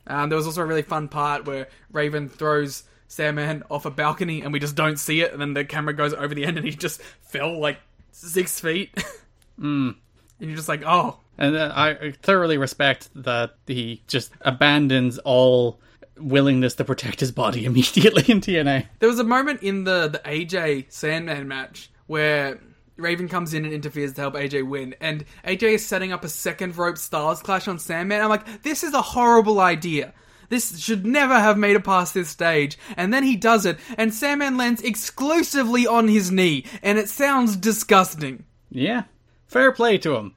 Um, 0.06 0.28
there 0.28 0.36
was 0.36 0.46
also 0.46 0.62
a 0.62 0.66
really 0.66 0.82
fun 0.82 1.08
part 1.08 1.46
where 1.46 1.68
Raven 1.92 2.28
throws 2.28 2.84
Sandman 3.08 3.62
off 3.70 3.86
a 3.86 3.90
balcony 3.90 4.42
and 4.42 4.52
we 4.52 4.58
just 4.58 4.76
don't 4.76 4.98
see 4.98 5.20
it, 5.20 5.32
and 5.32 5.40
then 5.40 5.54
the 5.54 5.64
camera 5.64 5.94
goes 5.94 6.14
over 6.14 6.34
the 6.34 6.44
end 6.44 6.56
and 6.58 6.66
he 6.66 6.72
just 6.72 7.02
fell 7.22 7.58
like 7.58 7.78
six 8.12 8.60
feet. 8.60 8.94
mm. 9.60 9.94
And 10.40 10.48
you're 10.48 10.56
just 10.56 10.68
like, 10.68 10.82
oh, 10.86 11.18
And 11.36 11.56
uh, 11.56 11.72
I 11.74 12.12
thoroughly 12.22 12.56
respect 12.56 13.10
that 13.14 13.56
he 13.66 14.02
just 14.06 14.32
abandons 14.40 15.18
all 15.18 15.80
willingness 16.20 16.74
to 16.74 16.84
protect 16.84 17.20
his 17.20 17.32
body 17.32 17.64
immediately 17.66 18.24
in 18.28 18.40
TNA. 18.40 18.86
There 18.98 19.08
was 19.08 19.18
a 19.18 19.24
moment 19.24 19.62
in 19.62 19.84
the 19.84 20.08
the 20.08 20.18
AJ 20.20 20.92
Sandman 20.92 21.48
match 21.48 21.90
where 22.06 22.60
Raven 22.96 23.28
comes 23.28 23.54
in 23.54 23.64
and 23.64 23.72
interferes 23.72 24.12
to 24.14 24.20
help 24.20 24.34
AJ 24.34 24.68
win, 24.68 24.94
and 25.00 25.24
AJ 25.44 25.74
is 25.74 25.86
setting 25.86 26.12
up 26.12 26.24
a 26.24 26.28
second 26.28 26.76
rope 26.76 26.98
Styles 26.98 27.40
Clash 27.42 27.68
on 27.68 27.78
Sandman. 27.78 28.20
I'm 28.20 28.28
like, 28.28 28.62
this 28.62 28.84
is 28.84 28.94
a 28.94 29.02
horrible 29.02 29.60
idea. 29.60 30.12
This 30.50 30.80
should 30.80 31.06
never 31.06 31.38
have 31.38 31.56
made 31.56 31.76
it 31.76 31.84
past 31.84 32.12
this 32.12 32.28
stage. 32.28 32.76
And 32.96 33.14
then 33.14 33.22
he 33.22 33.36
does 33.36 33.64
it, 33.64 33.78
and 33.96 34.12
Sandman 34.12 34.56
lands 34.56 34.82
exclusively 34.82 35.86
on 35.86 36.08
his 36.08 36.30
knee, 36.30 36.64
and 36.82 36.98
it 36.98 37.08
sounds 37.08 37.56
disgusting. 37.56 38.44
Yeah. 38.70 39.04
Fair 39.46 39.72
play 39.72 39.98
to 39.98 40.16
him. 40.16 40.34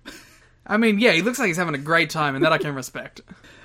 I 0.66 0.78
mean, 0.78 1.00
yeah, 1.00 1.12
he 1.12 1.22
looks 1.22 1.40
like 1.40 1.48
he's 1.48 1.58
having 1.58 1.76
a 1.76 1.80
great 1.80 2.10
time, 2.10 2.36
and 2.36 2.46
that 2.46 2.54
I 2.54 2.58
can 2.58 2.76
respect. 2.76 3.22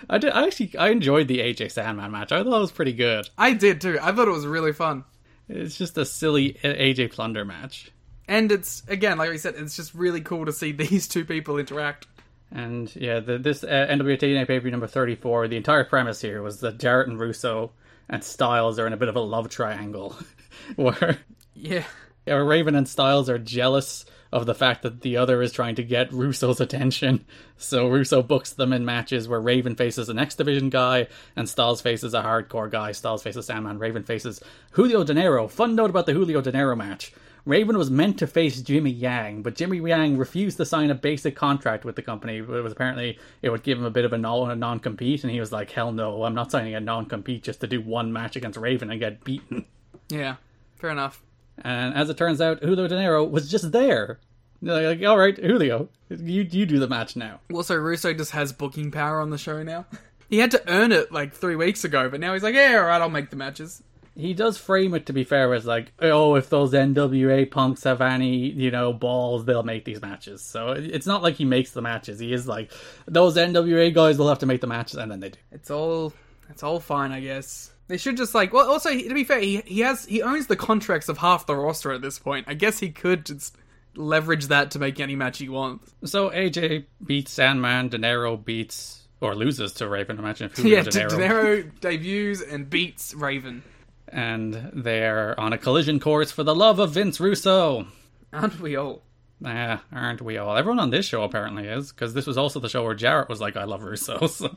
I 0.08 0.18
did. 0.18 0.32
I 0.32 0.46
actually 0.46 0.76
I 0.78 0.88
enjoyed 0.88 1.28
the 1.28 1.38
AJ 1.38 1.72
Sandman 1.72 2.10
match. 2.10 2.32
I 2.32 2.42
thought 2.42 2.56
it 2.56 2.60
was 2.60 2.72
pretty 2.72 2.92
good. 2.94 3.28
I 3.36 3.52
did 3.52 3.80
too. 3.80 3.98
I 4.00 4.12
thought 4.12 4.28
it 4.28 4.32
was 4.32 4.46
really 4.46 4.72
fun. 4.72 5.04
It's 5.48 5.76
just 5.76 5.96
a 5.98 6.04
silly 6.04 6.54
AJ 6.62 7.12
Plunder 7.12 7.44
match. 7.44 7.90
And 8.26 8.52
it's, 8.52 8.82
again, 8.88 9.16
like 9.16 9.30
we 9.30 9.38
said, 9.38 9.54
it's 9.56 9.74
just 9.76 9.94
really 9.94 10.20
cool 10.20 10.44
to 10.44 10.52
see 10.52 10.72
these 10.72 11.08
two 11.08 11.24
people 11.24 11.58
interact. 11.58 12.06
And 12.50 12.94
yeah, 12.96 13.20
the, 13.20 13.38
this 13.38 13.64
uh, 13.64 13.86
NWA 13.90 14.18
TNA 14.18 14.46
pay 14.46 14.58
per 14.58 14.60
view 14.60 14.70
number 14.70 14.86
thirty 14.86 15.14
four. 15.16 15.48
The 15.48 15.56
entire 15.56 15.84
premise 15.84 16.20
here 16.20 16.42
was 16.42 16.60
that 16.60 16.78
Jarrett 16.78 17.08
and 17.08 17.20
Russo 17.20 17.72
and 18.08 18.24
Styles 18.24 18.78
are 18.78 18.86
in 18.86 18.92
a 18.94 18.96
bit 18.96 19.08
of 19.08 19.16
a 19.16 19.20
love 19.20 19.50
triangle, 19.50 20.16
where 20.76 21.18
Yeah. 21.54 21.84
yeah, 22.26 22.34
Raven 22.34 22.74
and 22.74 22.88
Styles 22.88 23.28
are 23.28 23.38
jealous 23.38 24.06
of 24.32 24.46
the 24.46 24.54
fact 24.54 24.82
that 24.82 25.00
the 25.00 25.16
other 25.16 25.40
is 25.42 25.52
trying 25.52 25.74
to 25.76 25.82
get 25.82 26.12
Russo's 26.12 26.60
attention. 26.60 27.24
So 27.56 27.88
Russo 27.88 28.22
books 28.22 28.52
them 28.52 28.72
in 28.72 28.84
matches 28.84 29.26
where 29.28 29.40
Raven 29.40 29.74
faces 29.74 30.08
an 30.08 30.18
X 30.18 30.34
Division 30.34 30.70
guy 30.70 31.08
and 31.34 31.48
Styles 31.48 31.80
faces 31.80 32.14
a 32.14 32.22
hardcore 32.22 32.70
guy. 32.70 32.92
Styles 32.92 33.22
faces 33.22 33.46
Sandman. 33.46 33.78
Raven 33.78 34.04
faces 34.04 34.40
Julio 34.72 35.04
Dinero. 35.04 35.48
Fun 35.48 35.74
note 35.74 35.90
about 35.90 36.06
the 36.06 36.12
Julio 36.12 36.40
Dinero 36.40 36.76
match. 36.76 37.12
Raven 37.44 37.78
was 37.78 37.90
meant 37.90 38.18
to 38.18 38.26
face 38.26 38.60
Jimmy 38.60 38.90
Yang, 38.90 39.42
but 39.42 39.54
Jimmy 39.54 39.78
Yang 39.78 40.18
refused 40.18 40.58
to 40.58 40.66
sign 40.66 40.90
a 40.90 40.94
basic 40.94 41.34
contract 41.34 41.82
with 41.82 41.96
the 41.96 42.02
company. 42.02 42.38
It 42.38 42.46
was 42.46 42.72
apparently 42.72 43.18
it 43.40 43.48
would 43.48 43.62
give 43.62 43.78
him 43.78 43.86
a 43.86 43.90
bit 43.90 44.04
of 44.04 44.12
a 44.12 44.18
non 44.18 44.80
compete, 44.80 45.24
and 45.24 45.32
he 45.32 45.40
was 45.40 45.50
like, 45.50 45.70
"Hell 45.70 45.90
no, 45.90 46.24
I'm 46.24 46.34
not 46.34 46.50
signing 46.50 46.74
a 46.74 46.80
non 46.80 47.06
compete 47.06 47.42
just 47.42 47.62
to 47.62 47.66
do 47.66 47.80
one 47.80 48.12
match 48.12 48.36
against 48.36 48.58
Raven 48.58 48.90
and 48.90 49.00
get 49.00 49.24
beaten." 49.24 49.64
Yeah. 50.10 50.36
Fair 50.76 50.90
enough. 50.90 51.22
And 51.62 51.94
as 51.94 52.10
it 52.10 52.16
turns 52.16 52.40
out, 52.40 52.62
Julio 52.62 52.88
Dinero 52.88 53.24
was 53.24 53.50
just 53.50 53.72
there. 53.72 54.18
They're 54.60 54.94
Like, 54.94 55.04
all 55.04 55.18
right, 55.18 55.36
Julio, 55.36 55.88
you 56.10 56.42
you 56.42 56.66
do 56.66 56.78
the 56.78 56.88
match 56.88 57.16
now. 57.16 57.40
Well, 57.50 57.62
so 57.62 57.76
Russo 57.76 58.12
just 58.12 58.32
has 58.32 58.52
booking 58.52 58.90
power 58.90 59.20
on 59.20 59.30
the 59.30 59.38
show 59.38 59.62
now. 59.62 59.86
He 60.30 60.40
had 60.40 60.50
to 60.50 60.62
earn 60.68 60.92
it 60.92 61.10
like 61.10 61.32
three 61.32 61.56
weeks 61.56 61.84
ago, 61.84 62.10
but 62.10 62.20
now 62.20 62.34
he's 62.34 62.42
like, 62.42 62.54
yeah, 62.54 62.78
alright, 62.78 63.00
I'll 63.00 63.08
make 63.08 63.30
the 63.30 63.36
matches. 63.36 63.82
He 64.14 64.34
does 64.34 64.58
frame 64.58 64.92
it 64.92 65.06
to 65.06 65.14
be 65.14 65.24
fair 65.24 65.54
as 65.54 65.64
like, 65.64 65.92
oh, 66.00 66.34
if 66.34 66.50
those 66.50 66.72
NWA 66.74 67.50
punks 67.50 67.84
have 67.84 68.02
any, 68.02 68.50
you 68.50 68.70
know, 68.70 68.92
balls, 68.92 69.46
they'll 69.46 69.62
make 69.62 69.86
these 69.86 70.02
matches. 70.02 70.42
So 70.42 70.72
it's 70.72 71.06
not 71.06 71.22
like 71.22 71.36
he 71.36 71.46
makes 71.46 71.70
the 71.70 71.80
matches. 71.80 72.18
He 72.18 72.34
is 72.34 72.46
like, 72.46 72.72
those 73.06 73.36
NWA 73.36 73.94
guys 73.94 74.18
will 74.18 74.28
have 74.28 74.40
to 74.40 74.46
make 74.46 74.60
the 74.60 74.66
matches, 74.66 74.98
and 74.98 75.10
then 75.10 75.20
they 75.20 75.30
do. 75.30 75.38
It's 75.50 75.70
all, 75.70 76.12
it's 76.50 76.62
all 76.62 76.78
fine, 76.78 77.10
I 77.10 77.20
guess. 77.20 77.70
They 77.88 77.96
should 77.96 78.16
just 78.16 78.34
like, 78.34 78.52
well, 78.52 78.70
also, 78.70 78.90
to 78.90 79.14
be 79.14 79.24
fair, 79.24 79.40
he, 79.40 79.62
he 79.64 79.80
has, 79.80 80.04
he 80.04 80.22
owns 80.22 80.46
the 80.46 80.56
contracts 80.56 81.08
of 81.08 81.18
half 81.18 81.46
the 81.46 81.56
roster 81.56 81.90
at 81.90 82.02
this 82.02 82.18
point. 82.18 82.46
I 82.48 82.54
guess 82.54 82.78
he 82.78 82.90
could 82.90 83.24
just 83.26 83.56
leverage 83.96 84.46
that 84.48 84.70
to 84.72 84.78
make 84.78 85.00
any 85.00 85.16
match 85.16 85.38
he 85.38 85.48
wants. 85.48 85.92
So 86.04 86.30
AJ 86.30 86.84
beats 87.04 87.32
Sandman, 87.32 87.88
Dinero 87.88 88.36
beats 88.36 89.08
or 89.20 89.34
loses 89.34 89.72
to 89.74 89.88
Raven. 89.88 90.18
Imagine 90.18 90.50
if 90.50 90.58
yeah, 90.64 90.82
De 90.82 90.90
De 90.90 91.00
Niro 91.00 91.64
Niro 91.64 91.80
debuts 91.80 92.42
and 92.42 92.68
beats 92.70 93.14
Raven. 93.14 93.62
and 94.06 94.70
they're 94.74 95.38
on 95.40 95.52
a 95.52 95.58
collision 95.58 95.98
course 95.98 96.30
for 96.30 96.44
the 96.44 96.54
love 96.54 96.78
of 96.78 96.90
Vince 96.92 97.18
Russo. 97.18 97.86
Aren't 98.32 98.60
we 98.60 98.76
all? 98.76 99.02
Nah, 99.40 99.78
aren't 99.92 100.20
we 100.20 100.36
all? 100.36 100.56
Everyone 100.56 100.80
on 100.80 100.90
this 100.90 101.06
show 101.06 101.22
apparently 101.22 101.66
is, 101.66 101.90
because 101.92 102.12
this 102.12 102.26
was 102.26 102.36
also 102.36 102.60
the 102.60 102.68
show 102.68 102.84
where 102.84 102.94
Jarrett 102.94 103.28
was 103.28 103.40
like, 103.40 103.56
"I 103.56 103.64
love 103.64 103.82
Russo," 103.82 104.26
so. 104.26 104.50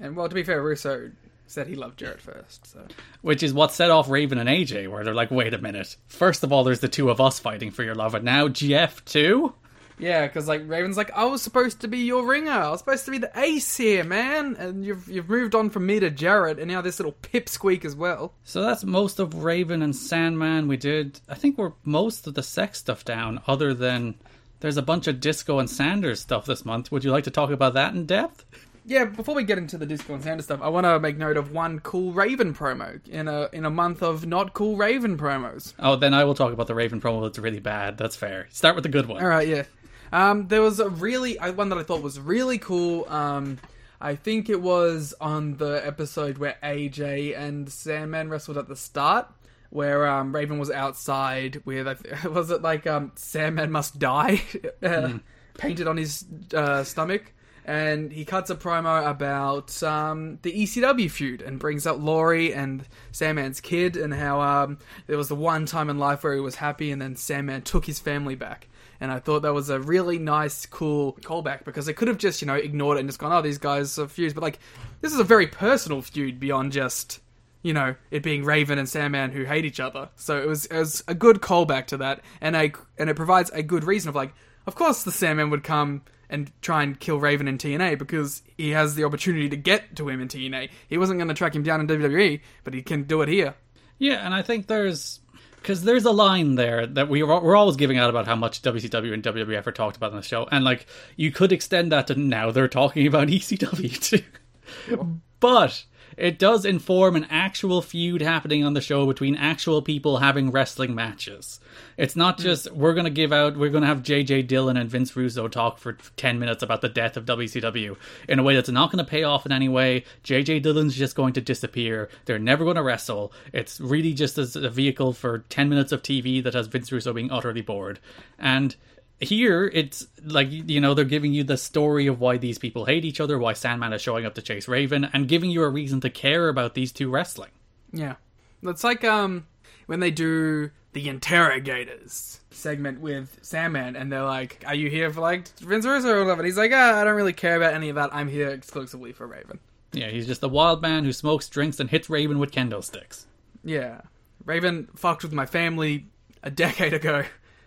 And 0.00 0.16
well, 0.16 0.28
to 0.28 0.34
be 0.34 0.42
fair, 0.42 0.62
Russo 0.62 1.10
said 1.46 1.66
he 1.66 1.74
loved 1.74 1.98
Jarrett 1.98 2.20
first. 2.20 2.66
So 2.66 2.86
which 3.22 3.42
is 3.42 3.52
what 3.52 3.72
set 3.72 3.90
off 3.90 4.08
Raven 4.08 4.38
and 4.38 4.48
AJ, 4.48 4.88
where 4.88 5.04
they're 5.04 5.14
like, 5.14 5.30
"Wait 5.30 5.54
a 5.54 5.58
minute! 5.58 5.96
First 6.08 6.42
of 6.42 6.52
all, 6.52 6.64
there's 6.64 6.80
the 6.80 6.88
two 6.88 7.10
of 7.10 7.20
us 7.20 7.38
fighting 7.38 7.70
for 7.70 7.82
your 7.82 7.94
love, 7.94 8.14
and 8.14 8.24
now 8.24 8.48
GF 8.48 9.04
too? 9.04 9.54
yeah, 9.98 10.26
because 10.26 10.48
like 10.48 10.62
Raven's 10.66 10.96
like, 10.96 11.12
I 11.12 11.24
was 11.24 11.42
supposed 11.42 11.80
to 11.82 11.88
be 11.88 11.98
your 11.98 12.26
ringer. 12.26 12.50
I 12.50 12.70
was 12.70 12.80
supposed 12.80 13.04
to 13.04 13.10
be 13.10 13.18
the 13.18 13.30
ace 13.36 13.76
here, 13.76 14.04
man. 14.04 14.56
And 14.56 14.84
you've 14.84 15.08
you've 15.08 15.28
moved 15.28 15.54
on 15.54 15.70
from 15.70 15.86
me 15.86 16.00
to 16.00 16.10
Jarrett, 16.10 16.58
and 16.58 16.70
now 16.70 16.80
this 16.80 16.98
little 16.98 17.16
pipsqueak 17.22 17.84
as 17.84 17.94
well. 17.94 18.34
So 18.44 18.62
that's 18.62 18.84
most 18.84 19.20
of 19.20 19.44
Raven 19.44 19.82
and 19.82 19.94
Sandman. 19.94 20.68
We 20.68 20.76
did, 20.76 21.20
I 21.28 21.34
think, 21.34 21.58
we're 21.58 21.72
most 21.84 22.26
of 22.26 22.34
the 22.34 22.42
sex 22.42 22.78
stuff 22.78 23.04
down, 23.04 23.40
other 23.46 23.72
than 23.72 24.16
there's 24.60 24.76
a 24.76 24.82
bunch 24.82 25.06
of 25.06 25.20
Disco 25.20 25.58
and 25.58 25.70
Sanders 25.70 26.20
stuff 26.20 26.46
this 26.46 26.64
month. 26.64 26.90
Would 26.90 27.04
you 27.04 27.10
like 27.10 27.24
to 27.24 27.30
talk 27.30 27.50
about 27.50 27.74
that 27.74 27.94
in 27.94 28.06
depth? 28.06 28.44
Yeah, 28.86 29.06
before 29.06 29.34
we 29.34 29.44
get 29.44 29.56
into 29.56 29.78
the 29.78 29.86
Disco 29.86 30.12
and 30.12 30.22
Sanders 30.22 30.44
stuff, 30.44 30.60
I 30.60 30.68
want 30.68 30.84
to 30.84 31.00
make 31.00 31.16
note 31.16 31.38
of 31.38 31.52
one 31.52 31.80
cool 31.80 32.12
Raven 32.12 32.52
promo 32.52 33.06
in 33.08 33.28
a 33.28 33.48
in 33.52 33.64
a 33.64 33.70
month 33.70 34.02
of 34.02 34.26
not 34.26 34.52
cool 34.52 34.76
Raven 34.76 35.16
promos. 35.16 35.72
Oh, 35.78 35.96
then 35.96 36.12
I 36.12 36.24
will 36.24 36.34
talk 36.34 36.52
about 36.52 36.66
the 36.66 36.74
Raven 36.74 37.00
promo 37.00 37.22
that's 37.22 37.38
really 37.38 37.60
bad. 37.60 37.96
That's 37.96 38.14
fair. 38.14 38.46
Start 38.50 38.74
with 38.74 38.84
the 38.84 38.90
good 38.90 39.06
one. 39.06 39.22
All 39.22 39.28
right, 39.28 39.48
yeah. 39.48 39.64
Um, 40.12 40.48
there 40.48 40.62
was 40.62 40.80
a 40.80 40.88
really 40.88 41.36
one 41.36 41.70
that 41.70 41.78
I 41.78 41.82
thought 41.82 42.02
was 42.02 42.20
really 42.20 42.58
cool. 42.58 43.06
Um, 43.08 43.58
I 44.00 44.16
think 44.16 44.50
it 44.50 44.60
was 44.60 45.14
on 45.18 45.56
the 45.56 45.80
episode 45.84 46.36
where 46.36 46.56
AJ 46.62 47.38
and 47.38 47.70
Sandman 47.70 48.28
wrestled 48.28 48.58
at 48.58 48.68
the 48.68 48.76
start, 48.76 49.28
where 49.70 50.06
um, 50.06 50.34
Raven 50.34 50.58
was 50.58 50.70
outside 50.70 51.62
with 51.64 51.86
was 52.30 52.50
it 52.50 52.60
like 52.60 52.86
um, 52.86 53.12
Sandman 53.16 53.72
must 53.72 53.98
die 53.98 54.42
uh, 54.82 55.14
painted 55.58 55.88
on 55.88 55.96
his 55.96 56.24
uh, 56.52 56.84
stomach. 56.84 57.32
And 57.64 58.12
he 58.12 58.24
cuts 58.24 58.50
a 58.50 58.56
promo 58.56 59.08
about 59.08 59.82
um, 59.82 60.38
the 60.42 60.52
ECW 60.52 61.10
feud 61.10 61.40
and 61.40 61.58
brings 61.58 61.86
up 61.86 61.98
Laurie 61.98 62.52
and 62.52 62.86
Sandman's 63.10 63.60
kid 63.60 63.96
and 63.96 64.12
how 64.12 64.40
um, 64.40 64.78
there 65.06 65.16
was 65.16 65.28
the 65.28 65.34
one 65.34 65.64
time 65.64 65.88
in 65.88 65.98
life 65.98 66.24
where 66.24 66.34
he 66.34 66.40
was 66.40 66.56
happy 66.56 66.90
and 66.90 67.00
then 67.00 67.16
Sandman 67.16 67.62
took 67.62 67.86
his 67.86 67.98
family 67.98 68.34
back. 68.34 68.68
And 69.00 69.10
I 69.10 69.18
thought 69.18 69.42
that 69.42 69.54
was 69.54 69.70
a 69.70 69.80
really 69.80 70.18
nice, 70.18 70.66
cool 70.66 71.14
callback 71.20 71.64
because 71.64 71.86
they 71.86 71.92
could 71.92 72.08
have 72.08 72.18
just, 72.18 72.40
you 72.40 72.46
know, 72.46 72.54
ignored 72.54 72.96
it 72.96 73.00
and 73.00 73.08
just 73.08 73.18
gone, 73.18 73.32
oh, 73.32 73.42
these 73.42 73.58
guys 73.58 73.98
are 73.98 74.08
feuds. 74.08 74.34
But, 74.34 74.42
like, 74.42 74.58
this 75.00 75.12
is 75.12 75.18
a 75.18 75.24
very 75.24 75.46
personal 75.46 76.00
feud 76.00 76.38
beyond 76.38 76.72
just, 76.72 77.20
you 77.62 77.72
know, 77.72 77.96
it 78.10 78.22
being 78.22 78.44
Raven 78.44 78.78
and 78.78 78.88
Sandman 78.88 79.32
who 79.32 79.44
hate 79.44 79.64
each 79.64 79.80
other. 79.80 80.08
So 80.16 80.40
it 80.40 80.46
was, 80.46 80.66
it 80.66 80.78
was 80.78 81.02
a 81.08 81.14
good 81.14 81.40
callback 81.40 81.86
to 81.88 81.96
that. 81.98 82.20
And, 82.40 82.54
a, 82.54 82.72
and 82.96 83.10
it 83.10 83.16
provides 83.16 83.50
a 83.50 83.62
good 83.62 83.84
reason 83.84 84.10
of, 84.10 84.14
like, 84.14 84.32
of 84.66 84.74
course 84.74 85.02
the 85.02 85.12
Sandman 85.12 85.50
would 85.50 85.64
come 85.64 86.02
and 86.34 86.50
try 86.60 86.82
and 86.82 86.98
kill 86.98 87.18
Raven 87.18 87.48
in 87.48 87.56
TNA 87.58 87.98
because 87.98 88.42
he 88.58 88.70
has 88.70 88.94
the 88.94 89.04
opportunity 89.04 89.48
to 89.48 89.56
get 89.56 89.96
to 89.96 90.08
him 90.08 90.20
in 90.20 90.28
TNA. 90.28 90.68
He 90.88 90.98
wasn't 90.98 91.18
going 91.18 91.28
to 91.28 91.34
track 91.34 91.54
him 91.54 91.62
down 91.62 91.80
in 91.80 91.86
WWE, 91.86 92.40
but 92.64 92.74
he 92.74 92.82
can 92.82 93.04
do 93.04 93.22
it 93.22 93.28
here. 93.28 93.54
Yeah, 93.98 94.24
and 94.24 94.34
I 94.34 94.42
think 94.42 94.66
there's 94.66 95.20
because 95.56 95.82
there's 95.82 96.04
a 96.04 96.10
line 96.10 96.56
there 96.56 96.86
that 96.86 97.08
we 97.08 97.22
we're 97.22 97.56
always 97.56 97.76
giving 97.76 97.96
out 97.96 98.10
about 98.10 98.26
how 98.26 98.36
much 98.36 98.60
WCW 98.60 99.14
and 99.14 99.22
WWF 99.22 99.66
are 99.66 99.72
talked 99.72 99.96
about 99.96 100.10
on 100.10 100.16
the 100.16 100.22
show, 100.22 100.46
and 100.50 100.64
like 100.64 100.86
you 101.16 101.30
could 101.30 101.52
extend 101.52 101.92
that 101.92 102.08
to 102.08 102.14
now 102.14 102.50
they're 102.50 102.68
talking 102.68 103.06
about 103.06 103.28
ECW 103.28 103.98
too. 104.00 105.06
but 105.40 105.84
it 106.16 106.38
does 106.38 106.64
inform 106.64 107.16
an 107.16 107.26
actual 107.30 107.82
feud 107.82 108.22
happening 108.22 108.64
on 108.64 108.74
the 108.74 108.80
show 108.80 109.06
between 109.06 109.36
actual 109.36 109.82
people 109.82 110.18
having 110.18 110.50
wrestling 110.50 110.94
matches. 110.94 111.60
It's 111.96 112.16
not 112.16 112.36
hmm. 112.36 112.42
just 112.42 112.70
we're 112.72 112.94
going 112.94 113.04
to 113.04 113.10
give 113.10 113.32
out, 113.32 113.56
we're 113.56 113.70
going 113.70 113.82
to 113.82 113.88
have 113.88 114.02
JJ 114.02 114.46
Dillon 114.46 114.76
and 114.76 114.90
Vince 114.90 115.14
Russo 115.16 115.48
talk 115.48 115.78
for 115.78 115.98
10 116.16 116.38
minutes 116.38 116.62
about 116.62 116.80
the 116.80 116.88
death 116.88 117.16
of 117.16 117.24
WCW 117.24 117.96
in 118.28 118.38
a 118.38 118.42
way 118.42 118.54
that's 118.54 118.68
not 118.68 118.90
going 118.90 119.04
to 119.04 119.10
pay 119.10 119.22
off 119.22 119.46
in 119.46 119.52
any 119.52 119.68
way. 119.68 120.04
JJ 120.24 120.62
Dillon's 120.62 120.94
just 120.94 121.16
going 121.16 121.32
to 121.34 121.40
disappear. 121.40 122.08
They're 122.24 122.38
never 122.38 122.64
going 122.64 122.76
to 122.76 122.82
wrestle. 122.82 123.32
It's 123.52 123.80
really 123.80 124.12
just 124.12 124.38
as 124.38 124.56
a 124.56 124.70
vehicle 124.70 125.12
for 125.12 125.40
10 125.50 125.68
minutes 125.68 125.92
of 125.92 126.02
TV 126.02 126.42
that 126.42 126.54
has 126.54 126.66
Vince 126.66 126.90
Russo 126.90 127.12
being 127.12 127.30
utterly 127.30 127.62
bored. 127.62 128.00
And 128.38 128.76
here 129.20 129.70
it's 129.72 130.06
like 130.24 130.48
you 130.50 130.80
know 130.80 130.92
they're 130.94 131.04
giving 131.04 131.32
you 131.32 131.44
the 131.44 131.56
story 131.56 132.06
of 132.06 132.20
why 132.20 132.36
these 132.36 132.58
people 132.58 132.84
hate 132.84 133.04
each 133.04 133.20
other 133.20 133.38
why 133.38 133.52
sandman 133.52 133.92
is 133.92 134.02
showing 134.02 134.26
up 134.26 134.34
to 134.34 134.42
chase 134.42 134.66
raven 134.68 135.04
and 135.12 135.28
giving 135.28 135.50
you 135.50 135.62
a 135.62 135.68
reason 135.68 136.00
to 136.00 136.10
care 136.10 136.48
about 136.48 136.74
these 136.74 136.92
two 136.92 137.08
wrestling 137.10 137.50
Yeah. 137.92 138.16
It's 138.62 138.82
like 138.84 139.04
um 139.04 139.46
when 139.86 140.00
they 140.00 140.10
do 140.10 140.70
the 140.94 141.08
interrogators 141.08 142.40
segment 142.50 143.00
with 143.00 143.38
Sandman 143.42 143.96
and 143.96 144.10
they're 144.12 144.24
like, 144.24 144.62
Are 144.66 144.74
you 144.74 144.88
here 144.90 145.10
for 145.12 145.20
like 145.20 145.48
Vince 145.58 145.84
Russo 145.86 146.08
or 146.08 146.20
whatever? 146.24 146.40
And 146.40 146.46
he's 146.46 146.56
like, 146.56 146.70
ah, 146.72 147.00
I 147.00 147.04
don't 147.04 147.16
really 147.16 147.32
care 147.32 147.56
about 147.56 147.74
any 147.74 147.88
of 147.88 147.96
that. 147.96 148.10
I'm 148.14 148.28
here 148.28 148.48
exclusively 148.48 149.12
for 149.12 149.26
Raven. 149.26 149.58
yeah 149.92 150.08
he's 150.08 150.26
just 150.26 150.42
a 150.42 150.48
wild 150.48 150.82
man 150.82 151.04
who 151.04 151.12
smokes 151.12 151.48
drinks 151.48 151.78
and 151.80 151.90
hits 151.90 152.08
raven 152.10 152.38
with 152.38 152.50
kendo 152.52 152.82
sticks 152.82 153.26
Yeah. 153.64 154.00
Raven 154.44 154.88
fucked 154.96 155.22
with 155.22 155.32
my 155.32 155.46
family 155.46 156.06
a 156.42 156.50
decade 156.50 156.92
ago. 156.94 157.24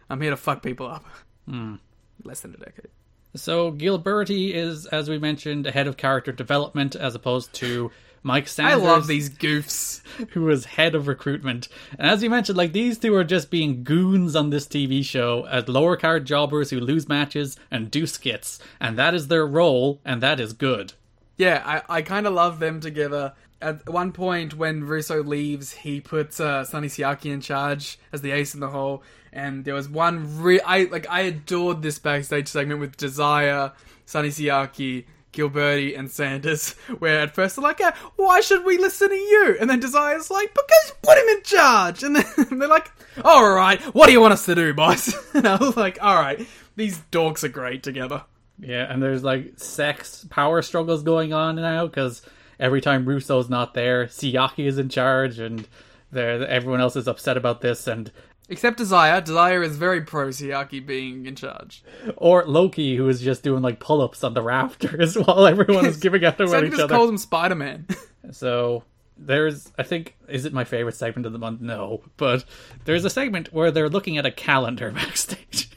I'm 0.09 0.21
here 0.21 0.29
to 0.31 0.37
fuck 0.37 0.61
people 0.63 0.87
up. 0.87 1.05
Hmm. 1.47 1.75
Less 2.23 2.41
than 2.41 2.53
a 2.53 2.57
decade. 2.57 2.89
so 3.35 3.71
gilberti 3.71 4.53
is 4.53 4.85
as 4.87 5.09
we 5.09 5.17
mentioned 5.19 5.67
ahead 5.67 5.87
of 5.87 5.97
character 5.97 6.31
development 6.31 6.95
as 6.95 7.15
opposed 7.15 7.53
to 7.53 7.91
mike 8.23 8.47
Sanders. 8.47 8.81
I 8.81 8.85
love 8.85 9.07
these 9.07 9.29
goofs. 9.29 10.01
who 10.31 10.41
was 10.41 10.65
head 10.65 10.95
of 10.95 11.07
recruitment. 11.07 11.67
And 11.97 12.09
as 12.09 12.23
you 12.23 12.29
mentioned, 12.29 12.57
like 12.57 12.73
these 12.73 12.97
two 12.97 13.15
are 13.15 13.23
just 13.23 13.49
being 13.51 13.83
goons 13.83 14.35
on 14.35 14.49
this 14.49 14.65
TV 14.67 15.03
show 15.03 15.45
as 15.45 15.67
lower 15.67 15.95
card 15.95 16.25
jobbers 16.25 16.69
who 16.69 16.79
lose 16.79 17.07
matches 17.07 17.57
and 17.69 17.91
do 17.91 18.07
skits, 18.07 18.59
and 18.79 18.97
that 18.97 19.13
is 19.13 19.27
their 19.27 19.45
role, 19.45 20.01
and 20.03 20.21
that 20.21 20.39
is 20.39 20.53
good. 20.53 20.93
Yeah, 21.37 21.61
I, 21.63 21.97
I 21.97 22.01
kind 22.01 22.25
of 22.25 22.33
love 22.33 22.59
them 22.59 22.79
together. 22.79 23.33
At 23.61 23.89
one 23.89 24.11
point, 24.11 24.55
when 24.55 24.83
Russo 24.83 25.23
leaves, 25.23 25.71
he 25.71 25.99
puts 25.99 26.39
uh, 26.39 26.63
Sonny 26.63 26.87
Siaki 26.87 27.31
in 27.31 27.41
charge 27.41 27.97
as 28.11 28.21
the 28.21 28.31
ace 28.31 28.53
in 28.53 28.59
the 28.59 28.69
hole. 28.69 29.03
And 29.33 29.65
there 29.65 29.73
was 29.73 29.89
one 29.89 30.41
re- 30.41 30.61
I 30.61 30.83
like 30.85 31.09
I 31.09 31.21
adored 31.21 31.81
this 31.81 31.97
backstage 31.97 32.47
segment 32.47 32.79
with 32.79 32.97
Desire, 32.97 33.73
Sonny 34.05 34.29
Siaki, 34.29 35.05
Gilberti, 35.33 35.97
and 35.97 36.09
Sanders. 36.09 36.73
Where 36.99 37.19
at 37.19 37.33
first 37.33 37.55
they're 37.55 37.63
like, 37.63 37.81
"Why 38.15 38.41
should 38.41 38.63
we 38.63 38.77
listen 38.77 39.09
to 39.09 39.15
you?" 39.15 39.57
And 39.59 39.69
then 39.69 39.79
Desire's 39.79 40.29
like, 40.29 40.53
"Because 40.53 40.89
you 40.89 40.93
put 41.01 41.17
him 41.17 41.27
in 41.29 41.43
charge." 41.43 42.03
And 42.03 42.15
then 42.15 42.25
they're 42.59 42.67
like, 42.67 42.91
"All 43.23 43.53
right, 43.53 43.81
what 43.93 44.05
do 44.05 44.11
you 44.11 44.21
want 44.21 44.33
us 44.33 44.45
to 44.45 44.55
do, 44.55 44.73
boss?" 44.73 45.13
And 45.33 45.47
I 45.47 45.55
was 45.57 45.75
like, 45.75 45.97
"All 46.01 46.15
right, 46.15 46.47
these 46.75 46.99
dorks 47.11 47.43
are 47.43 47.49
great 47.49 47.83
together." 47.83 48.23
Yeah, 48.59 48.91
and 48.91 49.01
there's 49.01 49.23
like 49.23 49.59
sex 49.59 50.25
power 50.29 50.61
struggles 50.61 51.03
going 51.03 51.33
on 51.33 51.57
now 51.57 51.85
because 51.85 52.21
every 52.59 52.81
time 52.81 53.05
Russo's 53.05 53.49
not 53.49 53.73
there, 53.73 54.05
Siaki 54.05 54.65
is 54.67 54.77
in 54.77 54.89
charge, 54.89 55.39
and 55.39 55.67
there 56.11 56.45
everyone 56.47 56.81
else 56.81 56.95
is 56.95 57.07
upset 57.07 57.37
about 57.37 57.61
this. 57.61 57.87
And 57.87 58.11
Except 58.49 58.77
Desire. 58.77 59.19
Desire 59.19 59.61
is 59.61 59.75
very 59.75 60.01
pro 60.01 60.27
Siaki 60.29 60.85
being 60.85 61.25
in 61.25 61.35
charge. 61.35 61.83
or 62.15 62.45
Low 62.45 62.69
Ki, 62.69 62.95
who 62.95 63.09
is 63.09 63.21
just 63.21 63.43
doing 63.43 63.61
like 63.61 63.79
pull-ups 63.81 64.23
on 64.23 64.33
the 64.33 64.41
rafters 64.41 65.15
while 65.17 65.45
everyone 65.45 65.85
is 65.85 65.97
giving 65.97 66.23
out 66.23 66.39
about 66.39 66.63
each 66.63 66.71
just 66.71 66.83
other. 66.83 66.95
calls 66.95 67.09
him 67.09 67.17
Spider 67.17 67.55
Man. 67.55 67.85
So 68.31 68.83
there's, 69.17 69.71
I 69.77 69.83
think, 69.83 70.15
is 70.27 70.43
it 70.43 70.51
my 70.51 70.65
favorite 70.65 70.95
segment 70.95 71.25
of 71.25 71.31
the 71.31 71.39
month? 71.39 71.61
No, 71.61 72.01
but 72.17 72.43
there's 72.83 73.05
a 73.05 73.09
segment 73.09 73.53
where 73.53 73.71
they're 73.71 73.87
looking 73.89 74.17
at 74.17 74.25
a 74.25 74.31
calendar 74.31 74.91
backstage. 74.91 75.69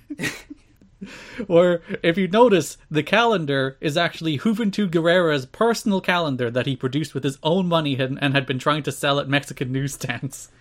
Or 1.48 1.82
if 2.02 2.18
you 2.18 2.28
notice, 2.28 2.77
the 2.90 3.02
calendar 3.02 3.77
is 3.81 3.97
actually 3.97 4.39
Juventud 4.39 4.90
Guerrera's 4.90 5.47
personal 5.47 6.01
calendar 6.01 6.51
that 6.51 6.66
he 6.66 6.77
produced 6.77 7.14
with 7.14 7.24
his 7.24 7.39
own 7.43 7.68
money 7.68 7.98
and, 7.98 8.18
had 8.20 8.47
been 8.47 8.59
trying 8.59 8.82
to 8.85 8.93
sell 8.93 9.18
at 9.18 9.28
Mexican 9.28 9.72
newsstands. 9.72 10.51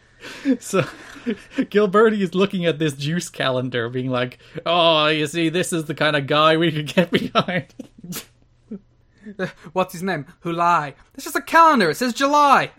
So 0.59 0.81
Gilberti 1.55 2.19
is 2.19 2.35
looking 2.35 2.65
at 2.65 2.77
this 2.77 2.91
juice 2.91 3.29
calendar, 3.29 3.87
being 3.87 4.09
like, 4.09 4.37
"Oh, 4.65 5.07
you 5.07 5.25
see, 5.27 5.47
this 5.47 5.71
is 5.71 5.85
the 5.85 5.95
kind 5.95 6.17
of 6.17 6.27
guy 6.27 6.57
we 6.57 6.73
could 6.73 6.93
get 6.93 7.09
behind." 7.09 7.73
What's 9.71 9.93
his 9.93 10.03
name? 10.03 10.25
Hulai. 10.43 10.95
It's 11.13 11.23
just 11.23 11.37
a 11.37 11.41
calendar. 11.41 11.89
It 11.89 11.95
says 11.95 12.11
July. 12.13 12.71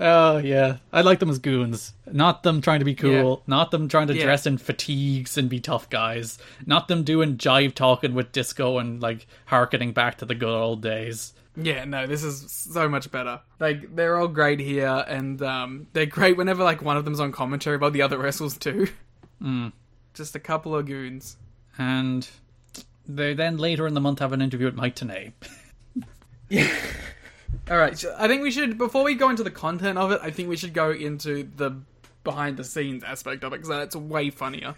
Oh 0.00 0.38
yeah, 0.38 0.76
I 0.92 1.00
like 1.00 1.18
them 1.18 1.28
as 1.30 1.38
goons. 1.40 1.92
Not 2.10 2.44
them 2.44 2.60
trying 2.60 2.78
to 2.78 2.84
be 2.84 2.94
cool. 2.94 3.42
Not 3.48 3.70
them 3.72 3.88
trying 3.88 4.06
to 4.08 4.14
Yeah. 4.14 4.24
dress 4.24 4.46
in 4.46 4.56
fatigues 4.58 5.36
and 5.36 5.48
be 5.48 5.58
tough 5.58 5.90
guys. 5.90 6.38
Not 6.66 6.86
them 6.88 7.02
doing 7.02 7.36
jive 7.36 7.74
talking 7.74 8.14
with 8.14 8.30
disco 8.30 8.78
and 8.78 9.02
like 9.02 9.26
harkening 9.46 9.92
back 9.92 10.18
to 10.18 10.24
the 10.24 10.34
good 10.36 10.48
old 10.54 10.82
days. 10.82 11.32
yeah, 11.56 11.84
no, 11.84 12.06
this 12.06 12.22
is 12.22 12.48
so 12.52 12.88
much 12.88 13.10
better. 13.10 13.40
Like 13.58 13.96
they're 13.96 14.16
all 14.16 14.28
great 14.28 14.60
here, 14.60 15.04
and 15.08 15.42
um, 15.42 15.88
they're 15.94 16.06
great 16.06 16.36
whenever 16.36 16.62
like 16.62 16.80
one 16.80 16.96
of 16.96 17.04
them's 17.04 17.18
on 17.18 17.32
commentary 17.32 17.74
about 17.74 17.92
the 17.92 18.02
other 18.02 18.18
wrestles 18.24 18.56
too. 18.56 18.86
Just 20.14 20.36
a 20.36 20.40
couple 20.40 20.76
of 20.76 20.86
goons. 20.86 21.36
And 21.76 22.28
they 23.08 23.34
then 23.34 23.56
later 23.56 23.86
in 23.88 23.94
the 23.94 24.00
month 24.00 24.20
have 24.20 24.32
an 24.32 24.42
interview 24.42 24.66
with 24.66 24.76
Mike 24.76 24.94
Tenay. 24.94 25.32
All 27.70 27.78
right, 27.78 27.98
so 27.98 28.14
I 28.18 28.28
think 28.28 28.42
we 28.42 28.50
should 28.50 28.78
before 28.78 29.04
we 29.04 29.14
go 29.14 29.28
into 29.28 29.42
the 29.42 29.50
content 29.50 29.98
of 29.98 30.10
it. 30.10 30.20
I 30.22 30.30
think 30.30 30.48
we 30.48 30.56
should 30.56 30.72
go 30.72 30.90
into 30.90 31.48
the 31.56 31.76
behind 32.24 32.56
the 32.56 32.64
scenes 32.64 33.04
aspect 33.04 33.44
of 33.44 33.52
it 33.52 33.56
because 33.56 33.68
that's 33.68 33.96
way 33.96 34.30
funnier. 34.30 34.74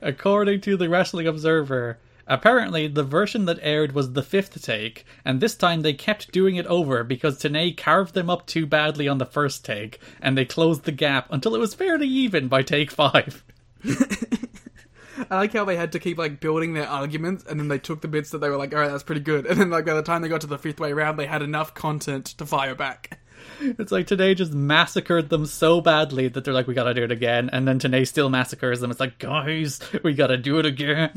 According 0.00 0.60
to 0.62 0.76
the 0.76 0.88
Wrestling 0.88 1.26
Observer, 1.26 1.98
apparently 2.26 2.88
the 2.88 3.02
version 3.02 3.44
that 3.46 3.58
aired 3.60 3.92
was 3.92 4.12
the 4.12 4.22
fifth 4.22 4.62
take, 4.62 5.04
and 5.24 5.40
this 5.40 5.54
time 5.54 5.82
they 5.82 5.92
kept 5.92 6.32
doing 6.32 6.56
it 6.56 6.66
over 6.66 7.04
because 7.04 7.38
Tenay 7.38 7.76
carved 7.76 8.14
them 8.14 8.30
up 8.30 8.46
too 8.46 8.66
badly 8.66 9.08
on 9.08 9.18
the 9.18 9.26
first 9.26 9.64
take, 9.64 10.00
and 10.20 10.36
they 10.36 10.44
closed 10.44 10.84
the 10.84 10.92
gap 10.92 11.26
until 11.30 11.54
it 11.54 11.60
was 11.60 11.74
fairly 11.74 12.08
even 12.08 12.48
by 12.48 12.62
take 12.62 12.90
five. 12.90 13.44
I 15.30 15.36
like 15.36 15.52
how 15.52 15.64
they 15.64 15.76
had 15.76 15.92
to 15.92 15.98
keep 15.98 16.18
like 16.18 16.40
building 16.40 16.74
their 16.74 16.88
arguments, 16.88 17.44
and 17.44 17.58
then 17.58 17.68
they 17.68 17.78
took 17.78 18.00
the 18.00 18.08
bits 18.08 18.30
that 18.30 18.38
they 18.38 18.48
were 18.48 18.56
like, 18.56 18.74
"All 18.74 18.80
right, 18.80 18.90
that's 18.90 19.02
pretty 19.02 19.20
good," 19.20 19.46
and 19.46 19.58
then 19.58 19.70
like 19.70 19.86
by 19.86 19.94
the 19.94 20.02
time 20.02 20.22
they 20.22 20.28
got 20.28 20.42
to 20.42 20.46
the 20.46 20.58
fifth 20.58 20.80
way 20.80 20.92
round, 20.92 21.18
they 21.18 21.26
had 21.26 21.42
enough 21.42 21.74
content 21.74 22.26
to 22.26 22.46
fire 22.46 22.74
back. 22.74 23.18
It's 23.60 23.92
like 23.92 24.06
Tenay 24.06 24.36
just 24.36 24.52
massacred 24.52 25.28
them 25.30 25.46
so 25.46 25.80
badly 25.80 26.28
that 26.28 26.44
they're 26.44 26.54
like, 26.54 26.66
we 26.66 26.74
gotta 26.74 26.94
do 26.94 27.04
it 27.04 27.12
again, 27.12 27.50
and 27.52 27.66
then 27.66 27.78
Tenay 27.78 28.06
still 28.06 28.30
massacres 28.30 28.80
them. 28.80 28.90
It's 28.90 29.00
like, 29.00 29.18
guys, 29.18 29.80
we 30.02 30.14
gotta 30.14 30.36
do 30.36 30.58
it 30.58 30.66
again. 30.66 31.12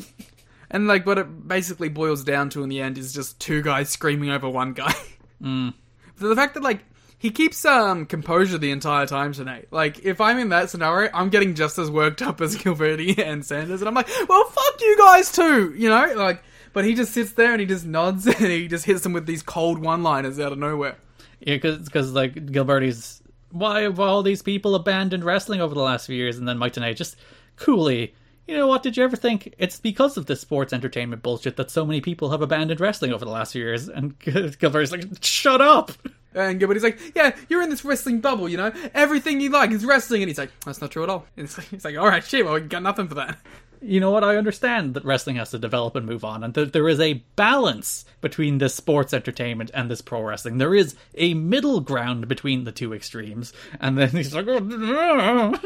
And 0.69 0.87
like 0.87 1.05
what 1.05 1.17
it 1.17 1.47
basically 1.47 1.89
boils 1.89 2.23
down 2.23 2.49
to 2.51 2.63
in 2.63 2.69
the 2.69 2.81
end 2.81 2.97
is 2.97 3.13
just 3.13 3.39
two 3.39 3.61
guys 3.61 3.89
screaming 3.89 4.29
over 4.29 4.49
one 4.49 4.73
guy. 4.73 4.93
Mm. 5.41 5.73
But 6.19 6.27
the 6.29 6.35
fact 6.35 6.53
that 6.53 6.63
like 6.63 6.79
he 7.21 7.29
keeps 7.29 7.63
um 7.65 8.07
composure 8.07 8.57
the 8.57 8.71
entire 8.71 9.05
time 9.05 9.31
tonight. 9.31 9.67
Like 9.69 10.03
if 10.03 10.19
I'm 10.19 10.39
in 10.39 10.49
that 10.49 10.71
scenario, 10.71 11.11
I'm 11.13 11.29
getting 11.29 11.53
just 11.53 11.77
as 11.77 11.91
worked 11.91 12.23
up 12.23 12.41
as 12.41 12.55
Gilberti 12.57 13.15
and 13.19 13.45
Sanders, 13.45 13.79
and 13.79 13.87
I'm 13.87 13.93
like, 13.93 14.09
well, 14.27 14.43
fuck 14.45 14.81
you 14.81 14.97
guys 14.97 15.31
too, 15.31 15.71
you 15.77 15.87
know, 15.87 16.13
like. 16.15 16.43
But 16.73 16.85
he 16.85 16.95
just 16.95 17.13
sits 17.13 17.33
there 17.33 17.51
and 17.51 17.59
he 17.59 17.67
just 17.67 17.85
nods 17.85 18.25
and 18.27 18.37
he 18.37 18.67
just 18.67 18.85
hits 18.85 19.01
them 19.01 19.13
with 19.13 19.27
these 19.27 19.43
cold 19.43 19.77
one-liners 19.77 20.39
out 20.39 20.51
of 20.51 20.57
nowhere. 20.57 20.95
Yeah, 21.41 21.57
because 21.57 22.11
like 22.13 22.33
Gilberti's, 22.33 23.21
why 23.51 23.81
have 23.81 23.99
all 23.99 24.23
these 24.23 24.41
people 24.41 24.73
abandoned 24.73 25.23
wrestling 25.23 25.61
over 25.61 25.75
the 25.75 25.81
last 25.81 26.07
few 26.07 26.15
years? 26.15 26.39
And 26.39 26.47
then 26.47 26.57
Mike 26.57 26.73
Tenay 26.73 26.95
just 26.95 27.17
coolly, 27.57 28.15
you 28.47 28.55
know 28.55 28.67
what? 28.67 28.83
Did 28.83 28.97
you 28.97 29.03
ever 29.03 29.17
think 29.17 29.53
it's 29.59 29.79
because 29.79 30.17
of 30.17 30.25
this 30.25 30.41
sports 30.41 30.73
entertainment 30.73 31.21
bullshit 31.21 31.57
that 31.57 31.69
so 31.69 31.85
many 31.85 32.01
people 32.01 32.31
have 32.31 32.41
abandoned 32.41 32.79
wrestling 32.79 33.11
over 33.13 33.25
the 33.25 33.31
last 33.31 33.51
few 33.51 33.61
years? 33.61 33.89
And 33.89 34.17
Gilberti's 34.19 34.91
like, 34.91 35.03
shut 35.21 35.61
up. 35.61 35.91
And 36.33 36.59
Gilbert's 36.59 36.83
like, 36.83 36.99
yeah, 37.15 37.35
you're 37.49 37.61
in 37.61 37.69
this 37.69 37.83
wrestling 37.83 38.21
bubble, 38.21 38.47
you 38.47 38.57
know? 38.57 38.71
Everything 38.93 39.41
you 39.41 39.49
like 39.49 39.71
is 39.71 39.85
wrestling. 39.85 40.21
And 40.21 40.29
he's 40.29 40.37
like, 40.37 40.51
that's 40.65 40.81
not 40.81 40.91
true 40.91 41.03
at 41.03 41.09
all. 41.09 41.25
And 41.35 41.45
it's 41.45 41.57
like, 41.57 41.67
he's 41.67 41.85
like, 41.85 41.97
all 41.97 42.07
right, 42.07 42.23
shit, 42.23 42.45
well, 42.45 42.53
we 42.53 42.61
got 42.61 42.83
nothing 42.83 43.07
for 43.07 43.15
that. 43.15 43.37
You 43.81 43.99
know 43.99 44.11
what? 44.11 44.23
I 44.23 44.37
understand 44.37 44.93
that 44.93 45.03
wrestling 45.03 45.37
has 45.37 45.49
to 45.51 45.57
develop 45.57 45.95
and 45.95 46.05
move 46.05 46.23
on, 46.23 46.43
and 46.43 46.53
that 46.53 46.71
there 46.71 46.87
is 46.87 46.99
a 46.99 47.23
balance 47.35 48.05
between 48.21 48.59
this 48.59 48.75
sports 48.75 49.11
entertainment 49.11 49.71
and 49.73 49.89
this 49.89 50.01
pro 50.01 50.21
wrestling. 50.21 50.59
There 50.59 50.75
is 50.75 50.95
a 51.15 51.33
middle 51.33 51.79
ground 51.79 52.27
between 52.27 52.63
the 52.63 52.71
two 52.71 52.93
extremes. 52.93 53.53
And 53.79 53.97
then 53.97 54.09
he's 54.09 54.35
like, 54.35 54.45
oh, 54.47 55.59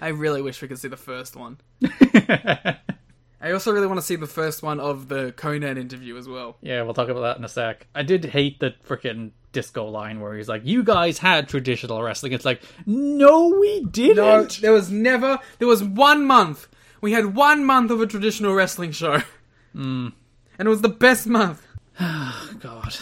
I 0.00 0.08
really 0.08 0.42
wish 0.42 0.62
we 0.62 0.68
could 0.68 0.78
see 0.78 0.86
the 0.86 0.96
first 0.96 1.34
one. 1.34 1.58
I 3.38 3.52
also 3.52 3.72
really 3.72 3.86
want 3.86 3.98
to 3.98 4.06
see 4.06 4.16
the 4.16 4.26
first 4.26 4.62
one 4.62 4.78
of 4.80 5.08
the 5.08 5.32
Konnan 5.32 5.76
interview 5.76 6.16
as 6.16 6.28
well. 6.28 6.56
Yeah, 6.62 6.82
we'll 6.82 6.94
talk 6.94 7.08
about 7.08 7.22
that 7.22 7.36
in 7.36 7.44
a 7.44 7.48
sec. 7.48 7.86
I 7.94 8.02
did 8.02 8.24
hate 8.24 8.60
the 8.60 8.74
freaking 8.86 9.32
disco 9.56 9.86
line 9.88 10.20
where 10.20 10.34
he's 10.36 10.48
like, 10.48 10.62
"You 10.66 10.84
guys 10.84 11.16
had 11.18 11.48
traditional 11.48 12.02
wrestling." 12.02 12.32
It's 12.32 12.44
like, 12.44 12.60
no, 12.84 13.48
we 13.58 13.84
didn't. 13.84 14.16
No, 14.16 14.44
there 14.44 14.72
was 14.72 14.90
never. 14.90 15.38
There 15.58 15.66
was 15.68 15.82
one 15.82 16.26
month. 16.26 16.68
We 17.00 17.12
had 17.12 17.34
one 17.34 17.64
month 17.64 17.90
of 17.90 18.00
a 18.02 18.06
traditional 18.06 18.52
wrestling 18.54 18.92
show, 18.92 19.22
Mm. 19.74 20.12
and 20.58 20.66
it 20.66 20.68
was 20.68 20.82
the 20.82 20.88
best 20.90 21.26
month. 21.26 21.66
God, 21.98 22.94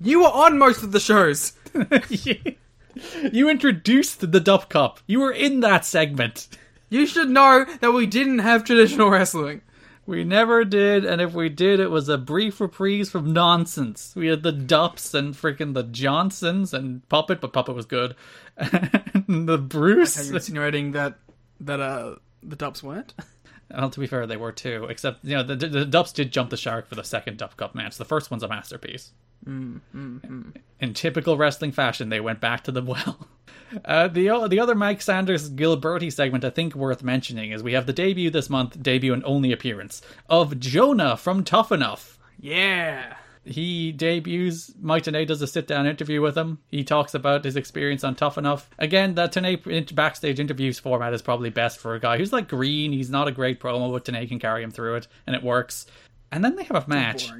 You 0.00 0.20
were 0.20 0.28
on 0.44 0.58
most 0.58 0.82
of 0.84 0.92
the 0.92 1.00
shows. 1.00 1.52
you 3.32 3.48
introduced 3.48 4.20
the 4.20 4.40
Dupp 4.40 4.68
Cup. 4.68 5.00
You 5.06 5.20
were 5.20 5.32
in 5.32 5.60
that 5.60 5.84
segment. 5.84 6.46
You 6.88 7.06
should 7.06 7.28
know 7.30 7.64
that 7.80 7.92
we 7.92 8.06
didn't 8.06 8.38
have 8.40 8.62
traditional 8.64 9.10
wrestling. 9.10 9.62
We 10.08 10.24
never 10.24 10.64
did, 10.64 11.04
and 11.04 11.20
if 11.20 11.34
we 11.34 11.50
did, 11.50 11.80
it 11.80 11.90
was 11.90 12.08
a 12.08 12.16
brief 12.16 12.62
reprise 12.62 13.10
from 13.10 13.34
nonsense. 13.34 14.14
We 14.16 14.28
had 14.28 14.42
the 14.42 14.52
Dupps 14.52 15.12
and 15.12 15.34
freaking 15.34 15.74
the 15.74 15.82
Johnsons 15.82 16.72
and 16.72 17.06
Puppet, 17.10 17.42
but 17.42 17.52
Puppet 17.52 17.74
was 17.74 17.84
good. 17.84 18.16
and 18.56 19.46
the 19.46 19.56
Are 19.56 19.58
Bruce. 19.58 20.26
you 20.30 20.34
insinuating 20.34 20.92
that 20.92 21.18
that 21.60 21.80
uh 21.80 22.14
the 22.42 22.56
Dupps 22.56 22.82
weren't? 22.82 23.12
Well, 23.70 23.90
to 23.90 24.00
be 24.00 24.06
fair, 24.06 24.26
they 24.26 24.36
were 24.36 24.52
too. 24.52 24.86
Except, 24.88 25.24
you 25.24 25.36
know, 25.36 25.42
the, 25.42 25.56
the, 25.56 25.84
Dupps 25.84 26.12
did 26.12 26.32
jump 26.32 26.50
the 26.50 26.56
shark 26.56 26.88
for 26.88 26.94
the 26.94 27.04
second 27.04 27.38
Dupp 27.38 27.56
Cup 27.56 27.74
match. 27.74 27.96
The 27.96 28.04
first 28.04 28.30
one's 28.30 28.42
a 28.42 28.48
masterpiece. 28.48 29.12
Mm, 29.46 29.80
mm, 29.94 30.20
mm. 30.20 30.54
In 30.80 30.94
typical 30.94 31.36
wrestling 31.36 31.72
fashion, 31.72 32.08
they 32.08 32.20
went 32.20 32.40
back 32.40 32.64
to 32.64 32.72
the 32.72 32.82
well. 32.82 33.28
Uh, 33.84 34.08
the 34.08 34.48
the 34.48 34.58
other 34.58 34.74
Mike 34.74 35.02
Sanders 35.02 35.50
Gilberti 35.50 36.10
segment 36.10 36.42
I 36.42 36.48
think 36.48 36.74
worth 36.74 37.02
mentioning 37.02 37.50
is 37.50 37.62
we 37.62 37.74
have 37.74 37.84
the 37.84 37.92
debut 37.92 38.30
this 38.30 38.48
month, 38.48 38.82
debut 38.82 39.12
and 39.12 39.22
only 39.26 39.52
appearance 39.52 40.00
of 40.26 40.58
Jonah 40.58 41.18
from 41.18 41.44
Tough 41.44 41.70
Enough. 41.70 42.18
Yeah. 42.40 43.16
He 43.44 43.92
debuts. 43.92 44.74
Mike 44.80 45.04
Tenay 45.04 45.26
does 45.26 45.42
a 45.42 45.46
sit 45.46 45.66
down 45.66 45.86
interview 45.86 46.20
with 46.20 46.36
him. 46.36 46.58
He 46.68 46.84
talks 46.84 47.14
about 47.14 47.44
his 47.44 47.56
experience 47.56 48.04
on 48.04 48.14
Tough 48.14 48.38
Enough. 48.38 48.68
Again, 48.78 49.14
that 49.14 49.32
Tenay 49.32 49.94
backstage 49.94 50.40
interviews 50.40 50.78
format 50.78 51.14
is 51.14 51.22
probably 51.22 51.50
best 51.50 51.78
for 51.78 51.94
a 51.94 52.00
guy 52.00 52.18
who's 52.18 52.32
like 52.32 52.48
green. 52.48 52.92
He's 52.92 53.10
not 53.10 53.28
a 53.28 53.32
great 53.32 53.60
promo, 53.60 53.90
but 53.92 54.04
Tenay 54.04 54.28
can 54.28 54.38
carry 54.38 54.62
him 54.62 54.70
through 54.70 54.96
it, 54.96 55.08
and 55.26 55.34
it 55.34 55.42
works. 55.42 55.86
And 56.30 56.44
then 56.44 56.56
they 56.56 56.64
have 56.64 56.84
a 56.84 56.88
match 56.88 57.30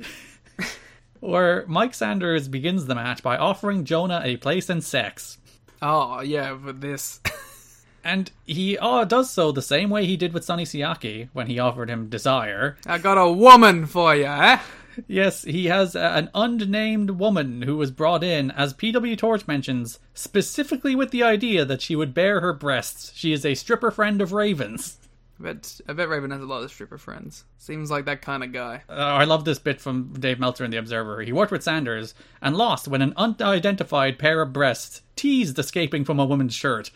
where 1.21 1.65
Mike 1.67 1.95
Sanders 1.95 2.49
begins 2.49 2.87
the 2.87 2.95
match 2.95 3.23
by 3.23 3.37
offering 3.37 3.85
Jonah 3.85 4.23
a 4.25 4.37
place 4.37 4.71
in 4.71 4.81
sex. 4.81 5.39
Oh 5.83 6.21
yeah, 6.21 6.55
but 6.55 6.81
this. 6.81 7.21
And 8.05 8.31
he 8.47 8.79
oh 8.79 9.05
does 9.05 9.31
so 9.31 9.53
the 9.53 9.61
same 9.61 9.91
way 9.91 10.07
he 10.07 10.17
did 10.17 10.33
with 10.33 10.45
Sonny 10.45 10.65
Siaki 10.65 11.29
when 11.35 11.47
he 11.47 11.59
offered 11.59 11.91
him 11.91 12.09
Desire. 12.09 12.79
I 12.87 12.97
got 12.97 13.19
a 13.19 13.31
woman 13.31 13.85
for 13.85 14.15
you, 14.15 14.25
eh? 14.25 14.61
Yes, 15.07 15.43
he 15.45 15.67
has 15.67 15.95
a, 15.95 16.01
an 16.01 16.31
unnamed 16.35 17.11
woman 17.11 17.63
who 17.63 17.77
was 17.77 17.91
brought 17.91 18.25
in, 18.25 18.51
as 18.51 18.75
PW 18.75 19.17
Torch 19.17 19.47
mentions, 19.47 19.99
specifically 20.15 20.95
with 20.95 21.11
the 21.11 21.23
idea 21.23 21.65
that 21.65 21.83
she 21.83 21.95
would 21.97 22.15
bare 22.15 22.41
her 22.41 22.53
breasts. 22.53 23.13
She 23.15 23.33
is 23.33 23.45
a 23.45 23.55
stripper 23.55 23.91
friend 23.91 24.21
of 24.21 24.33
Raven's. 24.33 24.99
I 25.39 25.45
bet, 25.45 25.81
I 25.89 25.93
bet 25.93 26.09
Raven 26.09 26.33
has 26.33 26.41
a 26.41 26.47
lot 26.47 26.65
of 26.65 26.71
stripper 26.71 26.99
friends. 26.99 27.45
Seems 27.59 27.91
like 27.91 28.07
that 28.07 28.23
kind 28.23 28.43
of 28.43 28.53
guy. 28.53 28.83
Uh, 28.89 28.95
I 28.95 29.25
love 29.25 29.45
this 29.45 29.61
bit 29.61 29.81
from 29.81 30.13
Dave 30.19 30.41
Meltzer 30.41 30.65
in 30.65 30.73
The 30.73 30.79
Observer. 30.79 31.23
He 31.23 31.33
worked 31.33 31.53
with 31.53 31.63
Sanders 31.63 32.15
and 32.43 32.57
lost 32.57 32.89
when 32.89 33.03
an 33.03 33.15
unidentified 33.17 34.19
pair 34.19 34.43
of 34.43 34.53
breasts 34.53 35.03
teased 35.15 35.59
escaping 35.59 36.05
from 36.05 36.19
a 36.19 36.25
woman's 36.25 36.55
shirt. 36.55 36.91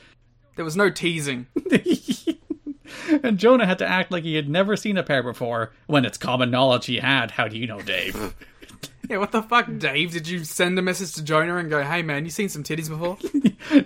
There 0.56 0.64
was 0.64 0.76
no 0.76 0.90
teasing. 0.90 1.46
and 3.22 3.38
Jonah 3.38 3.66
had 3.66 3.78
to 3.78 3.86
act 3.86 4.10
like 4.10 4.24
he 4.24 4.34
had 4.34 4.48
never 4.48 4.76
seen 4.76 4.96
a 4.96 5.02
pair 5.02 5.22
before, 5.22 5.72
when 5.86 6.04
it's 6.04 6.18
common 6.18 6.50
knowledge 6.50 6.86
he 6.86 6.98
had. 6.98 7.32
How 7.32 7.48
do 7.48 7.58
you 7.58 7.66
know, 7.66 7.80
Dave? 7.80 8.34
Yeah, 9.10 9.18
what 9.18 9.32
the 9.32 9.42
fuck, 9.42 9.66
Dave? 9.78 10.12
Did 10.12 10.28
you 10.28 10.44
send 10.44 10.78
a 10.78 10.82
message 10.82 11.12
to 11.14 11.24
Jonah 11.24 11.56
and 11.56 11.68
go, 11.68 11.82
"Hey, 11.82 12.02
man, 12.02 12.24
you 12.24 12.30
seen 12.30 12.48
some 12.48 12.62
titties 12.62 12.88
before?" 12.88 13.18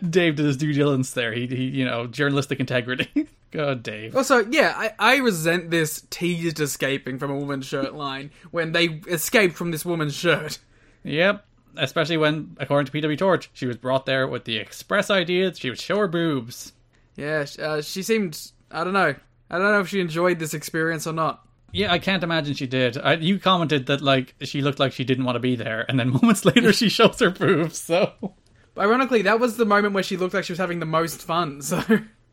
Dave 0.11 0.37
did 0.37 0.45
his 0.45 0.59
due 0.59 0.75
diligence 0.75 1.13
there. 1.13 1.33
He, 1.33 1.47
he 1.47 1.65
you 1.65 1.85
know, 1.87 2.07
journalistic 2.07 2.61
integrity. 2.61 3.27
God, 3.51 3.83
Dave. 3.83 4.15
Also, 4.15 4.45
yeah, 4.51 4.75
I, 4.77 4.93
I 4.99 5.17
resent 5.17 5.71
this 5.71 6.03
teased 6.11 6.61
escaping 6.61 7.19
from 7.19 7.31
a 7.31 7.37
woman's 7.37 7.65
shirt 7.65 7.95
line 7.95 8.31
when 8.51 8.73
they 8.73 9.01
escaped 9.09 9.57
from 9.57 9.71
this 9.71 9.85
woman's 9.85 10.15
shirt. 10.15 10.59
Yep. 11.03 11.45
Especially 11.77 12.17
when, 12.17 12.57
according 12.59 12.91
to 12.91 12.93
PW 12.93 13.19
Torch, 13.19 13.51
she 13.53 13.67
was 13.67 13.77
brought 13.77 14.07
there 14.07 14.27
with 14.27 14.45
the 14.45 14.59
express 14.59 15.11
idea 15.11 15.47
that 15.47 15.59
she 15.59 15.71
would 15.71 15.81
show 15.81 15.97
her 15.99 16.09
boobs. 16.09 16.73
Yeah, 17.17 17.47
uh, 17.59 17.81
she 17.81 18.03
seemed. 18.03 18.53
I 18.71 18.85
don't 18.85 18.93
know. 18.93 19.15
I 19.51 19.59
don't 19.59 19.73
know 19.73 19.81
if 19.81 19.89
she 19.89 20.01
enjoyed 20.01 20.39
this 20.39 20.55
experience 20.55 21.07
or 21.07 21.13
not. 21.13 21.47
Yeah, 21.73 21.93
I 21.93 21.99
can't 21.99 22.23
imagine 22.23 22.55
she 22.55 22.67
did. 22.67 22.97
I, 22.97 23.15
you 23.15 23.39
commented 23.39 23.87
that 23.87 24.01
like 24.01 24.35
she 24.43 24.63
looked 24.63 24.79
like 24.79 24.93
she 24.93 25.05
didn't 25.05 25.25
want 25.25 25.37
to 25.37 25.41
be 25.41 25.57
there, 25.57 25.85
and 25.89 25.99
then 25.99 26.11
moments 26.23 26.45
later 26.45 26.73
she 26.73 26.89
shows 26.89 27.21
her 27.21 27.31
boobs. 27.31 27.81
So 27.81 28.35
Ironically, 28.79 29.23
that 29.23 29.41
was 29.41 29.57
the 29.57 29.65
moment 29.65 29.95
where 29.95 30.03
she 30.03 30.17
looked 30.17 30.35
like 30.35 30.45
she 30.45 30.53
was 30.53 30.59
having 30.59 30.81
the 30.81 30.87
most 30.87 31.23
fun. 31.23 31.63
So, 31.67 31.79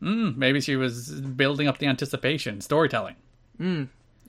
mm, 0.02 0.36
maybe 0.36 0.60
she 0.60 0.76
was 0.76 1.08
building 1.08 1.68
up 1.68 1.78
the 1.78 1.86
anticipation, 1.86 2.60
storytelling. 2.60 3.16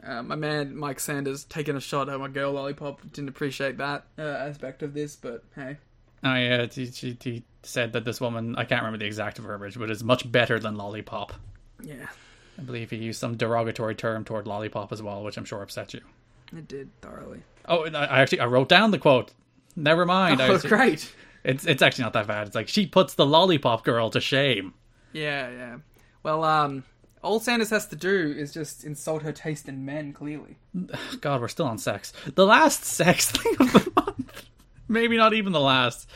uh, 0.05 0.23
my 0.23 0.35
man 0.35 0.75
Mike 0.75 0.99
Sanders 0.99 1.43
taking 1.43 1.75
a 1.75 1.81
shot 1.81 2.07
at 2.07 2.19
my 2.19 2.27
girl 2.29 2.53
lollipop 2.53 3.01
didn't 3.11 3.29
appreciate 3.29 3.77
that 3.79 4.05
uh, 4.17 4.21
aspect 4.21 4.83
of 4.83 4.93
this, 4.93 5.15
but 5.15 5.43
hey. 5.55 5.77
I 6.23 6.47
uh, 6.47 6.67
he, 6.67 6.85
he, 6.85 7.17
he 7.21 7.43
said 7.63 7.93
that 7.93 8.05
this 8.05 8.21
woman, 8.21 8.55
I 8.55 8.63
can't 8.63 8.81
remember 8.81 8.99
the 8.99 9.05
exact 9.05 9.37
verbiage, 9.37 9.77
but 9.77 9.91
is 9.91 10.03
much 10.03 10.31
better 10.31 10.59
than 10.59 10.75
Lollipop. 10.75 11.33
Yeah, 11.85 12.07
I 12.57 12.61
believe 12.63 12.89
he 12.89 12.97
used 12.97 13.19
some 13.19 13.37
derogatory 13.37 13.95
term 13.95 14.25
toward 14.25 14.47
Lollipop 14.47 14.91
as 14.91 15.01
well, 15.01 15.23
which 15.23 15.37
I'm 15.37 15.45
sure 15.45 15.61
upset 15.61 15.93
you. 15.93 16.01
it 16.55 16.67
did 16.67 16.89
thoroughly. 17.01 17.41
Oh, 17.67 17.83
and 17.83 17.95
I 17.95 18.05
I 18.05 18.21
actually 18.21 18.39
I 18.41 18.45
wrote 18.47 18.69
down 18.69 18.91
the 18.91 18.99
quote. 18.99 19.31
Never 19.75 20.05
mind. 20.05 20.41
I 20.41 20.47
Oh, 20.47 20.53
was- 20.53 20.63
great. 20.63 21.13
It's 21.43 21.65
it's 21.65 21.81
actually 21.83 22.05
not 22.05 22.13
that 22.13 22.25
bad. 22.27 22.47
It's 22.47 22.55
like 22.55 22.67
she 22.67 22.87
puts 22.87 23.13
the 23.13 23.25
Lollipop 23.25 23.83
girl 23.83 24.09
to 24.09 24.19
shame. 24.19 24.73
Yeah, 25.13 25.49
yeah. 25.51 25.77
Well, 26.23 26.43
um, 26.43 26.83
all 27.21 27.39
Sanders 27.39 27.69
has 27.69 27.87
to 27.89 27.95
do 27.95 28.33
is 28.35 28.51
just 28.53 28.83
insult 28.83 29.21
her 29.21 29.31
taste 29.31 29.69
in 29.69 29.85
men. 29.85 30.11
Clearly, 30.11 30.57
God, 31.21 31.41
we're 31.41 31.47
still 31.47 31.67
on 31.67 31.77
sex. 31.77 32.13
The 32.33 32.45
last 32.47 32.83
sex 32.83 33.29
thing 33.31 33.55
of 33.59 33.71
the 33.73 33.91
month. 33.95 34.45
Maybe 34.87 35.17
not 35.17 35.33
even 35.33 35.51
the 35.53 35.59
last. 35.61 36.09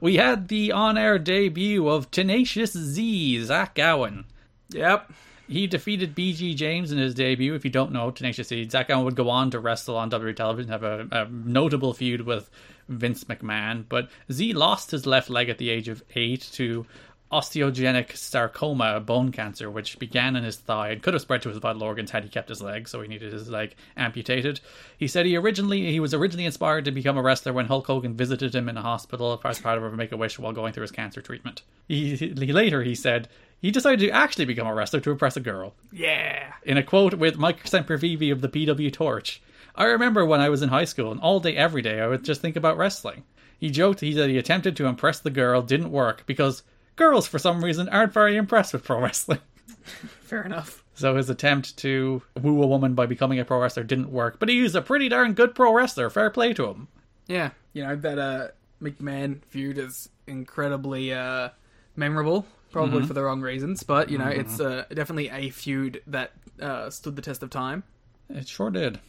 We 0.00 0.16
had 0.16 0.48
the 0.48 0.72
on-air 0.72 1.18
debut 1.20 1.86
of 1.88 2.10
Tenacious 2.10 2.72
Z, 2.72 3.44
Zach 3.44 3.74
Gowen. 3.76 4.24
Yep. 4.70 5.10
He 5.48 5.68
defeated 5.68 6.16
BG 6.16 6.56
James 6.56 6.90
in 6.90 6.98
his 6.98 7.14
debut. 7.14 7.54
If 7.54 7.64
you 7.64 7.70
don't 7.70 7.92
know, 7.92 8.10
Tenacious 8.10 8.48
D, 8.48 8.68
Zach 8.68 8.90
Allen 8.90 9.04
would 9.04 9.14
go 9.14 9.30
on 9.30 9.52
to 9.52 9.60
wrestle 9.60 9.96
on 9.96 10.10
WWE 10.10 10.34
television, 10.34 10.72
have 10.72 10.82
a, 10.82 11.06
a 11.12 11.28
notable 11.28 11.94
feud 11.94 12.22
with 12.22 12.50
Vince 12.88 13.24
McMahon. 13.24 13.84
But 13.88 14.10
Z 14.30 14.52
lost 14.54 14.90
his 14.90 15.06
left 15.06 15.30
leg 15.30 15.48
at 15.48 15.58
the 15.58 15.70
age 15.70 15.88
of 15.88 16.02
eight 16.16 16.48
to 16.54 16.84
osteogenic 17.30 18.16
sarcoma, 18.16 19.00
bone 19.00 19.32
cancer, 19.32 19.70
which 19.70 19.98
began 19.98 20.36
in 20.36 20.44
his 20.44 20.56
thigh 20.56 20.90
and 20.90 21.02
could 21.02 21.14
have 21.14 21.22
spread 21.22 21.42
to 21.42 21.48
his 21.48 21.58
vital 21.58 21.82
organs 21.82 22.10
had 22.10 22.22
he 22.22 22.28
kept 22.28 22.48
his 22.48 22.62
leg, 22.62 22.88
so 22.88 23.00
he 23.00 23.08
needed 23.08 23.32
his 23.32 23.50
leg 23.50 23.74
amputated. 23.96 24.60
He 24.96 25.08
said 25.08 25.26
he 25.26 25.36
originally 25.36 25.90
he 25.90 26.00
was 26.00 26.14
originally 26.14 26.46
inspired 26.46 26.84
to 26.84 26.92
become 26.92 27.16
a 27.16 27.22
wrestler 27.22 27.52
when 27.52 27.66
Hulk 27.66 27.86
Hogan 27.86 28.14
visited 28.14 28.54
him 28.54 28.68
in 28.68 28.76
a 28.76 28.82
hospital 28.82 29.40
as 29.44 29.58
part 29.58 29.78
of 29.78 29.84
a 29.84 29.90
Make 29.96 30.12
a 30.12 30.16
Wish 30.16 30.38
while 30.38 30.52
going 30.52 30.72
through 30.72 30.82
his 30.82 30.92
cancer 30.92 31.20
treatment. 31.20 31.62
He, 31.88 32.16
he 32.16 32.34
later 32.34 32.82
he 32.82 32.94
said 32.94 33.28
he 33.60 33.70
decided 33.70 34.00
to 34.00 34.10
actually 34.10 34.44
become 34.44 34.66
a 34.66 34.74
wrestler 34.74 35.00
to 35.00 35.10
impress 35.10 35.36
a 35.36 35.40
girl. 35.40 35.74
Yeah. 35.92 36.52
In 36.64 36.76
a 36.76 36.82
quote 36.82 37.14
with 37.14 37.38
Mike 37.38 37.64
Sempervive 37.64 38.32
of 38.32 38.40
the 38.40 38.48
PW 38.48 38.92
Torch, 38.92 39.42
I 39.74 39.84
remember 39.84 40.24
when 40.24 40.40
I 40.40 40.48
was 40.48 40.62
in 40.62 40.68
high 40.68 40.84
school 40.84 41.10
and 41.10 41.20
all 41.20 41.40
day 41.40 41.56
every 41.56 41.82
day 41.82 42.00
I 42.00 42.06
would 42.06 42.24
just 42.24 42.40
think 42.40 42.56
about 42.56 42.76
wrestling. 42.76 43.24
He 43.58 43.70
joked 43.70 44.00
he 44.00 44.12
said 44.12 44.30
he 44.30 44.38
attempted 44.38 44.76
to 44.76 44.86
impress 44.86 45.18
the 45.20 45.30
girl, 45.30 45.62
didn't 45.62 45.90
work 45.90 46.24
because 46.26 46.62
girls 46.96 47.26
for 47.26 47.38
some 47.38 47.64
reason 47.64 47.88
aren't 47.88 48.12
very 48.12 48.36
impressed 48.36 48.72
with 48.72 48.84
pro 48.84 49.00
wrestling. 49.02 49.40
Fair 49.84 50.42
enough. 50.42 50.82
So 50.94 51.16
his 51.16 51.28
attempt 51.28 51.76
to 51.78 52.22
woo 52.40 52.62
a 52.62 52.66
woman 52.66 52.94
by 52.94 53.06
becoming 53.06 53.38
a 53.38 53.44
pro 53.44 53.60
wrestler 53.60 53.84
didn't 53.84 54.10
work, 54.10 54.38
but 54.38 54.48
he 54.48 54.62
was 54.62 54.74
a 54.74 54.82
pretty 54.82 55.08
darn 55.08 55.34
good 55.34 55.54
pro 55.54 55.72
wrestler. 55.72 56.08
Fair 56.10 56.30
play 56.30 56.54
to 56.54 56.66
him. 56.66 56.88
Yeah. 57.26 57.50
You 57.74 57.84
know, 57.84 57.96
that 57.96 58.18
uh, 58.18 58.48
McMahon 58.80 59.42
feud 59.48 59.76
is 59.78 60.08
incredibly 60.26 61.12
uh, 61.12 61.50
memorable, 61.96 62.46
probably 62.72 63.06
for 63.06 63.14
the 63.14 63.22
wrong 63.22 63.40
reasons, 63.40 63.82
but, 63.82 64.10
you 64.10 64.18
know, 64.18 64.28
it's 64.28 64.60
uh, 64.60 64.84
definitely 64.88 65.28
a 65.28 65.50
feud 65.50 66.02
that 66.08 66.32
uh, 66.60 66.90
stood 66.90 67.16
the 67.16 67.22
test 67.22 67.42
of 67.42 67.50
time. 67.50 67.84
It 68.28 68.48
sure 68.48 68.70
did. 68.70 69.00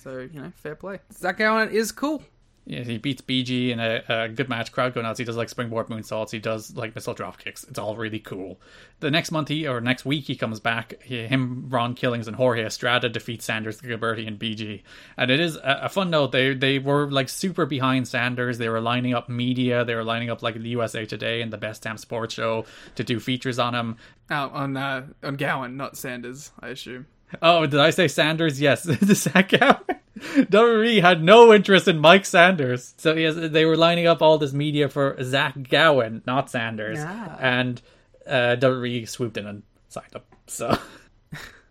So, 0.00 0.18
you 0.18 0.40
know, 0.40 0.52
fair 0.56 0.74
play. 0.74 1.00
Zach 1.12 1.40
Allen 1.40 1.70
is 1.70 1.90
cool. 1.92 2.22
Yeah, 2.66 2.82
he 2.82 2.96
beats 2.96 3.20
BG 3.20 3.70
in 3.70 3.78
a, 3.78 4.02
a 4.08 4.28
good 4.28 4.48
match. 4.48 4.72
Crowd 4.72 4.94
go 4.94 5.02
nuts. 5.02 5.18
He 5.18 5.24
does 5.24 5.36
like 5.36 5.50
springboard 5.50 5.88
moonsaults. 5.88 6.30
He 6.30 6.38
does 6.38 6.74
like 6.74 6.94
missile 6.94 7.12
drop 7.12 7.38
kicks. 7.38 7.62
It's 7.64 7.78
all 7.78 7.94
really 7.94 8.18
cool. 8.18 8.58
The 9.00 9.10
next 9.10 9.30
month 9.32 9.48
he 9.48 9.66
or 9.66 9.82
next 9.82 10.06
week 10.06 10.24
he 10.24 10.34
comes 10.34 10.60
back. 10.60 10.94
He, 11.02 11.26
him, 11.26 11.66
Ron 11.68 11.94
Killings, 11.94 12.26
and 12.26 12.36
Jorge 12.36 12.64
Estrada 12.64 13.10
defeat 13.10 13.42
Sanders, 13.42 13.82
Gilberti, 13.82 14.26
and 14.26 14.38
BG. 14.38 14.82
And 15.18 15.30
it 15.30 15.40
is 15.40 15.56
a, 15.56 15.80
a 15.82 15.88
fun 15.90 16.08
note. 16.08 16.32
They 16.32 16.54
they 16.54 16.78
were 16.78 17.10
like 17.10 17.28
super 17.28 17.66
behind 17.66 18.08
Sanders. 18.08 18.56
They 18.56 18.70
were 18.70 18.80
lining 18.80 19.12
up 19.12 19.28
media. 19.28 19.84
They 19.84 19.94
were 19.94 20.04
lining 20.04 20.30
up 20.30 20.42
like 20.42 20.54
the 20.54 20.68
USA 20.70 21.04
Today 21.04 21.42
and 21.42 21.52
the 21.52 21.58
Best 21.58 21.82
Damn 21.82 21.98
Sports 21.98 22.32
Show 22.32 22.64
to 22.94 23.04
do 23.04 23.20
features 23.20 23.58
on 23.58 23.74
him. 23.74 23.96
On, 24.30 24.74
uh, 24.74 25.06
on 25.22 25.36
Gowen, 25.36 25.76
not 25.76 25.98
Sanders, 25.98 26.50
I 26.60 26.68
assume. 26.68 27.06
Oh, 27.42 27.66
did 27.66 27.80
I 27.80 27.90
say 27.90 28.08
Sanders? 28.08 28.60
Yes, 28.60 28.84
Gowen. 28.86 29.76
WWE 30.16 31.00
had 31.00 31.22
no 31.22 31.52
interest 31.52 31.88
in 31.88 31.98
Mike 31.98 32.24
Sanders, 32.26 32.94
so 32.96 33.14
yes, 33.14 33.34
they 33.36 33.64
were 33.64 33.76
lining 33.76 34.06
up 34.06 34.22
all 34.22 34.38
this 34.38 34.52
media 34.52 34.88
for 34.88 35.16
Zach 35.22 35.54
Gowen, 35.68 36.22
not 36.26 36.50
Sanders, 36.50 36.98
Yeah. 36.98 37.36
and 37.40 37.82
uh, 38.26 38.56
WWE 38.58 39.08
swooped 39.08 39.36
in 39.36 39.46
and 39.46 39.62
signed 39.88 40.12
him. 40.14 40.22
So. 40.46 40.78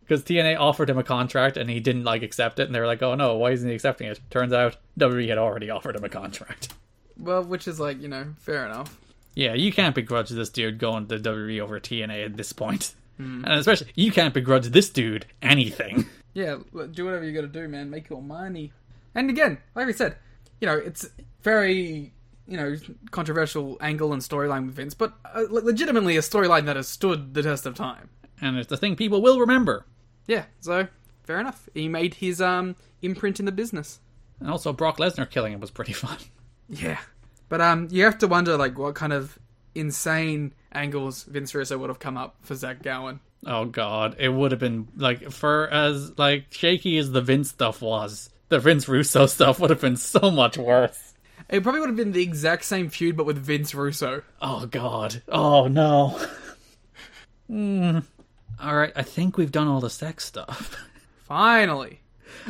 Because 0.05 0.21
TNA 0.25 0.59
offered 0.59 0.89
him 0.89 0.97
a 0.97 1.03
contract 1.03 1.55
and 1.55 1.69
he 1.69 1.79
didn't 1.79 2.03
like 2.03 2.23
accept 2.23 2.59
it, 2.59 2.63
and 2.65 2.75
they 2.75 2.79
were 2.81 2.85
like, 2.85 3.01
"Oh 3.01 3.15
no, 3.15 3.37
why 3.37 3.51
isn't 3.51 3.67
he 3.67 3.73
accepting 3.73 4.07
it?" 4.09 4.19
Turns 4.29 4.51
out 4.51 4.75
WWE 4.99 5.29
had 5.29 5.37
already 5.37 5.69
offered 5.69 5.95
him 5.95 6.03
a 6.03 6.09
contract. 6.09 6.73
Well, 7.17 7.41
which 7.43 7.67
is 7.69 7.79
like, 7.79 8.01
you 8.01 8.09
know, 8.09 8.33
fair 8.39 8.65
enough. 8.65 8.97
Yeah, 9.33 9.53
you 9.53 9.71
can't 9.71 9.95
begrudge 9.95 10.29
this 10.29 10.49
dude 10.49 10.77
going 10.79 11.07
to 11.07 11.19
WWE 11.19 11.59
over 11.61 11.79
TNA 11.79 12.25
at 12.25 12.35
this 12.37 12.51
point, 12.51 12.95
and 13.17 13.47
especially 13.47 13.87
you 13.95 14.11
can't 14.11 14.33
begrudge 14.33 14.67
this 14.67 14.89
dude 14.89 15.25
anything. 15.41 16.05
Yeah, 16.35 16.57
do 16.91 17.05
whatever 17.05 17.23
you 17.23 17.31
got 17.31 17.41
to 17.41 17.47
do, 17.47 17.67
man. 17.67 17.91
Make 17.91 18.09
your 18.09 18.19
money. 18.23 18.73
And 19.13 19.29
again, 19.29 19.59
like 19.75 19.85
we 19.85 19.93
said, 19.93 20.15
you 20.59 20.65
know, 20.65 20.73
it's 20.75 21.07
very, 21.43 22.11
you 22.47 22.57
know, 22.57 22.75
controversial 23.11 23.77
angle 23.81 24.13
and 24.13 24.19
storyline 24.23 24.65
with 24.65 24.73
Vince, 24.73 24.95
but 24.95 25.13
uh, 25.35 25.43
legitimately 25.51 26.17
a 26.17 26.21
storyline 26.21 26.65
that 26.65 26.75
has 26.75 26.87
stood 26.87 27.35
the 27.35 27.43
test 27.43 27.67
of 27.67 27.75
time. 27.75 28.09
and 28.41 28.57
it's 28.57 28.67
the 28.67 28.77
thing 28.77 28.95
people 28.95 29.21
will 29.21 29.39
remember. 29.39 29.85
Yeah, 30.25 30.45
so 30.59 30.87
fair 31.23 31.39
enough. 31.39 31.69
He 31.75 31.87
made 31.87 32.15
his 32.15 32.41
um 32.41 32.75
imprint 33.03 33.39
in 33.39 33.45
the 33.45 33.51
business. 33.51 33.99
And 34.39 34.49
also, 34.49 34.73
Brock 34.73 34.97
Lesnar 34.97 35.29
killing 35.29 35.53
him 35.53 35.59
was 35.59 35.69
pretty 35.69 35.93
fun. 36.05 36.17
Yeah, 36.67 36.97
but 37.47 37.61
um, 37.61 37.89
you 37.91 38.05
have 38.05 38.17
to 38.17 38.27
wonder 38.27 38.57
like 38.57 38.75
what 38.75 38.95
kind 38.95 39.13
of 39.13 39.37
insane 39.75 40.53
angles 40.73 41.23
Vince 41.23 41.53
Russo 41.55 41.77
would 41.77 41.89
have 41.89 41.99
come 41.99 42.17
up 42.17 42.35
for 42.41 42.55
Zach 42.55 42.81
Gowen. 42.81 43.19
Oh 43.45 43.65
god, 43.65 44.15
it 44.19 44.29
would 44.29 44.51
have 44.51 44.59
been 44.59 44.87
like 44.95 45.31
for 45.31 45.67
as 45.69 46.17
like 46.17 46.45
shaky 46.49 46.97
as 46.97 47.11
the 47.11 47.21
Vince 47.21 47.49
stuff 47.49 47.81
was, 47.81 48.29
the 48.49 48.59
Vince 48.59 48.87
Russo 48.87 49.25
stuff 49.27 49.59
would 49.59 49.69
have 49.69 49.81
been 49.81 49.97
so 49.97 50.31
much 50.31 50.57
worse. 50.57 51.13
It 51.49 51.61
probably 51.61 51.81
would 51.81 51.89
have 51.89 51.97
been 51.97 52.13
the 52.13 52.23
exact 52.23 52.65
same 52.65 52.89
feud, 52.89 53.17
but 53.17 53.25
with 53.25 53.37
Vince 53.37 53.75
Russo. 53.75 54.23
Oh 54.41 54.65
god. 54.65 55.21
Oh 55.27 55.67
no. 55.67 56.19
Hmm. 57.47 57.99
All 58.59 58.75
right, 58.75 58.93
I 58.95 59.03
think 59.03 59.37
we've 59.37 59.51
done 59.51 59.67
all 59.67 59.81
the 59.81 59.89
sex 59.89 60.25
stuff. 60.25 60.77
Finally. 61.27 61.99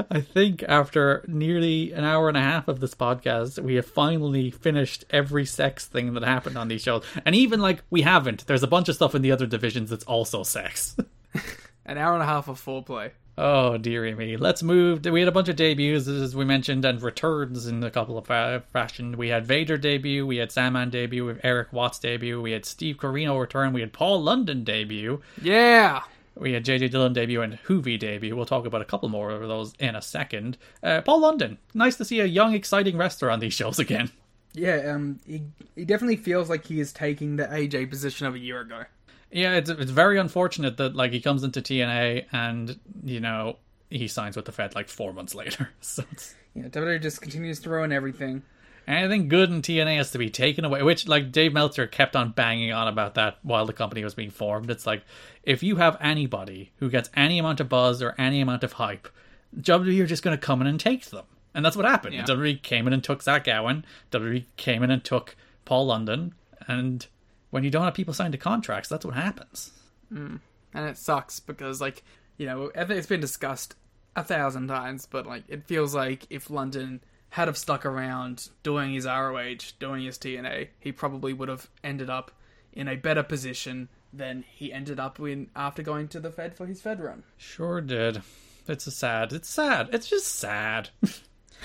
I 0.10 0.22
think 0.22 0.64
after 0.64 1.24
nearly 1.28 1.92
an 1.94 2.04
hour 2.04 2.28
and 2.28 2.38
a 2.38 2.42
half 2.42 2.68
of 2.68 2.80
this 2.80 2.94
podcast, 2.96 3.60
we 3.60 3.76
have 3.76 3.86
finally 3.86 4.52
finished 4.52 5.06
every 5.10 5.46
sex 5.46 5.86
thing 5.86 6.14
that 6.14 6.24
happened 6.24 6.58
on 6.58 6.68
these 6.68 6.82
shows. 6.82 7.04
And 7.26 7.36
even 7.36 7.60
like 7.62 7.84
we 7.90 8.02
haven't, 8.02 8.48
there's 8.48 8.64
a 8.64 8.68
bunch 8.68 8.90
of 8.90 8.96
stuff 8.96 9.16
in 9.16 9.22
the 9.22 9.32
other 9.32 9.46
divisions 9.46 9.90
that's 9.90 10.06
also 10.06 10.44
sex. 10.44 10.96
An 11.86 11.98
hour 11.98 12.14
and 12.14 12.24
a 12.24 12.26
half 12.26 12.48
of 12.48 12.64
foreplay. 12.64 13.12
Oh 13.36 13.78
dearie 13.78 14.14
me. 14.14 14.38
Let's 14.38 14.62
move. 14.62 15.04
We 15.06 15.20
had 15.20 15.28
a 15.28 15.32
bunch 15.32 15.50
of 15.50 15.56
debuts, 15.56 16.08
as 16.08 16.36
we 16.36 16.46
mentioned, 16.46 16.86
and 16.86 17.02
returns 17.02 17.66
in 17.66 17.84
a 17.84 17.90
couple 17.90 18.16
of 18.18 18.28
fa- 18.28 18.62
fashion. 18.72 19.18
We 19.18 19.30
had 19.30 19.48
Vader 19.48 19.76
debut, 19.76 20.26
we 20.28 20.38
had 20.38 20.52
Sandman 20.52 20.92
debut, 20.92 21.26
we 21.26 21.34
had 21.34 21.42
Erik 21.44 21.74
Watts 21.74 21.98
debut, 21.98 22.40
we 22.40 22.52
had 22.52 22.64
Steve 22.64 22.98
Corino 22.98 23.40
return, 23.42 23.74
we 23.74 23.82
had 23.82 23.92
Paul 23.92 24.22
London 24.22 24.64
debut, 24.64 25.20
Yeah. 25.42 26.04
We 26.36 26.54
had 26.54 26.66
JJ 26.66 26.92
Dillon 26.92 27.14
debut, 27.14 27.42
and 27.42 27.60
Juvi 27.68 27.98
debut. 28.00 28.36
We'll 28.36 28.46
talk 28.46 28.66
about 28.66 28.82
a 28.82 28.86
couple 28.86 29.10
more 29.10 29.30
of 29.30 29.48
those 29.48 29.74
in 29.80 29.96
a 29.96 30.02
second. 30.02 30.58
Uh, 30.82 31.02
Paul 31.02 31.20
London. 31.20 31.58
Nice 31.74 31.96
to 31.98 32.06
see 32.06 32.20
a 32.20 32.26
young, 32.26 32.54
exciting 32.54 32.98
wrestler 32.98 33.30
on 33.30 33.40
these 33.40 33.54
shows 33.54 33.80
again. 33.80 34.12
Yeah, 34.54 34.94
um, 34.94 35.20
he, 35.26 35.42
he 35.76 35.86
definitely 35.86 36.18
feels 36.18 36.50
like 36.50 36.66
he 36.66 36.80
is 36.80 36.94
taking 36.94 37.38
the 37.38 37.46
AJ 37.46 37.90
position 37.90 38.28
of 38.28 38.36
a 38.36 38.40
year 38.40 38.62
ago. 38.62 38.84
Yeah, 39.32 39.56
it's 39.56 39.70
it's 39.70 39.92
very 39.92 40.20
unfortunate 40.20 40.78
that 40.78 40.96
like 40.96 41.12
he 41.12 41.20
comes 41.20 41.44
into 41.44 41.62
TNA 41.62 42.26
and 42.32 42.80
you 43.04 43.20
know 43.20 43.58
he 43.90 44.08
signs 44.08 44.36
with 44.36 44.46
the 44.46 44.52
Fed 44.52 44.76
like 44.76 44.90
four 44.90 45.12
months 45.12 45.34
later. 45.34 45.70
So 45.82 46.04
it's 46.12 46.36
Yeah, 46.54 46.66
WWE 46.66 47.02
just 47.02 47.22
continues 47.22 47.60
to 47.62 47.70
ruin 47.72 47.92
everything. 47.92 48.44
Anything 48.88 49.28
good 49.28 49.50
in 49.50 49.62
TNA 49.62 49.98
has 49.98 50.12
to 50.12 50.18
be 50.18 50.30
taken 50.30 50.66
away. 50.66 50.84
Which 50.84 51.08
like 51.08 51.32
Dave 51.32 51.54
Meltzer 51.54 51.88
kept 51.88 52.16
on 52.16 52.32
banging 52.32 52.72
on 52.72 52.88
about 52.88 53.16
that 53.16 53.38
while 53.44 53.66
the 53.66 53.74
company 53.74 54.04
was 54.04 54.14
being 54.14 54.32
formed. 54.32 54.70
It's 54.70 54.86
like 54.86 55.04
if 55.44 55.64
you 55.64 55.78
have 55.78 55.98
anybody 56.00 56.72
who 56.78 56.90
gets 56.90 57.10
any 57.16 57.40
amount 57.40 57.60
of 57.60 57.70
buzz 57.70 58.02
or 58.02 58.16
any 58.18 58.42
amount 58.42 58.64
of 58.64 58.74
hype, 58.74 59.08
WWE 59.58 60.02
are 60.02 60.08
just 60.08 60.24
going 60.24 60.38
to 60.38 60.46
come 60.46 60.62
in 60.62 60.68
and 60.68 60.80
take 60.80 61.06
them, 61.06 61.26
and 61.54 61.64
that's 61.66 61.76
what 61.76 61.86
happened. 61.86 62.16
Yeah. 62.16 62.24
WWE 62.24 62.62
came 62.62 62.88
in 62.88 62.94
and 62.94 63.04
took 63.04 63.22
Zach 63.22 63.44
Gowen. 63.44 63.86
WWE 64.12 64.46
came 64.58 64.84
in 64.84 64.92
and 64.92 65.04
took 65.04 65.36
Paul 65.66 65.86
London, 65.86 66.34
and 66.68 67.06
when 67.52 67.64
you 67.64 67.70
don't 67.70 67.84
have 67.84 67.94
people 67.94 68.14
signed 68.14 68.32
to 68.32 68.38
contracts, 68.38 68.90
that's 68.90 69.06
what 69.06 69.14
happens. 69.14 69.72
Hmm. 70.10 70.38
And 70.74 70.90
it 70.90 70.98
sucks 70.98 71.40
because, 71.40 71.80
like, 71.80 72.04
you 72.38 72.48
know, 72.48 72.72
it's 72.74 73.06
been 73.06 73.20
discussed 73.20 73.76
a 74.16 74.24
thousand 74.24 74.68
times, 74.68 75.06
but, 75.06 75.28
like, 75.28 75.44
it 75.48 75.66
feels 75.66 75.94
like 75.94 76.26
if 76.32 76.50
London 76.50 77.04
had 77.34 77.48
have 77.48 77.58
stuck 77.58 77.84
around 77.84 78.50
doing 78.62 78.94
his 78.94 79.08
ROH, 79.08 79.74
doing 79.80 80.06
his 80.06 80.20
TNA, 80.20 80.68
he 80.80 80.92
probably 80.92 81.34
would 81.34 81.50
have 81.50 81.68
ended 81.84 82.08
up 82.08 82.30
in 82.72 82.88
a 82.88 82.96
better 82.96 83.24
position 83.24 83.90
than 84.14 84.46
he 84.48 84.72
ended 84.72 85.00
up 85.00 85.20
in 85.20 85.50
after 85.56 85.82
going 85.82 86.08
to 86.08 86.20
the 86.20 86.30
Fed 86.30 86.56
for 86.56 86.68
his 86.68 86.80
Fed 86.80 87.00
run. 87.00 87.24
Sure 87.36 87.82
did. 87.82 88.22
It's 88.68 88.86
a 88.86 88.92
sad. 88.92 89.34
It's 89.34 89.50
sad. 89.50 89.90
It's 89.92 90.08
just 90.08 90.28
sad. 90.28 90.90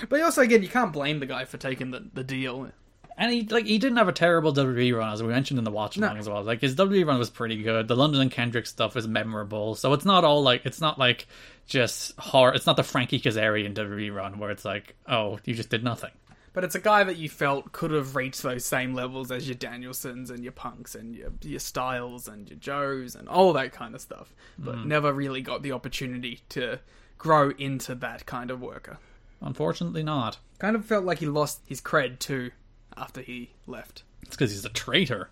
But 0.09 0.23
also, 0.23 0.43
again, 0.43 0.63
you 0.63 0.69
can't 0.69 0.93
blame 0.93 1.19
the 1.19 1.27
guy 1.27 1.45
for 1.45 1.57
taking 1.57 1.91
the, 1.91 2.09
the 2.15 2.23
deal. 2.23 2.71
And 3.19 3.33
he 3.33 3.43
like 3.43 3.67
he 3.67 3.79
didn't 3.79 3.99
have 3.99 4.07
a 4.07 4.13
terrible 4.13 4.55
WWE 4.55 4.97
run 4.97 5.13
as 5.13 5.23
we 5.23 5.29
mentioned 5.29 5.59
in 5.59 5.65
the 5.65 5.73
watch 5.73 5.97
along 5.97 6.15
No. 6.15 6.21
as 6.21 6.29
well. 6.29 6.43
Like 6.45 6.61
his 6.61 6.77
WWE 6.77 7.05
run 7.05 7.19
was 7.19 7.31
pretty 7.31 7.61
good. 7.65 7.89
The 7.89 7.97
London 7.97 8.21
and 8.21 8.31
Kendrick 8.31 8.67
stuff 8.67 8.97
is 8.97 9.09
memorable. 9.09 9.75
So 9.75 9.93
it's 9.93 10.05
not 10.05 10.25
all 10.25 10.43
like 10.43 10.65
it's 10.65 10.81
not 10.81 11.01
like 11.01 11.27
just 11.67 12.17
horror. 12.17 12.55
It's 12.55 12.65
not 12.65 12.77
the 12.77 12.85
Frankie 12.85 13.21
Kazarian 13.21 13.75
WWE 13.75 14.15
run 14.15 14.39
where 14.39 14.53
it's 14.53 14.65
like 14.65 14.95
oh 15.09 15.41
you 15.45 15.55
just 15.55 15.69
did 15.69 15.83
nothing. 15.83 16.13
But 16.53 16.63
it's 16.63 16.77
a 16.77 16.81
guy 16.81 17.03
that 17.05 17.17
you 17.17 17.29
felt 17.29 17.73
could 17.73 17.91
have 17.91 18.15
reached 18.15 18.43
those 18.43 18.65
same 18.65 18.95
levels 18.95 19.33
as 19.33 19.49
your 19.49 19.57
Danielsons 19.57 20.31
and 20.31 20.45
your 20.45 20.53
Punks 20.53 20.95
and 20.95 21.17
your 21.17 21.33
your 21.43 21.61
Styles 21.61 22.29
and 22.29 22.49
your 22.49 22.59
Joes 22.59 23.17
and 23.17 23.29
all 23.29 23.53
that 23.55 23.73
kind 23.73 23.97
of 23.97 24.01
stuff, 24.01 24.33
but 24.57 24.77
mm. 24.77 24.85
never 24.87 25.13
really 25.13 25.43
got 25.43 25.63
the 25.63 25.73
opportunity 25.73 26.43
to 26.51 26.79
grow 27.19 27.51
into 27.51 27.97
that 27.97 28.27
kind 28.27 28.53
of 28.53 28.61
worker. 28.61 28.99
Unfortunately, 29.41 30.05
not. 30.05 30.39
Kind 30.61 30.77
of 30.77 30.85
felt 30.85 31.05
like 31.05 31.19
he 31.19 31.27
lost 31.27 31.63
his 31.67 31.81
cred 31.81 32.21
too 32.21 32.53
after 32.99 33.21
he 33.21 33.51
left. 33.67 34.03
It's 34.23 34.37
because 34.37 34.51
he's 34.51 34.65
a 34.65 34.71
traitor. 34.71 35.31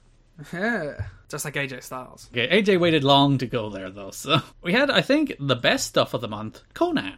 Yeah. 0.53 1.07
Just 1.29 1.45
like 1.45 1.55
AJ 1.55 1.83
Styles. 1.83 2.29
Okay, 2.33 2.63
AJ 2.63 2.79
waited 2.79 3.05
long 3.05 3.39
to 3.39 3.47
go 3.47 3.71
there 3.71 3.91
though. 3.91 4.11
So 4.11 4.39
we 4.63 4.73
had, 4.73 4.91
I 4.91 5.01
think, 5.01 5.35
the 5.41 5.57
best 5.57 5.87
stuff 5.87 6.15
of 6.15 6.21
the 6.21 6.29
month, 6.29 6.63
Konnan. 6.75 7.17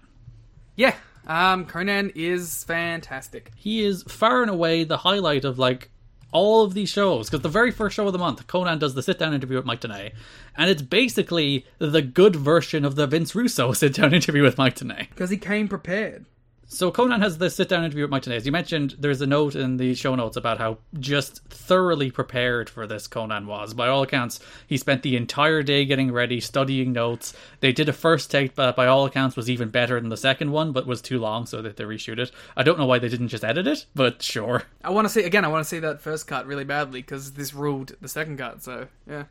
Yeah. 0.76 0.94
Um, 1.26 1.66
Konnan 1.66 2.12
is 2.14 2.64
fantastic. 2.64 3.50
He 3.56 3.84
is 3.84 4.02
far 4.04 4.42
and 4.42 4.50
away 4.50 4.84
the 4.84 4.98
highlight 4.98 5.44
of 5.44 5.58
like 5.58 5.90
all 6.32 6.62
of 6.64 6.74
these 6.74 6.88
shows 6.88 7.28
because 7.28 7.42
the 7.42 7.48
very 7.48 7.70
first 7.70 7.96
show 7.96 8.06
of 8.06 8.12
the 8.12 8.18
month, 8.18 8.46
Konnan 8.46 8.78
does 8.78 8.94
the 8.94 9.02
sit-down 9.02 9.34
interview 9.34 9.56
with 9.56 9.66
Mike 9.66 9.80
Tenay, 9.80 10.12
and 10.56 10.70
it's 10.70 10.82
basically 10.82 11.66
the 11.78 12.02
good 12.02 12.36
version 12.36 12.84
of 12.84 12.96
the 12.96 13.06
Vince 13.06 13.34
Russo 13.34 13.72
sit-down 13.74 14.14
interview 14.14 14.42
with 14.42 14.58
Mike 14.58 14.76
Tenay. 14.76 15.08
Because 15.10 15.30
he 15.30 15.36
came 15.36 15.68
prepared. 15.68 16.26
So 16.70 16.92
Konnan 16.92 17.22
has 17.22 17.38
this 17.38 17.56
sit 17.56 17.70
down 17.70 17.82
interview 17.82 18.04
with 18.04 18.10
Mike 18.10 18.24
Tenay. 18.24 18.36
As 18.36 18.44
you 18.44 18.52
mentioned, 18.52 18.96
there's 18.98 19.22
a 19.22 19.26
note 19.26 19.56
in 19.56 19.78
the 19.78 19.94
show 19.94 20.14
notes 20.14 20.36
about 20.36 20.58
how 20.58 20.76
just 21.00 21.42
thoroughly 21.46 22.10
prepared 22.10 22.68
for 22.68 22.86
this 22.86 23.08
Konnan 23.08 23.46
was. 23.46 23.72
By 23.72 23.88
all 23.88 24.02
accounts, 24.02 24.38
he 24.66 24.76
spent 24.76 25.02
the 25.02 25.16
entire 25.16 25.62
day 25.62 25.86
getting 25.86 26.12
ready, 26.12 26.40
studying 26.40 26.92
notes. 26.92 27.32
They 27.60 27.72
did 27.72 27.88
a 27.88 27.94
first 27.94 28.30
take 28.30 28.54
that 28.56 28.76
by 28.76 28.86
all 28.86 29.06
accounts 29.06 29.34
was 29.34 29.48
even 29.48 29.70
better 29.70 29.98
than 29.98 30.10
the 30.10 30.16
second 30.18 30.52
one, 30.52 30.72
but 30.72 30.86
was 30.86 31.00
too 31.00 31.18
long, 31.18 31.46
so 31.46 31.62
that 31.62 31.78
they 31.78 31.84
reshoot 31.84 32.18
it. 32.18 32.30
I 32.54 32.64
don't 32.64 32.78
know 32.78 32.86
why 32.86 32.98
they 32.98 33.08
didn't 33.08 33.28
just 33.28 33.44
edit 33.44 33.66
it, 33.66 33.86
but 33.94 34.20
sure. 34.22 34.64
I 34.84 34.90
want 34.90 35.06
to 35.06 35.08
see 35.08 35.22
again. 35.22 35.46
I 35.46 35.48
want 35.48 35.64
to 35.64 35.68
see 35.68 35.78
that 35.78 36.02
first 36.02 36.26
cut 36.26 36.46
really 36.46 36.64
badly 36.64 37.00
because 37.00 37.32
this 37.32 37.54
ruled 37.54 37.96
the 38.02 38.08
second 38.08 38.36
cut. 38.36 38.62
So 38.62 38.88
yeah. 39.08 39.24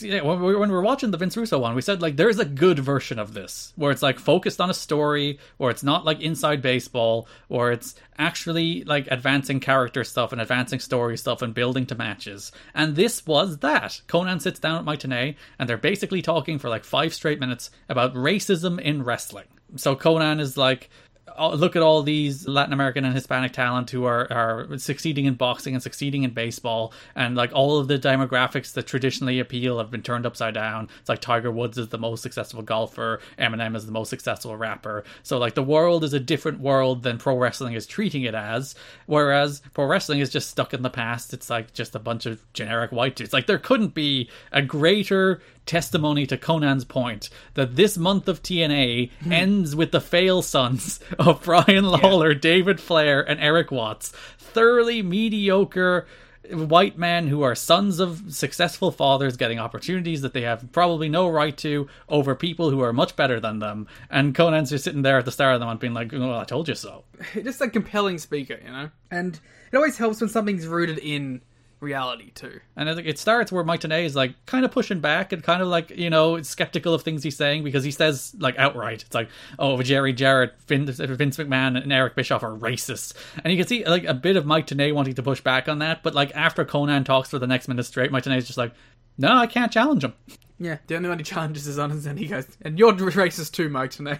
Yeah, 0.00 0.20
when 0.20 0.42
we, 0.42 0.54
were 0.54 0.82
watching 0.82 1.10
the 1.10 1.16
Vince 1.16 1.36
Russo 1.36 1.58
one, 1.58 1.74
we 1.74 1.80
said 1.80 2.02
like 2.02 2.16
there's 2.16 2.38
a 2.38 2.44
good 2.44 2.78
version 2.78 3.18
of 3.18 3.32
this 3.32 3.72
where 3.76 3.90
it's 3.90 4.02
like 4.02 4.18
focused 4.18 4.60
on 4.60 4.68
a 4.68 4.74
story, 4.74 5.38
or 5.58 5.70
it's 5.70 5.82
not 5.82 6.04
like 6.04 6.20
inside 6.20 6.60
baseball, 6.60 7.26
or 7.48 7.72
it's 7.72 7.94
actually 8.18 8.84
like 8.84 9.08
advancing 9.10 9.60
character 9.60 10.04
stuff 10.04 10.32
and 10.32 10.40
advancing 10.40 10.80
story 10.80 11.16
stuff 11.16 11.40
and 11.40 11.54
building 11.54 11.86
to 11.86 11.94
matches. 11.94 12.52
And 12.74 12.96
this 12.96 13.26
was 13.26 13.58
that. 13.58 14.02
Konnan 14.08 14.42
sits 14.42 14.60
down 14.60 14.76
at 14.76 14.84
Mike 14.84 15.00
Tenay, 15.00 15.36
and 15.58 15.68
they're 15.68 15.78
basically 15.78 16.20
talking 16.20 16.58
for 16.58 16.68
like 16.68 16.84
five 16.84 17.14
straight 17.14 17.40
minutes 17.40 17.70
about 17.88 18.14
racism 18.14 18.78
in 18.80 19.02
wrestling. 19.02 19.46
So 19.76 19.94
Konnan 19.94 20.40
is 20.40 20.56
like, 20.56 20.90
look 21.38 21.76
at 21.76 21.82
all 21.82 22.02
these 22.02 22.46
Latin 22.46 22.72
American 22.72 23.04
and 23.04 23.14
Hispanic 23.14 23.52
talent 23.52 23.90
who 23.90 24.04
are, 24.04 24.30
are 24.32 24.78
succeeding 24.78 25.24
in 25.24 25.34
boxing 25.34 25.74
and 25.74 25.82
succeeding 25.82 26.22
in 26.22 26.30
baseball, 26.30 26.92
and 27.14 27.36
like 27.36 27.52
all 27.52 27.78
of 27.78 27.88
the 27.88 27.98
demographics 27.98 28.72
that 28.74 28.86
traditionally 28.86 29.38
appeal 29.40 29.78
have 29.78 29.90
been 29.90 30.02
turned 30.02 30.26
upside 30.26 30.54
down. 30.54 30.88
It's 31.00 31.08
like 31.08 31.20
Tiger 31.20 31.50
Woods 31.50 31.78
is 31.78 31.88
the 31.88 31.98
most 31.98 32.22
successful 32.22 32.62
golfer, 32.62 33.20
Eminem 33.38 33.76
is 33.76 33.86
the 33.86 33.92
most 33.92 34.10
successful 34.10 34.56
rapper. 34.56 35.04
So 35.22 35.38
like 35.38 35.54
the 35.54 35.62
world 35.62 36.04
is 36.04 36.12
a 36.12 36.20
different 36.20 36.60
world 36.60 37.02
than 37.02 37.18
pro 37.18 37.36
wrestling 37.36 37.74
is 37.74 37.86
treating 37.86 38.22
it 38.22 38.34
as, 38.34 38.74
whereas 39.06 39.62
pro 39.74 39.86
wrestling 39.86 40.20
is 40.20 40.30
just 40.30 40.50
stuck 40.50 40.74
in 40.74 40.82
the 40.82 40.90
past. 40.90 41.32
It's 41.32 41.50
like 41.50 41.72
just 41.72 41.94
a 41.94 42.00
bunch 42.00 42.26
of 42.26 42.40
generic 42.52 42.92
white 42.92 43.16
dudes. 43.16 43.32
Like 43.32 43.46
there 43.46 43.58
couldn't 43.58 43.94
be 43.94 44.30
a 44.52 44.62
greater 44.62 45.40
testimony 45.68 46.26
to 46.26 46.36
Konnan's 46.36 46.84
point 46.84 47.30
that 47.54 47.76
this 47.76 47.96
month 47.96 48.26
of 48.26 48.42
TNA 48.42 49.12
hmm. 49.22 49.32
ends 49.32 49.76
with 49.76 49.92
the 49.92 50.00
fail 50.00 50.42
sons 50.42 50.98
of 51.18 51.44
Brian 51.44 51.84
Lawler, 51.84 52.34
David 52.34 52.80
Flair, 52.80 53.20
and 53.20 53.38
Erik 53.38 53.70
Watts, 53.70 54.08
thoroughly 54.38 55.02
mediocre 55.02 56.06
white 56.50 56.96
men 56.96 57.26
who 57.26 57.42
are 57.42 57.54
sons 57.54 58.00
of 58.00 58.22
successful 58.34 58.90
fathers 58.90 59.36
getting 59.36 59.58
opportunities 59.58 60.22
that 60.22 60.32
they 60.32 60.42
have 60.42 60.70
probably 60.72 61.08
no 61.08 61.28
right 61.28 61.56
to 61.58 61.88
over 62.08 62.34
people 62.34 62.70
who 62.70 62.80
are 62.80 62.92
much 62.92 63.16
better 63.16 63.38
than 63.38 63.58
them. 63.58 63.86
And 64.10 64.34
Konnan's 64.34 64.70
just 64.70 64.84
sitting 64.84 65.02
there 65.02 65.18
at 65.18 65.24
the 65.24 65.32
start 65.32 65.54
of 65.54 65.60
the 65.60 65.66
month 65.66 65.80
being 65.80 65.94
like, 65.94 66.12
well, 66.12 66.38
I 66.38 66.44
told 66.44 66.68
you 66.68 66.74
so. 66.74 67.04
just 67.34 67.60
a 67.60 67.68
compelling 67.68 68.18
speaker, 68.18 68.58
you 68.64 68.70
know. 68.70 68.90
And 69.10 69.38
it 69.72 69.76
always 69.76 69.98
helps 69.98 70.20
when 70.20 70.30
something's 70.30 70.66
rooted 70.66 70.98
in 70.98 71.42
reality 71.80 72.30
too. 72.30 72.60
And 72.76 72.88
I 72.88 72.94
think 72.94 73.06
it 73.06 73.18
starts 73.18 73.52
where 73.52 73.64
Mike 73.64 73.80
Tenay 73.80 74.04
is 74.04 74.16
like 74.16 74.34
kind 74.46 74.64
of 74.64 74.70
pushing 74.70 75.00
back 75.00 75.32
and 75.32 75.42
kind 75.42 75.62
of 75.62 75.68
like, 75.68 75.90
you 75.90 76.10
know, 76.10 76.40
skeptical 76.42 76.94
of 76.94 77.02
things 77.02 77.22
he's 77.22 77.36
saying 77.36 77.64
because 77.64 77.84
he 77.84 77.90
says 77.90 78.34
like 78.38 78.58
outright, 78.58 79.02
it's 79.02 79.14
like, 79.14 79.28
oh, 79.58 79.80
Jerry 79.82 80.12
Jarrett, 80.12 80.54
Vince, 80.66 80.98
Vince 80.98 81.36
McMahon, 81.36 81.80
and 81.80 81.92
Eric 81.92 82.16
Bischoff 82.16 82.42
are 82.42 82.56
racist. 82.56 83.14
And 83.44 83.52
you 83.52 83.58
can 83.58 83.66
see 83.66 83.84
like 83.84 84.04
a 84.04 84.14
bit 84.14 84.36
of 84.36 84.46
Mike 84.46 84.66
Tenay 84.66 84.92
wanting 84.92 85.14
to 85.14 85.22
push 85.22 85.40
back 85.40 85.68
on 85.68 85.78
that. 85.78 86.02
But 86.02 86.14
like 86.14 86.34
after 86.34 86.64
Konnan 86.64 87.04
talks 87.04 87.30
for 87.30 87.38
the 87.38 87.46
next 87.46 87.68
minute 87.68 87.84
straight, 87.84 88.10
Mike 88.10 88.24
Tenay 88.24 88.38
is 88.38 88.46
just 88.46 88.58
like, 88.58 88.72
no, 89.16 89.36
I 89.36 89.46
can't 89.46 89.72
challenge 89.72 90.04
him. 90.04 90.14
Yeah, 90.58 90.78
the 90.86 90.96
only 90.96 91.08
one 91.08 91.18
he 91.18 91.24
challenges 91.24 91.66
is 91.68 91.78
on 91.78 91.90
his 91.90 92.06
and 92.06 92.18
he 92.18 92.26
goes, 92.26 92.46
and 92.62 92.78
you're 92.78 92.92
racist 92.92 93.52
too, 93.52 93.68
Mike. 93.68 93.90
Today. 93.90 94.18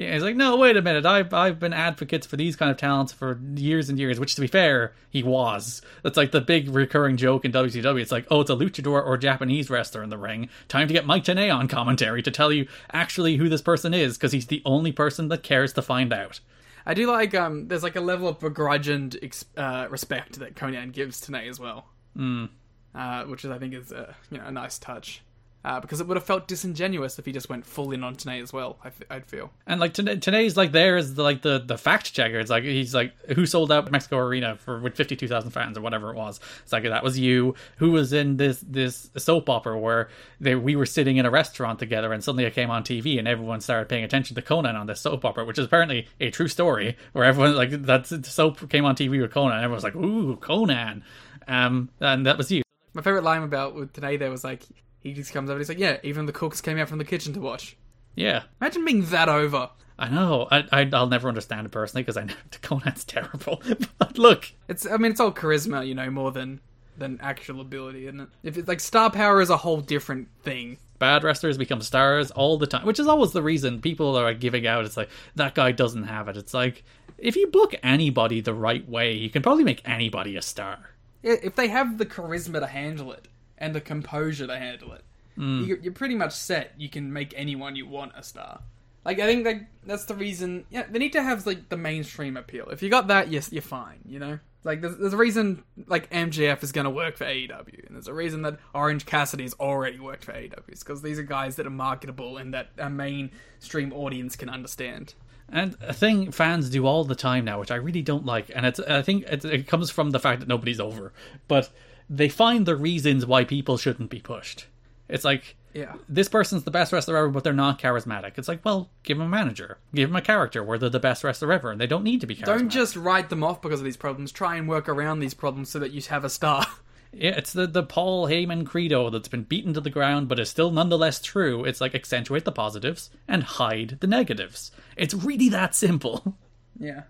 Yeah, 0.00 0.14
he's 0.14 0.22
like, 0.22 0.34
no, 0.34 0.56
wait 0.56 0.78
a 0.78 0.82
minute. 0.82 1.04
I've 1.04 1.34
I've 1.34 1.58
been 1.58 1.74
advocates 1.74 2.26
for 2.26 2.38
these 2.38 2.56
kind 2.56 2.70
of 2.70 2.78
talents 2.78 3.12
for 3.12 3.38
years 3.54 3.90
and 3.90 3.98
years. 3.98 4.18
Which, 4.18 4.34
to 4.34 4.40
be 4.40 4.46
fair, 4.46 4.94
he 5.10 5.22
was. 5.22 5.82
That's 6.02 6.16
like 6.16 6.32
the 6.32 6.40
big 6.40 6.70
recurring 6.70 7.18
joke 7.18 7.44
in 7.44 7.52
WCW. 7.52 8.00
It's 8.00 8.10
like, 8.10 8.26
oh, 8.30 8.40
it's 8.40 8.48
a 8.48 8.56
luchador 8.56 9.04
or 9.04 9.18
Japanese 9.18 9.68
wrestler 9.68 10.02
in 10.02 10.08
the 10.08 10.16
ring. 10.16 10.48
Time 10.68 10.88
to 10.88 10.94
get 10.94 11.04
Mike 11.04 11.24
Tenay 11.24 11.54
on 11.54 11.68
commentary 11.68 12.22
to 12.22 12.30
tell 12.30 12.50
you 12.50 12.66
actually 12.90 13.36
who 13.36 13.50
this 13.50 13.60
person 13.60 13.92
is, 13.92 14.16
because 14.16 14.32
he's 14.32 14.46
the 14.46 14.62
only 14.64 14.90
person 14.90 15.28
that 15.28 15.42
cares 15.42 15.74
to 15.74 15.82
find 15.82 16.14
out. 16.14 16.40
I 16.86 16.94
do 16.94 17.06
like 17.06 17.34
um. 17.34 17.68
There's 17.68 17.82
like 17.82 17.96
a 17.96 18.00
level 18.00 18.26
of 18.26 18.40
begrudged 18.40 19.18
uh, 19.58 19.86
respect 19.90 20.38
that 20.38 20.54
Konnan 20.54 20.92
gives 20.92 21.20
Tenay 21.20 21.46
as 21.46 21.60
well. 21.60 21.84
Mm. 22.16 22.48
Uh, 22.94 23.24
which 23.24 23.44
is 23.44 23.50
I 23.50 23.58
think 23.58 23.74
is 23.74 23.92
a 23.92 24.16
you 24.30 24.38
know 24.38 24.46
a 24.46 24.50
nice 24.50 24.78
touch. 24.78 25.20
Uh, 25.62 25.78
because 25.78 26.00
it 26.00 26.06
would 26.06 26.16
have 26.16 26.24
felt 26.24 26.48
disingenuous 26.48 27.18
if 27.18 27.26
he 27.26 27.32
just 27.32 27.50
went 27.50 27.66
full 27.66 27.92
in 27.92 28.02
on 28.02 28.16
Tenay 28.16 28.42
as 28.42 28.50
well. 28.50 28.78
I 28.82 28.86
f- 28.88 29.02
I'd 29.10 29.26
feel. 29.26 29.50
And 29.66 29.78
like 29.78 29.92
Tenay's 29.92 30.56
like 30.56 30.72
there 30.72 30.96
is 30.96 31.16
the, 31.16 31.22
like 31.22 31.42
the 31.42 31.58
the 31.58 31.76
fact 31.76 32.14
checker. 32.14 32.38
It's 32.38 32.48
like 32.48 32.64
he's 32.64 32.94
like 32.94 33.12
who 33.32 33.44
sold 33.44 33.70
out 33.70 33.90
Mexico 33.90 34.16
Arena 34.16 34.56
for 34.56 34.80
with 34.80 34.96
fifty 34.96 35.16
two 35.16 35.28
thousand 35.28 35.50
fans 35.50 35.76
or 35.76 35.82
whatever 35.82 36.10
it 36.12 36.16
was. 36.16 36.40
It's 36.62 36.72
like 36.72 36.84
that 36.84 37.04
was 37.04 37.18
you. 37.18 37.54
Who 37.76 37.90
was 37.90 38.14
in 38.14 38.38
this 38.38 38.64
this 38.66 39.10
soap 39.18 39.50
opera 39.50 39.78
where 39.78 40.08
they 40.40 40.54
we 40.54 40.76
were 40.76 40.86
sitting 40.86 41.18
in 41.18 41.26
a 41.26 41.30
restaurant 41.30 41.78
together 41.78 42.10
and 42.10 42.24
suddenly 42.24 42.44
it 42.44 42.54
came 42.54 42.70
on 42.70 42.82
TV 42.82 43.18
and 43.18 43.28
everyone 43.28 43.60
started 43.60 43.90
paying 43.90 44.04
attention 44.04 44.34
to 44.36 44.42
Konnan 44.42 44.80
on 44.80 44.86
this 44.86 45.02
soap 45.02 45.26
opera, 45.26 45.44
which 45.44 45.58
is 45.58 45.66
apparently 45.66 46.08
a 46.20 46.30
true 46.30 46.48
story 46.48 46.96
where 47.12 47.26
everyone 47.26 47.54
like 47.54 47.70
that 47.82 48.06
soap 48.06 48.70
came 48.70 48.86
on 48.86 48.96
TV 48.96 49.20
with 49.20 49.30
Konnan. 49.30 49.56
And 49.56 49.64
everyone 49.64 49.74
was 49.74 49.84
like, 49.84 49.96
ooh, 49.96 50.36
Konnan. 50.36 51.02
Um, 51.46 51.90
and 52.00 52.24
that 52.24 52.38
was 52.38 52.50
you. 52.50 52.62
My 52.94 53.02
favorite 53.02 53.24
line 53.24 53.42
about 53.42 53.74
with 53.74 53.92
Tenay 53.92 54.18
there 54.18 54.30
was 54.30 54.42
like 54.42 54.62
he 55.02 55.12
just 55.12 55.32
comes 55.32 55.48
over 55.50 55.56
and 55.58 55.60
he's 55.60 55.68
like, 55.68 55.78
yeah, 55.78 55.98
even 56.02 56.26
the 56.26 56.32
cooks 56.32 56.60
came 56.60 56.78
out 56.78 56.88
from 56.88 56.98
the 56.98 57.04
kitchen 57.04 57.32
to 57.34 57.40
watch. 57.40 57.76
Yeah. 58.14 58.42
Imagine 58.60 58.84
being 58.84 59.04
that 59.06 59.28
over. 59.28 59.70
I 59.98 60.08
know. 60.08 60.48
I, 60.50 60.64
I 60.72 60.90
I'll 60.92 61.06
never 61.08 61.28
understand 61.28 61.66
it 61.66 61.70
personally 61.72 62.02
because 62.02 62.16
I 62.16 62.24
know 62.24 62.34
Konnan's 62.62 63.04
terrible. 63.04 63.62
but 63.98 64.18
look, 64.18 64.52
It's 64.68 64.86
I 64.86 64.96
mean 64.96 65.12
it's 65.12 65.20
all 65.20 65.32
charisma, 65.32 65.86
you 65.86 65.94
know, 65.94 66.10
more 66.10 66.32
than 66.32 66.60
than 66.96 67.18
actual 67.22 67.60
ability, 67.60 68.06
isn't 68.06 68.20
it? 68.20 68.28
If 68.42 68.58
it's 68.58 68.68
like 68.68 68.80
star 68.80 69.10
power 69.10 69.40
is 69.40 69.48
a 69.50 69.56
whole 69.58 69.80
different 69.80 70.28
thing. 70.42 70.76
bad 70.98 71.24
wrestlers 71.24 71.56
become 71.56 71.80
stars 71.80 72.30
all 72.30 72.58
the 72.58 72.66
time, 72.66 72.84
which 72.84 72.98
is 72.98 73.06
always 73.06 73.32
the 73.32 73.42
reason 73.42 73.80
people 73.80 74.16
are 74.16 74.24
like, 74.24 74.40
giving 74.40 74.66
out. 74.66 74.84
It's 74.84 74.96
like 74.96 75.08
that 75.36 75.54
guy 75.54 75.72
doesn't 75.72 76.04
have 76.04 76.28
it. 76.28 76.36
It's 76.36 76.52
like 76.54 76.82
if 77.16 77.36
you 77.36 77.46
book 77.48 77.74
anybody 77.82 78.40
the 78.40 78.54
right 78.54 78.86
way, 78.88 79.12
you 79.14 79.30
can 79.30 79.42
probably 79.42 79.64
make 79.64 79.82
anybody 79.88 80.36
a 80.36 80.42
star. 80.42 80.90
Yeah, 81.22 81.36
If 81.42 81.54
they 81.56 81.68
have 81.68 81.98
the 81.98 82.06
charisma 82.06 82.60
to 82.60 82.66
handle 82.66 83.12
it 83.12 83.28
and 83.60 83.74
the 83.74 83.80
composure 83.80 84.46
to 84.46 84.58
handle 84.58 84.92
it, 84.92 85.04
mm. 85.38 85.66
you're, 85.66 85.78
you're 85.78 85.92
pretty 85.92 86.14
much 86.14 86.32
set. 86.32 86.72
You 86.78 86.88
can 86.88 87.12
make 87.12 87.34
anyone 87.36 87.76
you 87.76 87.86
want 87.86 88.12
a 88.16 88.22
star. 88.22 88.62
Like 89.04 89.18
I 89.18 89.26
think 89.26 89.46
like 89.46 89.66
that's 89.86 90.04
the 90.04 90.14
reason. 90.14 90.66
Yeah, 90.70 90.84
they 90.90 90.98
need 90.98 91.12
to 91.12 91.22
have 91.22 91.46
like 91.46 91.68
the 91.68 91.76
mainstream 91.76 92.36
appeal. 92.36 92.68
If 92.68 92.82
you 92.82 92.90
got 92.90 93.08
that, 93.08 93.30
yes, 93.30 93.50
you're 93.52 93.62
fine. 93.62 94.00
You 94.04 94.18
know, 94.18 94.38
like 94.62 94.82
there's, 94.82 94.98
there's 94.98 95.14
a 95.14 95.16
reason 95.16 95.64
like 95.86 96.10
MJF 96.10 96.62
is 96.62 96.70
going 96.70 96.84
to 96.84 96.90
work 96.90 97.16
for 97.16 97.24
AEW, 97.24 97.86
and 97.86 97.96
there's 97.96 98.08
a 98.08 98.14
reason 98.14 98.42
that 98.42 98.58
Orange 98.74 99.06
Cassidy 99.06 99.44
has 99.44 99.54
already 99.54 99.98
worked 99.98 100.24
for 100.24 100.32
AEW. 100.32 100.66
Because 100.66 101.00
these 101.00 101.18
are 101.18 101.22
guys 101.22 101.56
that 101.56 101.66
are 101.66 101.70
marketable 101.70 102.36
and 102.36 102.52
that 102.52 102.68
a 102.76 102.90
mainstream 102.90 103.92
audience 103.92 104.36
can 104.36 104.50
understand. 104.50 105.14
And 105.48 105.76
a 105.80 105.94
thing 105.94 106.30
fans 106.30 106.68
do 106.68 106.86
all 106.86 107.04
the 107.04 107.16
time 107.16 107.44
now, 107.44 107.58
which 107.58 107.70
I 107.70 107.76
really 107.76 108.02
don't 108.02 108.26
like, 108.26 108.50
and 108.54 108.66
it's 108.66 108.80
I 108.80 109.00
think 109.02 109.24
it, 109.24 109.44
it 109.44 109.66
comes 109.66 109.90
from 109.90 110.10
the 110.10 110.20
fact 110.20 110.40
that 110.40 110.48
nobody's 110.48 110.78
over, 110.78 111.12
but 111.48 111.70
they 112.10 112.28
find 112.28 112.66
the 112.66 112.76
reasons 112.76 113.24
why 113.24 113.44
people 113.44 113.78
shouldn't 113.78 114.10
be 114.10 114.20
pushed. 114.20 114.66
It's 115.08 115.24
like 115.24 115.56
Yeah. 115.72 115.94
this 116.08 116.28
person's 116.28 116.64
the 116.64 116.70
best 116.70 116.92
wrestler 116.92 117.16
ever, 117.16 117.28
but 117.28 117.44
they're 117.44 117.52
not 117.52 117.78
charismatic. 117.80 118.32
It's 118.36 118.48
like, 118.48 118.64
well, 118.64 118.90
give 119.04 119.16
them 119.16 119.26
a 119.28 119.30
manager, 119.30 119.78
give 119.94 120.08
them 120.08 120.16
a 120.16 120.20
character 120.20 120.62
where 120.64 120.76
they're 120.76 120.90
the 120.90 120.98
best 121.00 121.22
wrestler 121.24 121.52
ever, 121.52 121.70
and 121.70 121.80
they 121.80 121.86
don't 121.86 122.04
need 122.04 122.20
to 122.20 122.26
be 122.26 122.34
charismatic. 122.36 122.44
Don't 122.46 122.68
just 122.68 122.96
write 122.96 123.28
them 123.30 123.42
off 123.44 123.62
because 123.62 123.80
of 123.80 123.84
these 123.84 123.96
problems. 123.96 124.32
Try 124.32 124.56
and 124.56 124.68
work 124.68 124.88
around 124.88 125.20
these 125.20 125.34
problems 125.34 125.70
so 125.70 125.78
that 125.78 125.92
you 125.92 126.02
have 126.10 126.24
a 126.24 126.28
star. 126.30 126.66
Yeah, 127.12 127.30
it's 127.30 127.52
the, 127.52 127.66
the 127.66 127.82
Paul 127.82 128.28
Heyman 128.28 128.64
credo 128.64 129.10
that's 129.10 129.26
been 129.26 129.42
beaten 129.42 129.74
to 129.74 129.80
the 129.80 129.90
ground, 129.90 130.28
but 130.28 130.38
is 130.38 130.48
still 130.48 130.70
nonetheless 130.70 131.20
true. 131.20 131.64
It's 131.64 131.80
like 131.80 131.92
accentuate 131.92 132.44
the 132.44 132.52
positives 132.52 133.10
and 133.26 133.42
hide 133.42 133.96
the 133.98 134.06
negatives. 134.06 134.70
It's 134.96 135.12
really 135.12 135.48
that 135.48 135.74
simple. 135.74 136.36
yeah. 136.78 137.02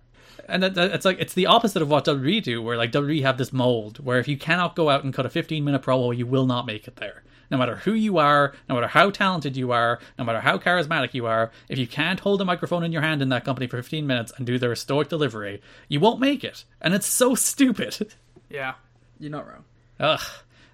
And 0.51 0.63
that, 0.63 0.75
that- 0.75 0.93
it's 0.93 1.05
like 1.05 1.19
it's 1.21 1.35
the 1.35 1.47
opposite 1.47 1.83
of 1.83 1.89
what 1.89 2.05
WWE 2.05 2.43
do, 2.43 2.61
where 2.63 2.77
like 2.77 2.93
WWE 2.93 3.23
have 3.23 3.39
this 3.39 3.53
mold 3.53 4.05
where 4.05 4.19
if 4.19 4.29
you 4.29 4.37
cannot 4.37 4.77
go 4.77 4.91
out 4.91 5.05
and 5.05 5.15
cut 5.15 5.27
a 5.27 5.31
15 5.31 5.65
minute 5.65 5.83
promo, 5.83 6.17
you 6.17 6.27
will 6.27 6.47
not 6.47 6.67
make 6.67 6.87
it 6.89 6.97
there. 6.97 7.23
No 7.51 7.59
matter 7.59 7.77
who 7.77 7.95
you 7.95 8.19
are, 8.19 8.55
no 8.69 8.77
matter 8.77 8.87
how 8.87 9.11
talented 9.11 9.57
you 9.57 9.73
are, 9.73 9.99
no 10.17 10.25
matter 10.25 10.41
how 10.41 10.57
charismatic 10.57 11.15
you 11.15 11.27
are, 11.27 11.51
if 11.69 11.79
you 11.79 11.87
can't 11.89 12.21
hold 12.21 12.41
a 12.41 12.45
microphone 12.45 12.85
in 12.85 12.93
your 12.93 13.03
hand 13.03 13.23
in 13.23 13.29
that 13.31 13.45
company 13.45 13.67
for 13.67 13.77
15 13.79 14.07
minutes 14.07 14.33
and 14.37 14.47
do 14.47 14.57
their 14.57 14.77
stoic 14.77 15.09
delivery, 15.09 15.61
you 15.89 15.99
won't 15.99 16.21
make 16.21 16.45
it. 16.45 16.65
And 16.81 16.95
it's 16.95 17.07
so 17.09 17.35
stupid. 17.35 18.13
Yeah. 18.49 18.75
You're 19.21 19.31
not 19.31 19.47
wrong. 19.47 19.65
Ugh. 20.01 20.21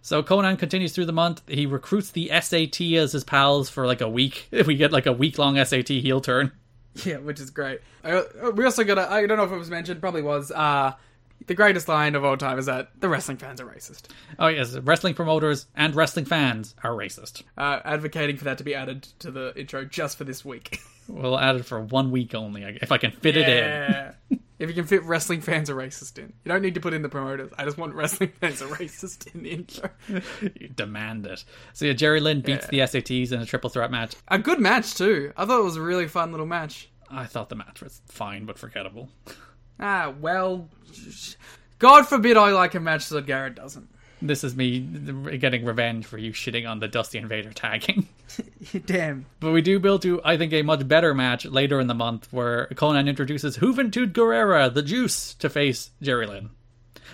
So 0.00 0.22
Konnan 0.22 0.58
continues 0.58 0.92
through 0.94 1.04
the 1.06 1.12
month. 1.12 1.42
He 1.46 1.66
recruits 1.66 2.10
the 2.10 2.28
SAT 2.40 2.80
as 2.96 3.12
his 3.12 3.24
pals 3.24 3.68
for 3.68 3.86
like 3.86 4.00
a 4.00 4.08
week. 4.08 4.48
If 4.50 4.66
we 4.68 4.76
get 4.76 4.92
like 4.92 5.04
a 5.06 5.12
week 5.12 5.36
long 5.38 5.62
SAT 5.62 5.88
heel 5.88 6.20
turn. 6.22 6.52
Yeah, 7.04 7.18
which 7.18 7.40
is 7.40 7.50
great. 7.50 7.80
I, 8.02 8.22
we 8.54 8.64
also 8.64 8.84
got 8.84 8.98
a, 8.98 9.10
I 9.10 9.26
don't 9.26 9.36
know 9.36 9.44
if 9.44 9.52
it 9.52 9.58
was 9.58 9.70
mentioned, 9.70 10.00
probably 10.00 10.22
was, 10.22 10.50
uh, 10.50 10.92
the 11.46 11.54
greatest 11.54 11.88
line 11.88 12.14
of 12.14 12.24
all 12.24 12.36
time 12.36 12.58
is 12.58 12.66
that 12.66 12.98
the 13.00 13.08
wrestling 13.08 13.36
fans 13.36 13.60
are 13.60 13.66
racist. 13.66 14.04
Oh 14.38 14.48
yes, 14.48 14.76
wrestling 14.78 15.14
promoters 15.14 15.66
and 15.76 15.94
wrestling 15.94 16.24
fans 16.24 16.74
are 16.82 16.92
racist. 16.92 17.42
Uh, 17.56 17.80
advocating 17.84 18.36
for 18.36 18.44
that 18.44 18.58
to 18.58 18.64
be 18.64 18.74
added 18.74 19.02
to 19.20 19.30
the 19.30 19.52
intro 19.56 19.84
just 19.84 20.16
for 20.18 20.24
this 20.24 20.44
week. 20.44 20.80
We'll 21.08 21.38
add 21.38 21.54
it 21.54 21.64
for 21.64 21.80
one 21.80 22.10
week 22.10 22.34
only, 22.34 22.64
if 22.82 22.90
I 22.90 22.98
can 22.98 23.12
fit 23.12 23.36
it 23.36 23.48
in. 23.48 24.40
Yeah. 24.58 24.64
if 24.64 24.68
you 24.70 24.74
can 24.74 24.84
fit 24.86 25.02
wrestling 25.04 25.40
fans 25.40 25.68
are 25.70 25.74
racist 25.74 26.18
in. 26.18 26.32
You 26.44 26.52
don't 26.52 26.62
need 26.62 26.74
to 26.74 26.80
put 26.80 26.94
in 26.94 27.02
the 27.02 27.08
promoters. 27.08 27.50
I 27.58 27.64
just 27.64 27.78
want 27.78 27.94
wrestling 27.94 28.32
fans 28.40 28.62
are 28.62 28.66
racist 28.68 29.34
in 29.34 29.42
the 29.42 29.50
intro. 29.50 29.90
You 30.60 30.68
demand 30.68 31.26
it. 31.26 31.44
So 31.72 31.84
yeah, 31.86 31.92
Jerry 31.92 32.20
Lynn 32.20 32.40
beats 32.40 32.66
the 32.68 32.78
SATs 32.78 33.32
in 33.32 33.40
a 33.40 33.46
triple 33.46 33.70
threat 33.70 33.90
match. 33.90 34.14
A 34.28 34.38
good 34.38 34.60
match, 34.60 34.94
too. 34.94 35.32
I 35.36 35.44
thought 35.44 35.60
it 35.60 35.64
was 35.64 35.76
a 35.76 35.82
really 35.82 36.08
fun 36.08 36.30
little 36.30 36.46
match. 36.46 36.88
I 37.10 37.26
thought 37.26 37.48
the 37.48 37.56
match 37.56 37.82
was 37.82 38.00
fine 38.06 38.46
but 38.46 38.58
forgettable. 38.58 39.08
Ah, 39.78 40.12
well. 40.20 40.68
God 41.78 42.06
forbid 42.08 42.36
I 42.36 42.50
like 42.52 42.74
a 42.74 42.80
match 42.80 43.08
that 43.10 43.26
Garrett 43.26 43.54
doesn't. 43.54 43.88
This 44.22 44.44
is 44.44 44.56
me 44.56 44.80
getting 44.80 45.64
revenge 45.64 46.06
for 46.06 46.16
you 46.16 46.32
shitting 46.32 46.68
on 46.68 46.80
the 46.80 46.88
Dusty 46.88 47.18
Invader 47.18 47.52
tagging. 47.52 48.08
Damn. 48.86 49.26
But 49.40 49.52
we 49.52 49.60
do 49.60 49.78
build 49.78 50.02
to, 50.02 50.20
I 50.24 50.38
think, 50.38 50.52
a 50.52 50.62
much 50.62 50.88
better 50.88 51.14
match 51.14 51.44
later 51.44 51.80
in 51.80 51.86
the 51.86 51.94
month 51.94 52.32
where 52.32 52.66
Konnan 52.74 53.08
introduces 53.08 53.58
Juventud 53.58 54.12
Guerrera, 54.12 54.72
the 54.72 54.82
Juice, 54.82 55.34
to 55.34 55.50
face 55.50 55.90
Jerry 56.00 56.26
Lynn. 56.26 56.50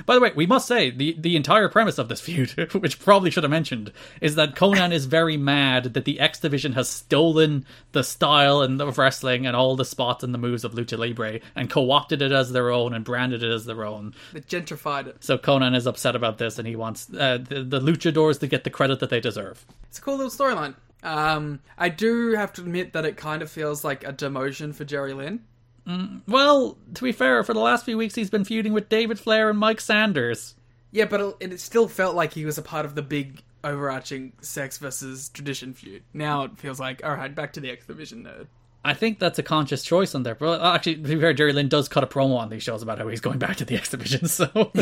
By 0.07 0.15
the 0.15 0.21
way, 0.21 0.33
we 0.35 0.47
must 0.47 0.67
say 0.67 0.91
the, 0.91 1.17
the 1.19 1.37
entire 1.37 1.69
premise 1.69 1.99
of 1.99 2.09
this 2.09 2.21
feud, 2.21 2.51
which 2.75 2.99
probably 2.99 3.31
should 3.31 3.45
have 3.45 3.51
mentioned, 3.51 3.93
is 4.21 4.35
that 4.37 4.55
Konnan 4.55 4.93
is 4.93 5.07
very 5.07 5.37
mad 5.37 5.95
that 5.95 6.05
the 6.05 6.21
X 6.21 6.41
Division 6.41 6.73
has 6.73 6.89
stolen 6.89 7.65
the 7.93 8.05
style 8.05 8.63
and 8.63 8.81
of 8.81 8.99
wrestling 8.99 9.47
and 9.47 9.57
all 9.57 9.77
the 9.77 9.85
spots 9.85 10.25
and 10.25 10.35
the 10.35 10.39
moves 10.39 10.65
of 10.65 10.73
Lucha 10.73 10.99
Libre 10.99 11.41
and 11.55 11.71
co-opted 11.71 12.23
it 12.23 12.33
as 12.33 12.53
their 12.53 12.71
own 12.71 12.95
and 12.95 13.05
branded 13.05 13.43
it 13.43 13.51
as 13.51 13.65
their 13.65 13.85
own. 13.85 14.15
They 14.33 14.41
gentrified 14.41 15.07
it. 15.07 15.23
So 15.25 15.39
Konnan 15.39 15.77
is 15.77 15.87
upset 15.87 16.17
about 16.17 16.39
this 16.39 16.59
and 16.59 16.67
he 16.67 16.77
wants 16.77 17.09
uh, 17.13 17.39
the, 17.39 17.63
the 17.63 17.81
luchadors 17.81 18.41
to 18.41 18.47
get 18.47 18.65
the 18.65 18.71
credit 18.71 19.01
that 19.01 19.11
they 19.11 19.21
deserve. 19.21 19.65
It's 19.89 19.99
a 19.99 20.03
cool 20.03 20.17
little 20.17 20.31
storyline. 20.31 20.75
Um, 21.03 21.61
I 21.77 21.89
do 21.89 22.33
have 22.33 22.53
to 22.55 22.63
admit 22.63 22.93
that 22.93 23.05
it 23.05 23.17
kind 23.17 23.43
of 23.43 23.51
feels 23.51 23.83
like 23.85 24.05
a 24.05 24.13
demotion 24.13 24.75
for 24.75 24.85
Jerry 24.85 25.13
Lynn. 25.15 25.41
Mm, 25.87 26.23
well, 26.29 26.79
to 26.95 27.03
be 27.03 27.13
fair, 27.13 27.43
for 27.43 27.55
the 27.55 27.61
last 27.61 27.85
few 27.85 27.99
weeks 27.99 28.15
he's 28.15 28.31
been 28.31 28.45
feuding 28.45 28.73
with 28.73 28.89
David 28.89 29.19
Flair 29.19 29.51
and 29.51 29.59
Mike 29.59 29.81
Sanders. 29.81 30.55
Yeah, 30.91 31.07
but 31.07 31.21
it, 31.41 31.53
it 31.53 31.61
still 31.61 31.89
felt 31.89 32.15
like 32.15 32.35
he 32.35 32.45
was 32.45 32.59
a 32.59 32.63
part 32.63 32.85
of 32.85 32.95
the 32.95 33.03
big 33.03 33.43
overarching 33.65 34.33
sex 34.41 34.79
versus 34.79 35.29
tradition 35.29 35.73
feud. 35.73 36.03
Now 36.13 36.45
it 36.45 36.59
feels 36.59 36.79
like, 36.79 37.05
all 37.05 37.15
right, 37.15 37.35
back 37.35 37.53
to 37.55 37.61
the 37.61 37.71
X 37.71 37.87
Division 37.87 38.25
nerd. 38.25 38.47
I 38.85 38.95
think 38.95 39.21
that's 39.21 39.39
a 39.39 39.45
conscious 39.45 39.85
choice 39.85 40.15
on 40.15 40.25
there. 40.25 40.35
But 40.35 40.61
actually, 40.61 40.97
to 40.97 41.03
be 41.03 41.21
fair, 41.21 41.33
Jerry 41.33 41.53
Lynn 41.53 41.69
does 41.69 41.89
cut 41.89 42.03
a 42.03 42.07
promo 42.07 42.37
on 42.37 42.49
these 42.49 42.65
shows 42.65 42.83
about 42.83 42.99
how 42.99 43.07
he's 43.07 43.21
going 43.21 43.39
back 43.39 43.57
to 43.57 43.65
the 43.65 43.77
X 43.77 43.91
Division, 43.91 44.27
so 44.29 44.73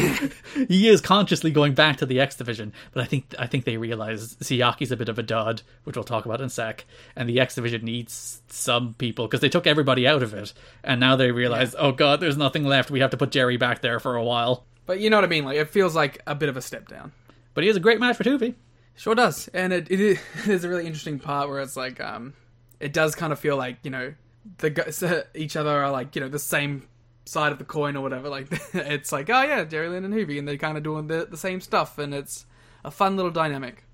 he 0.68 0.88
is 0.88 1.02
consciously 1.02 1.50
going 1.50 1.74
back 1.74 1.98
to 1.98 2.06
the 2.06 2.18
X 2.20 2.36
Division. 2.36 2.72
But 2.92 3.02
I 3.02 3.06
think 3.06 3.34
I 3.38 3.46
think 3.46 3.64
they 3.64 3.76
realize 3.76 4.36
Siaki's 4.36 4.90
a 4.90 4.96
bit 4.96 5.10
of 5.10 5.18
a 5.18 5.22
dud, 5.22 5.62
which 5.84 5.96
we'll 5.96 6.04
talk 6.04 6.24
about 6.24 6.40
in 6.40 6.46
a 6.46 6.50
sec, 6.50 6.86
and 7.14 7.28
the 7.28 7.40
X 7.40 7.56
Division 7.56 7.84
needs 7.84 8.40
some 8.48 8.94
people 8.94 9.26
because 9.26 9.40
they 9.40 9.50
took 9.50 9.66
everybody 9.66 10.06
out 10.06 10.22
of 10.22 10.32
it, 10.32 10.54
and 10.82 10.98
now 10.98 11.16
they 11.16 11.30
realize, 11.30 11.74
oh 11.78 11.92
god, 11.92 12.20
there's 12.20 12.38
nothing 12.38 12.64
left. 12.64 12.90
We 12.90 13.00
have 13.00 13.10
to 13.10 13.18
put 13.18 13.30
Jerry 13.30 13.58
back 13.58 13.82
there 13.82 14.00
for 14.00 14.16
a 14.16 14.24
while. 14.24 14.64
But 14.86 15.00
you 15.00 15.10
know 15.10 15.18
what 15.18 15.24
I 15.24 15.28
mean? 15.28 15.44
Like 15.44 15.58
it 15.58 15.68
feels 15.68 15.94
like 15.94 16.22
a 16.26 16.34
bit 16.34 16.48
of 16.48 16.56
a 16.56 16.62
step 16.62 16.88
down. 16.88 17.12
But 17.52 17.64
he 17.64 17.68
has 17.68 17.76
a 17.76 17.80
great 17.80 18.00
match 18.00 18.16
for 18.16 18.24
Juvi. 18.24 18.54
Sure 18.96 19.14
does, 19.14 19.48
and 19.48 19.72
it, 19.72 19.90
it 19.90 20.18
is 20.46 20.64
a 20.64 20.68
really 20.68 20.86
interesting 20.86 21.18
part 21.18 21.48
where 21.48 21.60
it's 21.60 21.76
like 21.76 22.00
um, 22.00 22.34
it 22.80 22.92
does 22.92 23.14
kind 23.14 23.32
of 23.32 23.38
feel 23.38 23.56
like 23.56 23.78
you 23.82 23.90
know 23.90 24.14
the 24.58 24.70
guys 24.70 25.04
each 25.34 25.56
other 25.56 25.70
are 25.70 25.90
like 25.90 26.16
you 26.16 26.20
know 26.20 26.28
the 26.28 26.38
same 26.38 26.88
side 27.26 27.52
of 27.52 27.58
the 27.58 27.64
coin 27.64 27.96
or 27.96 28.02
whatever. 28.02 28.28
Like 28.28 28.48
it's 28.74 29.12
like 29.12 29.30
oh 29.30 29.42
yeah, 29.42 29.64
Jerry 29.64 29.88
Lynn 29.88 30.04
and 30.04 30.14
Juvi, 30.14 30.38
and 30.38 30.48
they're 30.48 30.56
kind 30.56 30.76
of 30.76 30.82
doing 30.82 31.06
the 31.06 31.26
the 31.30 31.36
same 31.36 31.60
stuff, 31.60 31.98
and 31.98 32.14
it's 32.14 32.46
a 32.84 32.90
fun 32.90 33.16
little 33.16 33.30
dynamic. 33.30 33.84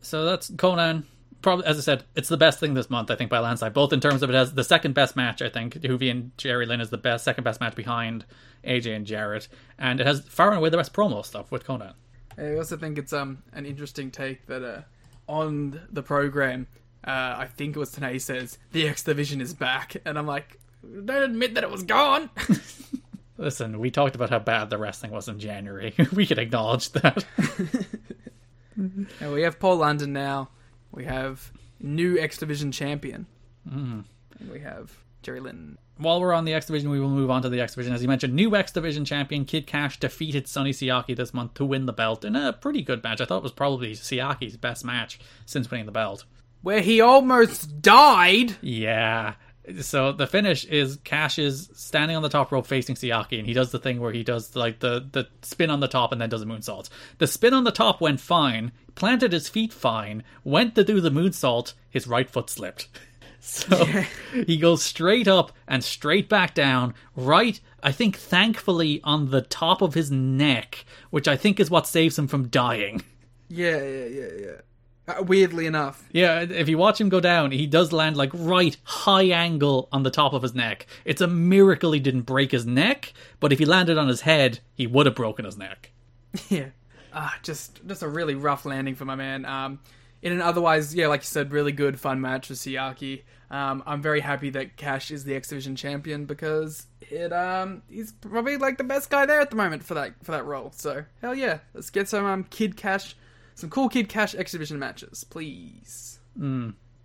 So 0.00 0.24
that's 0.24 0.50
Konnan. 0.50 1.04
Probably, 1.42 1.64
as 1.64 1.78
I 1.78 1.80
said, 1.80 2.04
it's 2.14 2.28
the 2.28 2.36
best 2.36 2.60
thing 2.60 2.74
this 2.74 2.90
month, 2.90 3.10
I 3.10 3.14
think, 3.14 3.30
by 3.30 3.38
landslide. 3.38 3.72
Both 3.72 3.94
in 3.94 4.00
terms 4.00 4.22
of 4.22 4.28
it 4.28 4.34
has 4.34 4.52
the 4.52 4.64
second 4.64 4.94
best 4.94 5.16
match, 5.16 5.40
I 5.40 5.48
think. 5.48 5.74
Juvi 5.74 6.10
and 6.10 6.36
Jerry 6.36 6.66
Lynn 6.66 6.82
is 6.82 6.90
the 6.90 6.98
best, 6.98 7.24
second 7.24 7.44
best 7.44 7.62
match 7.62 7.74
behind 7.74 8.26
AJ 8.62 8.94
and 8.94 9.06
Jarrett, 9.06 9.48
and 9.78 10.00
it 10.00 10.06
has 10.06 10.20
far 10.20 10.48
and 10.48 10.58
away 10.58 10.68
the 10.68 10.76
best 10.76 10.92
promo 10.92 11.24
stuff 11.24 11.50
with 11.50 11.64
Konnan. 11.64 11.94
I 12.36 12.56
also 12.56 12.76
think 12.76 12.98
it's 12.98 13.12
um 13.12 13.42
an 13.52 13.66
interesting 13.66 14.10
take 14.10 14.46
that 14.46 14.62
uh, 14.62 14.82
on 15.28 15.80
the 15.90 16.02
program, 16.02 16.66
uh, 17.04 17.34
I 17.38 17.46
think 17.46 17.76
it 17.76 17.78
was 17.78 17.90
today 17.90 18.18
says 18.18 18.58
the 18.72 18.88
X 18.88 19.02
Division 19.02 19.40
is 19.40 19.54
back, 19.54 19.96
and 20.04 20.18
I'm 20.18 20.26
like, 20.26 20.58
don't 20.82 21.22
admit 21.22 21.54
that 21.54 21.64
it 21.64 21.70
was 21.70 21.82
gone. 21.82 22.30
Listen, 23.38 23.78
we 23.78 23.90
talked 23.90 24.14
about 24.14 24.28
how 24.28 24.38
bad 24.38 24.68
the 24.68 24.76
wrestling 24.76 25.12
was 25.12 25.26
in 25.28 25.38
January. 25.38 25.94
we 26.12 26.26
can 26.26 26.38
acknowledge 26.38 26.90
that. 26.92 27.24
and 28.76 29.32
we 29.32 29.42
have 29.42 29.58
Paul 29.58 29.76
London 29.76 30.12
now. 30.12 30.50
We 30.92 31.06
have 31.06 31.50
new 31.80 32.18
X 32.18 32.36
Division 32.36 32.70
champion, 32.70 33.26
and 33.64 34.04
we 34.50 34.60
have 34.60 34.94
Jerry 35.22 35.40
Lynn. 35.40 35.78
While 35.96 36.20
we're 36.20 36.34
on 36.34 36.44
the 36.44 36.52
X 36.52 36.66
Division, 36.66 36.90
we 36.90 37.00
will 37.00 37.08
move 37.08 37.30
on 37.30 37.40
to 37.42 37.48
the 37.48 37.60
X 37.60 37.74
Division. 37.74 37.94
As 37.94 38.02
you 38.02 38.08
mentioned, 38.08 38.34
new 38.34 38.54
X 38.54 38.72
Division 38.72 39.06
champion 39.06 39.46
Kid 39.46 39.66
Cash 39.66 40.00
defeated 40.00 40.46
Sonny 40.46 40.72
Siaki 40.72 41.16
this 41.16 41.32
month 41.32 41.54
to 41.54 41.64
win 41.64 41.86
the 41.86 41.92
belt 41.94 42.26
in 42.26 42.36
a 42.36 42.52
pretty 42.52 42.82
good 42.82 43.02
match. 43.02 43.22
I 43.22 43.24
thought 43.24 43.38
it 43.38 43.42
was 43.42 43.52
probably 43.52 43.92
Siaki's 43.92 44.58
best 44.58 44.84
match 44.84 45.18
since 45.46 45.70
winning 45.70 45.86
the 45.86 45.92
belt. 45.92 46.24
Where 46.62 46.80
he 46.80 47.00
almost 47.00 47.80
died. 47.80 48.56
Yeah. 48.60 49.34
So 49.80 50.12
the 50.12 50.26
finish 50.26 50.64
is 50.64 50.98
Cash 51.04 51.38
is 51.38 51.70
standing 51.74 52.16
on 52.16 52.22
the 52.22 52.28
top 52.28 52.50
rope 52.50 52.66
facing 52.66 52.96
Siaki, 52.96 53.38
and 53.38 53.46
he 53.46 53.52
does 53.52 53.70
the 53.70 53.78
thing 53.78 54.00
where 54.00 54.12
he 54.12 54.24
does 54.24 54.56
like 54.56 54.80
the 54.80 55.06
the 55.12 55.28
spin 55.42 55.70
on 55.70 55.80
the 55.80 55.88
top 55.88 56.12
and 56.12 56.20
then 56.20 56.28
does 56.28 56.42
a 56.42 56.46
moonsault. 56.46 56.88
The 57.18 57.26
spin 57.26 57.54
on 57.54 57.64
the 57.64 57.70
top 57.70 58.00
went 58.00 58.20
fine, 58.20 58.72
planted 58.94 59.32
his 59.32 59.48
feet 59.48 59.72
fine, 59.72 60.24
went 60.44 60.74
to 60.74 60.84
do 60.84 61.00
the 61.00 61.10
moonsault, 61.10 61.74
his 61.88 62.06
right 62.06 62.28
foot 62.28 62.50
slipped. 62.50 62.88
So 63.42 63.86
he 64.46 64.58
goes 64.58 64.82
straight 64.82 65.26
up 65.26 65.52
and 65.66 65.82
straight 65.82 66.28
back 66.28 66.52
down, 66.52 66.92
right, 67.16 67.58
I 67.82 67.90
think 67.90 68.18
thankfully 68.18 69.00
on 69.02 69.30
the 69.30 69.40
top 69.40 69.80
of 69.80 69.94
his 69.94 70.10
neck, 70.10 70.84
which 71.08 71.26
I 71.26 71.38
think 71.38 71.58
is 71.58 71.70
what 71.70 71.86
saves 71.86 72.18
him 72.18 72.28
from 72.28 72.48
dying. 72.48 73.02
Yeah, 73.48 73.82
yeah, 73.82 74.04
yeah, 74.04 74.28
yeah. 74.38 74.60
Uh, 75.08 75.22
weirdly 75.22 75.66
enough, 75.66 76.06
Yeah, 76.12 76.40
if 76.40 76.68
you 76.68 76.78
watch 76.78 77.00
him 77.00 77.08
go 77.08 77.20
down, 77.20 77.50
he 77.50 77.66
does 77.66 77.92
land 77.92 78.16
like 78.16 78.30
right 78.32 78.76
high 78.84 79.24
angle 79.24 79.88
on 79.90 80.02
the 80.02 80.10
top 80.10 80.32
of 80.32 80.42
his 80.42 80.54
neck. 80.54 80.86
It's 81.04 81.20
a 81.20 81.26
miracle 81.26 81.92
he 81.92 82.00
didn't 82.00 82.22
break 82.22 82.52
his 82.52 82.66
neck, 82.66 83.12
but 83.40 83.52
if 83.52 83.58
he 83.58 83.64
landed 83.64 83.98
on 83.98 84.08
his 84.08 84.20
head, 84.20 84.60
he 84.74 84.86
would 84.86 85.06
have 85.06 85.14
broken 85.14 85.44
his 85.44 85.56
neck. 85.56 85.90
yeah. 86.48 86.68
Ah, 87.12 87.36
just 87.42 87.84
just 87.86 88.02
a 88.02 88.08
really 88.08 88.34
rough 88.36 88.64
landing 88.64 88.94
for 88.94 89.04
my 89.04 89.16
man. 89.16 89.44
Um, 89.44 89.80
in 90.22 90.32
an 90.32 90.40
otherwise, 90.42 90.94
yeah, 90.94 91.08
like 91.08 91.22
you 91.22 91.26
said, 91.26 91.50
really 91.50 91.72
good 91.72 91.98
fun 91.98 92.20
match 92.20 92.48
with 92.48 92.58
Siaki. 92.58 93.22
Um, 93.50 93.82
I'm 93.84 94.00
very 94.00 94.20
happy 94.20 94.50
that 94.50 94.76
Cash 94.76 95.10
is 95.10 95.24
the 95.24 95.34
X 95.34 95.48
Division 95.48 95.74
champion 95.74 96.24
because 96.26 96.86
it 97.00 97.32
um 97.32 97.82
he's 97.90 98.12
probably 98.12 98.56
like 98.56 98.78
the 98.78 98.84
best 98.84 99.10
guy 99.10 99.26
there 99.26 99.40
at 99.40 99.50
the 99.50 99.56
moment 99.56 99.82
for 99.82 99.94
that 99.94 100.14
for 100.22 100.30
that 100.32 100.44
role. 100.44 100.72
So 100.76 101.04
hell 101.20 101.34
yeah, 101.34 101.58
let's 101.74 101.90
get 101.90 102.08
some 102.08 102.24
um 102.26 102.44
Kid 102.44 102.76
Cash, 102.76 103.16
some 103.60 103.70
cool 103.70 103.88
Kid 103.88 104.08
Cash 104.08 104.34
exhibition 104.34 104.78
matches, 104.78 105.24
please. 105.24 106.18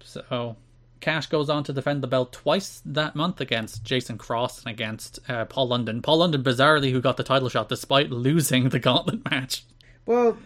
So 0.04 0.56
Cash 1.02 1.28
goes 1.28 1.50
on 1.50 1.64
to 1.66 1.74
defend 1.74 2.02
the 2.02 2.08
belt 2.08 2.32
twice 2.34 2.82
that 2.86 3.16
month 3.16 3.42
against 3.42 3.84
Jason 3.84 4.18
Cross 4.18 4.64
and 4.64 4.72
against 4.74 5.20
uh, 5.30 5.46
Paul 5.46 5.68
London. 5.68 6.02
Paul 6.02 6.18
London, 6.20 6.44
bizarrely, 6.44 6.92
who 6.92 7.02
got 7.02 7.18
the 7.18 7.24
title 7.24 7.50
shot 7.50 7.70
despite 7.70 8.10
losing 8.12 8.70
the 8.70 8.80
gauntlet 8.80 9.24
match. 9.32 9.64
Well, 10.06 10.38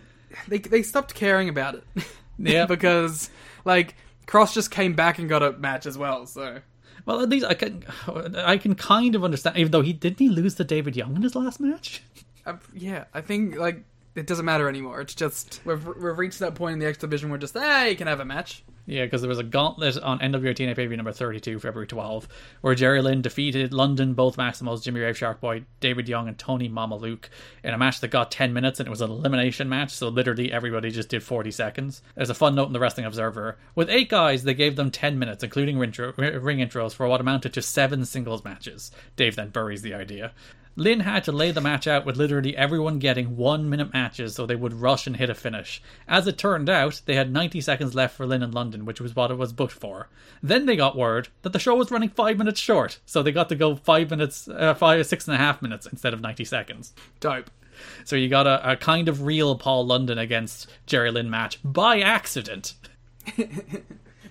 they 0.48 0.58
they 0.60 0.84
stopped 0.84 1.14
caring 1.16 1.50
about 1.50 1.76
it. 1.76 1.84
Yeah. 2.42 2.68
because 2.68 3.30
like 3.66 3.96
Cross 4.26 4.54
just 4.54 4.72
came 4.72 4.94
back 4.94 5.20
and 5.20 5.28
got 5.28 5.44
a 5.44 5.52
match 5.52 5.86
as 5.86 5.98
well. 5.98 6.26
So 6.26 6.60
Well, 7.06 7.20
at 7.20 7.28
least 7.28 7.46
I 7.46 7.54
can, 7.54 7.84
I 8.38 8.58
can 8.58 8.76
kind 8.76 9.14
of 9.14 9.26
understand. 9.26 9.58
Even 9.58 9.74
though 9.74 9.82
he 9.82 9.92
didn't 9.92 10.20
he 10.20 10.30
lose 10.30 10.56
to 10.56 10.64
David 10.64 10.96
Young 10.96 11.18
in 11.18 11.22
his 11.22 11.36
last 11.36 11.60
match. 11.60 12.02
uh, 12.46 12.54
yeah, 12.74 13.04
I 13.14 13.20
think 13.20 13.58
like 13.58 13.84
it 14.20 14.28
doesn't 14.28 14.46
matter 14.46 14.70
anymore. 14.70 15.02
It's 15.02 15.16
just 15.16 15.62
we've 15.66 15.86
we've 15.86 16.18
reached 16.18 16.40
that 16.40 16.56
point 16.56 16.74
in 16.74 16.80
the 16.80 16.88
X 16.88 16.98
division 16.98 17.30
where 17.30 17.40
just 17.40 17.54
hey, 17.54 17.92
you 17.92 17.96
can 17.96 18.08
have 18.08 18.20
a 18.20 18.26
match. 18.26 18.64
Yeah, 18.90 19.06
because 19.06 19.22
there 19.22 19.30
was 19.30 19.38
a 19.38 19.44
gauntlet 19.44 20.00
on 20.00 20.18
NWA 20.18 20.56
TNA 20.56 20.76
pay 20.76 20.88
number 20.88 21.12
32, 21.12 21.60
February 21.60 21.86
12, 21.86 22.28
where 22.62 22.74
Jerry 22.74 23.04
Lynn 23.04 23.22
defeated 23.22 23.72
London, 23.72 24.16
both 24.16 24.36
Maximos, 24.36 24.82
Jimmy 24.82 25.02
Rave 25.02 25.16
Sharkboy, 25.16 25.66
David 25.80 26.10
Young, 26.10 26.28
and 26.28 26.40
Tony 26.40 26.68
Mamaluke 26.68 27.26
in 27.64 27.76
a 27.76 27.78
match 27.78 28.00
that 28.00 28.08
got 28.08 28.32
10 28.32 28.52
minutes 28.52 28.80
and 28.80 28.88
it 28.88 28.90
was 28.90 29.02
an 29.02 29.12
elimination 29.12 29.70
match, 29.70 29.92
so 29.92 30.10
literally 30.10 30.52
everybody 30.52 30.90
just 30.90 31.10
did 31.10 31.22
40 31.22 31.52
seconds. 31.52 32.02
There's 32.16 32.32
a 32.32 32.34
fun 32.34 32.56
note 32.56 32.66
in 32.66 32.74
the 32.74 32.80
Wrestling 32.80 33.06
Observer. 33.06 33.60
With 33.76 33.92
eight 33.92 34.10
guys, 34.10 34.44
they 34.44 34.56
gave 34.56 34.76
them 34.76 34.90
10 34.90 35.20
minutes, 35.20 35.44
including 35.44 35.78
ring, 35.78 35.90
intro- 35.90 36.14
ring 36.14 36.58
intros, 36.58 36.96
for 36.96 37.08
what 37.08 37.22
amounted 37.22 37.54
to 37.54 37.62
seven 37.62 38.06
singles 38.06 38.44
matches. 38.44 38.92
Dave 39.16 39.36
then 39.36 39.50
buries 39.50 39.84
the 39.84 39.94
idea. 39.94 40.32
Lynn 40.76 41.02
had 41.02 41.24
to 41.26 41.32
lay 41.32 41.52
the 41.52 41.62
match 41.62 41.88
out 41.88 42.06
with 42.06 42.18
literally 42.18 42.56
everyone 42.56 43.00
getting 43.00 43.36
one 43.36 43.70
minute 43.70 43.94
matches 43.94 44.36
so 44.36 44.46
they 44.46 44.56
would 44.56 44.74
rush 44.74 45.08
and 45.08 45.18
hit 45.18 45.30
a 45.30 45.36
finish. 45.36 45.82
As 46.08 46.28
it 46.28 46.38
turned 46.38 46.70
out, 46.70 47.02
they 47.06 47.16
had 47.16 47.34
90 47.34 47.62
seconds 47.62 47.96
left 47.96 48.16
for 48.16 48.26
Lynn 48.26 48.44
in 48.44 48.52
London, 48.52 48.86
which 48.86 49.02
was 49.02 49.16
what 49.16 49.32
it 49.32 49.38
was 49.38 49.54
booked 49.54 49.74
for. 49.74 50.08
Then 50.42 50.66
they 50.66 50.76
got 50.76 50.98
word 50.98 51.28
that 51.42 51.54
the 51.54 51.60
show 51.60 51.76
was 51.76 51.92
running 51.92 52.10
five 52.10 52.38
minutes 52.38 52.60
short, 52.60 53.00
so 53.06 53.22
they 53.22 53.32
got 53.32 53.50
to 53.50 53.56
go 53.56 53.76
five 53.76 54.10
minutes, 54.10 54.48
uh, 54.48 54.74
five, 54.74 55.06
six 55.06 55.28
and 55.28 55.36
a 55.36 55.40
half 55.40 55.62
minutes 55.62 55.86
instead 55.86 56.14
of 56.14 56.22
90 56.22 56.46
seconds. 56.46 56.94
Dope. 57.20 57.52
So 58.06 58.16
you 58.16 58.30
got 58.30 58.48
a, 58.48 58.72
a 58.72 58.76
kind 58.78 59.10
of 59.10 59.24
real 59.24 59.58
Paul 59.58 59.86
London 59.86 60.18
against 60.18 60.70
Jerry 60.86 61.12
Lynn 61.12 61.30
match 61.30 61.60
by 61.64 62.02
accident. 62.02 62.74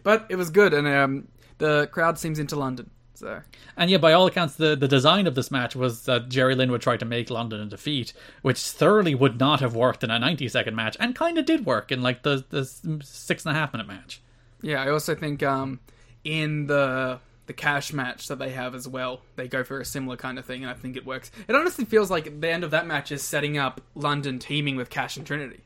But 0.03 0.27
it 0.29 0.37
was 0.37 0.49
good, 0.49 0.73
and 0.73 0.87
um, 0.89 1.29
the 1.59 1.87
crowd 1.89 2.19
seems 2.19 2.39
into 2.39 2.57
London. 2.57 2.89
So 3.19 3.43
And 3.77 3.91
yeah, 3.91 3.99
by 3.99 4.13
all 4.13 4.27
accounts, 4.27 4.55
the, 4.55 4.77
the 4.77 4.89
design 4.89 5.27
of 5.27 5.35
this 5.35 5.51
match 5.51 5.75
was 5.75 6.05
that 6.05 6.29
Jerry 6.29 6.55
Lynn 6.55 6.71
would 6.71 6.83
try 6.83 6.97
to 6.97 7.05
make 7.05 7.31
London 7.31 7.61
a 7.61 7.67
defeat, 7.67 8.13
which 8.43 8.61
thoroughly 8.61 9.15
would 9.15 9.41
not 9.41 9.61
have 9.61 9.75
worked 9.75 10.05
in 10.05 10.11
a 10.11 10.19
90 10.19 10.49
second 10.49 10.77
match, 10.77 10.97
and 11.01 11.15
kind 11.15 11.37
of 11.37 11.45
did 11.45 11.67
work 11.67 11.91
in 11.91 12.01
like 12.01 12.23
the, 12.23 12.45
the 12.51 12.65
six 13.05 13.45
and 13.45 13.57
a 13.57 13.59
half 13.59 13.73
minute 13.73 13.89
match. 13.89 14.21
yeah, 14.63 14.83
I 14.83 14.91
also 14.91 15.15
think 15.15 15.43
um, 15.43 15.81
in 16.25 16.67
the 16.67 17.21
the 17.47 17.55
cash 17.55 17.95
match 17.95 18.29
that 18.29 18.39
they 18.39 18.51
have 18.51 18.75
as 18.75 18.87
well, 18.87 19.23
they 19.37 19.49
go 19.49 19.65
for 19.65 19.81
a 19.81 19.85
similar 19.85 20.19
kind 20.19 20.39
of 20.39 20.45
thing, 20.45 20.63
and 20.63 20.71
I 20.71 20.75
think 20.75 20.97
it 20.99 21.07
works. 21.07 21.31
It 21.49 21.57
honestly 21.57 21.87
feels 21.87 22.11
like 22.11 22.43
the 22.43 22.51
end 22.51 22.63
of 22.63 22.73
that 22.73 22.87
match 22.87 23.11
is 23.11 23.23
setting 23.23 23.57
up 23.57 23.81
London 23.95 24.39
teaming 24.39 24.77
with 24.77 24.91
Cash 24.91 25.17
and 25.17 25.27
Trinity, 25.27 25.63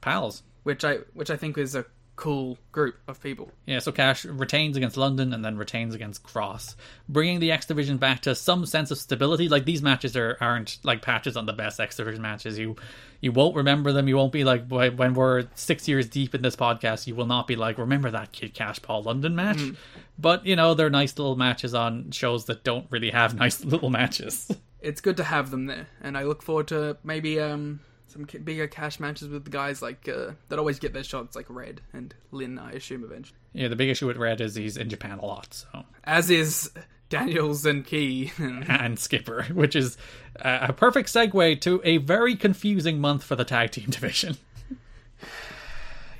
Pals. 0.00 0.42
which 0.62 0.82
I 0.82 0.96
which 1.12 1.30
I 1.30 1.36
think 1.36 1.58
is 1.58 1.74
a 1.74 1.84
cool 2.20 2.58
group 2.70 2.96
of 3.08 3.20
people. 3.22 3.50
Yeah, 3.64 3.78
so 3.78 3.92
Cash 3.92 4.26
retains 4.26 4.76
against 4.76 4.98
London 4.98 5.32
and 5.32 5.42
then 5.42 5.56
retains 5.56 5.94
against 5.94 6.22
Cross, 6.22 6.76
bringing 7.08 7.40
the 7.40 7.50
X 7.50 7.64
Division 7.64 7.96
back 7.96 8.20
to 8.22 8.34
some 8.34 8.66
sense 8.66 8.90
of 8.90 8.98
stability. 8.98 9.48
Like 9.48 9.64
these 9.64 9.80
matches 9.80 10.14
are 10.16 10.36
aren't 10.38 10.78
like 10.84 11.00
patches 11.00 11.34
on 11.38 11.46
the 11.46 11.54
best 11.54 11.80
X 11.80 11.96
Division 11.96 12.20
matches. 12.20 12.58
You 12.58 12.76
you 13.22 13.32
won't 13.32 13.56
remember 13.56 13.90
them. 13.92 14.06
You 14.06 14.18
won't 14.18 14.32
be 14.32 14.44
like 14.44 14.68
when 14.68 15.14
we're 15.14 15.46
six 15.54 15.88
years 15.88 16.08
deep 16.08 16.34
in 16.34 16.42
this 16.42 16.56
podcast. 16.56 17.06
You 17.06 17.14
will 17.14 17.26
not 17.26 17.46
be 17.46 17.56
like 17.56 17.78
remember 17.78 18.10
that 18.10 18.32
Kid 18.32 18.52
Cash 18.52 18.82
Paul 18.82 19.02
London 19.02 19.34
match. 19.34 19.60
But 20.18 20.44
you 20.44 20.56
know 20.56 20.74
they're 20.74 20.90
nice 20.90 21.18
little 21.18 21.36
matches 21.36 21.74
on 21.74 22.10
shows 22.10 22.44
that 22.44 22.64
don't 22.64 22.86
really 22.90 23.10
have 23.10 23.34
nice 23.38 23.64
little 23.64 23.88
matches. 23.88 24.50
It's 24.82 25.00
good 25.00 25.16
to 25.16 25.24
have 25.24 25.50
them 25.50 25.66
there, 25.66 25.88
and 26.02 26.18
I 26.18 26.24
look 26.24 26.42
forward 26.42 26.68
to 26.68 26.98
maybe 27.02 27.40
um, 27.40 27.80
some 28.10 28.24
bigger 28.44 28.66
cash 28.66 28.98
matches 29.00 29.28
with 29.28 29.44
the 29.44 29.50
guys 29.50 29.80
like 29.80 30.08
uh, 30.08 30.32
that 30.48 30.58
always 30.58 30.78
get 30.78 30.92
their 30.92 31.04
shots, 31.04 31.36
like 31.36 31.46
Red 31.48 31.80
and 31.92 32.14
Lynn. 32.32 32.58
I 32.58 32.72
assume 32.72 33.04
eventually, 33.04 33.38
yeah, 33.52 33.68
the 33.68 33.76
big 33.76 33.88
issue 33.88 34.06
with 34.06 34.16
Red 34.16 34.40
is 34.40 34.54
he's 34.54 34.76
in 34.76 34.88
Japan 34.88 35.18
a 35.18 35.24
lot. 35.24 35.54
So 35.54 35.84
as 36.04 36.30
is 36.30 36.70
Daniels 37.08 37.66
and 37.66 37.84
Key. 37.84 38.32
and 38.38 38.98
Skipper, 38.98 39.44
which 39.52 39.76
is 39.76 39.96
a 40.36 40.66
a 40.68 40.72
perfect 40.72 41.08
segue 41.08 41.60
to 41.62 41.80
a 41.84 41.98
very 41.98 42.36
confusing 42.36 43.00
month 43.00 43.22
for 43.24 43.36
the 43.36 43.44
tag 43.44 43.70
team 43.70 43.86
division. 43.90 44.36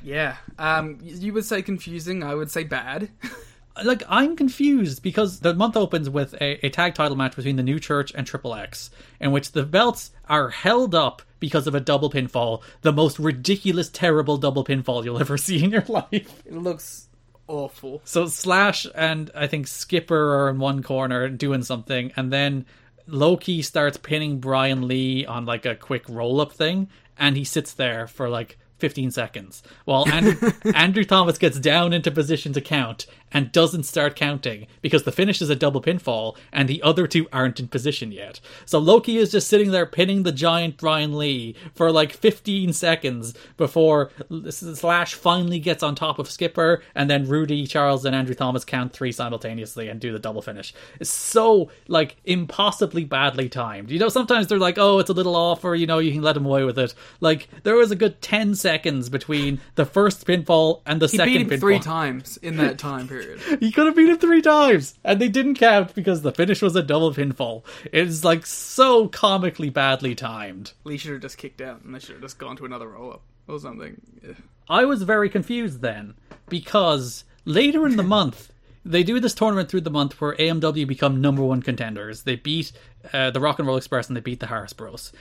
yeah, 0.03 0.37
um, 0.59 0.99
you 1.03 1.33
would 1.33 1.45
say 1.45 1.63
confusing. 1.63 2.23
I 2.23 2.35
would 2.35 2.51
say 2.51 2.65
bad. 2.65 3.11
like 3.85 4.03
I'm 4.09 4.37
confused 4.37 5.03
because 5.03 5.41
the 5.41 5.55
month 5.55 5.77
opens 5.77 6.11
with 6.11 6.35
a, 6.35 6.65
a 6.67 6.71
tag 6.71 6.95
title 6.95 7.17
match 7.17 7.37
between 7.37 7.57
the 7.57 7.63
New 7.63 7.79
Church 7.81 8.13
and 8.15 8.27
Triple 8.27 8.55
X, 8.55 8.91
in 9.21 9.33
which 9.33 9.53
the 9.53 9.65
belts 9.65 10.11
are 10.29 10.51
held 10.51 10.95
up 10.95 11.23
because 11.39 11.67
of 11.67 11.75
a 11.75 11.81
double 11.81 12.11
pinfall, 12.11 12.63
the 12.83 12.93
most 12.93 13.19
ridiculous, 13.19 13.89
terrible 13.89 14.37
double 14.37 14.65
pinfall 14.65 15.05
you'll 15.05 15.21
ever 15.21 15.39
see 15.39 15.63
in 15.63 15.71
your 15.71 15.85
life. 15.89 16.43
it 16.45 16.53
looks 16.53 17.09
awful. 17.49 18.01
So 18.05 18.27
Slash 18.27 18.87
and 18.95 19.31
I 19.35 19.47
think 19.47 19.67
Skipper 19.67 20.41
are 20.41 20.51
in 20.51 20.59
one 20.59 20.83
corner 20.83 21.29
doing 21.29 21.63
something, 21.63 22.13
and 22.17 22.33
then 22.33 22.67
Low 23.07 23.37
Ki 23.37 23.63
starts 23.63 23.97
pinning 23.97 24.39
Brian 24.39 24.87
Lee 24.87 25.27
on 25.27 25.47
like 25.47 25.67
a 25.67 25.75
quick 25.75 26.09
roll 26.09 26.41
up 26.41 26.53
thing, 26.53 26.89
and 27.19 27.37
he 27.37 27.45
sits 27.45 27.73
there 27.73 28.07
for 28.07 28.29
like 28.29 28.59
15 28.81 29.11
seconds 29.11 29.63
while 29.85 30.09
Andrew, 30.09 30.51
Andrew 30.75 31.05
Thomas 31.05 31.39
gets 31.39 31.61
down 31.61 31.93
into 31.93 32.11
position 32.11 32.53
to 32.55 32.61
count 32.63 33.07
and 33.33 33.53
doesn't 33.53 33.85
start 33.85 34.17
counting 34.17 34.67
because 34.83 35.05
the 35.05 35.13
finish 35.13 35.41
is 35.41 35.51
a 35.51 35.57
double 35.57 35.81
pinfall 35.83 36.37
and 36.53 36.69
the 36.69 36.83
other 36.83 37.07
two 37.07 37.29
aren't 37.33 37.61
in 37.61 37.69
position 37.69 38.13
yet. 38.13 38.41
So 38.65 38.79
Low 38.79 39.01
Ki 39.01 39.19
is 39.19 39.31
just 39.33 39.49
sitting 39.49 39.71
there 39.71 39.87
pinning 39.87 40.23
the 40.23 40.33
giant 40.33 40.77
Brian 40.77 41.17
Lee 41.17 41.55
for 41.75 41.91
like 41.93 42.13
15 42.13 42.73
seconds 42.73 43.35
before 43.57 44.11
Slash 44.51 45.15
finally 45.15 45.59
gets 45.59 45.83
on 45.83 45.95
top 45.95 46.19
of 46.19 46.31
Skipper 46.31 46.83
and 46.95 47.09
then 47.11 47.29
Rudy, 47.29 47.67
Charles, 47.67 48.05
and 48.05 48.15
Andrew 48.15 48.35
Thomas 48.35 48.65
count 48.65 48.93
three 48.93 49.13
simultaneously 49.13 49.89
and 49.89 50.01
do 50.01 50.13
the 50.13 50.19
double 50.19 50.43
finish. 50.43 50.75
It's 50.99 51.11
so 51.11 51.71
like 51.89 52.17
impossibly 52.25 53.05
badly 53.05 53.49
timed. 53.49 53.91
You 53.91 53.99
know, 53.99 54.09
sometimes 54.09 54.47
they're 54.47 54.59
like, 54.59 54.79
oh, 54.79 54.99
it's 54.99 55.11
a 55.11 55.15
little 55.15 55.37
off 55.37 55.65
or, 55.65 55.75
you 55.75 55.87
know, 55.87 55.99
you 55.99 56.13
can 56.13 56.23
let 56.23 56.37
him 56.37 56.47
away 56.47 56.65
with 56.65 56.79
it. 56.79 56.95
Like 57.21 57.49
there 57.63 57.77
was 57.77 57.91
a 57.91 57.97
good 57.97 58.21
10 58.23 58.55
seconds 58.55 59.09
between 59.09 59.61
the 59.75 59.85
first 59.85 60.27
pinfall 60.27 60.81
and 60.87 61.01
the 61.01 61.07
He 61.07 61.17
second 61.17 61.33
beat 61.33 61.41
him 61.43 61.49
pinfall. 61.51 61.61
three 61.61 61.79
times 61.79 62.37
in 62.39 62.57
that 62.57 62.79
time 62.79 63.07
period. 63.09 63.20
He 63.61 63.73
could 63.73 63.87
have 63.87 63.97
beat 63.97 64.09
him 64.09 64.19
three 64.19 64.43
times, 64.43 64.99
and 65.05 65.21
they 65.21 65.29
didn't 65.29 65.55
count 65.55 65.95
because 65.95 66.23
the 66.23 66.33
finish 66.33 66.63
was 66.63 66.77
a 66.77 66.83
double 66.83 67.13
pinfall. 67.13 67.65
It's 67.93 68.25
like 68.25 68.47
so 68.47 69.09
comically 69.09 69.71
badly 69.71 70.15
timed. 70.15 70.73
Lee 70.85 70.97
should 70.97 71.13
have 71.13 71.23
just 71.23 71.39
kicked 71.39 71.61
out, 71.61 71.83
and 71.83 71.95
they 71.95 71.99
should 71.99 72.17
have 72.17 72.23
just 72.23 72.39
gone 72.39 72.57
to 72.57 72.65
another 72.65 72.89
roll 72.89 73.13
up 73.13 73.23
or 73.49 73.59
something. 73.59 74.01
Yeah. 74.23 74.35
I 74.69 74.85
was 74.85 75.03
very 75.03 75.29
confused 75.29 75.81
then 75.83 76.15
because 76.49 77.25
later 77.45 77.87
in 77.87 77.97
the 77.97 78.03
month 78.17 78.53
they 78.85 79.03
do 79.03 79.21
this 79.21 79.35
tournament 79.35 79.69
through 79.69 79.83
the 79.83 79.91
month 79.91 80.21
where 80.21 80.35
AMW 80.37 80.87
become 80.87 81.21
number 81.21 81.43
one 81.43 81.63
contenders. 81.63 82.23
They 82.23 82.37
beat 82.37 82.73
uh, 83.13 83.31
the 83.31 83.41
Rock 83.41 83.59
and 83.59 83.69
Roll 83.69 83.77
Express 83.77 84.09
and 84.09 84.17
they 84.17 84.21
beat 84.21 84.41
the 84.41 84.47
Harris 84.47 84.73
Bros. 84.73 85.13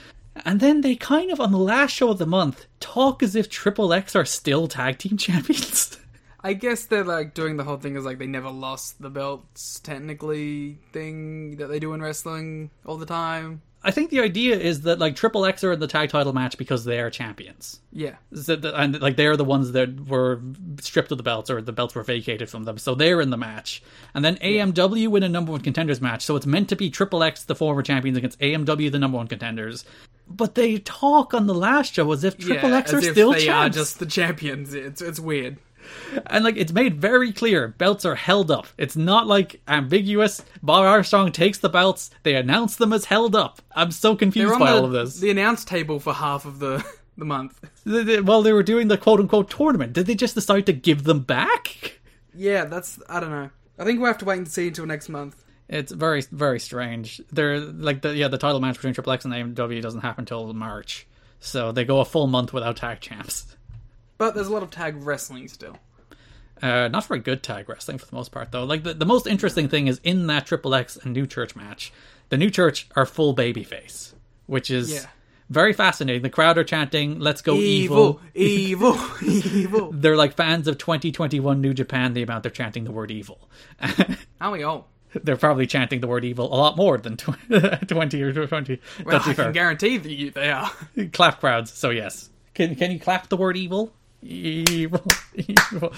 And 0.46 0.60
then 0.60 0.82
they 0.82 0.96
kind 0.96 1.32
of 1.32 1.42
on 1.42 1.52
the 1.52 1.58
last 1.58 1.92
show 1.92 2.12
of 2.12 2.18
the 2.20 2.26
month 2.26 2.68
talk 2.80 3.22
as 3.22 3.36
if 3.36 3.50
Triple 3.50 3.92
X 3.92 4.16
are 4.16 4.26
still 4.26 4.68
tag 4.68 4.98
team 4.98 5.18
champions. 5.18 5.98
I 6.44 6.54
guess 6.54 6.86
they're 6.86 7.04
like 7.04 7.34
doing 7.34 7.58
the 7.58 7.64
whole 7.64 7.78
thing 7.78 7.96
is 7.96 8.06
like 8.06 8.18
they 8.18 8.28
never 8.28 8.50
lost 8.50 9.02
the 9.02 9.10
belts 9.10 9.80
technically 9.80 10.80
thing 10.94 11.58
that 11.58 11.68
they 11.68 11.80
do 11.80 11.94
in 11.94 12.02
wrestling 12.02 12.72
all 12.86 12.98
the 12.98 13.06
time. 13.06 13.62
I 13.82 13.92
think 13.92 14.10
the 14.10 14.20
idea 14.20 14.58
is 14.58 14.82
that 14.82 15.00
like 15.00 15.16
Triple 15.16 15.46
X 15.46 15.64
are 15.64 15.72
in 15.72 15.80
the 15.80 15.88
tag 15.88 16.10
title 16.10 16.34
match 16.34 16.58
because 16.58 16.84
they 16.84 17.00
are 17.00 17.10
champions. 17.10 17.80
Yeah. 17.94 18.16
So 18.34 18.58
the- 18.58 18.76
and 18.78 19.00
like 19.02 19.16
they're 19.16 19.38
the 19.38 19.46
ones 19.46 19.72
that 19.72 20.08
were 20.08 20.42
stripped 20.82 21.12
of 21.12 21.18
the 21.18 21.24
belts 21.24 21.50
or 21.50 21.62
the 21.62 21.72
belts 21.72 21.96
were 21.96 22.04
vacated 22.04 22.50
from 22.50 22.64
them 22.66 22.78
so 22.78 22.96
they're 22.96 23.22
in 23.22 23.30
the 23.30 23.38
match 23.38 23.82
and 24.14 24.24
then 24.24 24.38
amw 24.38 25.08
win 25.08 25.24
a 25.24 25.30
number 25.30 25.52
one 25.52 25.62
contenders 25.62 26.00
match 26.00 26.24
so 26.24 26.36
it's 26.36 26.46
meant 26.46 26.70
to 26.70 26.76
be 26.76 26.90
triple 26.90 27.22
x 27.22 27.44
the 27.44 27.56
former 27.56 27.82
champions 27.82 28.18
against 28.18 28.40
amw 28.40 28.92
the 28.92 29.00
number 29.00 29.18
one 29.18 29.28
contenders 29.28 29.84
but 30.30 30.56
they 30.56 30.78
talk 30.78 31.34
on 31.34 31.48
the 31.48 31.54
last 31.54 31.94
show 31.94 32.12
as 32.12 32.24
if 32.24 32.38
triple 32.38 32.70
yeah, 32.70 32.78
x 32.78 32.94
are 32.94 33.02
still 33.02 33.32
they 33.32 33.50
are 33.50 33.64
champs 33.64 33.78
just 33.78 34.00
the 34.00 34.06
champions. 34.06 34.74
It's 34.74 35.02
it's 35.02 35.20
weird. 35.20 35.58
And 36.28 36.44
like 36.44 36.56
it's 36.58 36.72
made 36.72 37.00
very 37.00 37.32
clear 37.32 37.68
belts 37.68 38.06
are 38.06 38.16
held 38.16 38.50
up 38.50 38.68
it's 38.78 38.96
not 38.96 39.28
like 39.28 39.62
ambiguous 39.68 40.44
bob 40.64 40.84
armstrong 40.86 41.32
takes 41.32 41.58
the 41.60 41.70
belts 41.70 42.10
they 42.24 42.36
announce 42.36 42.76
them 42.76 42.94
as 42.94 43.06
held 43.06 43.36
up 43.36 43.62
i'm 43.76 43.92
so 43.92 44.16
confused 44.16 44.54
on 44.54 44.60
by 44.60 44.72
the, 44.72 44.78
all 44.78 44.86
of 44.86 44.92
this 44.92 45.20
the 45.20 45.30
announce 45.30 45.64
table 45.66 46.00
for 46.00 46.14
half 46.14 46.46
of 46.46 46.60
the 46.60 46.86
the 47.18 47.26
month. 47.26 47.60
Th- 47.84 48.06
th- 48.06 48.22
while 48.22 48.42
they 48.42 48.54
were 48.54 48.64
doing 48.64 48.88
the 48.88 48.98
quote-unquote 48.98 49.50
tournament 49.50 49.94
did 49.94 50.06
they 50.06 50.16
just 50.16 50.36
decide 50.36 50.66
to 50.68 50.74
give 50.74 51.04
them 51.04 51.20
back 51.20 52.00
Yeah, 52.34 52.66
that's 52.66 53.00
I 53.10 53.20
don't 53.20 53.32
know. 53.32 53.50
I 53.78 53.84
think 53.84 54.00
we'll 54.00 54.08
have 54.08 54.18
to 54.20 54.26
wait 54.26 54.38
and 54.38 54.48
see 54.48 54.68
until 54.68 54.86
next 54.86 55.10
month. 55.10 55.44
It's 55.68 55.92
very 55.92 56.22
very 56.32 56.60
strange. 56.60 57.22
They're 57.32 57.60
like 57.60 58.02
the 58.02 58.16
yeah 58.16 58.28
the 58.30 58.38
title 58.38 58.60
match 58.60 58.76
between 58.76 58.94
Triple 58.94 59.14
X 59.14 59.26
and 59.26 59.34
AMW 59.34 59.82
doesn't 59.82 60.02
happen 60.02 60.24
until 60.24 60.52
March, 60.54 61.08
so 61.40 61.72
they 61.72 61.84
go 61.86 62.00
a 62.00 62.06
full 62.06 62.28
month 62.28 62.54
without 62.54 62.78
tag 62.78 63.02
champs. 63.02 63.56
But 64.20 64.36
there's 64.36 64.48
a 64.48 64.54
lot 64.54 64.62
of 64.62 64.70
tag 64.70 64.96
wrestling 65.04 65.48
still. 65.48 65.78
Uh, 66.62 66.90
not 66.90 67.06
very 67.06 67.22
good 67.22 67.42
tag 67.42 67.68
wrestling 67.70 67.98
for 67.98 68.06
the 68.06 68.14
most 68.16 68.32
part 68.32 68.52
though. 68.52 68.66
Like 68.66 68.84
the, 68.84 68.94
the 68.94 69.06
most 69.06 69.26
interesting 69.26 69.68
thing 69.70 69.88
is 69.88 70.00
in 70.04 70.28
that 70.28 70.46
Triple 70.46 70.76
X 70.76 70.98
and 70.98 71.14
New 71.14 71.26
Church 71.26 71.56
match, 71.56 71.92
the 72.30 72.38
New 72.38 72.50
Church 72.52 72.88
are 72.98 73.06
full 73.06 73.34
babyface, 73.34 74.14
which 74.46 74.70
is 74.70 74.92
Yeah. 74.92 75.06
very 75.50 75.72
fascinating. 75.72 76.22
The 76.22 76.30
crowd 76.30 76.58
are 76.58 76.66
chanting 76.66 77.18
"Let's 77.20 77.42
go 77.42 77.56
evil." 77.56 78.20
Evil, 78.36 79.00
evil, 79.24 79.54
evil. 79.58 79.92
They're 79.94 80.18
like 80.18 80.36
fans 80.36 80.68
of 80.68 80.78
2021 80.78 81.62
New 81.62 81.74
Japan. 81.74 82.14
The 82.14 82.24
amount 82.24 82.44
they're 82.44 82.52
chanting 82.52 82.84
the 82.84 82.92
word 82.92 83.10
evil. 83.12 83.50
Aren't 84.42 84.54
we 84.54 84.64
all? 84.64 84.90
they're 85.24 85.38
probably 85.38 85.66
chanting 85.66 86.02
the 86.02 86.08
word 86.08 86.24
evil 86.24 86.46
a 86.54 86.58
lot 86.58 86.78
more 86.78 86.96
than 87.00 87.18
20 87.18 87.56
or 88.22 88.46
20. 88.48 88.80
Well, 89.06 89.16
I 89.16 89.20
fair. 89.20 89.34
can 89.34 89.54
guarantee 89.54 89.98
that 89.98 90.12
you, 90.12 90.30
they 90.30 90.52
are. 90.52 90.70
clap 91.14 91.40
crowds. 91.40 91.72
So 91.72 91.90
yes, 91.90 92.30
can 92.54 92.76
can 92.76 92.92
you 92.92 93.00
clap 93.00 93.30
the 93.30 93.38
word 93.38 93.56
evil? 93.58 93.92
Evil, 94.22 95.04
evil. 95.34 95.94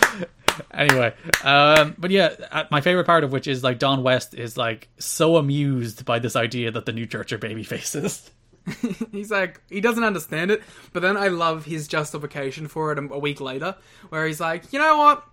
Anyway, 0.74 1.14
um, 1.44 1.96
but 1.98 2.12
yeah, 2.12 2.36
uh, 2.52 2.64
my 2.70 2.82
favorite 2.82 3.06
part 3.06 3.24
of 3.24 3.32
which 3.32 3.48
is 3.48 3.64
like 3.64 3.80
Don 3.80 4.04
West 4.04 4.34
is 4.34 4.58
like 4.58 4.90
so 5.00 5.38
amused 5.38 6.06
by 6.06 6.20
this 6.20 6.36
idea 6.36 6.72
that 6.72 6.86
the 6.86 6.94
new 6.94 7.08
church 7.08 7.34
are 7.34 7.38
baby 7.38 7.64
faces. 7.64 8.30
He's 9.12 9.32
like, 9.32 9.60
he 9.70 9.82
doesn't 9.82 10.04
understand 10.04 10.52
it, 10.52 10.62
but 10.94 11.02
then 11.02 11.18
I 11.18 11.30
love 11.30 11.66
his 11.66 11.88
justification 11.88 12.68
for 12.68 12.92
it 12.92 13.00
a, 13.00 13.18
week 13.18 13.42
later, 13.42 13.76
where 14.10 14.28
he's 14.28 14.40
like, 14.40 14.72
you 14.72 14.78
know 14.78 14.98
what? 14.98 15.24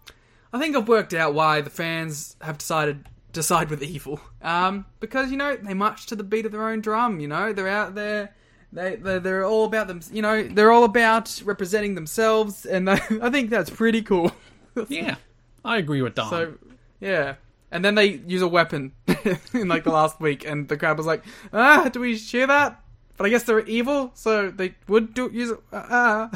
I 0.50 0.58
think 0.58 0.74
I've 0.74 0.88
worked 0.88 1.12
out 1.12 1.34
why 1.34 1.60
the 1.60 1.68
fans 1.68 2.36
have 2.40 2.56
decided 2.56 3.04
to 3.34 3.42
side 3.42 3.68
with 3.68 3.82
evil. 3.82 4.20
Um, 4.40 4.86
because 5.00 5.30
you 5.30 5.36
know 5.36 5.56
they 5.56 5.74
march 5.74 6.06
to 6.06 6.16
the 6.16 6.24
beat 6.24 6.46
of 6.46 6.52
their 6.52 6.68
own 6.68 6.80
drum. 6.80 7.20
You 7.20 7.28
know 7.28 7.52
they're 7.52 7.68
out 7.68 7.94
there. 7.94 8.34
They 8.72 8.96
they're, 8.96 9.20
they're 9.20 9.44
all 9.44 9.64
about 9.64 9.88
them. 9.88 10.00
You 10.12 10.22
know 10.22 10.42
they're 10.42 10.72
all 10.72 10.84
about 10.84 11.40
representing 11.44 11.94
themselves, 11.94 12.66
and 12.66 12.90
I, 12.90 12.94
I 13.22 13.30
think 13.30 13.50
that's 13.50 13.70
pretty 13.70 14.02
cool. 14.02 14.32
Yeah, 14.88 15.16
I 15.64 15.78
agree 15.78 16.02
with 16.02 16.14
Don. 16.14 16.30
So 16.30 16.54
yeah. 17.00 17.34
And 17.72 17.84
then 17.84 17.96
they 17.96 18.06
use 18.06 18.42
a 18.42 18.48
weapon 18.48 18.92
in 19.52 19.66
like 19.66 19.82
the 19.82 19.90
last 19.90 20.20
week, 20.20 20.46
and 20.46 20.68
the 20.68 20.76
crowd 20.76 20.96
was 20.96 21.06
like, 21.06 21.24
"Ah, 21.52 21.90
do 21.92 21.98
we 21.98 22.16
share 22.16 22.46
that?" 22.46 22.80
But 23.16 23.26
I 23.26 23.30
guess 23.30 23.42
they're 23.42 23.66
evil, 23.66 24.12
so 24.14 24.50
they 24.52 24.76
would 24.86 25.14
do 25.14 25.28
use 25.32 25.50
it. 25.50 25.58
Ah, 25.72 26.30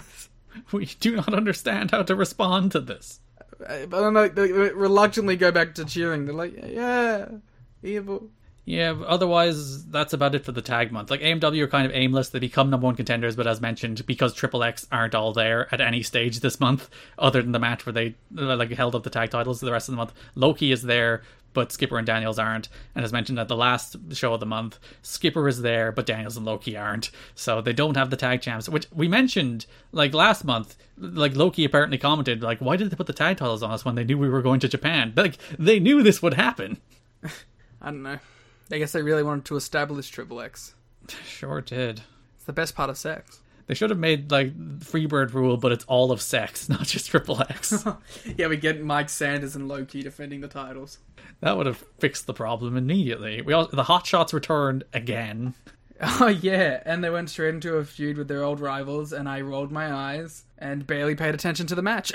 we 0.72 0.86
do 0.86 1.14
not 1.14 1.32
understand 1.32 1.92
how 1.92 2.02
to 2.02 2.16
respond 2.16 2.72
to 2.72 2.80
this. 2.80 3.20
but 3.58 3.88
then 3.90 4.14
like, 4.14 4.34
they 4.34 4.50
reluctantly 4.50 5.36
go 5.36 5.52
back 5.52 5.76
to 5.76 5.84
cheering. 5.84 6.26
They're 6.26 6.34
like, 6.34 6.54
"Yeah, 6.66 7.28
evil." 7.82 8.28
Yeah, 8.64 8.92
otherwise, 9.06 9.84
that's 9.86 10.12
about 10.12 10.36
it 10.36 10.44
for 10.44 10.52
the 10.52 10.62
tag 10.62 10.92
month. 10.92 11.10
Like, 11.10 11.20
AMW 11.20 11.62
are 11.62 11.68
kind 11.68 11.84
of 11.84 11.92
aimless. 11.92 12.28
They 12.28 12.38
become 12.38 12.70
number 12.70 12.84
one 12.84 12.94
contenders, 12.94 13.34
but 13.34 13.48
as 13.48 13.60
mentioned, 13.60 14.06
because 14.06 14.34
Triple 14.34 14.62
X 14.62 14.86
aren't 14.92 15.16
all 15.16 15.32
there 15.32 15.66
at 15.74 15.80
any 15.80 16.02
stage 16.04 16.40
this 16.40 16.60
month, 16.60 16.88
other 17.18 17.42
than 17.42 17.50
the 17.50 17.58
match 17.58 17.84
where 17.84 17.92
they 17.92 18.14
like 18.30 18.70
held 18.70 18.94
up 18.94 19.02
the 19.02 19.10
tag 19.10 19.30
titles 19.30 19.60
the 19.60 19.72
rest 19.72 19.88
of 19.88 19.92
the 19.94 19.96
month. 19.96 20.12
Low 20.36 20.54
Ki 20.54 20.70
is 20.70 20.82
there, 20.82 21.22
but 21.54 21.72
Skipper 21.72 21.98
and 21.98 22.06
Daniels 22.06 22.38
aren't. 22.38 22.68
And 22.94 23.04
as 23.04 23.12
mentioned 23.12 23.40
at 23.40 23.48
the 23.48 23.56
last 23.56 23.96
show 24.12 24.34
of 24.34 24.40
the 24.40 24.46
month, 24.46 24.78
Skipper 25.02 25.48
is 25.48 25.62
there, 25.62 25.90
but 25.90 26.06
Daniels 26.06 26.36
and 26.36 26.46
Low 26.46 26.58
Ki 26.58 26.76
aren't. 26.76 27.10
So 27.34 27.60
they 27.60 27.72
don't 27.72 27.96
have 27.96 28.10
the 28.10 28.16
tag 28.16 28.42
champs, 28.42 28.68
which 28.68 28.86
we 28.92 29.08
mentioned 29.08 29.66
like 29.90 30.14
last 30.14 30.44
month. 30.44 30.76
Like 30.96 31.34
Low 31.34 31.50
Ki 31.50 31.64
apparently 31.64 31.98
commented, 31.98 32.44
like, 32.44 32.60
why 32.60 32.76
did 32.76 32.90
they 32.90 32.96
put 32.96 33.08
the 33.08 33.12
tag 33.12 33.38
titles 33.38 33.64
on 33.64 33.72
us 33.72 33.84
when 33.84 33.96
they 33.96 34.04
knew 34.04 34.18
we 34.18 34.28
were 34.28 34.42
going 34.42 34.60
to 34.60 34.68
Japan? 34.68 35.12
Like 35.16 35.36
they 35.58 35.80
knew 35.80 36.02
this 36.02 36.22
would 36.22 36.34
happen. 36.34 36.78
I 37.82 37.86
don't 37.86 38.02
know. 38.02 38.18
I 38.72 38.78
guess 38.78 38.92
they 38.92 39.02
really 39.02 39.22
wanted 39.22 39.44
to 39.46 39.56
establish 39.56 40.08
Triple 40.08 40.40
X. 40.40 40.74
Sure 41.26 41.60
did. 41.60 42.02
It's 42.36 42.44
the 42.44 42.52
best 42.52 42.74
part 42.74 42.90
of 42.90 42.96
sex. 42.96 43.40
They 43.66 43.74
should 43.74 43.90
have 43.90 43.98
made 43.98 44.30
like 44.30 44.56
Freebird 44.80 45.34
rule, 45.34 45.56
but 45.56 45.72
it's 45.72 45.84
all 45.84 46.10
of 46.10 46.20
sex, 46.20 46.68
not 46.68 46.84
just 46.84 47.08
triple 47.10 47.40
X. 47.42 47.84
Yeah, 48.36 48.48
we 48.48 48.56
get 48.56 48.82
Mike 48.82 49.08
Sanders 49.08 49.54
and 49.56 49.68
Low 49.68 49.84
Ki 49.84 50.02
defending 50.02 50.40
the 50.40 50.48
titles. 50.48 50.98
that 51.40 51.56
would 51.56 51.66
have 51.66 51.84
fixed 51.98 52.26
the 52.26 52.34
problem 52.34 52.76
immediately. 52.76 53.40
We 53.42 53.52
all, 53.52 53.66
the 53.68 53.84
Hot 53.84 54.06
Shots 54.06 54.32
returned 54.34 54.84
again. 54.92 55.54
Oh 56.04 56.26
yeah, 56.26 56.82
and 56.84 57.04
they 57.04 57.10
went 57.10 57.30
straight 57.30 57.54
into 57.54 57.76
a 57.76 57.84
feud 57.84 58.18
with 58.18 58.26
their 58.26 58.42
old 58.42 58.58
rivals, 58.58 59.12
and 59.12 59.28
I 59.28 59.40
rolled 59.40 59.70
my 59.70 59.92
eyes 59.94 60.42
and 60.58 60.84
barely 60.84 61.14
paid 61.14 61.32
attention 61.32 61.68
to 61.68 61.76
the 61.76 61.82
match. 61.82 62.10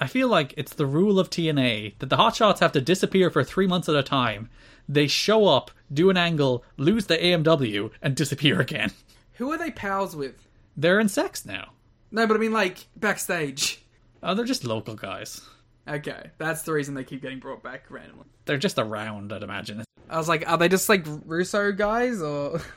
I 0.00 0.08
feel 0.08 0.26
like 0.26 0.52
it's 0.56 0.74
the 0.74 0.86
rule 0.86 1.20
of 1.20 1.30
TNA 1.30 1.96
that 2.00 2.08
the 2.08 2.16
Hot 2.16 2.34
Shots 2.34 2.58
have 2.58 2.72
to 2.72 2.80
disappear 2.80 3.30
for 3.30 3.44
three 3.44 3.68
months 3.68 3.88
at 3.88 3.94
a 3.94 4.02
time. 4.02 4.50
They 4.90 5.06
show 5.06 5.46
up, 5.46 5.70
do 5.92 6.10
an 6.10 6.16
angle, 6.16 6.64
lose 6.76 7.06
the 7.06 7.16
AMW, 7.16 7.92
and 8.02 8.16
disappear 8.16 8.60
again. 8.60 8.90
Who 9.34 9.52
are 9.52 9.56
they 9.56 9.70
pals 9.70 10.16
with? 10.16 10.34
They're 10.76 10.98
in 10.98 11.08
sex 11.08 11.46
now. 11.46 11.70
No, 12.10 12.26
but 12.26 12.36
I 12.36 12.40
mean 12.40 12.52
like 12.52 12.88
backstage. 12.96 13.84
Oh, 14.20 14.34
they're 14.34 14.44
just 14.44 14.64
local 14.64 14.96
guys. 14.96 15.42
Okay, 15.86 16.30
that's 16.38 16.62
the 16.62 16.72
reason 16.72 16.94
they 16.94 17.04
keep 17.04 17.22
getting 17.22 17.38
brought 17.38 17.62
back 17.62 17.84
randomly. 17.88 18.24
They're 18.46 18.58
just 18.58 18.80
around, 18.80 19.32
I'd 19.32 19.44
imagine. 19.44 19.84
I 20.08 20.18
was 20.18 20.28
like, 20.28 20.48
are 20.50 20.58
they 20.58 20.68
just 20.68 20.88
like 20.88 21.06
Russo 21.24 21.70
guys 21.70 22.20
or? 22.20 22.60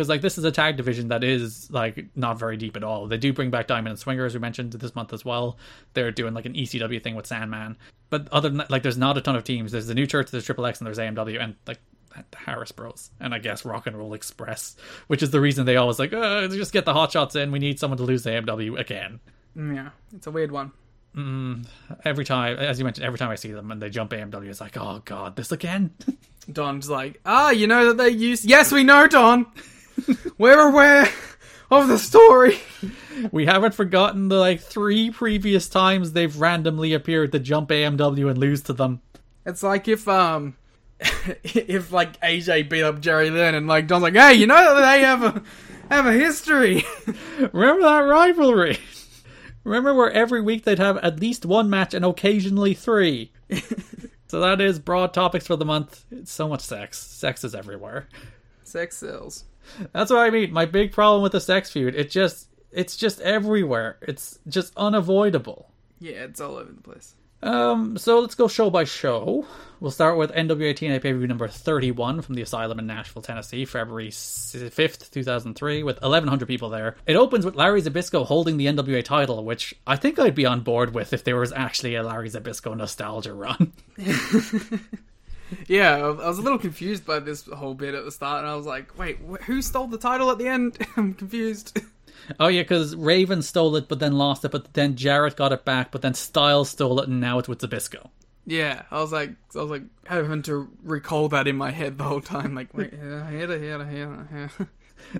because 0.00 0.08
like 0.08 0.22
this 0.22 0.38
is 0.38 0.44
a 0.44 0.50
tag 0.50 0.78
division 0.78 1.08
that 1.08 1.22
is 1.22 1.70
like 1.70 2.06
not 2.16 2.38
very 2.38 2.56
deep 2.56 2.74
at 2.74 2.82
all. 2.82 3.06
They 3.06 3.18
do 3.18 3.34
bring 3.34 3.50
back 3.50 3.66
Diamond 3.66 3.88
and 3.88 3.98
Swinger 3.98 4.24
as 4.24 4.32
we 4.32 4.40
mentioned 4.40 4.72
this 4.72 4.94
month 4.94 5.12
as 5.12 5.26
well. 5.26 5.58
They're 5.92 6.10
doing 6.10 6.32
like 6.32 6.46
an 6.46 6.54
ECW 6.54 7.02
thing 7.02 7.16
with 7.16 7.26
Sandman, 7.26 7.76
but 8.08 8.26
other 8.32 8.48
than 8.48 8.56
that, 8.56 8.70
like 8.70 8.82
there's 8.82 8.96
not 8.96 9.18
a 9.18 9.20
ton 9.20 9.36
of 9.36 9.44
teams. 9.44 9.72
There's 9.72 9.88
the 9.88 9.94
New 9.94 10.06
Church, 10.06 10.30
there's 10.30 10.46
Triple 10.46 10.64
X, 10.64 10.80
and 10.80 10.86
there's 10.86 10.96
AMW, 10.96 11.38
and 11.38 11.54
like 11.66 11.80
the 12.30 12.38
Harris 12.38 12.72
Bros, 12.72 13.10
and 13.20 13.34
I 13.34 13.40
guess 13.40 13.66
Rock 13.66 13.86
and 13.86 13.94
Roll 13.94 14.14
Express, 14.14 14.74
which 15.08 15.22
is 15.22 15.32
the 15.32 15.40
reason 15.40 15.66
they 15.66 15.76
always 15.76 15.98
like 15.98 16.14
uh, 16.14 16.48
just 16.48 16.72
get 16.72 16.86
the 16.86 16.94
hot 16.94 17.12
shots 17.12 17.36
in. 17.36 17.52
We 17.52 17.58
need 17.58 17.78
someone 17.78 17.98
to 17.98 18.04
lose 18.04 18.22
the 18.22 18.30
AMW 18.30 18.78
again. 18.78 19.20
Yeah, 19.54 19.90
it's 20.16 20.26
a 20.26 20.30
weird 20.30 20.50
one. 20.50 20.72
Every 22.06 22.24
time, 22.24 22.56
as 22.56 22.78
you 22.78 22.86
mentioned, 22.86 23.04
every 23.04 23.18
time 23.18 23.28
I 23.28 23.34
see 23.34 23.52
them 23.52 23.70
and 23.70 23.82
they 23.82 23.90
jump 23.90 24.12
AMW, 24.12 24.48
it's 24.48 24.62
like, 24.62 24.78
oh 24.78 25.02
god, 25.04 25.36
this 25.36 25.52
again. 25.52 25.92
Don's 26.52 26.88
like, 26.88 27.20
ah, 27.26 27.50
you 27.50 27.66
know 27.66 27.88
that 27.88 27.98
they 27.98 28.08
used. 28.08 28.46
Yes, 28.46 28.72
we 28.72 28.82
know, 28.82 29.06
Don. 29.06 29.44
We're 30.38 30.68
aware 30.68 31.08
of 31.70 31.88
the 31.88 31.98
story. 31.98 32.58
we 33.32 33.46
haven't 33.46 33.74
forgotten 33.74 34.28
the 34.28 34.36
like 34.36 34.60
three 34.60 35.10
previous 35.10 35.68
times 35.68 36.12
they've 36.12 36.36
randomly 36.40 36.92
appeared 36.92 37.32
to 37.32 37.38
jump 37.38 37.70
AMW 37.70 38.28
and 38.28 38.38
lose 38.38 38.62
to 38.62 38.72
them. 38.72 39.00
It's 39.46 39.62
like 39.62 39.88
if 39.88 40.06
um, 40.08 40.56
if 41.44 41.92
like 41.92 42.20
AJ 42.20 42.68
beat 42.68 42.82
up 42.82 43.00
Jerry 43.00 43.30
Lynn 43.30 43.54
and 43.54 43.66
like 43.66 43.86
Don's 43.86 44.02
like, 44.02 44.14
hey, 44.14 44.34
you 44.34 44.46
know 44.46 44.74
that 44.74 44.80
they 44.80 45.00
have 45.02 45.22
a 45.22 45.42
have 45.90 46.06
a 46.06 46.12
history. 46.12 46.84
Remember 47.52 47.82
that 47.82 48.00
rivalry? 48.00 48.78
Remember 49.64 49.94
where 49.94 50.10
every 50.10 50.40
week 50.40 50.64
they'd 50.64 50.78
have 50.78 50.96
at 50.98 51.20
least 51.20 51.44
one 51.44 51.68
match 51.68 51.94
and 51.94 52.04
occasionally 52.04 52.74
three. 52.74 53.32
so 54.26 54.40
that 54.40 54.60
is 54.60 54.78
broad 54.78 55.12
topics 55.12 55.46
for 55.46 55.56
the 55.56 55.64
month. 55.64 56.04
It's 56.10 56.32
so 56.32 56.48
much 56.48 56.62
sex. 56.62 56.98
Sex 56.98 57.44
is 57.44 57.54
everywhere. 57.54 58.08
Sex 58.62 58.96
sells. 58.98 59.44
That's 59.92 60.10
what 60.10 60.20
I 60.20 60.30
mean. 60.30 60.52
My 60.52 60.66
big 60.66 60.92
problem 60.92 61.22
with 61.22 61.32
the 61.32 61.40
sex 61.40 61.70
feud, 61.70 61.94
it 61.94 62.10
just 62.10 62.48
it's 62.72 62.96
just 62.96 63.20
everywhere. 63.20 63.98
It's 64.02 64.38
just 64.48 64.72
unavoidable. 64.76 65.70
Yeah, 65.98 66.24
it's 66.24 66.40
all 66.40 66.56
over 66.56 66.72
the 66.72 66.80
place. 66.80 67.14
Um, 67.42 67.96
so 67.96 68.20
let's 68.20 68.34
go 68.34 68.48
show 68.48 68.68
by 68.68 68.84
show. 68.84 69.46
We'll 69.80 69.90
start 69.90 70.18
with 70.18 70.30
NWA 70.32 70.74
TNA 70.74 71.00
pay 71.00 71.12
per 71.12 71.18
view 71.18 71.26
number 71.26 71.48
31 71.48 72.20
from 72.20 72.34
the 72.34 72.42
Asylum 72.42 72.78
in 72.78 72.86
Nashville, 72.86 73.22
Tennessee, 73.22 73.64
February 73.64 74.10
5th, 74.10 75.10
2003, 75.10 75.82
with 75.82 76.02
1,100 76.02 76.46
people 76.46 76.68
there. 76.68 76.96
It 77.06 77.16
opens 77.16 77.46
with 77.46 77.56
Larry 77.56 77.80
Zbyszko 77.80 78.26
holding 78.26 78.58
the 78.58 78.66
NWA 78.66 79.02
title, 79.02 79.42
which 79.44 79.74
I 79.86 79.96
think 79.96 80.18
I'd 80.18 80.34
be 80.34 80.44
on 80.44 80.60
board 80.60 80.94
with 80.94 81.14
if 81.14 81.24
there 81.24 81.36
was 81.36 81.52
actually 81.52 81.94
a 81.94 82.02
Larry 82.02 82.28
Zbyszko 82.28 82.76
nostalgia 82.76 83.32
run. 83.32 83.72
Yeah, 85.68 85.96
I 85.96 86.08
was 86.28 86.38
a 86.38 86.42
little 86.42 86.58
confused 86.58 87.04
by 87.06 87.18
this 87.20 87.46
whole 87.46 87.74
bit 87.74 87.94
at 87.94 88.04
the 88.04 88.12
start, 88.12 88.40
and 88.40 88.48
I 88.48 88.56
was 88.56 88.66
like, 88.66 88.98
wait, 88.98 89.18
wh- 89.28 89.42
who 89.44 89.62
stole 89.62 89.86
the 89.86 89.98
title 89.98 90.30
at 90.30 90.38
the 90.38 90.46
end? 90.48 90.78
I'm 90.96 91.14
confused. 91.14 91.78
oh, 92.38 92.48
yeah, 92.48 92.62
because 92.62 92.94
Raven 92.96 93.42
stole 93.42 93.74
it, 93.76 93.88
but 93.88 93.98
then 93.98 94.12
lost 94.12 94.44
it, 94.44 94.50
but 94.50 94.74
then 94.74 94.96
Jarrett 94.96 95.36
got 95.36 95.52
it 95.52 95.64
back, 95.64 95.90
but 95.90 96.02
then 96.02 96.14
Styles 96.14 96.70
stole 96.70 97.00
it, 97.00 97.08
and 97.08 97.20
now 97.20 97.38
it's 97.38 97.48
with 97.48 97.60
Zbyszko. 97.60 98.08
yeah, 98.46 98.82
I 98.90 99.00
was 99.00 99.12
like, 99.12 99.30
I 99.54 99.58
was 99.62 99.70
like 99.70 99.82
having 100.06 100.42
to 100.42 100.68
recall 100.82 101.28
that 101.30 101.46
in 101.48 101.56
my 101.56 101.70
head 101.70 101.98
the 101.98 102.04
whole 102.04 102.20
time. 102.20 102.54
Like, 102.54 102.72
wait, 102.74 102.92
here, 102.92 103.24
here, 103.30 103.58
here, 103.58 103.84
here, 103.86 104.28
here. 104.58 104.68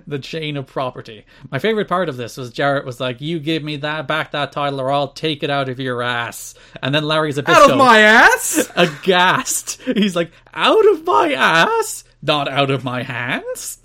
The 0.07 0.19
chain 0.19 0.57
of 0.57 0.67
property. 0.67 1.25
My 1.51 1.59
favorite 1.59 1.87
part 1.87 2.09
of 2.09 2.17
this 2.17 2.37
was 2.37 2.51
Jarrett 2.51 2.85
was 2.85 2.99
like, 2.99 3.21
"You 3.21 3.39
give 3.39 3.63
me 3.63 3.77
that 3.77 4.07
back 4.07 4.31
that 4.31 4.51
title, 4.51 4.81
or 4.81 4.91
I'll 4.91 5.09
take 5.09 5.43
it 5.43 5.49
out 5.49 5.69
of 5.69 5.79
your 5.79 6.01
ass." 6.01 6.53
And 6.81 6.93
then 6.93 7.03
Larry 7.03 7.33
Zbyszko, 7.33 7.49
Out 7.49 7.71
of 7.71 7.77
my 7.77 7.99
ass! 7.99 8.69
aghast, 8.75 9.81
he's 9.81 10.15
like, 10.15 10.31
"Out 10.53 10.85
of 10.87 11.05
my 11.05 11.33
ass, 11.33 12.03
not 12.21 12.47
out 12.47 12.71
of 12.71 12.83
my 12.83 13.03
hands." 13.03 13.79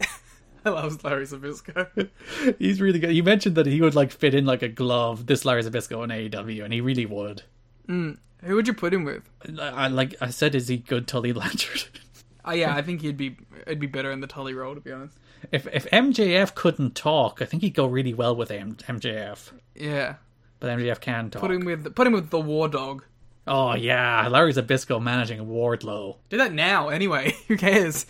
I 0.64 0.70
love 0.70 1.04
Larry 1.04 1.26
Zbyszko. 1.26 2.08
he's 2.58 2.80
really 2.80 2.98
good. 2.98 3.14
You 3.14 3.22
mentioned 3.22 3.54
that 3.56 3.66
he 3.66 3.80
would 3.80 3.94
like 3.94 4.10
fit 4.12 4.34
in 4.34 4.46
like 4.46 4.62
a 4.62 4.68
glove. 4.68 5.26
This 5.26 5.44
Larry 5.44 5.62
Zbyszko 5.62 6.04
in 6.04 6.10
AEW, 6.10 6.64
and 6.64 6.72
he 6.72 6.80
really 6.80 7.06
would. 7.06 7.42
Mm. 7.88 8.18
Who 8.44 8.56
would 8.56 8.66
you 8.66 8.74
put 8.74 8.92
him 8.92 9.04
with? 9.04 9.28
I, 9.58 9.68
I 9.68 9.86
like 9.88 10.14
I 10.20 10.30
said, 10.30 10.54
is 10.54 10.68
he 10.68 10.76
good 10.78 11.06
Tully 11.06 11.32
Blanchard? 11.32 11.84
Oh 12.44 12.52
yeah, 12.52 12.74
I 12.74 12.82
think 12.82 13.00
he'd 13.02 13.16
be 13.16 13.36
it'd 13.66 13.80
be 13.80 13.86
better 13.86 14.10
in 14.10 14.20
the 14.20 14.26
Tully 14.26 14.54
role 14.54 14.74
to 14.74 14.80
be 14.80 14.92
honest. 14.92 15.16
if 15.52 15.66
if 15.72 15.86
MJF 15.90 16.54
couldn't 16.54 16.94
talk, 16.94 17.40
I 17.40 17.44
think 17.44 17.62
he'd 17.62 17.74
go 17.74 17.86
really 17.86 18.14
well 18.14 18.36
with 18.36 18.50
M- 18.50 18.76
MJF. 18.76 19.52
Yeah, 19.74 20.14
But 20.60 20.78
MJF 20.78 21.00
can 21.00 21.30
talk. 21.30 21.40
put 21.42 21.50
him 21.50 21.64
with 21.64 21.94
put 21.94 22.06
him 22.06 22.12
with 22.12 22.30
the 22.30 22.40
War 22.40 22.68
Dog. 22.68 23.04
Oh 23.46 23.74
yeah, 23.74 24.26
Larry 24.28 24.52
Zbyszko 24.52 25.02
managing 25.02 25.40
Wardlow. 25.46 26.16
Do 26.30 26.38
that 26.38 26.52
now 26.52 26.88
anyway. 26.88 27.34
Who 27.48 27.56
cares? 27.56 28.06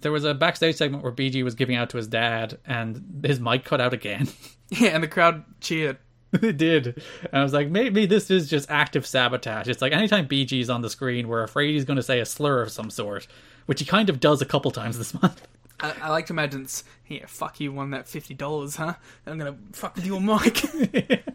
There 0.00 0.12
was 0.12 0.22
a 0.24 0.34
backstage 0.34 0.76
segment 0.76 1.02
where 1.02 1.10
BG 1.12 1.42
was 1.42 1.56
giving 1.56 1.74
out 1.74 1.90
to 1.90 1.96
his 1.96 2.06
dad, 2.06 2.58
and 2.64 3.20
his 3.24 3.40
mic 3.40 3.64
cut 3.64 3.80
out 3.80 3.92
again. 3.94 4.28
Yeah, 4.70 4.88
and 4.90 5.02
the 5.02 5.08
crowd 5.08 5.44
cheered. 5.62 5.96
it 6.34 6.58
did, 6.58 7.02
and 7.32 7.40
I 7.40 7.42
was 7.42 7.54
like, 7.54 7.70
maybe 7.70 8.04
this 8.04 8.30
is 8.30 8.50
just 8.50 8.70
active 8.70 9.06
sabotage. 9.06 9.66
It's 9.66 9.80
like 9.80 9.94
anytime 9.94 10.28
BG's 10.28 10.68
on 10.68 10.82
the 10.82 10.90
screen, 10.90 11.26
we're 11.26 11.42
afraid 11.42 11.72
he's 11.72 11.86
going 11.86 11.96
to 11.96 12.02
say 12.02 12.20
a 12.20 12.26
slur 12.26 12.60
of 12.60 12.70
some 12.70 12.90
sort, 12.90 13.26
which 13.68 13.80
he 13.80 13.86
kind 13.86 14.08
of 14.08 14.18
does 14.18 14.40
a 14.40 14.46
couple 14.46 14.70
times 14.70 14.96
this 14.96 15.12
month. 15.20 15.46
I, 15.80 15.92
I 16.02 16.08
like 16.08 16.26
to 16.26 16.32
imagine 16.32 16.62
it's 16.62 16.82
yeah, 17.06 17.26
fuck 17.26 17.60
you 17.60 17.70
won 17.70 17.90
that 17.90 18.08
fifty 18.08 18.32
dollars, 18.32 18.76
huh? 18.76 18.94
I'm 19.26 19.36
gonna 19.38 19.58
fuck 19.72 19.94
with 19.94 20.06
your 20.06 20.20
mic. 20.20 21.24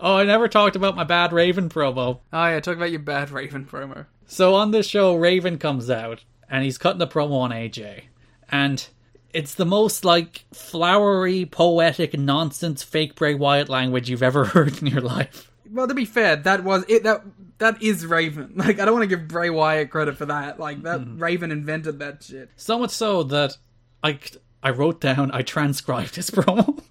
Oh, 0.00 0.16
I 0.16 0.24
never 0.24 0.48
talked 0.48 0.76
about 0.76 0.96
my 0.96 1.04
bad 1.04 1.32
Raven 1.32 1.68
promo. 1.68 2.18
oh 2.32 2.46
yeah, 2.46 2.60
talk 2.60 2.76
about 2.76 2.90
your 2.90 3.00
bad 3.00 3.30
Raven 3.30 3.64
promo. 3.64 4.06
So 4.26 4.54
on 4.54 4.70
this 4.72 4.86
show, 4.86 5.14
Raven 5.14 5.58
comes 5.58 5.88
out 5.88 6.24
and 6.50 6.64
he's 6.64 6.78
cutting 6.78 7.00
a 7.00 7.06
promo 7.06 7.40
on 7.40 7.50
AJ, 7.50 8.02
and 8.50 8.86
it's 9.32 9.54
the 9.54 9.64
most 9.64 10.04
like 10.04 10.44
flowery, 10.52 11.44
poetic 11.44 12.18
nonsense, 12.18 12.82
fake 12.82 13.14
Bray 13.14 13.34
Wyatt 13.34 13.68
language 13.68 14.10
you've 14.10 14.22
ever 14.22 14.44
heard 14.46 14.80
in 14.80 14.88
your 14.88 15.00
life. 15.00 15.50
Well, 15.70 15.86
to 15.88 15.94
be 15.94 16.04
fair, 16.04 16.36
that 16.36 16.64
was 16.64 16.84
it. 16.88 17.02
That 17.04 17.22
that 17.58 17.82
is 17.82 18.06
Raven. 18.06 18.52
Like 18.56 18.80
I 18.80 18.84
don't 18.84 18.94
want 18.94 19.08
to 19.08 19.16
give 19.16 19.28
Bray 19.28 19.50
Wyatt 19.50 19.90
credit 19.90 20.16
for 20.16 20.26
that. 20.26 20.58
Like 20.58 20.82
that 20.82 21.00
Hmm. 21.00 21.18
Raven 21.18 21.50
invented 21.52 21.98
that 22.00 22.22
shit. 22.22 22.50
So 22.56 22.78
much 22.78 22.90
so 22.90 23.22
that 23.24 23.56
I 24.02 24.18
I 24.62 24.70
wrote 24.70 25.00
down, 25.00 25.30
I 25.32 25.42
transcribed 25.42 26.16
his 26.16 26.30
promo. 26.32 26.82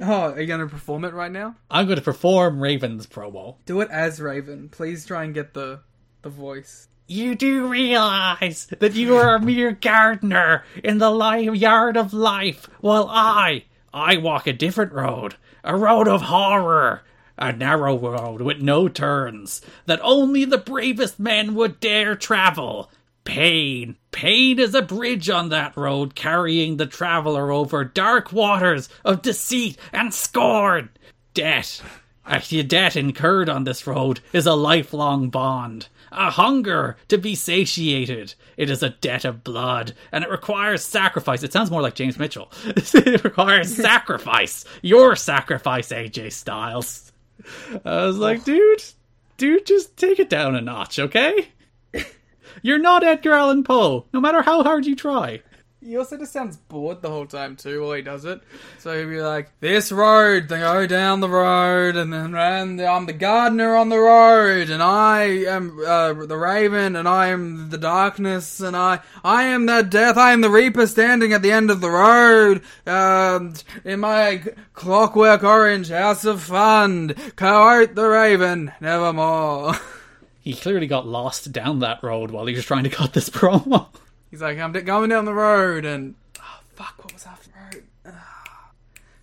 Oh, 0.00 0.30
are 0.32 0.40
you 0.40 0.46
gonna 0.46 0.66
perform 0.68 1.04
it 1.04 1.12
right 1.14 1.32
now? 1.32 1.56
I'm 1.70 1.86
going 1.86 1.96
to 1.98 2.04
perform 2.04 2.60
Raven's 2.60 3.06
promo. 3.06 3.56
Do 3.66 3.80
it 3.80 3.90
as 3.90 4.20
Raven. 4.20 4.68
Please 4.68 5.04
try 5.04 5.24
and 5.24 5.34
get 5.34 5.54
the 5.54 5.80
the 6.22 6.28
voice. 6.30 6.88
You 7.10 7.34
do 7.34 7.66
realize 7.66 8.66
that 8.78 8.94
you 8.94 9.16
are 9.16 9.36
a 9.36 9.40
mere 9.40 9.72
gardener 9.72 10.62
in 10.84 10.98
the 10.98 11.10
yard 11.54 11.96
of 11.96 12.12
life, 12.12 12.68
while 12.80 13.08
I, 13.10 13.64
I 13.94 14.18
walk 14.18 14.46
a 14.46 14.52
different 14.52 14.92
road, 14.92 15.36
a 15.64 15.74
road 15.74 16.06
of 16.06 16.20
horror, 16.22 17.02
a 17.38 17.52
narrow 17.52 17.96
road 17.98 18.40
with 18.40 18.60
no 18.60 18.88
turns, 18.88 19.60
that 19.86 20.00
only 20.02 20.44
the 20.44 20.58
bravest 20.58 21.18
men 21.18 21.54
would 21.54 21.80
dare 21.80 22.14
travel. 22.14 22.90
Pain. 23.24 23.96
Pain 24.10 24.58
is 24.58 24.74
a 24.74 24.82
bridge 24.82 25.28
on 25.28 25.50
that 25.50 25.76
road 25.76 26.14
carrying 26.14 26.76
the 26.76 26.86
traveler 26.86 27.52
over 27.52 27.84
dark 27.84 28.32
waters 28.32 28.88
of 29.04 29.22
deceit 29.22 29.76
and 29.92 30.12
scorn. 30.14 30.88
Debt. 31.34 31.82
A 32.26 32.40
debt 32.62 32.96
incurred 32.96 33.48
on 33.48 33.64
this 33.64 33.86
road 33.86 34.20
is 34.32 34.46
a 34.46 34.54
lifelong 34.54 35.30
bond. 35.30 35.88
A 36.10 36.30
hunger 36.30 36.96
to 37.08 37.18
be 37.18 37.34
satiated. 37.34 38.34
It 38.56 38.70
is 38.70 38.82
a 38.82 38.90
debt 38.90 39.24
of 39.24 39.44
blood, 39.44 39.94
and 40.10 40.24
it 40.24 40.30
requires 40.30 40.82
sacrifice. 40.82 41.42
It 41.42 41.52
sounds 41.52 41.70
more 41.70 41.82
like 41.82 41.94
James 41.94 42.18
Mitchell. 42.18 42.50
it 42.64 43.24
requires 43.24 43.74
sacrifice. 43.74 44.64
Your 44.82 45.16
sacrifice, 45.16 45.88
AJ 45.88 46.32
Styles. 46.32 47.07
I 47.84 48.04
was 48.04 48.18
like, 48.18 48.44
dude, 48.44 48.82
dude, 49.36 49.66
just 49.66 49.96
take 49.96 50.18
it 50.18 50.30
down 50.30 50.54
a 50.54 50.60
notch, 50.60 50.98
okay? 50.98 51.48
You're 52.62 52.78
not 52.78 53.04
Edgar 53.04 53.32
Allan 53.32 53.64
Poe, 53.64 54.06
no 54.12 54.20
matter 54.20 54.42
how 54.42 54.62
hard 54.62 54.86
you 54.86 54.96
try. 54.96 55.42
He 55.80 55.96
also 55.96 56.18
just 56.18 56.32
sounds 56.32 56.56
bored 56.56 57.02
the 57.02 57.08
whole 57.08 57.26
time 57.26 57.54
too 57.54 57.82
while 57.82 57.92
he 57.92 58.02
does 58.02 58.24
it. 58.24 58.40
So 58.80 58.98
he'd 58.98 59.10
be 59.10 59.22
like, 59.22 59.52
"This 59.60 59.92
road, 59.92 60.48
they 60.48 60.58
go 60.58 60.88
down 60.88 61.20
the 61.20 61.28
road, 61.28 61.94
and 61.94 62.12
then 62.12 62.34
and 62.34 62.80
I'm 62.80 63.06
the 63.06 63.12
gardener 63.12 63.76
on 63.76 63.88
the 63.88 63.98
road, 64.00 64.70
and 64.70 64.82
I 64.82 65.22
am 65.22 65.78
uh, 65.86 66.14
the 66.14 66.36
raven, 66.36 66.96
and 66.96 67.06
I 67.06 67.28
am 67.28 67.70
the 67.70 67.78
darkness, 67.78 68.58
and 68.58 68.76
I 68.76 69.00
I 69.22 69.44
am 69.44 69.66
the 69.66 69.82
death. 69.82 70.16
I 70.16 70.32
am 70.32 70.40
the 70.40 70.50
reaper 70.50 70.84
standing 70.88 71.32
at 71.32 71.42
the 71.42 71.52
end 71.52 71.70
of 71.70 71.80
the 71.80 71.90
road, 71.90 72.62
um, 72.84 73.54
in 73.84 74.00
my 74.00 74.42
clockwork 74.72 75.44
orange 75.44 75.90
house 75.90 76.24
of 76.24 76.42
fun. 76.42 77.14
Cohort 77.36 77.94
the 77.94 78.08
raven, 78.08 78.72
nevermore." 78.80 79.74
He 80.40 80.54
clearly 80.54 80.86
got 80.86 81.06
lost 81.06 81.52
down 81.52 81.80
that 81.80 82.02
road 82.02 82.30
while 82.30 82.46
he 82.46 82.54
was 82.54 82.64
trying 82.64 82.84
to 82.84 82.90
cut 82.90 83.12
this 83.12 83.28
promo. 83.28 83.88
He's 84.30 84.42
like, 84.42 84.58
I'm 84.58 84.72
going 84.72 85.10
down 85.10 85.24
the 85.24 85.34
road, 85.34 85.84
and 85.84 86.14
oh 86.38 86.60
fuck, 86.74 86.94
what 86.98 87.12
was 87.12 87.24
that 87.24 87.40
road? 87.56 87.84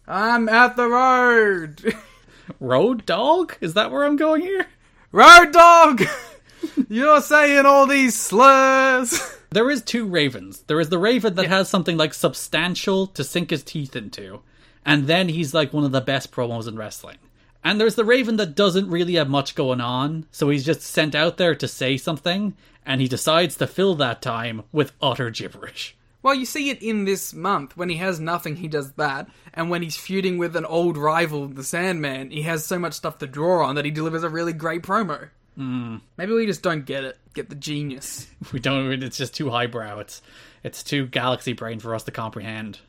I'm 0.08 0.50
at 0.50 0.76
the 0.76 0.88
road. 0.88 1.96
Road 2.60 3.08
dog? 3.08 3.58
Is 3.60 3.74
that 3.74 3.90
where 3.90 4.06
I'm 4.06 4.18
going 4.18 4.42
here? 4.42 4.68
road 5.12 5.52
dog! 5.52 6.04
You're 6.90 7.22
saying 7.22 7.66
all 7.66 7.88
these 7.88 8.16
slurs. 8.16 9.20
There 9.52 9.72
is 9.72 9.84
two 9.84 10.06
ravens. 10.06 10.64
There 10.64 10.82
is 10.82 10.90
the 10.90 10.98
raven 10.98 11.36
that 11.36 11.48
has 11.48 11.70
something 11.70 11.96
like 11.96 12.14
substantial 12.14 13.08
to 13.08 13.24
sink 13.24 13.52
his 13.52 13.64
teeth 13.64 13.96
into, 13.96 14.42
and 14.86 15.08
then 15.08 15.30
he's 15.30 15.54
like 15.54 15.72
one 15.72 15.86
of 15.86 15.94
the 15.94 16.02
best 16.02 16.30
promos 16.30 16.68
in 16.68 16.76
wrestling. 16.76 17.20
And 17.64 17.80
there's 17.80 17.96
the 17.96 18.04
raven 18.04 18.36
that 18.36 18.56
doesn't 18.56 18.90
really 18.90 19.14
have 19.14 19.30
much 19.30 19.56
going 19.56 19.80
on, 19.80 20.26
so 20.30 20.50
he's 20.50 20.66
just 20.66 20.82
sent 20.82 21.16
out 21.16 21.38
there 21.38 21.56
to 21.56 21.70
say 21.70 21.96
something, 21.96 22.54
and 22.86 23.02
he 23.02 23.08
decides 23.08 23.56
to 23.58 23.68
fill 23.68 23.96
that 23.96 24.22
time 24.22 24.64
with 24.72 24.92
utter 25.02 25.30
gibberish. 25.30 25.96
Well, 26.22 26.34
you 26.34 26.46
see 26.46 26.70
it 26.72 26.82
in 26.82 27.06
this 27.06 27.34
month. 27.34 27.78
When 27.78 27.90
he 27.90 27.98
has 27.98 28.20
nothing, 28.20 28.56
he 28.56 28.68
does 28.68 28.94
that. 28.94 29.28
And 29.54 29.70
when 29.70 29.84
he's 29.84 29.96
feuding 29.96 30.38
with 30.40 30.56
an 30.56 30.66
old 30.66 30.98
rival, 30.98 31.48
the 31.48 31.64
Sandman, 31.64 32.32
he 32.32 32.42
has 32.44 32.66
so 32.66 32.80
much 32.80 32.94
stuff 32.94 33.20
to 33.20 33.28
draw 33.28 33.64
on 33.66 33.76
that 33.76 33.86
he 33.86 33.92
delivers 33.92 34.24
a 34.24 34.30
really 34.30 34.54
great 34.54 34.82
promo. 34.82 35.30
Mm. 35.56 36.02
Maybe 36.18 36.34
we 36.34 36.48
just 36.48 36.64
don't 36.64 36.86
get 36.86 37.04
it. 37.04 37.18
Get 37.36 37.50
the 37.50 37.56
genius. 37.56 38.28
We 38.52 38.60
don't. 38.60 39.04
It's 39.04 39.18
just 39.18 39.36
too 39.36 39.50
highbrow. 39.52 40.00
It's 40.00 40.22
it's 40.64 40.82
too 40.84 41.06
galaxy 41.08 41.54
brain 41.54 41.80
for 41.80 41.94
us 41.96 42.04
to 42.04 42.12
comprehend. 42.12 42.80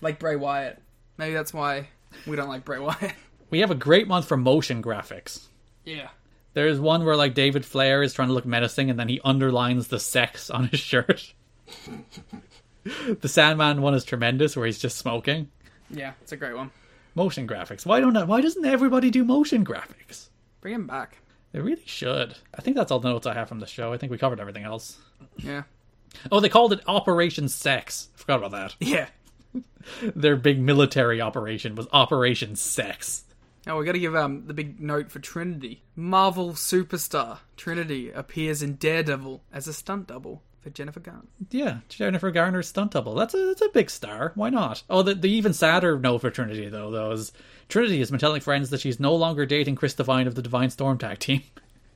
Like 0.00 0.18
Bray 0.18 0.36
Wyatt. 0.36 0.80
Maybe 1.16 1.34
that's 1.34 1.52
why 1.54 1.88
we 2.26 2.36
don't 2.36 2.48
like 2.48 2.64
Bray 2.64 2.78
Wyatt. 2.78 3.12
We 3.50 3.60
have 3.60 3.70
a 3.70 3.74
great 3.74 4.06
month 4.06 4.26
for 4.28 4.36
motion 4.36 4.82
graphics. 4.82 5.46
yeah. 5.86 6.08
There's 6.54 6.80
one 6.80 7.04
where 7.04 7.16
like 7.16 7.34
David 7.34 7.64
Flair 7.64 8.02
is 8.02 8.12
trying 8.14 8.28
to 8.28 8.34
look 8.34 8.46
menacing, 8.46 8.90
and 8.90 8.98
then 8.98 9.08
he 9.08 9.20
underlines 9.24 9.88
the 9.88 10.00
sex 10.00 10.50
on 10.50 10.68
his 10.68 10.80
shirt. 10.80 11.32
the 13.20 13.28
Sandman 13.28 13.82
one 13.82 13.94
is 13.94 14.04
tremendous, 14.04 14.56
where 14.56 14.66
he's 14.66 14.78
just 14.78 14.98
smoking. 14.98 15.48
Yeah, 15.90 16.12
it's 16.22 16.32
a 16.32 16.36
great 16.36 16.56
one. 16.56 16.70
Motion 17.14 17.46
graphics. 17.46 17.86
Why 17.86 18.00
don't 18.00 18.16
I, 18.16 18.24
why 18.24 18.40
doesn't 18.40 18.64
everybody 18.64 19.10
do 19.10 19.24
motion 19.24 19.64
graphics? 19.64 20.28
Bring 20.60 20.74
him 20.74 20.86
back. 20.86 21.18
They 21.52 21.60
really 21.60 21.82
should. 21.86 22.36
I 22.54 22.60
think 22.60 22.76
that's 22.76 22.90
all 22.90 23.00
the 23.00 23.08
notes 23.08 23.26
I 23.26 23.34
have 23.34 23.48
from 23.48 23.60
the 23.60 23.66
show. 23.66 23.92
I 23.92 23.98
think 23.98 24.12
we 24.12 24.18
covered 24.18 24.40
everything 24.40 24.64
else. 24.64 24.98
Yeah. 25.38 25.62
Oh, 26.30 26.40
they 26.40 26.48
called 26.48 26.72
it 26.72 26.80
Operation 26.86 27.48
Sex. 27.48 28.08
I 28.14 28.18
forgot 28.18 28.44
about 28.44 28.50
that. 28.52 28.76
Yeah. 28.80 29.06
Their 30.14 30.36
big 30.36 30.60
military 30.60 31.20
operation 31.20 31.74
was 31.74 31.86
Operation 31.92 32.56
Sex. 32.56 33.24
Oh, 33.66 33.76
we 33.78 33.84
got 33.84 33.92
to 33.92 33.98
give 33.98 34.14
um 34.16 34.46
the 34.46 34.54
big 34.54 34.80
note 34.80 35.10
for 35.10 35.18
Trinity. 35.18 35.82
Marvel 35.96 36.52
superstar 36.52 37.38
Trinity 37.56 38.10
appears 38.10 38.62
in 38.62 38.76
Daredevil 38.76 39.42
as 39.52 39.68
a 39.68 39.72
stunt 39.72 40.06
double 40.06 40.42
for 40.60 40.70
Jennifer 40.70 41.00
Garner. 41.00 41.26
Yeah, 41.50 41.78
Jennifer 41.88 42.30
Garner's 42.30 42.68
stunt 42.68 42.92
double. 42.92 43.14
That's 43.14 43.34
a 43.34 43.46
that's 43.46 43.62
a 43.62 43.68
big 43.68 43.90
star. 43.90 44.32
Why 44.34 44.48
not? 44.50 44.82
Oh, 44.88 45.02
the, 45.02 45.14
the 45.14 45.28
even 45.30 45.52
sadder 45.52 45.98
note 45.98 46.20
for 46.20 46.30
Trinity 46.30 46.68
though, 46.68 46.90
though 46.90 47.10
is 47.12 47.32
Trinity 47.68 47.98
has 47.98 48.10
been 48.10 48.20
telling 48.20 48.40
friends 48.40 48.70
that 48.70 48.80
she's 48.80 48.98
no 49.00 49.14
longer 49.14 49.44
dating 49.44 49.74
Chris 49.76 49.94
Divine 49.94 50.26
of 50.26 50.34
the 50.34 50.42
Divine 50.42 50.70
Storm 50.70 50.98
tag 50.98 51.18
team. 51.18 51.42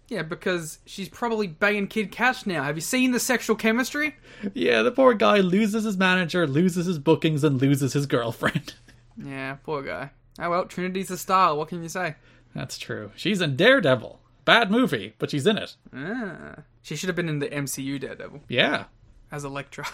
Yeah, 0.09 0.23
because 0.23 0.79
she's 0.85 1.09
probably 1.09 1.47
banging 1.47 1.87
Kid 1.87 2.13
Cash 2.13 2.45
now. 2.45 2.65
Have 2.65 2.77
you 2.77 2.83
seen 2.83 3.13
the 3.13 3.21
sexual 3.21 3.57
chemistry? 3.57 4.15
yeah, 4.53 4.83
the 4.83 4.91
poor 4.91 5.15
guy 5.15 5.39
loses 5.39 5.85
his 5.85 5.97
manager, 5.97 6.47
loses 6.47 6.85
his 6.85 6.99
bookings, 6.99 7.43
and 7.45 7.63
loses 7.63 7.95
his 7.95 8.05
girlfriend. 8.05 8.75
Yeah, 9.17 9.55
poor 9.63 9.83
guy. 9.83 10.11
Oh 10.39 10.51
well, 10.51 10.65
Trinity's 10.67 11.11
a 11.11 11.19
star. 11.19 11.55
What 11.55 11.69
can 11.69 11.83
you 11.83 11.89
say? 11.89 12.17
That's 12.55 12.79
true. 12.79 13.13
She's 13.17 13.41
in 13.41 13.57
Daredevil. 13.57 14.19
Bad 14.45 14.71
movie, 14.71 15.15
but 15.19 15.31
she's 15.31 15.47
in 15.47 15.57
it. 15.59 15.77
Ah, 15.95 16.57
she 16.83 16.97
should 16.97 17.09
have 17.09 17.17
been 17.17 17.29
in 17.29 17.39
the 17.39 17.49
MCU 17.49 18.01
Daredevil 18.01 18.41
Yeah. 18.49 18.85
as 19.31 19.45
Elektra. 19.45 19.87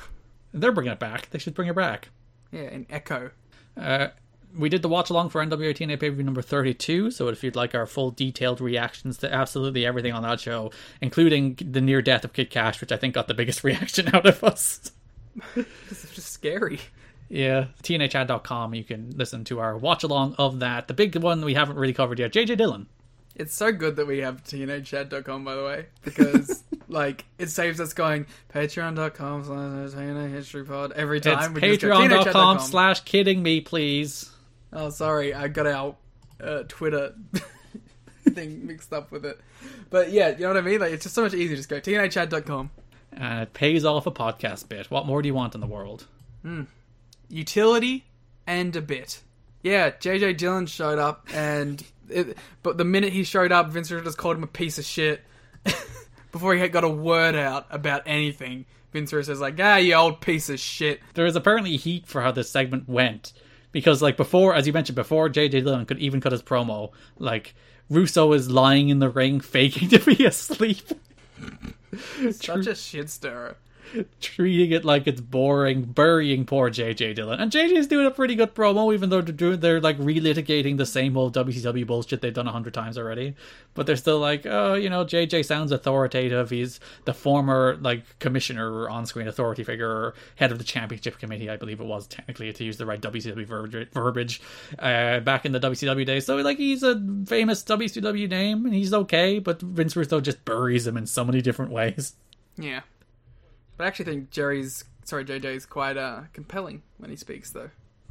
They're 0.55 0.73
bringing 0.73 0.93
it 0.93 0.99
back. 0.99 1.29
They 1.31 1.39
should 1.39 1.55
bring 1.55 1.69
her 1.69 1.75
back. 1.75 2.09
Yeah, 2.51 2.63
in 2.63 2.87
Echo. 2.89 3.31
Uh, 3.77 4.09
we 4.57 4.71
did 4.71 4.81
the 4.81 4.89
watch 4.89 5.11
along 5.11 5.29
for 5.29 5.45
NWA 5.45 5.75
TNA 5.75 6.01
pay 6.01 6.09
per 6.09 6.15
view 6.17 6.25
number 6.25 6.41
32. 6.41 7.11
So 7.11 7.29
if 7.29 7.45
you'd 7.45 7.55
like 7.55 7.75
our 7.75 7.85
full 7.85 8.11
detailed 8.11 8.61
reactions 8.63 9.19
to 9.19 9.33
absolutely 9.33 9.85
everything 9.85 10.15
on 10.15 10.23
that 10.23 10.41
show, 10.41 10.71
including 11.03 11.59
the 11.61 11.83
near 11.83 12.01
death 12.01 12.25
of 12.25 12.33
Kid 12.33 12.49
Cash, 12.49 12.81
which 12.81 12.91
I 12.91 12.97
think 12.97 13.15
got 13.15 13.29
the 13.29 13.35
biggest 13.35 13.63
reaction 13.65 14.15
out 14.15 14.25
of 14.27 14.43
us. 14.43 14.93
It's 15.57 16.15
just 16.15 16.33
scary. 16.33 16.81
Yeah, 17.29 17.67
tnachat.com. 17.83 18.75
You 18.75 18.85
can 18.85 19.11
listen 19.17 19.45
to 19.45 19.61
our 19.61 19.77
watch 19.77 20.03
along 20.03 20.35
of 20.39 20.61
that. 20.61 20.89
The 20.89 20.95
big 20.95 21.17
one 21.17 21.45
we 21.45 21.55
haven't 21.55 21.77
really 21.77 21.93
covered 21.93 22.19
yet 22.19 22.33
JJ 22.33 22.57
Dillon. 22.57 22.87
It's 23.35 23.55
so 23.55 23.71
good 23.71 23.97
that 23.97 24.07
we 24.07 24.19
have 24.19 24.43
tnagechat.com, 24.43 25.45
by 25.45 25.55
the 25.55 25.63
way, 25.63 25.87
because 26.03 26.65
like 26.89 27.25
it 27.39 27.51
saves 27.51 27.81
us 27.81 27.93
going 27.93 28.27
patreon.com 28.53 29.45
slash 29.45 29.91
TNA 29.93 30.31
history 30.33 30.65
pod 30.65 30.93
every 30.93 31.21
time. 31.21 31.55
We 31.55 31.61
just 31.61 31.83
go 31.83 31.89
patreon.com 31.91 32.59
slash 32.59 33.01
kidding 33.01 33.43
me, 33.43 33.61
please. 33.61 34.31
Oh, 34.73 34.91
sorry, 34.91 35.35
I 35.35 35.49
got 35.49 35.67
our 35.67 35.97
uh, 36.43 36.65
Twitter 36.67 37.15
thing 38.29 38.67
mixed 38.67 38.93
up 38.93 39.13
with 39.13 39.25
it. 39.25 39.41
But 39.91 40.11
yeah, 40.11 40.31
you 40.31 40.41
know 40.41 40.49
what 40.49 40.57
I 40.57 40.63
mean? 40.63 40.81
Like 40.81 40.93
it's 40.93 41.05
just 41.05 41.15
so 41.15 41.23
much 41.23 41.35
easier. 41.35 41.57
Just 41.57 41.69
go 41.69 41.81
tnagechat.com. 41.81 42.71
And 43.13 43.41
it 43.41 43.55
pays 43.55 43.85
off 43.85 44.07
a 44.07 44.11
podcast 44.11 44.69
bit. 44.69 44.91
What 44.91 45.07
more 45.07 45.23
do 45.23 45.29
you 45.29 45.35
want 45.35 45.55
in 45.55 45.61
the 45.61 45.67
world? 45.67 46.07
Utility 47.29 48.05
and 48.47 48.75
a 48.77 48.83
bit. 48.83 49.23
Yeah, 49.63 49.91
JJ 49.91 50.37
Dillon 50.39 50.67
showed 50.67 50.99
up, 50.99 51.27
and 51.35 51.83
it, 52.09 52.39
but 52.63 52.79
the 52.79 52.85
minute 52.85 53.13
he 53.13 53.25
showed 53.25 53.53
up, 53.53 53.71
Vince 53.71 53.91
Russo 53.91 54.05
just 54.05 54.19
called 54.19 54.37
him 54.37 54.45
a 54.45 54.49
piece 54.49 54.79
of 54.79 54.85
shit. 54.85 55.23
Before 56.33 56.55
he 56.55 56.69
got 56.69 56.85
a 56.85 56.89
word 56.89 57.35
out 57.35 57.67
about 57.71 58.03
anything, 58.07 58.67
Vince 58.93 59.13
Russo's 59.13 59.41
like, 59.41 59.59
"Ah, 59.61 59.77
you 59.77 59.95
old 59.95 60.21
piece 60.21 60.49
of 60.49 60.61
shit." 60.61 61.01
there 61.15 61.27
is 61.27 61.37
apparently 61.37 61.77
heat 61.77 62.07
for 62.07 62.21
how 62.23 62.31
this 62.31 62.51
segment 62.51 62.89
went 62.89 63.33
because 63.73 64.01
like 64.01 64.17
before 64.17 64.55
as 64.55 64.67
you 64.67 64.73
mentioned 64.73 64.97
before 64.97 65.29
jj 65.29 65.51
dillon 65.51 65.85
could 65.85 65.99
even 65.99 66.23
cut 66.23 66.33
his 66.33 66.43
promo 66.43 66.91
like 67.19 67.55
russo 67.91 68.33
is 68.33 68.51
lying 68.51 68.89
in 68.89 68.99
the 68.99 69.11
ring 69.11 69.41
faking 69.43 69.91
to 69.91 69.99
be 69.99 70.25
asleep 70.25 70.81
Such 72.31 72.67
a 72.67 72.75
shit 72.75 73.11
stirrer. 73.11 73.57
treating 74.21 74.73
it 74.73 74.85
like 74.85 75.07
it's 75.07 75.21
boring, 75.21 75.83
burying 75.83 76.45
poor 76.45 76.71
JJ 76.71 77.15
Dillon. 77.15 77.41
And 77.41 77.51
JJ's 77.51 77.87
doing 77.87 78.07
a 78.07 78.11
pretty 78.11 78.35
good 78.35 78.55
promo, 78.55 78.93
even 78.93 79.11
though 79.11 79.21
they're 79.21 79.35
doing 79.35 79.61
they're 79.61 79.81
like 79.81 79.99
relitigating 79.99 80.77
the 80.77 80.87
same 80.87 81.17
old 81.17 81.35
WCW 81.35 81.87
bullshit 81.87 82.21
they've 82.21 82.33
done 82.33 82.49
a 82.49 82.53
hundred 82.53 82.75
times 82.75 82.99
already. 82.99 83.35
But 83.75 83.87
they're 83.87 83.97
still 83.97 84.19
like, 84.19 84.47
oh, 84.47 84.75
you 84.75 84.91
know, 84.91 85.05
JJ 85.05 85.45
sounds 85.45 85.73
authoritative. 85.73 86.51
He's 86.51 86.81
the 87.05 87.15
former 87.15 87.79
like 87.81 88.19
commissioner 88.19 88.71
or 88.71 88.91
on-screen 88.91 89.29
authority 89.29 89.65
figure, 89.65 89.91
or 89.91 90.15
head 90.37 90.53
of 90.53 90.59
the 90.59 90.65
championship 90.65 91.19
committee, 91.19 91.51
I 91.51 91.57
believe 91.57 91.81
it 91.81 91.87
was 91.87 92.07
technically 92.07 92.53
to 92.53 92.65
use 92.65 92.77
the 92.77 92.87
right 92.87 93.01
WCW 93.01 93.47
ver- 93.47 93.87
verbiage 93.93 94.41
uh, 94.79 95.21
back 95.21 95.45
in 95.47 95.53
the 95.53 95.61
WCW 95.61 96.05
days. 96.07 96.27
So 96.27 96.37
like 96.37 96.59
he's 96.59 96.83
a 96.83 97.01
famous 97.27 97.63
WCW 97.65 98.29
name 98.29 98.65
and 98.65 98.75
he's 98.75 98.93
okay, 98.93 99.39
but 99.39 99.61
Vince 99.61 99.97
Russo 99.97 100.21
just 100.21 100.45
buries 100.45 100.87
him 100.87 100.97
in 100.97 101.07
so 101.07 101.25
many 101.25 101.41
different 101.41 101.73
ways. 101.73 102.15
Yeah. 102.57 102.81
But 103.79 103.85
I 103.85 103.87
actually 103.87 104.05
think 104.07 104.31
Jerry's, 104.31 104.85
sorry, 105.05 105.25
JJ's 105.25 105.65
quite 105.65 105.97
uh, 105.97 106.23
compelling 106.35 106.83
when 106.99 107.09
he 107.09 107.17
speaks, 107.17 107.51
though. 107.53 107.71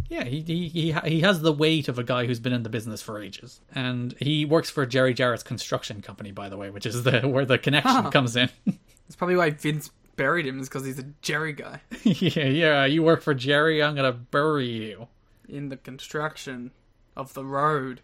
Yeah, 0.10 0.24
he, 0.24 0.40
he 0.42 0.70
he 0.70 0.92
he 0.94 1.20
has 1.22 1.42
the 1.42 1.52
weight 1.52 1.90
of 1.90 2.00
a 2.00 2.04
guy 2.04 2.26
who's 2.26 2.40
been 2.40 2.54
in 2.54 2.64
the 2.64 2.70
business 2.70 3.02
for 3.02 3.22
ages, 3.22 3.60
and 3.76 4.16
he 4.20 4.46
works 4.46 4.70
for 4.70 4.86
Jerry 4.86 5.14
Jarrett's 5.14 5.44
construction 5.44 6.02
company, 6.02 6.32
by 6.32 6.48
the 6.48 6.56
way, 6.58 6.70
which 6.70 6.86
is 6.86 7.04
the 7.04 7.22
where 7.28 7.44
the 7.46 7.58
connection 7.58 7.92
Huh. 7.92 8.10
comes 8.10 8.38
in. 8.38 8.50
That's 8.66 9.16
probably 9.18 9.36
why 9.36 9.50
Vince 9.50 9.92
buried 10.16 10.48
him, 10.48 10.60
is 10.62 10.70
because 10.70 10.86
he's 10.86 10.98
a 10.98 11.04
Jerry 11.22 11.54
guy 11.54 11.82
yeah, 12.04 12.46
yeah, 12.46 12.86
you 12.86 13.04
work 13.04 13.22
for 13.22 13.34
Jerry, 13.36 13.84
I'm 13.84 13.96
gonna 13.96 14.14
bury 14.14 14.68
you. 14.68 15.08
in 15.50 15.68
the 15.70 15.78
construction 15.78 16.72
of 17.18 17.34
the 17.34 17.44
road 17.46 18.00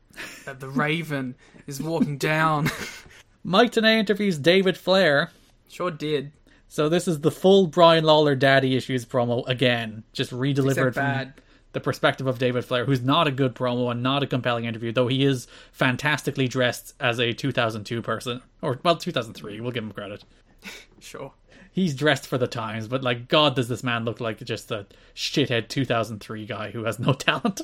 that 0.45 0.59
the 0.59 0.67
Raven 0.69 1.35
is 1.67 1.81
walking 1.81 2.17
down. 2.17 2.69
Mike 3.45 3.71
Tenay 3.71 3.97
interviews 3.97 4.37
David 4.37 4.77
Flair. 4.77 5.31
sure 5.69 5.89
did. 5.91 6.31
So 6.73 6.89
this 6.89 7.07
is 7.07 7.19
the 7.19 7.29
full 7.29 7.67
Brian 7.67 8.03
Lawler 8.03 8.33
daddy 8.33 8.75
issues 8.75 9.05
promo 9.05 9.47
again, 9.47 10.03
just 10.11 10.31
redelivered 10.31 10.95
from 10.95 11.31
the 11.71 11.79
perspective 11.79 12.25
of 12.25 12.39
David 12.39 12.65
Flair, 12.65 12.83
who's 12.83 13.03
not 13.03 13.27
a 13.27 13.31
good 13.31 13.53
promo 13.53 13.91
and 13.91 14.01
not 14.01 14.23
a 14.23 14.25
compelling 14.25 14.65
interview, 14.65 14.91
though 14.91 15.07
he 15.07 15.23
is 15.23 15.45
fantastically 15.71 16.47
dressed 16.47 16.95
as 16.99 17.19
a 17.19 17.31
2002 17.31 18.01
person, 18.01 18.41
or 18.63 18.79
well, 18.81 18.97
2003. 18.97 19.61
We'll 19.61 19.69
give 19.69 19.83
him 19.83 19.91
credit. 19.91 20.23
Sure. 20.99 21.33
He's 21.71 21.93
dressed 21.93 22.25
for 22.25 22.39
the 22.39 22.47
times, 22.47 22.87
but 22.87 23.03
like 23.03 23.27
God, 23.27 23.55
does 23.55 23.67
this 23.67 23.83
man 23.83 24.03
look 24.03 24.19
like 24.19 24.39
just 24.39 24.71
a 24.71 24.87
shithead 25.13 25.67
2003 25.67 26.47
guy 26.47 26.71
who 26.71 26.85
has 26.85 26.97
no 26.97 27.13
talent? 27.13 27.61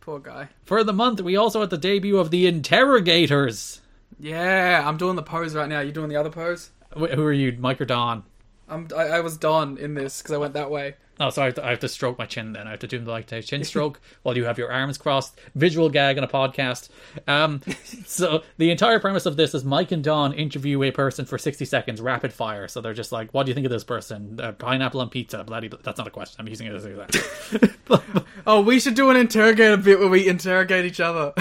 Poor 0.00 0.20
guy. 0.20 0.50
For 0.62 0.84
the 0.84 0.92
month, 0.92 1.20
we 1.20 1.36
also 1.36 1.62
had 1.62 1.70
the 1.70 1.78
debut 1.78 2.18
of 2.18 2.30
the 2.30 2.46
Interrogators. 2.46 3.80
Yeah, 4.20 4.86
I'm 4.86 4.98
doing 4.98 5.16
the 5.16 5.22
pose 5.24 5.56
right 5.56 5.68
now. 5.68 5.80
You 5.80 5.90
doing 5.90 6.10
the 6.10 6.16
other 6.16 6.30
pose? 6.30 6.70
Wh- 6.96 7.10
Who 7.10 7.22
are 7.24 7.32
you, 7.32 7.52
Mike 7.58 7.80
or 7.80 7.84
Don? 7.84 8.24
I'm, 8.68 8.88
I, 8.96 9.02
I 9.08 9.20
was 9.20 9.36
Don 9.36 9.78
in 9.78 9.94
this 9.94 10.20
because 10.22 10.32
I 10.34 10.38
went 10.38 10.54
that 10.54 10.70
way. 10.70 10.94
Oh, 11.20 11.28
so 11.28 11.42
I 11.42 11.44
have, 11.46 11.54
to, 11.56 11.66
I 11.66 11.70
have 11.70 11.80
to 11.80 11.88
stroke 11.88 12.18
my 12.18 12.24
chin 12.24 12.54
then. 12.54 12.66
I 12.66 12.70
have 12.70 12.80
to 12.80 12.86
do 12.86 12.98
the 12.98 13.10
like 13.10 13.30
a 13.30 13.42
chin 13.42 13.62
stroke 13.62 14.00
while 14.22 14.36
you 14.36 14.44
have 14.44 14.56
your 14.56 14.72
arms 14.72 14.96
crossed. 14.96 15.38
Visual 15.54 15.90
gag 15.90 16.16
on 16.16 16.24
a 16.24 16.28
podcast. 16.28 16.88
Um, 17.28 17.60
so 18.06 18.42
the 18.56 18.70
entire 18.70 18.98
premise 18.98 19.26
of 19.26 19.36
this 19.36 19.54
is 19.54 19.62
Mike 19.62 19.92
and 19.92 20.02
Don 20.02 20.32
interview 20.32 20.82
a 20.82 20.90
person 20.90 21.26
for 21.26 21.36
60 21.36 21.66
seconds, 21.66 22.00
rapid 22.00 22.32
fire. 22.32 22.66
So 22.68 22.80
they're 22.80 22.94
just 22.94 23.12
like, 23.12 23.34
what 23.34 23.44
do 23.44 23.50
you 23.50 23.54
think 23.54 23.66
of 23.66 23.70
this 23.70 23.84
person? 23.84 24.40
Uh, 24.40 24.52
pineapple 24.52 25.02
on 25.02 25.10
pizza. 25.10 25.44
Bloody, 25.44 25.68
that's 25.68 25.98
not 25.98 26.06
a 26.06 26.10
question. 26.10 26.36
I'm 26.40 26.48
using 26.48 26.66
it 26.66 26.74
as 26.74 26.86
an 26.86 26.98
example. 26.98 28.02
Oh, 28.46 28.62
we 28.62 28.80
should 28.80 28.94
do 28.94 29.10
an 29.10 29.16
interrogator 29.16 29.76
bit 29.76 29.98
where 29.98 30.08
we 30.08 30.26
interrogate 30.26 30.86
each 30.86 30.98
other. 30.98 31.34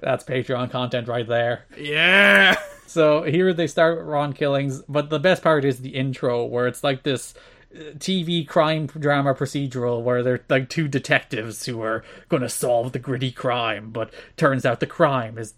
that's 0.00 0.22
Patreon 0.22 0.70
content 0.70 1.08
right 1.08 1.26
there. 1.26 1.64
yeah. 1.76 2.54
So 2.86 3.22
here 3.22 3.52
they 3.52 3.66
start 3.66 3.98
with 3.98 4.06
Ron 4.06 4.32
Killings, 4.32 4.82
but 4.88 5.10
the 5.10 5.18
best 5.18 5.42
part 5.42 5.64
is 5.64 5.80
the 5.80 5.90
intro 5.90 6.44
where 6.44 6.66
it's 6.66 6.82
like 6.82 7.02
this 7.02 7.34
TV 7.74 8.46
crime 8.46 8.86
drama 8.86 9.34
procedural 9.34 10.02
where 10.02 10.22
they're 10.22 10.44
like 10.48 10.68
two 10.68 10.88
detectives 10.88 11.66
who 11.66 11.80
are 11.82 12.04
going 12.28 12.42
to 12.42 12.48
solve 12.48 12.92
the 12.92 12.98
gritty 12.98 13.30
crime, 13.30 13.90
but 13.90 14.12
turns 14.36 14.66
out 14.66 14.80
the 14.80 14.86
crime 14.86 15.38
is 15.38 15.54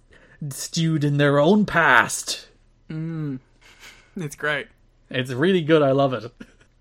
stewed 0.51 1.05
in 1.05 1.17
their 1.17 1.39
own 1.39 1.67
past. 1.67 2.49
Mm. 2.91 3.39
It's 4.15 4.37
great. 4.37 4.67
It's 5.09 5.31
really 5.31 5.63
good. 5.63 5.81
I 5.81 5.93
love 5.93 6.13
it. 6.13 6.31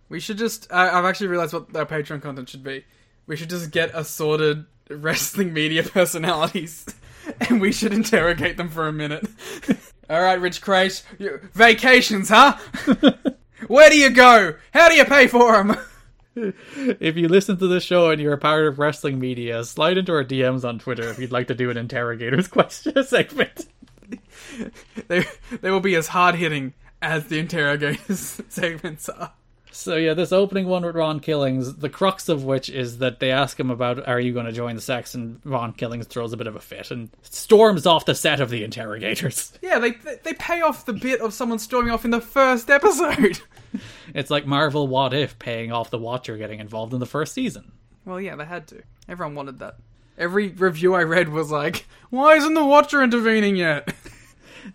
We 0.10 0.20
should 0.20 0.38
just. 0.38 0.68
I, 0.70 0.90
I've 0.90 1.06
actually 1.06 1.28
realized 1.28 1.54
what 1.54 1.74
our 1.74 1.86
Patreon 1.86 2.22
content 2.22 2.50
should 2.50 2.62
be. 2.62 2.84
We 3.26 3.38
should 3.38 3.50
just 3.50 3.72
get 3.72 3.92
assorted 3.94 4.66
wrestling 4.90 5.54
media 5.54 5.84
personalities, 5.84 6.86
and 7.40 7.62
we 7.62 7.72
should 7.72 7.94
interrogate 7.94 8.58
them 8.58 8.68
for 8.68 8.86
a 8.86 8.92
minute. 8.92 9.26
All 10.10 10.22
right, 10.22 10.42
Rich 10.42 10.62
Crace, 10.62 11.04
vacations, 11.54 12.28
huh? 12.28 12.58
Where 13.72 13.90
do 13.90 13.98
you 13.98 14.10
go? 14.10 14.56
How 14.74 14.90
do 14.90 14.96
you 14.96 15.06
pay 15.06 15.28
for 15.28 15.54
them? 15.54 15.78
If 16.34 17.18
you 17.18 17.28
listen 17.28 17.58
to 17.58 17.68
this 17.68 17.84
show 17.84 18.10
and 18.10 18.22
you're 18.22 18.32
a 18.32 18.38
part 18.38 18.66
of 18.66 18.80
wrestling 18.80 19.20
media, 19.20 19.66
slide 19.66 19.98
into 19.98 20.14
our 20.14 20.24
DMs 20.24 20.64
on 20.64 20.80
Twitter 20.80 21.10
if 21.10 21.20
you'd 21.20 21.34
like 21.34 21.48
to 21.48 21.54
do 21.54 21.70
an 21.70 21.76
interrogator's 21.76 22.48
question 22.50 23.04
segment. 23.04 23.68
they 25.10 25.26
they 25.60 25.70
will 25.70 25.82
be 25.82 25.96
as 25.96 26.08
hard 26.08 26.36
hitting 26.36 26.74
as 27.02 27.26
the 27.26 27.38
interrogators 27.38 28.42
segments 28.50 29.10
are. 29.10 29.34
So 29.74 29.96
yeah, 29.96 30.14
this 30.14 30.32
opening 30.34 30.68
one 30.68 30.86
with 30.86 30.96
Ron 30.96 31.22
Killings, 31.22 31.78
the 31.78 31.90
crux 31.90 32.28
of 32.28 32.44
which 32.44 32.70
is 32.70 32.98
that 32.98 33.20
they 33.20 33.32
ask 33.32 33.60
him 33.60 33.72
about 33.72 34.08
are 34.08 34.20
you 34.20 34.34
going 34.34 34.46
to 34.46 34.52
join 34.52 34.76
the 34.76 34.82
sex, 34.82 35.16
and 35.16 35.40
Ron 35.46 35.72
Killings 35.74 36.08
throws 36.08 36.34
a 36.34 36.38
bit 36.38 36.48
of 36.48 36.56
a 36.56 36.60
fit 36.60 36.92
and 36.92 37.10
storms 37.24 37.86
off 37.86 38.06
the 38.06 38.14
set 38.14 38.42
of 38.42 38.50
the 38.50 38.64
interrogators. 38.64 39.54
Yeah, 39.62 39.80
they 39.80 39.92
they 40.24 40.34
pay 40.34 40.62
off 40.62 40.86
the 40.86 40.92
bit 40.94 41.22
of 41.22 41.34
someone 41.34 41.60
storming 41.60 41.94
off 41.94 42.04
in 42.04 42.12
the 42.12 42.22
first 42.22 42.70
episode. 42.70 43.40
It's 44.14 44.30
like 44.30 44.46
Marvel 44.46 44.86
What 44.86 45.14
If 45.14 45.40
paying 45.40 45.72
off 45.72 45.92
the 45.92 45.98
Watcher 45.98 46.36
getting 46.36 46.60
involved 46.60 46.94
in 46.94 47.00
the 47.00 47.06
first 47.06 47.34
season. 47.34 47.72
Well, 48.04 48.20
yeah, 48.20 48.36
they 48.36 48.44
had 48.44 48.68
to. 48.68 48.84
Everyone 49.08 49.34
wanted 49.36 49.60
that. 49.60 49.78
Every 50.18 50.50
review 50.50 50.94
I 50.94 51.04
read 51.04 51.30
was 51.30 51.52
like, 51.52 51.86
"Why 52.10 52.36
isn't 52.36 52.54
the 52.54 52.66
Watcher 52.66 53.02
intervening 53.02 53.56
yet?" 53.56 53.94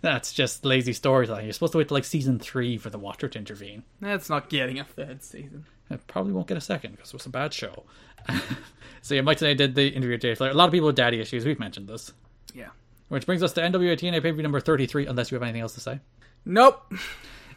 That's 0.01 0.33
just 0.33 0.65
lazy 0.65 0.93
storytelling. 0.93 1.45
You're 1.45 1.53
supposed 1.53 1.73
to 1.73 1.77
wait 1.77 1.87
till 1.87 1.95
like 1.95 2.05
season 2.05 2.39
three 2.39 2.77
for 2.77 2.89
the 2.89 2.99
Watcher 2.99 3.27
to 3.27 3.37
intervene. 3.39 3.83
That's 4.01 4.29
not 4.29 4.49
getting 4.49 4.79
a 4.79 4.83
third 4.83 5.23
season. 5.23 5.65
It 5.89 6.05
probably 6.07 6.33
won't 6.33 6.47
get 6.47 6.57
a 6.57 6.61
second 6.61 6.91
because 6.91 7.09
it 7.09 7.13
was 7.13 7.25
a 7.25 7.29
bad 7.29 7.53
show. 7.53 7.83
so 9.01 9.15
yeah, 9.15 9.21
Mike 9.21 9.37
Tenay 9.37 9.55
did 9.55 9.75
the 9.75 9.87
interview 9.87 10.17
with 10.21 10.37
Flair. 10.37 10.51
A 10.51 10.53
lot 10.53 10.65
of 10.65 10.71
people 10.71 10.87
with 10.87 10.95
daddy 10.95 11.19
issues. 11.19 11.45
We've 11.45 11.59
mentioned 11.59 11.87
this. 11.87 12.11
Yeah. 12.53 12.69
Which 13.09 13.25
brings 13.25 13.41
us 13.41 13.53
to 13.53 13.61
NWA 13.61 13.93
TNA 13.93 14.21
pay-per-view 14.21 14.43
number 14.43 14.59
33, 14.59 15.07
unless 15.07 15.31
you 15.31 15.35
have 15.35 15.43
anything 15.43 15.61
else 15.61 15.75
to 15.75 15.79
say. 15.79 15.99
Nope. 16.43 16.93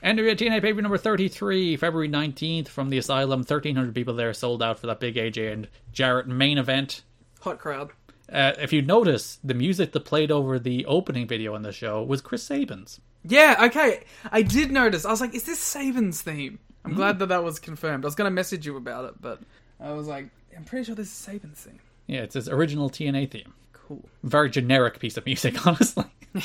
NWA 0.05 0.36
TNA 0.36 0.61
pay-per-view 0.61 0.82
number 0.82 0.97
33, 0.97 1.77
February 1.77 2.09
19th 2.09 2.69
from 2.69 2.90
the 2.90 2.98
Asylum. 2.98 3.40
1,300 3.40 3.94
people 3.94 4.15
there 4.15 4.32
sold 4.32 4.62
out 4.62 4.78
for 4.78 4.86
that 4.86 5.01
big 5.01 5.16
AJ 5.16 5.52
and 5.52 5.69
Jarrett 5.93 6.28
main 6.28 6.59
event. 6.59 7.02
Hot 7.40 7.59
crowd. 7.59 7.90
Uh, 8.32 8.52
if 8.59 8.73
you 8.73 8.81
notice, 8.82 9.39
the 9.43 9.55
music 9.55 9.93
that 9.93 10.05
played 10.05 10.31
over 10.31 10.59
the 10.59 10.86
opening 10.86 11.27
video 11.27 11.55
in 11.55 11.62
the 11.62 11.73
show 11.73 12.02
was 12.02 12.20
Chris 12.20 12.43
Sabin's. 12.43 13.01
Yeah. 13.24 13.57
Okay. 13.66 14.05
I 14.31 14.43
did 14.43 14.70
notice. 14.70 15.05
I 15.05 15.11
was 15.11 15.20
like, 15.20 15.35
"Is 15.35 15.44
this 15.44 15.59
Sabin's 15.59 16.23
theme?" 16.23 16.59
I'm 16.85 16.94
glad 16.94 17.19
that 17.19 17.27
that 17.27 17.44
was 17.44 17.59
confirmed. 17.59 18.05
I 18.05 18.07
was 18.07 18.15
gonna 18.15 18.31
message 18.31 18.65
you 18.65 18.77
about 18.77 19.05
it, 19.05 19.20
but 19.20 19.40
I 19.78 19.93
was 19.93 20.07
like, 20.07 20.28
"I'm 20.57 20.65
pretty 20.65 20.85
sure 20.85 20.94
this 20.94 21.09
is 21.09 21.12
Sabin's 21.12 21.61
theme." 21.61 21.81
Yeah, 22.07 22.20
it's 22.20 22.35
his 22.35 22.48
original 22.48 22.89
TNA 22.89 23.31
theme. 23.31 23.52
Cool. 23.73 24.05
Very 24.23 24.48
generic 24.48 24.98
piece 25.01 25.16
of 25.16 25.27
music, 25.27 25.66
honestly. 25.66 26.05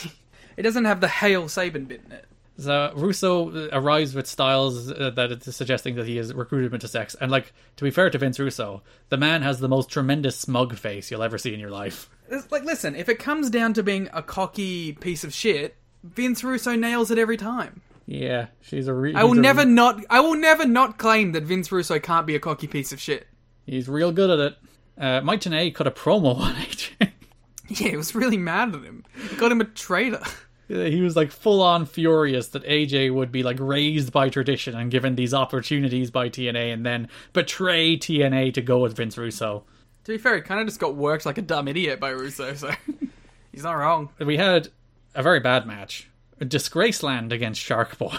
It 0.57 0.61
doesn't 0.63 0.85
have 0.85 1.01
the 1.01 1.09
Hail 1.09 1.49
Sabin 1.49 1.83
bit 1.85 2.01
in 2.05 2.13
it. 2.13 2.25
So 2.57 2.91
Russo 2.95 3.49
uh, 3.49 3.69
arrives 3.73 4.15
with 4.15 4.27
styles 4.27 4.91
uh, 4.91 5.11
that 5.15 5.31
it's 5.31 5.53
suggesting 5.55 5.95
that 5.95 6.07
he 6.07 6.17
is 6.17 6.33
recruited 6.33 6.73
into 6.73 6.87
sex. 6.87 7.15
And 7.19 7.29
like 7.31 7.53
to 7.75 7.83
be 7.83 7.91
fair 7.91 8.09
to 8.09 8.17
Vince 8.17 8.39
Russo, 8.39 8.81
the 9.09 9.17
man 9.17 9.41
has 9.41 9.59
the 9.59 9.67
most 9.67 9.89
tremendous 9.89 10.37
smug 10.37 10.75
face 10.75 11.11
you'll 11.11 11.23
ever 11.23 11.37
see 11.37 11.53
in 11.53 11.59
your 11.59 11.71
life. 11.71 12.09
It's 12.29 12.51
like, 12.51 12.63
listen, 12.63 12.95
if 12.95 13.09
it 13.09 13.19
comes 13.19 13.49
down 13.49 13.73
to 13.73 13.83
being 13.83 14.09
a 14.13 14.23
cocky 14.23 14.93
piece 14.93 15.23
of 15.23 15.33
shit, 15.33 15.75
Vince 16.03 16.43
Russo 16.43 16.75
nails 16.75 17.11
it 17.11 17.17
every 17.17 17.37
time. 17.37 17.81
Yeah, 18.05 18.47
she's 18.61 18.87
a. 18.87 18.93
Re- 18.93 19.15
I 19.15 19.23
will 19.23 19.33
never 19.33 19.65
not. 19.65 19.99
I 20.09 20.19
will 20.19 20.35
never 20.35 20.65
not 20.65 20.97
claim 20.97 21.31
that 21.33 21.43
Vince 21.43 21.71
Russo 21.71 21.99
can't 21.99 22.27
be 22.27 22.35
a 22.35 22.39
cocky 22.39 22.67
piece 22.67 22.91
of 22.91 23.01
shit. 23.01 23.27
He's 23.65 23.89
real 23.89 24.11
good 24.11 24.29
at 24.29 24.39
it. 24.39 24.57
Uh, 24.97 25.21
Mike 25.21 25.41
Tenay 25.41 25.73
cut 25.73 25.87
a 25.87 25.91
promo 25.91 26.37
on 26.37 26.53
AJ. 26.55 27.11
Yeah, 27.67 27.89
he 27.89 27.97
was 27.97 28.13
really 28.13 28.37
mad 28.37 28.75
at 28.75 28.83
him. 28.83 29.03
He 29.27 29.35
got 29.37 29.51
him 29.51 29.59
a 29.59 29.63
traitor. 29.65 30.21
He 30.67 31.01
was 31.01 31.15
like 31.15 31.31
full 31.31 31.61
on 31.61 31.85
furious 31.85 32.47
that 32.49 32.63
AJ 32.63 33.13
would 33.13 33.31
be 33.31 33.43
like 33.43 33.57
raised 33.59 34.11
by 34.11 34.29
tradition 34.29 34.75
and 34.75 34.91
given 34.91 35.15
these 35.15 35.33
opportunities 35.33 36.11
by 36.11 36.29
TNA 36.29 36.73
and 36.73 36.85
then 36.85 37.07
betray 37.33 37.97
TNA 37.97 38.53
to 38.55 38.61
go 38.61 38.79
with 38.79 38.95
Vince 38.95 39.17
Russo. 39.17 39.63
To 40.05 40.11
be 40.11 40.17
fair, 40.17 40.35
he 40.35 40.41
kind 40.41 40.61
of 40.61 40.67
just 40.67 40.79
got 40.79 40.95
worked 40.95 41.25
like 41.25 41.37
a 41.37 41.41
dumb 41.41 41.67
idiot 41.67 41.99
by 41.99 42.09
Russo, 42.09 42.53
so 42.53 42.71
he's 43.51 43.63
not 43.63 43.73
wrong. 43.73 44.09
We 44.19 44.37
had 44.37 44.69
a 45.13 45.23
very 45.23 45.39
bad 45.39 45.65
match. 45.65 46.09
Disgraceland 46.39 47.31
against 47.31 47.61
Shark 47.61 47.97
Boy. 47.97 48.17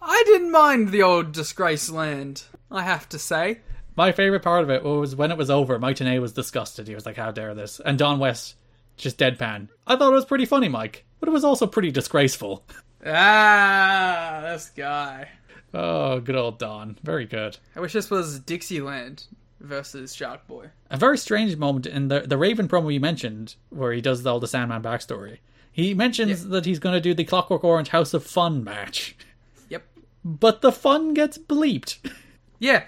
I 0.00 0.22
didn't 0.26 0.52
mind 0.52 0.90
the 0.90 1.02
old 1.02 1.32
disgrace 1.32 1.90
land. 1.90 2.44
I 2.70 2.82
have 2.82 3.08
to 3.10 3.18
say. 3.18 3.60
My 3.96 4.12
favorite 4.12 4.42
part 4.42 4.62
of 4.62 4.70
it 4.70 4.84
was 4.84 5.16
when 5.16 5.30
it 5.30 5.38
was 5.38 5.50
over, 5.50 5.78
Mike 5.78 5.96
Tenay 5.96 6.20
was 6.20 6.32
disgusted. 6.32 6.86
He 6.86 6.94
was 6.94 7.06
like, 7.06 7.16
How 7.16 7.30
dare 7.30 7.54
this? 7.54 7.80
And 7.80 7.98
Don 7.98 8.18
West 8.18 8.56
just 8.96 9.18
deadpan. 9.18 9.68
I 9.86 9.96
thought 9.96 10.12
it 10.12 10.14
was 10.14 10.24
pretty 10.24 10.46
funny, 10.46 10.68
Mike, 10.68 11.04
but 11.20 11.28
it 11.28 11.32
was 11.32 11.44
also 11.44 11.66
pretty 11.66 11.90
disgraceful. 11.90 12.64
Ah, 13.04 14.40
this 14.44 14.70
guy. 14.76 15.28
Oh, 15.74 16.20
good 16.20 16.36
old 16.36 16.58
Don. 16.58 16.98
Very 17.02 17.26
good. 17.26 17.58
I 17.74 17.80
wish 17.80 17.92
this 17.92 18.10
was 18.10 18.38
Dixieland 18.40 19.24
versus 19.60 20.14
Shark 20.14 20.46
Boy. 20.46 20.70
A 20.90 20.96
very 20.96 21.18
strange 21.18 21.56
moment 21.56 21.86
in 21.86 22.08
the 22.08 22.20
the 22.20 22.36
Raven 22.38 22.68
promo 22.68 22.92
you 22.92 23.00
mentioned, 23.00 23.56
where 23.70 23.92
he 23.92 24.00
does 24.00 24.24
all 24.26 24.40
the 24.40 24.48
Sandman 24.48 24.82
backstory. 24.82 25.38
He 25.72 25.92
mentions 25.94 26.48
that 26.48 26.64
he's 26.64 26.78
going 26.78 26.94
to 26.94 27.00
do 27.00 27.12
the 27.14 27.24
Clockwork 27.24 27.62
Orange 27.62 27.88
House 27.88 28.14
of 28.14 28.24
Fun 28.24 28.64
match, 28.64 29.14
Yep. 29.68 29.82
but 30.24 30.62
the 30.62 30.72
fun 30.72 31.12
gets 31.14 31.36
bleeped. 31.36 31.98
Yeah. 32.58 32.84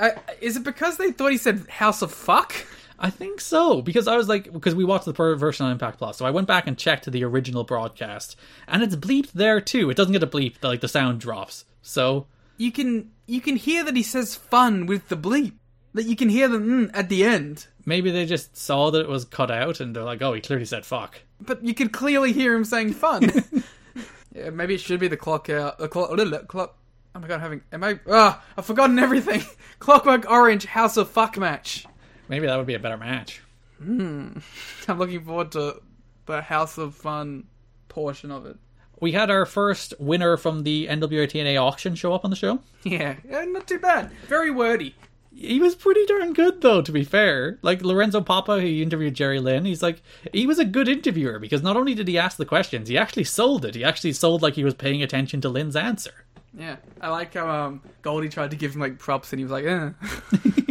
I, 0.00 0.12
is 0.40 0.56
it 0.56 0.62
because 0.64 0.96
they 0.96 1.10
thought 1.12 1.32
he 1.32 1.38
said 1.38 1.66
House 1.68 2.02
of 2.02 2.12
Fuck? 2.12 2.54
I 2.98 3.10
think 3.10 3.40
so 3.40 3.80
because 3.80 4.08
I 4.08 4.16
was 4.16 4.28
like 4.28 4.52
because 4.52 4.74
we 4.74 4.84
watched 4.84 5.04
the 5.04 5.12
per- 5.12 5.36
version 5.36 5.66
on 5.66 5.72
Impact 5.72 5.98
Plus, 5.98 6.16
so 6.16 6.26
I 6.26 6.30
went 6.30 6.48
back 6.48 6.66
and 6.66 6.76
checked 6.76 7.10
the 7.10 7.24
original 7.24 7.62
broadcast, 7.64 8.36
and 8.66 8.82
it's 8.82 8.96
bleeped 8.96 9.32
there 9.32 9.60
too. 9.60 9.88
It 9.90 9.96
doesn't 9.96 10.12
get 10.12 10.22
a 10.22 10.26
bleep, 10.26 10.54
like 10.62 10.80
the 10.80 10.88
sound 10.88 11.20
drops. 11.20 11.64
So 11.82 12.26
You 12.56 12.72
can 12.72 13.10
you 13.26 13.40
can 13.40 13.56
hear 13.56 13.84
that 13.84 13.94
he 13.96 14.02
says 14.02 14.34
fun 14.34 14.86
with 14.86 15.08
the 15.08 15.16
bleep. 15.16 15.52
That 15.94 16.04
you 16.06 16.16
can 16.16 16.28
hear 16.28 16.48
the 16.48 16.58
mm 16.58 16.90
at 16.92 17.08
the 17.08 17.24
end. 17.24 17.66
maybe 17.86 18.10
they 18.10 18.26
just 18.26 18.56
saw 18.56 18.90
that 18.90 19.00
it 19.00 19.08
was 19.08 19.24
cut 19.24 19.50
out, 19.50 19.80
and 19.80 19.94
they're 19.94 20.02
like, 20.04 20.20
"Oh, 20.20 20.32
he 20.34 20.40
clearly 20.40 20.64
said 20.66 20.84
fuck." 20.84 21.20
But 21.40 21.64
you 21.64 21.74
could 21.74 21.92
clearly 21.92 22.32
hear 22.32 22.54
him 22.54 22.64
saying 22.64 22.92
fun. 22.94 23.22
yeah, 24.34 24.50
maybe 24.50 24.74
it 24.74 24.80
should 24.80 25.00
be 25.00 25.08
the 25.08 25.16
clock 25.16 25.48
out. 25.48 25.78
The 25.78 25.88
clock. 25.88 26.10
Little 26.10 26.38
clock. 26.46 26.76
Oh 27.14 27.20
my 27.20 27.26
god, 27.28 27.34
I'm 27.36 27.40
having. 27.40 27.62
Am 27.72 27.82
I? 27.84 28.00
Ah, 28.10 28.42
I've 28.56 28.66
forgotten 28.66 28.98
everything. 28.98 29.42
Clockwork 29.78 30.28
Orange 30.30 30.66
House 30.66 30.96
of 30.96 31.08
Fuck 31.10 31.38
match. 31.38 31.86
Maybe 32.28 32.46
that 32.46 32.56
would 32.56 32.66
be 32.66 32.74
a 32.74 32.78
better 32.78 32.96
match. 32.96 33.42
I'm 33.80 34.42
looking 34.88 35.24
forward 35.24 35.52
to 35.52 35.80
the 36.26 36.42
House 36.42 36.78
of 36.78 36.94
Fun 36.94 37.44
portion 37.88 38.30
of 38.30 38.46
it. 38.46 38.56
We 39.00 39.12
had 39.12 39.30
our 39.30 39.46
first 39.46 39.94
winner 40.00 40.36
from 40.36 40.64
the 40.64 40.88
NWA 40.88 41.28
TNA 41.28 41.60
auction 41.60 41.94
show 41.94 42.12
up 42.12 42.24
on 42.24 42.30
the 42.30 42.36
show. 42.36 42.60
Yeah, 42.82 43.16
yeah, 43.28 43.44
not 43.44 43.68
too 43.68 43.78
bad. 43.78 44.10
Very 44.26 44.50
wordy. 44.50 44.94
He 45.32 45.60
was 45.60 45.76
pretty 45.76 46.04
darn 46.06 46.32
good, 46.32 46.62
though, 46.62 46.82
to 46.82 46.90
be 46.90 47.04
fair. 47.04 47.60
Like 47.62 47.82
Lorenzo 47.82 48.20
Papa, 48.20 48.60
who 48.60 48.66
interviewed 48.66 49.14
Jerry 49.14 49.38
Lynn, 49.38 49.64
he's 49.64 49.84
like, 49.84 50.02
he 50.32 50.48
was 50.48 50.58
a 50.58 50.64
good 50.64 50.88
interviewer 50.88 51.38
because 51.38 51.62
not 51.62 51.76
only 51.76 51.94
did 51.94 52.08
he 52.08 52.18
ask 52.18 52.36
the 52.36 52.44
questions, 52.44 52.88
he 52.88 52.98
actually 52.98 53.22
sold 53.22 53.64
it. 53.64 53.76
He 53.76 53.84
actually 53.84 54.14
sold 54.14 54.42
like 54.42 54.54
he 54.54 54.64
was 54.64 54.74
paying 54.74 55.00
attention 55.00 55.40
to 55.42 55.48
Lynn's 55.48 55.76
answer. 55.76 56.24
Yeah, 56.58 56.76
I 57.00 57.10
like 57.10 57.34
how 57.34 57.48
um 57.48 57.82
Goldie 58.02 58.28
tried 58.28 58.50
to 58.50 58.56
give 58.56 58.74
him 58.74 58.80
like 58.80 58.98
props 58.98 59.32
and 59.32 59.38
he 59.38 59.44
was 59.44 59.52
like, 59.52 59.64
eh. 59.64 59.90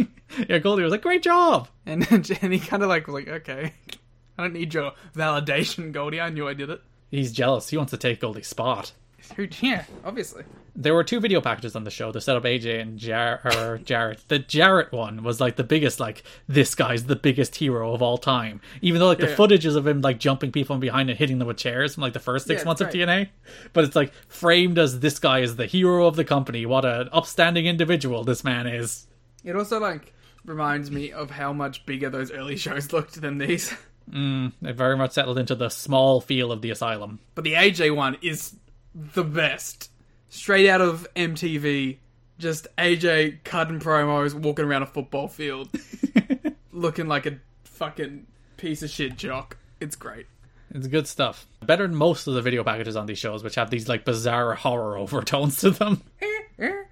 Yeah, 0.48 0.58
Goldie 0.58 0.82
was 0.82 0.92
like, 0.92 1.02
great 1.02 1.22
job. 1.22 1.68
and 1.86 2.06
and 2.42 2.52
he 2.52 2.58
kind 2.58 2.82
of 2.82 2.88
like 2.88 3.06
was 3.06 3.14
like, 3.14 3.28
okay, 3.28 3.72
I 4.38 4.42
don't 4.42 4.52
need 4.52 4.72
your 4.74 4.92
validation, 5.14 5.92
Goldie. 5.92 6.20
I 6.20 6.30
knew 6.30 6.48
I 6.48 6.54
did 6.54 6.70
it. 6.70 6.80
He's 7.10 7.32
jealous. 7.32 7.68
He 7.70 7.76
wants 7.76 7.90
to 7.90 7.96
take 7.96 8.20
Goldie's 8.20 8.46
spot. 8.48 8.92
Yeah, 9.60 9.84
obviously. 10.04 10.44
There 10.74 10.94
were 10.94 11.04
two 11.04 11.20
video 11.20 11.40
packages 11.40 11.74
on 11.76 11.84
the 11.84 11.90
show 11.90 12.12
to 12.12 12.20
set 12.20 12.36
up 12.36 12.44
AJ 12.44 12.80
and 12.80 12.98
Jar- 12.98 13.40
or 13.44 13.78
Jarrett. 13.78 14.20
The 14.28 14.38
Jarrett 14.38 14.92
one 14.92 15.22
was 15.22 15.40
like 15.40 15.56
the 15.56 15.64
biggest, 15.64 15.98
like, 16.00 16.22
this 16.46 16.74
guy's 16.74 17.04
the 17.04 17.16
biggest 17.16 17.56
hero 17.56 17.92
of 17.92 18.00
all 18.00 18.16
time. 18.16 18.60
Even 18.80 19.00
though, 19.00 19.06
like, 19.08 19.18
the 19.18 19.28
Yeah. 19.28 19.34
footages 19.36 19.76
of 19.76 19.86
him, 19.86 20.00
like, 20.00 20.18
jumping 20.20 20.52
people 20.52 20.76
from 20.76 20.80
behind 20.80 21.10
and 21.10 21.18
hitting 21.18 21.38
them 21.40 21.48
with 21.48 21.56
chairs 21.58 21.94
from, 21.94 22.02
like, 22.02 22.12
the 22.12 22.20
first 22.20 22.46
six 22.46 22.62
Yeah, 22.62 22.66
months 22.66 22.80
of 22.80 22.86
right. 22.86 22.94
TNA. 22.94 23.28
But 23.72 23.84
it's, 23.84 23.96
like, 23.96 24.12
framed 24.28 24.78
as 24.78 25.00
this 25.00 25.18
guy 25.18 25.40
is 25.40 25.56
the 25.56 25.66
hero 25.66 26.06
of 26.06 26.16
the 26.16 26.24
company. 26.24 26.64
What 26.64 26.84
an 26.84 27.08
upstanding 27.12 27.66
individual 27.66 28.22
this 28.24 28.44
man 28.44 28.66
is. 28.66 29.08
It 29.44 29.56
also 29.56 29.80
like 29.80 30.14
reminds 30.48 30.90
me 30.90 31.12
of 31.12 31.30
how 31.30 31.52
much 31.52 31.86
bigger 31.86 32.10
those 32.10 32.32
early 32.32 32.56
shows 32.56 32.92
looked 32.92 33.20
than 33.20 33.38
these. 33.38 33.72
Mm, 34.10 34.52
it 34.62 34.74
very 34.74 34.96
much 34.96 35.12
settled 35.12 35.38
into 35.38 35.54
the 35.54 35.68
small 35.68 36.22
feel 36.22 36.50
of 36.50 36.62
the 36.62 36.70
asylum. 36.70 37.18
But 37.34 37.44
the 37.44 37.52
AJ 37.52 37.94
one 37.94 38.16
is 38.22 38.56
the 38.94 39.22
best. 39.22 39.90
Straight 40.30 40.66
out 40.66 40.80
of 40.80 41.06
MTV, 41.14 41.98
just 42.38 42.68
AJ 42.78 43.44
cutting 43.44 43.80
promos, 43.80 44.32
walking 44.32 44.64
around 44.64 44.82
a 44.82 44.86
football 44.86 45.28
field, 45.28 45.68
looking 46.72 47.06
like 47.06 47.26
a 47.26 47.38
fucking 47.64 48.26
piece 48.56 48.82
of 48.82 48.88
shit 48.88 49.18
jock. 49.18 49.58
It's 49.78 49.96
great. 49.96 50.24
It's 50.74 50.86
good 50.86 51.06
stuff. 51.06 51.46
Better 51.62 51.86
than 51.86 51.94
most 51.96 52.26
of 52.26 52.32
the 52.34 52.42
video 52.42 52.64
packages 52.64 52.96
on 52.96 53.04
these 53.04 53.18
shows, 53.18 53.42
which 53.42 53.54
have 53.56 53.68
these, 53.70 53.88
like, 53.88 54.04
bizarre 54.04 54.54
horror 54.54 54.96
overtones 54.98 55.58
to 55.60 55.70
them. 55.70 56.02
Eh, 56.20 56.26
eh. 56.60 56.82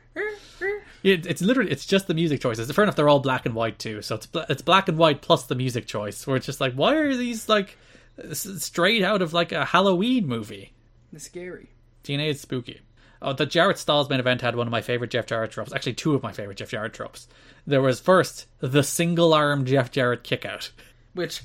It, 1.06 1.24
it's 1.24 1.40
literally 1.40 1.70
it's 1.70 1.86
just 1.86 2.08
the 2.08 2.14
music 2.14 2.40
choices. 2.40 2.68
Fair 2.72 2.82
enough, 2.82 2.96
they're 2.96 3.08
all 3.08 3.20
black 3.20 3.46
and 3.46 3.54
white 3.54 3.78
too. 3.78 4.02
So 4.02 4.16
it's 4.16 4.26
it's 4.50 4.62
black 4.62 4.88
and 4.88 4.98
white 4.98 5.22
plus 5.22 5.44
the 5.44 5.54
music 5.54 5.86
choice. 5.86 6.26
Where 6.26 6.36
it's 6.36 6.46
just 6.46 6.60
like, 6.60 6.72
why 6.72 6.96
are 6.96 7.14
these 7.14 7.48
like 7.48 7.78
straight 8.32 9.04
out 9.04 9.22
of 9.22 9.32
like 9.32 9.52
a 9.52 9.66
Halloween 9.66 10.26
movie? 10.26 10.72
It's 11.12 11.24
scary. 11.24 11.70
TNA 12.02 12.30
is 12.30 12.40
spooky. 12.40 12.80
Oh, 13.22 13.32
the 13.32 13.46
Jarrett 13.46 13.78
Styles 13.78 14.10
main 14.10 14.18
event 14.18 14.40
had 14.42 14.56
one 14.56 14.66
of 14.66 14.72
my 14.72 14.80
favorite 14.80 15.12
Jeff 15.12 15.26
Jarrett 15.26 15.52
tropes. 15.52 15.72
Actually, 15.72 15.94
two 15.94 16.16
of 16.16 16.24
my 16.24 16.32
favorite 16.32 16.58
Jeff 16.58 16.70
Jarrett 16.70 16.92
tropes. 16.92 17.28
There 17.68 17.80
was 17.80 18.00
first 18.00 18.46
the 18.58 18.82
single 18.82 19.32
arm 19.32 19.64
Jeff 19.64 19.92
Jarrett 19.92 20.24
kickout. 20.24 20.72
Which 21.14 21.42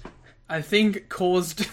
I 0.49 0.63
think 0.63 1.07
caused 1.07 1.67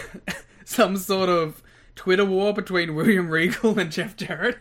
some 0.64 0.96
sort 0.96 1.28
of 1.28 1.62
Twitter 2.00 2.24
war 2.24 2.54
between 2.54 2.94
William 2.94 3.28
Regal 3.28 3.78
and 3.78 3.92
Jeff 3.92 4.16
Jarrett. 4.16 4.56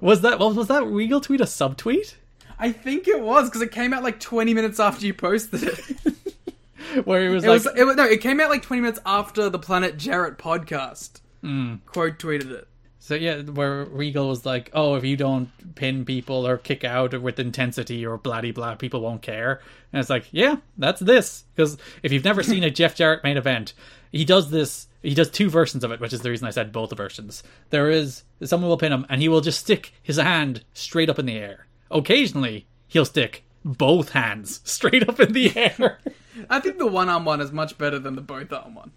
Was 0.00 0.20
that 0.20 0.38
was, 0.38 0.54
was 0.54 0.68
that 0.68 0.84
Regal 0.86 1.20
tweet 1.20 1.40
a 1.40 1.44
subtweet? 1.44 2.14
I 2.60 2.70
think 2.70 3.08
it 3.08 3.20
was 3.20 3.48
because 3.48 3.60
it 3.60 3.72
came 3.72 3.92
out 3.92 4.04
like 4.04 4.20
20 4.20 4.54
minutes 4.54 4.78
after 4.78 5.04
you 5.04 5.12
posted 5.12 5.64
it. 5.64 7.04
Where 7.04 7.22
he 7.22 7.28
was 7.34 7.42
It 7.42 7.48
like, 7.48 7.64
was, 7.64 7.66
it 7.76 7.82
was 7.82 7.96
no, 7.96 8.04
it 8.04 8.20
came 8.20 8.38
out 8.38 8.50
like 8.50 8.62
20 8.62 8.82
minutes 8.82 9.00
after 9.04 9.50
the 9.50 9.58
Planet 9.58 9.96
Jarrett 9.96 10.38
podcast. 10.38 11.18
Hmm. 11.40 11.74
Quote 11.86 12.20
tweeted 12.20 12.52
it. 12.52 12.68
So 13.06 13.14
yeah, 13.14 13.40
where 13.42 13.84
Regal 13.84 14.26
was 14.26 14.44
like, 14.44 14.68
"Oh, 14.72 14.96
if 14.96 15.04
you 15.04 15.16
don't 15.16 15.48
pin 15.76 16.04
people 16.04 16.44
or 16.44 16.58
kick 16.58 16.82
out 16.82 17.22
with 17.22 17.38
intensity 17.38 18.04
or 18.04 18.18
bloody 18.18 18.50
blah, 18.50 18.74
people 18.74 19.00
won't 19.00 19.22
care." 19.22 19.60
And 19.92 20.00
it's 20.00 20.10
like, 20.10 20.26
yeah, 20.32 20.56
that's 20.76 20.98
this. 20.98 21.44
Because 21.54 21.78
if 22.02 22.10
you've 22.10 22.24
never 22.24 22.42
seen 22.42 22.64
a 22.64 22.70
Jeff 22.70 22.96
Jarrett 22.96 23.22
main 23.22 23.36
event, 23.36 23.74
he 24.10 24.24
does 24.24 24.50
this. 24.50 24.88
He 25.04 25.14
does 25.14 25.30
two 25.30 25.48
versions 25.48 25.84
of 25.84 25.92
it, 25.92 26.00
which 26.00 26.12
is 26.12 26.22
the 26.22 26.30
reason 26.30 26.48
I 26.48 26.50
said 26.50 26.72
both 26.72 26.96
versions. 26.96 27.44
There 27.70 27.90
is 27.90 28.24
someone 28.42 28.68
will 28.68 28.76
pin 28.76 28.92
him, 28.92 29.06
and 29.08 29.22
he 29.22 29.28
will 29.28 29.40
just 29.40 29.60
stick 29.60 29.92
his 30.02 30.16
hand 30.16 30.64
straight 30.74 31.08
up 31.08 31.20
in 31.20 31.26
the 31.26 31.38
air. 31.38 31.68
Occasionally, 31.92 32.66
he'll 32.88 33.04
stick 33.04 33.44
both 33.64 34.10
hands 34.10 34.62
straight 34.68 35.08
up 35.08 35.20
in 35.20 35.32
the 35.32 35.56
air. 35.56 36.00
I 36.50 36.58
think 36.58 36.78
the 36.78 36.88
one 36.88 37.08
arm 37.08 37.24
one 37.24 37.40
is 37.40 37.52
much 37.52 37.78
better 37.78 38.00
than 38.00 38.16
the 38.16 38.20
both 38.20 38.52
arm 38.52 38.74
one. 38.74 38.90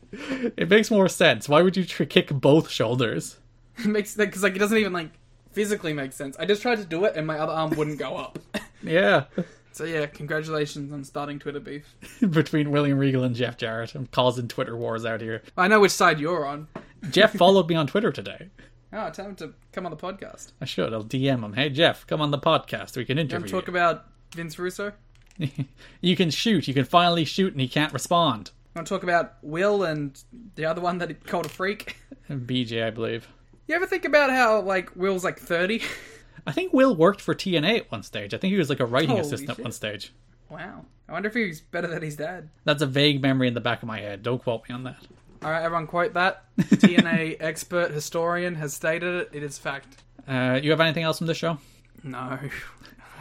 it 0.58 0.68
makes 0.68 0.90
more 0.90 1.08
sense. 1.08 1.48
Why 1.48 1.62
would 1.62 1.78
you 1.78 1.86
tr- 1.86 2.06
kick 2.06 2.30
both 2.30 2.72
shoulders? 2.72 3.38
It 3.80 3.86
makes 3.88 4.16
because 4.16 4.44
like 4.44 4.56
it 4.56 4.60
doesn't 4.60 4.78
even 4.78 4.94
like 4.94 5.10
physically 5.52 5.94
make 5.94 6.14
sense. 6.14 6.38
I 6.38 6.46
just 6.46 6.62
tried 6.62 6.78
to 6.78 6.86
do 6.86 7.06
it 7.06 7.16
and 7.16 7.26
my 7.26 7.38
other 7.40 7.54
arm 7.54 7.72
wouldn't 7.72 8.00
go 8.00 8.16
up. 8.18 8.40
Yeah. 8.82 9.26
so 9.74 9.84
yeah, 9.84 10.06
congratulations 10.06 10.94
on 10.94 11.04
starting 11.04 11.38
Twitter 11.38 11.60
beef. 11.60 11.96
Between 12.30 12.72
William 12.72 12.98
Regal 12.98 13.26
and 13.26 13.36
Jeff 13.36 13.58
Jarrett. 13.58 13.94
I'm 13.94 14.08
causing 14.08 14.48
Twitter 14.48 14.78
wars 14.78 15.06
out 15.06 15.20
here. 15.20 15.42
I 15.58 15.68
know 15.68 15.82
which 15.82 15.92
side 15.92 16.18
you're 16.18 16.46
on. 16.46 16.70
Jeff 17.12 17.34
followed 17.34 17.68
me 17.68 17.76
on 17.76 17.88
Twitter 17.88 18.10
today. 18.14 18.48
Oh, 18.94 19.10
tell 19.10 19.26
him 19.26 19.36
to 19.36 19.54
come 19.74 19.86
on 19.86 19.92
the 19.92 19.98
podcast. 19.98 20.54
I 20.62 20.66
should. 20.66 20.94
I'll 20.94 21.04
DM 21.04 21.44
him. 21.44 21.54
Hey, 21.54 21.70
Jeff, 21.70 22.08
come 22.08 22.22
on 22.22 22.32
the 22.32 22.40
podcast. 22.40 22.96
We 22.96 23.04
can 23.04 23.20
interview 23.20 23.48
to 23.48 23.52
talk 23.52 23.68
you. 23.68 23.74
about 23.74 24.06
Vince 24.34 24.58
Russo? 24.58 24.94
you 26.02 26.16
can 26.16 26.30
shoot. 26.30 26.68
You 26.68 26.74
can 26.74 26.86
finally 26.86 27.26
shoot, 27.26 27.52
and 27.52 27.60
he 27.62 27.68
can't 27.68 27.92
respond. 27.94 28.52
I 28.76 28.80
want 28.80 28.88
to 28.88 28.94
talk 28.94 29.04
about 29.04 29.34
Will 29.42 29.84
and 29.84 30.18
the 30.56 30.66
other 30.66 30.80
one 30.80 31.00
that 31.00 31.10
he 31.10 31.16
called 31.16 31.48
a 31.48 31.50
freak? 31.50 31.98
BJ, 32.30 32.86
I 32.86 32.92
believe. 32.92 33.28
You 33.70 33.76
ever 33.76 33.86
think 33.86 34.04
about 34.04 34.32
how 34.32 34.62
like 34.62 34.96
Will's 34.96 35.24
like 35.24 35.38
30? 35.38 35.84
I 36.48 36.52
think 36.52 36.74
Will 36.74 36.96
worked 36.96 37.22
for 37.22 37.36
TNA 37.36 37.82
at 37.82 37.92
one 37.92 38.02
stage. 38.02 38.34
I 38.34 38.38
think 38.38 38.52
he 38.52 38.58
was 38.58 38.68
like 38.68 38.80
a 38.80 38.86
writing 38.86 39.12
Holy 39.12 39.22
assistant 39.22 39.52
at 39.52 39.60
one 39.60 39.72
stage. 39.72 40.12
wow. 40.50 40.86
I 41.08 41.12
wonder 41.12 41.30
if 41.30 41.36
he's 41.36 41.62
better 41.62 41.86
than 41.86 42.02
his 42.02 42.16
dad. 42.16 42.50
That's 42.66 42.82
a 42.82 42.88
vague 42.88 43.22
memory 43.22 43.48
in 43.48 43.54
the 43.54 43.62
back 43.62 43.84
of 43.84 43.88
my 43.88 44.00
head. 44.00 44.24
Don't 44.24 44.42
quote 44.42 44.68
me 44.68 44.74
on 44.74 44.84
that. 44.86 44.98
All 45.44 45.52
right, 45.52 45.62
everyone, 45.62 45.86
quote 45.86 46.16
that. 46.16 46.46
TNA 46.58 47.38
expert 47.40 47.92
historian 47.92 48.56
has 48.56 48.74
stated 48.74 49.22
it. 49.22 49.30
It 49.34 49.44
is 49.44 49.60
fact. 49.60 50.02
Uh, 50.28 50.60
you 50.62 50.72
have 50.72 50.82
anything 50.82 51.04
else 51.04 51.20
from 51.20 51.28
this 51.28 51.38
show? 51.38 51.60
No. 52.04 52.40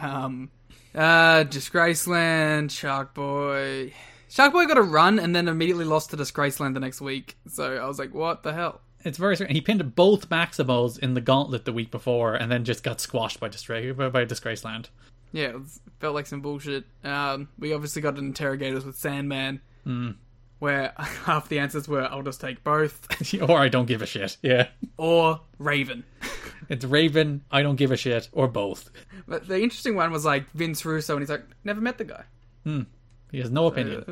Um. 0.01 0.49
Uh. 0.95 1.43
Disgraceland. 1.43 2.71
Shark 2.71 3.13
Boy. 3.13 3.93
Shark 4.29 4.53
Boy 4.53 4.65
got 4.65 4.77
a 4.77 4.81
run 4.81 5.19
and 5.19 5.35
then 5.35 5.47
immediately 5.49 5.83
lost 5.83 6.11
to 6.11 6.17
Disgraceland 6.17 6.73
the 6.73 6.79
next 6.79 7.01
week. 7.01 7.37
So 7.49 7.75
I 7.75 7.85
was 7.85 7.99
like, 7.99 8.13
what 8.13 8.41
the 8.41 8.53
hell? 8.53 8.79
It's 9.03 9.17
very 9.17 9.35
strange. 9.35 9.53
He 9.53 9.61
pinned 9.61 9.95
both 9.95 10.29
Maximos 10.29 10.99
in 10.99 11.13
the 11.13 11.21
gauntlet 11.21 11.65
the 11.65 11.73
week 11.73 11.91
before, 11.91 12.35
and 12.35 12.51
then 12.51 12.65
just 12.65 12.83
got 12.83 12.99
squashed 12.99 13.39
by 13.39 13.47
Disgrace 13.47 13.95
by, 13.95 14.25
Disgraceland. 14.25 14.87
Yeah, 15.31 15.55
it 15.55 15.61
felt 15.99 16.15
like 16.15 16.25
some 16.25 16.41
bullshit. 16.41 16.85
Um, 17.03 17.49
we 17.57 17.73
obviously 17.73 18.01
got 18.01 18.17
interrogators 18.17 18.83
with 18.85 18.97
Sandman, 18.97 19.61
hmm. 19.83 20.11
where 20.59 20.93
half 20.97 21.47
the 21.47 21.59
answers 21.59 21.87
were, 21.87 22.03
"I'll 22.11 22.23
just 22.23 22.41
take 22.41 22.63
both," 22.63 23.07
or 23.41 23.57
I 23.57 23.69
don't 23.69 23.85
give 23.85 24.01
a 24.01 24.05
shit. 24.05 24.37
Yeah, 24.41 24.67
or 24.97 25.39
Raven. 25.59 26.03
it's 26.67 26.83
Raven. 26.83 27.43
I 27.51 27.61
don't 27.61 27.77
give 27.77 27.91
a 27.91 27.97
shit, 27.97 28.27
or 28.33 28.47
both. 28.47 28.89
But 29.27 29.47
the 29.47 29.61
interesting 29.61 29.95
one 29.95 30.11
was 30.11 30.25
like 30.25 30.49
Vince 30.51 30.83
Russo, 30.83 31.13
and 31.13 31.21
he's 31.21 31.29
like, 31.29 31.45
"Never 31.63 31.79
met 31.79 31.97
the 31.97 32.05
guy." 32.05 32.23
Hmm. 32.63 32.81
He 33.31 33.39
has 33.39 33.51
no 33.51 33.67
opinion. 33.67 34.03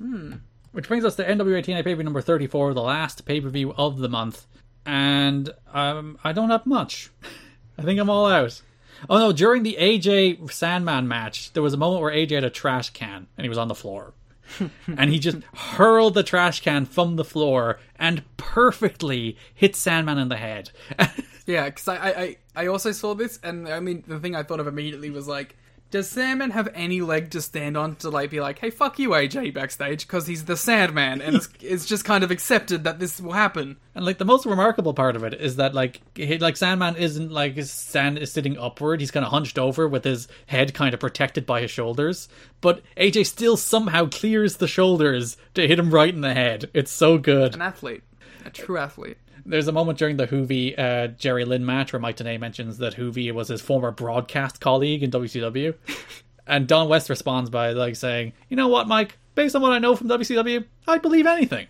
Uh, 0.00 0.04
hmm. 0.04 0.32
Which 0.72 0.88
brings 0.88 1.04
us 1.04 1.16
to 1.16 1.24
NWA 1.24 1.64
TNA 1.64 1.76
pay 1.84 1.92
per 1.92 1.94
view 1.96 2.04
number 2.04 2.20
34, 2.20 2.74
the 2.74 2.82
last 2.82 3.24
pay 3.24 3.40
per 3.40 3.48
view 3.48 3.72
of 3.74 3.98
the 3.98 4.08
month. 4.08 4.46
And 4.86 5.50
um, 5.72 6.18
I 6.24 6.32
don't 6.32 6.50
have 6.50 6.66
much. 6.66 7.10
I 7.78 7.82
think 7.82 7.98
I'm 7.98 8.10
all 8.10 8.26
out. 8.26 8.60
Oh 9.08 9.18
no, 9.18 9.32
during 9.32 9.62
the 9.62 9.76
AJ 9.80 10.52
Sandman 10.52 11.08
match, 11.08 11.52
there 11.54 11.62
was 11.62 11.72
a 11.74 11.78
moment 11.78 12.02
where 12.02 12.12
AJ 12.12 12.30
had 12.32 12.44
a 12.44 12.50
trash 12.50 12.90
can 12.90 13.26
and 13.36 13.44
he 13.44 13.48
was 13.48 13.58
on 13.58 13.68
the 13.68 13.74
floor. 13.74 14.12
and 14.86 15.10
he 15.10 15.18
just 15.18 15.38
hurled 15.54 16.14
the 16.14 16.22
trash 16.22 16.60
can 16.60 16.84
from 16.84 17.16
the 17.16 17.24
floor 17.24 17.78
and 17.96 18.22
perfectly 18.36 19.36
hit 19.54 19.74
Sandman 19.76 20.18
in 20.18 20.28
the 20.28 20.36
head. 20.36 20.70
Yeah, 21.46 21.64
because 21.64 21.88
I, 21.88 21.96
I, 21.96 22.20
I- 22.22 22.36
I 22.54 22.66
also 22.66 22.92
saw 22.92 23.14
this, 23.14 23.40
and 23.42 23.66
I 23.68 23.80
mean, 23.80 24.04
the 24.06 24.20
thing 24.20 24.36
I 24.36 24.44
thought 24.44 24.60
of 24.60 24.68
immediately 24.68 25.10
was 25.10 25.26
like, 25.26 25.56
does 25.90 26.08
Sandman 26.08 26.50
have 26.50 26.68
any 26.74 27.00
leg 27.00 27.30
to 27.30 27.40
stand 27.40 27.76
on 27.76 27.96
to 27.96 28.10
like 28.10 28.30
be 28.30 28.40
like, 28.40 28.60
hey, 28.60 28.70
fuck 28.70 28.98
you, 28.98 29.10
AJ, 29.10 29.54
backstage, 29.54 30.06
because 30.06 30.26
he's 30.26 30.44
the 30.44 30.56
Sandman, 30.56 31.20
and 31.20 31.36
it's, 31.36 31.48
it's 31.60 31.86
just 31.86 32.04
kind 32.04 32.22
of 32.22 32.30
accepted 32.30 32.84
that 32.84 32.98
this 33.00 33.20
will 33.20 33.32
happen. 33.32 33.76
And 33.94 34.04
like 34.04 34.18
the 34.18 34.24
most 34.24 34.46
remarkable 34.46 34.94
part 34.94 35.16
of 35.16 35.24
it 35.24 35.34
is 35.34 35.56
that 35.56 35.74
like 35.74 36.00
he, 36.14 36.38
like 36.38 36.56
Sandman 36.56 36.96
isn't 36.96 37.32
like 37.32 37.54
his 37.54 37.72
stand 37.72 38.18
is 38.18 38.32
sitting 38.32 38.56
upward. 38.56 39.00
He's 39.00 39.10
kind 39.10 39.26
of 39.26 39.32
hunched 39.32 39.58
over 39.58 39.88
with 39.88 40.04
his 40.04 40.28
head 40.46 40.74
kind 40.74 40.94
of 40.94 41.00
protected 41.00 41.44
by 41.44 41.60
his 41.62 41.70
shoulders. 41.70 42.28
But 42.60 42.82
AJ 42.96 43.26
still 43.26 43.56
somehow 43.56 44.06
clears 44.06 44.56
the 44.56 44.68
shoulders 44.68 45.36
to 45.54 45.66
hit 45.66 45.78
him 45.78 45.90
right 45.90 46.14
in 46.14 46.20
the 46.20 46.34
head. 46.34 46.70
It's 46.72 46.92
so 46.92 47.18
good. 47.18 47.54
An 47.54 47.62
athlete, 47.62 48.02
a 48.44 48.50
true 48.50 48.78
athlete. 48.78 49.18
There's 49.44 49.68
a 49.68 49.72
moment 49.72 49.98
during 49.98 50.16
the 50.16 50.26
Juvi 50.26 50.78
uh, 50.78 51.08
Jerry 51.08 51.44
Lynn 51.44 51.64
match 51.64 51.92
where 51.92 52.00
Mike 52.00 52.16
Tenay 52.16 52.38
mentions 52.38 52.78
that 52.78 52.96
Juvi 52.96 53.32
was 53.32 53.48
his 53.48 53.60
former 53.60 53.90
broadcast 53.90 54.60
colleague 54.60 55.02
in 55.02 55.10
WCW. 55.10 55.74
and 56.46 56.66
Don 56.66 56.88
West 56.88 57.08
responds 57.08 57.50
by 57.50 57.72
like 57.72 57.96
saying, 57.96 58.32
"You 58.48 58.56
know 58.56 58.68
what, 58.68 58.88
Mike? 58.88 59.18
Based 59.34 59.54
on 59.54 59.62
what 59.62 59.72
I 59.72 59.78
know 59.78 59.96
from 59.96 60.08
WCW, 60.08 60.64
I'd 60.86 61.02
believe 61.02 61.26
anything." 61.26 61.66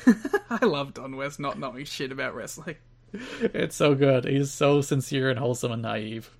I 0.50 0.64
love 0.64 0.94
Don 0.94 1.16
West 1.16 1.40
not 1.40 1.58
knowing 1.58 1.84
shit 1.84 2.12
about 2.12 2.34
wrestling. 2.34 2.76
It's 3.40 3.74
so 3.76 3.94
good. 3.94 4.26
He's 4.26 4.52
so 4.52 4.82
sincere 4.82 5.30
and 5.30 5.38
wholesome 5.38 5.72
and 5.72 5.82
naive. 5.82 6.30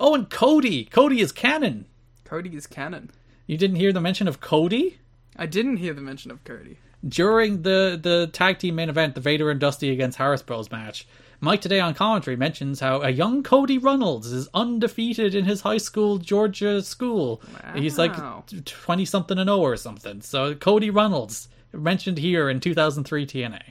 oh, 0.00 0.14
and 0.14 0.30
Cody. 0.30 0.86
Cody 0.86 1.20
is 1.20 1.30
canon. 1.30 1.84
Cody 2.24 2.56
is 2.56 2.66
canon. 2.66 3.10
You 3.46 3.58
didn't 3.58 3.76
hear 3.76 3.92
the 3.92 4.00
mention 4.00 4.28
of 4.28 4.40
Cody 4.40 4.98
I 5.40 5.46
didn't 5.46 5.76
hear 5.76 5.94
the 5.94 6.00
mention 6.00 6.32
of 6.32 6.42
Cody. 6.42 6.78
During 7.06 7.62
the 7.62 7.98
the 8.00 8.28
tag 8.32 8.58
team 8.58 8.74
main 8.76 8.88
event, 8.88 9.14
the 9.14 9.20
Vader 9.20 9.50
and 9.50 9.60
Dusty 9.60 9.90
against 9.90 10.18
Harris 10.18 10.42
Bros 10.42 10.70
match. 10.70 11.06
Mike 11.40 11.62
Tenay 11.62 11.84
on 11.84 11.94
commentary 11.94 12.34
mentions 12.34 12.80
how 12.80 13.00
a 13.02 13.10
young 13.10 13.44
Cody 13.44 13.78
Runnels 13.78 14.26
is 14.32 14.48
undefeated 14.52 15.36
in 15.36 15.44
his 15.44 15.60
high 15.60 15.78
school 15.78 16.18
Georgia 16.18 16.82
school. 16.82 17.40
He's 17.74 17.96
like 17.98 18.14
twenty 18.64 19.04
something 19.04 19.38
and 19.38 19.48
zero 19.48 19.60
or 19.60 19.76
something. 19.76 20.20
So 20.20 20.56
Cody 20.56 20.90
Runnels 20.90 21.48
mentioned 21.72 22.18
here 22.18 22.50
in 22.50 22.58
2003 22.58 23.26
TNA. 23.26 23.62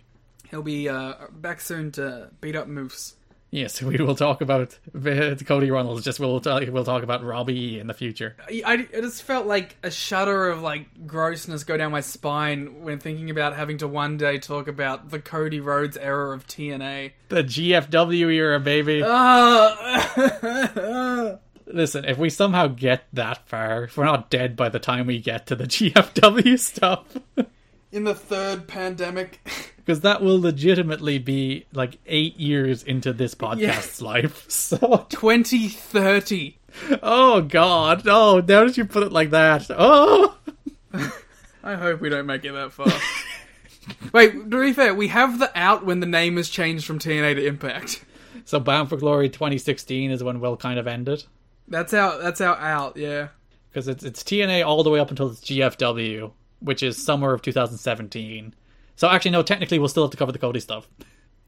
He'll 0.49 0.61
be 0.61 0.87
uh, 0.87 1.13
back 1.31 1.59
soon 1.59 1.91
to 1.93 2.29
beat 2.39 2.55
up 2.55 2.67
Moose. 2.67 3.16
Yes, 3.49 3.81
we 3.87 3.97
will 3.97 4.15
talk 4.15 4.41
about 4.41 4.77
Cody 5.45 5.71
Runnels. 5.71 6.03
Just 6.03 6.19
we'll 6.19 6.39
talk, 6.39 6.63
we'll 6.67 6.83
talk 6.83 7.03
about 7.03 7.23
Robbie 7.23 7.79
in 7.79 7.87
the 7.87 7.93
future. 7.93 8.35
I, 8.47 8.61
I 8.65 8.77
just 9.01 9.23
felt 9.23 9.47
like 9.47 9.77
a 9.83 9.91
shudder 9.91 10.49
of 10.49 10.61
like 10.61 11.07
grossness 11.07 11.63
go 11.63 11.77
down 11.77 11.91
my 11.91 12.01
spine 12.01 12.83
when 12.83 12.99
thinking 12.99 13.29
about 13.29 13.55
having 13.55 13.77
to 13.79 13.87
one 13.87 14.17
day 14.17 14.37
talk 14.37 14.67
about 14.67 15.09
the 15.09 15.19
Cody 15.19 15.59
Rhodes 15.59 15.97
era 15.97 16.35
of 16.35 16.45
TNA. 16.47 17.13
The 17.29 17.43
GFW 17.43 18.33
era, 18.33 18.59
baby. 18.59 19.01
Uh, 19.05 19.77
Listen, 21.69 22.05
if 22.05 22.17
we 22.17 22.29
somehow 22.29 22.67
get 22.67 23.03
that 23.11 23.45
far, 23.49 23.83
if 23.85 23.97
we're 23.97 24.05
not 24.05 24.29
dead 24.29 24.55
by 24.55 24.69
the 24.69 24.79
time 24.79 25.07
we 25.07 25.19
get 25.19 25.47
to 25.47 25.55
the 25.55 25.65
GFW 25.65 26.57
stuff, 26.57 27.03
in 27.97 28.05
the 28.05 28.15
third 28.15 28.67
pandemic. 28.67 29.41
because 29.77 30.01
that 30.01 30.21
will 30.21 30.39
legitimately 30.39 31.17
be 31.17 31.65
like 31.73 31.97
eight 32.05 32.37
years 32.37 32.83
into 32.83 33.11
this 33.11 33.33
podcast's 33.35 34.01
life. 34.01 34.45
So, 34.67 35.07
2030. 35.09 36.57
oh 37.01 37.41
god, 37.41 38.05
oh, 38.05 38.39
now 38.39 38.65
that 38.65 38.75
you 38.75 38.85
put 38.85 39.03
it 39.03 39.11
like 39.11 39.29
that, 39.29 39.67
oh, 39.69 40.37
I 41.63 41.75
hope 41.75 42.01
we 42.01 42.09
don't 42.09 42.25
make 42.25 42.43
it 42.43 42.51
that 42.51 42.73
far. 42.73 42.91
Wait, 44.11 44.33
to 44.33 44.61
be 44.61 44.73
fair, 44.73 44.93
we 44.93 45.07
have 45.07 45.39
the 45.39 45.49
out 45.57 45.85
when 45.85 46.01
the 46.01 46.05
name 46.05 46.35
has 46.35 46.49
changed 46.49 46.85
from 46.85 46.99
TNA 46.99 47.35
to 47.35 47.45
Impact. 47.45 48.03
so 48.43 48.59
Bound 48.59 48.89
for 48.89 48.97
Glory 48.97 49.29
2016 49.29 50.11
is 50.11 50.21
when 50.21 50.41
we'll 50.41 50.57
kind 50.57 50.77
of 50.77 50.85
end 50.85 51.07
it. 51.07 51.25
That's 51.69 51.93
our 51.93 52.19
that's 52.21 52.41
our 52.41 52.57
out, 52.57 52.97
yeah. 52.97 53.29
because 53.69 53.87
it's 53.87 54.03
it's 54.03 54.21
TNA 54.21 54.65
all 54.65 54.83
the 54.83 54.89
way 54.89 54.99
up 54.99 55.09
until 55.09 55.29
it's 55.29 55.39
GFW, 55.41 56.31
which 56.59 56.81
is 56.83 56.97
summer 57.01 57.33
of 57.33 57.41
2017. 57.41 58.53
So 58.95 59.07
actually, 59.09 59.31
no, 59.31 59.43
technically 59.43 59.79
we'll 59.79 59.89
still 59.89 60.03
have 60.03 60.11
to 60.11 60.17
cover 60.17 60.31
the 60.31 60.39
Cody 60.39 60.59
stuff 60.59 60.87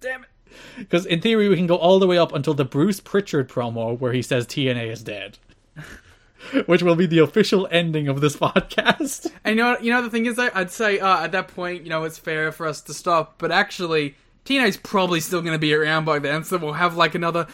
Damn 0.01 0.23
it. 0.23 0.29
because 0.77 1.05
in 1.05 1.19
theory 1.21 1.47
we 1.49 1.55
can 1.55 1.67
go 1.67 1.75
all 1.77 1.99
the 1.99 2.07
way 2.07 2.17
up 2.17 2.33
until 2.33 2.53
the 2.53 2.65
Bruce 2.65 2.99
Pritchard 2.99 3.49
promo 3.49 3.97
where 3.99 4.13
he 4.13 4.21
says 4.21 4.45
TNA 4.45 4.91
is 4.91 5.03
dead, 5.03 5.37
which 6.67 6.83
will 6.83 6.95
be 6.95 7.05
the 7.05 7.19
official 7.19 7.67
ending 7.71 8.07
of 8.07 8.21
this 8.21 8.35
podcast. 8.37 9.31
And 9.43 9.57
you 9.57 9.63
know, 9.63 9.71
what- 9.71 9.83
you 9.83 9.91
know 9.91 10.01
the 10.01 10.09
thing 10.09 10.25
is 10.25 10.37
I'd 10.39 10.71
say 10.71 10.99
uh, 10.99 11.23
at 11.23 11.31
that 11.31 11.47
point, 11.49 11.83
you 11.83 11.89
know, 11.89 12.03
it's 12.03 12.17
fair 12.19 12.51
for 12.51 12.67
us 12.67 12.81
to 12.81 12.93
stop. 12.93 13.35
But 13.39 13.51
actually, 13.51 14.15
TNA's 14.45 14.77
probably 14.77 15.19
still 15.19 15.41
going 15.41 15.53
to 15.53 15.59
be 15.59 15.73
around 15.73 16.05
by 16.05 16.19
then, 16.19 16.43
so 16.43 16.57
we'll 16.57 16.73
have 16.73 16.95
like 16.95 17.15
another 17.15 17.47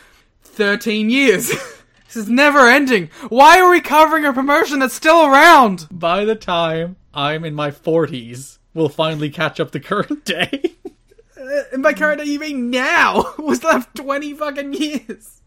thirteen 0.44 1.10
years. 1.10 1.52
this 2.06 2.16
is 2.16 2.30
never 2.30 2.68
ending. 2.68 3.10
Why 3.30 3.60
are 3.60 3.70
we 3.70 3.82
covering 3.82 4.26
a 4.26 4.34
promotion 4.34 4.80
that's 4.80 4.94
still 4.94 5.26
around? 5.26 5.88
By 5.92 6.26
the 6.26 6.36
time 6.36 6.98
I'm 7.14 7.44
in 7.46 7.56
my 7.56 7.72
40s, 7.72 8.58
we'll 8.74 8.90
finally 8.90 9.30
catch 9.30 9.60
up 9.60 9.72
to 9.72 9.80
current 9.80 10.26
day. 10.26 10.76
Uh, 11.40 11.64
and 11.74 11.84
by 11.84 11.94
current 11.94 12.20
day, 12.20 12.26
you 12.26 12.40
mean 12.40 12.70
now? 12.70 13.34
we 13.38 13.56
left 13.58 13.96
twenty 13.96 14.34
fucking 14.34 14.74
years. 14.74 15.42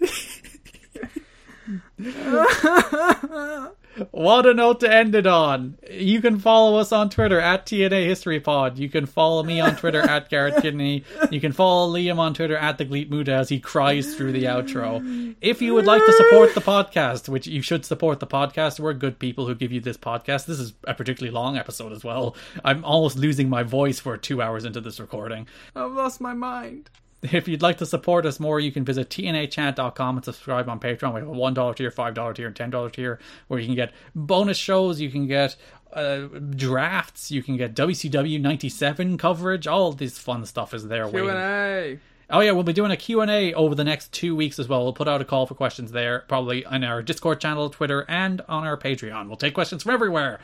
What 4.10 4.46
a 4.46 4.54
note 4.54 4.80
to 4.80 4.92
end 4.92 5.14
it 5.14 5.26
on. 5.26 5.76
You 5.90 6.22
can 6.22 6.38
follow 6.38 6.78
us 6.78 6.92
on 6.92 7.10
Twitter 7.10 7.38
at 7.38 7.66
TNA 7.66 8.06
History 8.06 8.40
Pod. 8.40 8.78
You 8.78 8.88
can 8.88 9.06
follow 9.06 9.42
me 9.42 9.60
on 9.60 9.76
Twitter 9.76 10.00
at 10.00 10.30
Garrett 10.30 10.62
Kidney. 10.62 11.04
You 11.30 11.40
can 11.40 11.52
follow 11.52 11.92
Liam 11.92 12.18
on 12.18 12.34
Twitter 12.34 12.56
at 12.56 12.78
the 12.78 12.84
Gleet 12.84 13.10
Muda 13.10 13.32
as 13.34 13.48
he 13.48 13.60
cries 13.60 14.14
through 14.14 14.32
the 14.32 14.44
outro. 14.44 15.34
If 15.40 15.60
you 15.60 15.74
would 15.74 15.84
like 15.84 16.04
to 16.04 16.12
support 16.12 16.54
the 16.54 16.60
podcast, 16.60 17.28
which 17.28 17.46
you 17.46 17.60
should 17.62 17.84
support 17.84 18.20
the 18.20 18.26
podcast, 18.26 18.80
we're 18.80 18.94
good 18.94 19.18
people 19.18 19.46
who 19.46 19.54
give 19.54 19.72
you 19.72 19.80
this 19.80 19.98
podcast. 19.98 20.46
This 20.46 20.58
is 20.58 20.72
a 20.84 20.94
particularly 20.94 21.34
long 21.34 21.56
episode 21.56 21.92
as 21.92 22.02
well. 22.02 22.34
I'm 22.64 22.84
almost 22.84 23.16
losing 23.16 23.48
my 23.48 23.62
voice 23.62 24.00
for 24.00 24.16
two 24.16 24.40
hours 24.40 24.64
into 24.64 24.80
this 24.80 25.00
recording. 25.00 25.46
I've 25.76 25.92
lost 25.92 26.20
my 26.20 26.32
mind. 26.32 26.88
If 27.32 27.46
you'd 27.46 27.62
like 27.62 27.78
to 27.78 27.86
support 27.86 28.26
us 28.26 28.40
more, 28.40 28.58
you 28.58 28.72
can 28.72 28.84
visit 28.84 29.08
tnachat.com 29.08 30.16
and 30.16 30.24
subscribe 30.24 30.68
on 30.68 30.80
Patreon. 30.80 31.14
We 31.14 31.20
have 31.20 31.28
a 31.28 31.32
$1 31.32 31.76
tier, 31.76 31.90
$5 31.90 32.34
tier, 32.34 32.46
and 32.48 32.56
$10 32.56 32.92
tier 32.92 33.18
where 33.46 33.60
you 33.60 33.66
can 33.66 33.76
get 33.76 33.92
bonus 34.14 34.58
shows, 34.58 35.00
you 35.00 35.10
can 35.10 35.28
get 35.28 35.54
uh, 35.92 36.22
drafts, 36.56 37.30
you 37.30 37.42
can 37.42 37.56
get 37.56 37.74
WCW 37.74 38.40
97 38.40 39.18
coverage. 39.18 39.66
All 39.66 39.92
this 39.92 40.18
fun 40.18 40.44
stuff 40.46 40.74
is 40.74 40.88
there. 40.88 41.08
Q&A. 41.08 41.98
Oh 42.30 42.40
yeah, 42.40 42.52
we'll 42.52 42.62
be 42.62 42.72
doing 42.72 42.90
a 42.90 42.96
Q&A 42.96 43.52
over 43.52 43.74
the 43.74 43.84
next 43.84 44.10
two 44.10 44.34
weeks 44.34 44.58
as 44.58 44.66
well. 44.66 44.84
We'll 44.84 44.94
put 44.94 45.06
out 45.06 45.20
a 45.20 45.24
call 45.24 45.46
for 45.46 45.54
questions 45.54 45.92
there, 45.92 46.20
probably 46.28 46.64
on 46.64 46.82
our 46.82 47.02
Discord 47.02 47.40
channel, 47.40 47.68
Twitter, 47.68 48.06
and 48.08 48.40
on 48.48 48.64
our 48.64 48.78
Patreon. 48.78 49.28
We'll 49.28 49.36
take 49.36 49.52
questions 49.52 49.82
from 49.82 49.92
everywhere. 49.92 50.40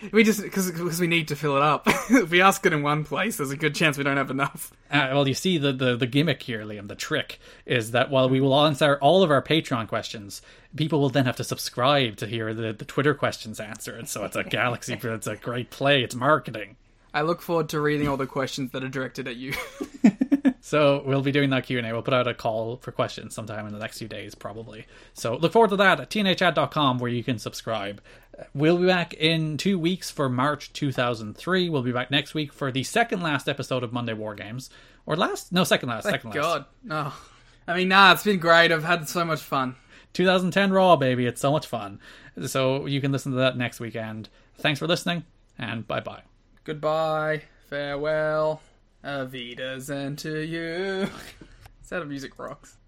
We 0.12 0.24
just 0.24 0.42
because 0.42 1.00
we 1.00 1.06
need 1.06 1.28
to 1.28 1.36
fill 1.36 1.56
it 1.56 1.62
up. 1.62 1.84
if 2.10 2.30
we 2.30 2.40
ask 2.40 2.64
it 2.64 2.72
in 2.72 2.82
one 2.82 3.04
place, 3.04 3.36
there's 3.36 3.50
a 3.50 3.56
good 3.56 3.74
chance 3.74 3.98
we 3.98 4.04
don't 4.04 4.16
have 4.16 4.30
enough. 4.30 4.72
Uh, 4.90 5.08
well, 5.12 5.28
you 5.28 5.34
see, 5.34 5.58
the, 5.58 5.72
the, 5.72 5.96
the 5.96 6.06
gimmick 6.06 6.42
here, 6.42 6.64
Liam, 6.64 6.88
the 6.88 6.94
trick, 6.94 7.38
is 7.66 7.90
that 7.92 8.10
while 8.10 8.28
we 8.28 8.40
will 8.40 8.58
answer 8.58 8.98
all 9.00 9.22
of 9.22 9.30
our 9.30 9.42
Patreon 9.42 9.88
questions, 9.88 10.42
people 10.74 11.00
will 11.00 11.10
then 11.10 11.26
have 11.26 11.36
to 11.36 11.44
subscribe 11.44 12.16
to 12.16 12.26
hear 12.26 12.54
the, 12.54 12.72
the 12.72 12.84
Twitter 12.84 13.14
questions 13.14 13.60
answered. 13.60 14.08
So 14.08 14.24
it's 14.24 14.36
a 14.36 14.44
galaxy, 14.44 14.98
it's 15.00 15.26
a 15.26 15.36
great 15.36 15.70
play, 15.70 16.02
it's 16.02 16.14
marketing. 16.14 16.76
I 17.12 17.22
look 17.22 17.42
forward 17.42 17.68
to 17.70 17.80
reading 17.80 18.08
all 18.08 18.16
the 18.16 18.26
questions 18.26 18.70
that 18.72 18.82
are 18.84 18.88
directed 18.88 19.28
at 19.28 19.36
you. 19.36 19.52
So 20.70 21.02
we'll 21.04 21.20
be 21.20 21.32
doing 21.32 21.50
that 21.50 21.66
Q&A. 21.66 21.82
We'll 21.82 22.00
put 22.00 22.14
out 22.14 22.28
a 22.28 22.32
call 22.32 22.76
for 22.76 22.92
questions 22.92 23.34
sometime 23.34 23.66
in 23.66 23.72
the 23.72 23.80
next 23.80 23.98
few 23.98 24.06
days, 24.06 24.36
probably. 24.36 24.86
So 25.14 25.34
look 25.34 25.52
forward 25.52 25.70
to 25.70 25.76
that 25.78 25.98
at 25.98 26.10
tnachat.com 26.10 27.00
where 27.00 27.10
you 27.10 27.24
can 27.24 27.40
subscribe. 27.40 28.00
We'll 28.54 28.78
be 28.78 28.86
back 28.86 29.12
in 29.14 29.56
two 29.56 29.80
weeks 29.80 30.12
for 30.12 30.28
March 30.28 30.72
2003. 30.72 31.68
We'll 31.70 31.82
be 31.82 31.90
back 31.90 32.12
next 32.12 32.34
week 32.34 32.52
for 32.52 32.70
the 32.70 32.84
second 32.84 33.20
last 33.20 33.48
episode 33.48 33.82
of 33.82 33.92
Monday 33.92 34.12
War 34.12 34.36
Games. 34.36 34.70
Or 35.06 35.16
last? 35.16 35.50
No, 35.50 35.64
second 35.64 35.88
last. 35.88 36.04
Thank 36.04 36.22
second 36.22 36.30
last. 36.30 36.40
God. 36.40 36.64
No. 36.84 37.12
I 37.66 37.76
mean, 37.76 37.88
nah, 37.88 38.12
it's 38.12 38.22
been 38.22 38.38
great. 38.38 38.70
I've 38.70 38.84
had 38.84 39.08
so 39.08 39.24
much 39.24 39.40
fun. 39.40 39.74
2010 40.12 40.70
Raw, 40.70 40.94
baby. 40.94 41.26
It's 41.26 41.40
so 41.40 41.50
much 41.50 41.66
fun. 41.66 41.98
So 42.46 42.86
you 42.86 43.00
can 43.00 43.10
listen 43.10 43.32
to 43.32 43.38
that 43.38 43.56
next 43.56 43.80
weekend. 43.80 44.28
Thanks 44.58 44.78
for 44.78 44.86
listening, 44.86 45.24
and 45.58 45.88
bye 45.88 45.98
bye. 45.98 46.22
Goodbye. 46.62 47.42
Farewell. 47.68 48.62
Avidas 49.04 49.88
and 49.90 50.18
to 50.18 50.40
you. 50.40 51.08
That 51.90 52.02
a 52.02 52.04
music 52.04 52.38
rocks? 52.38 52.76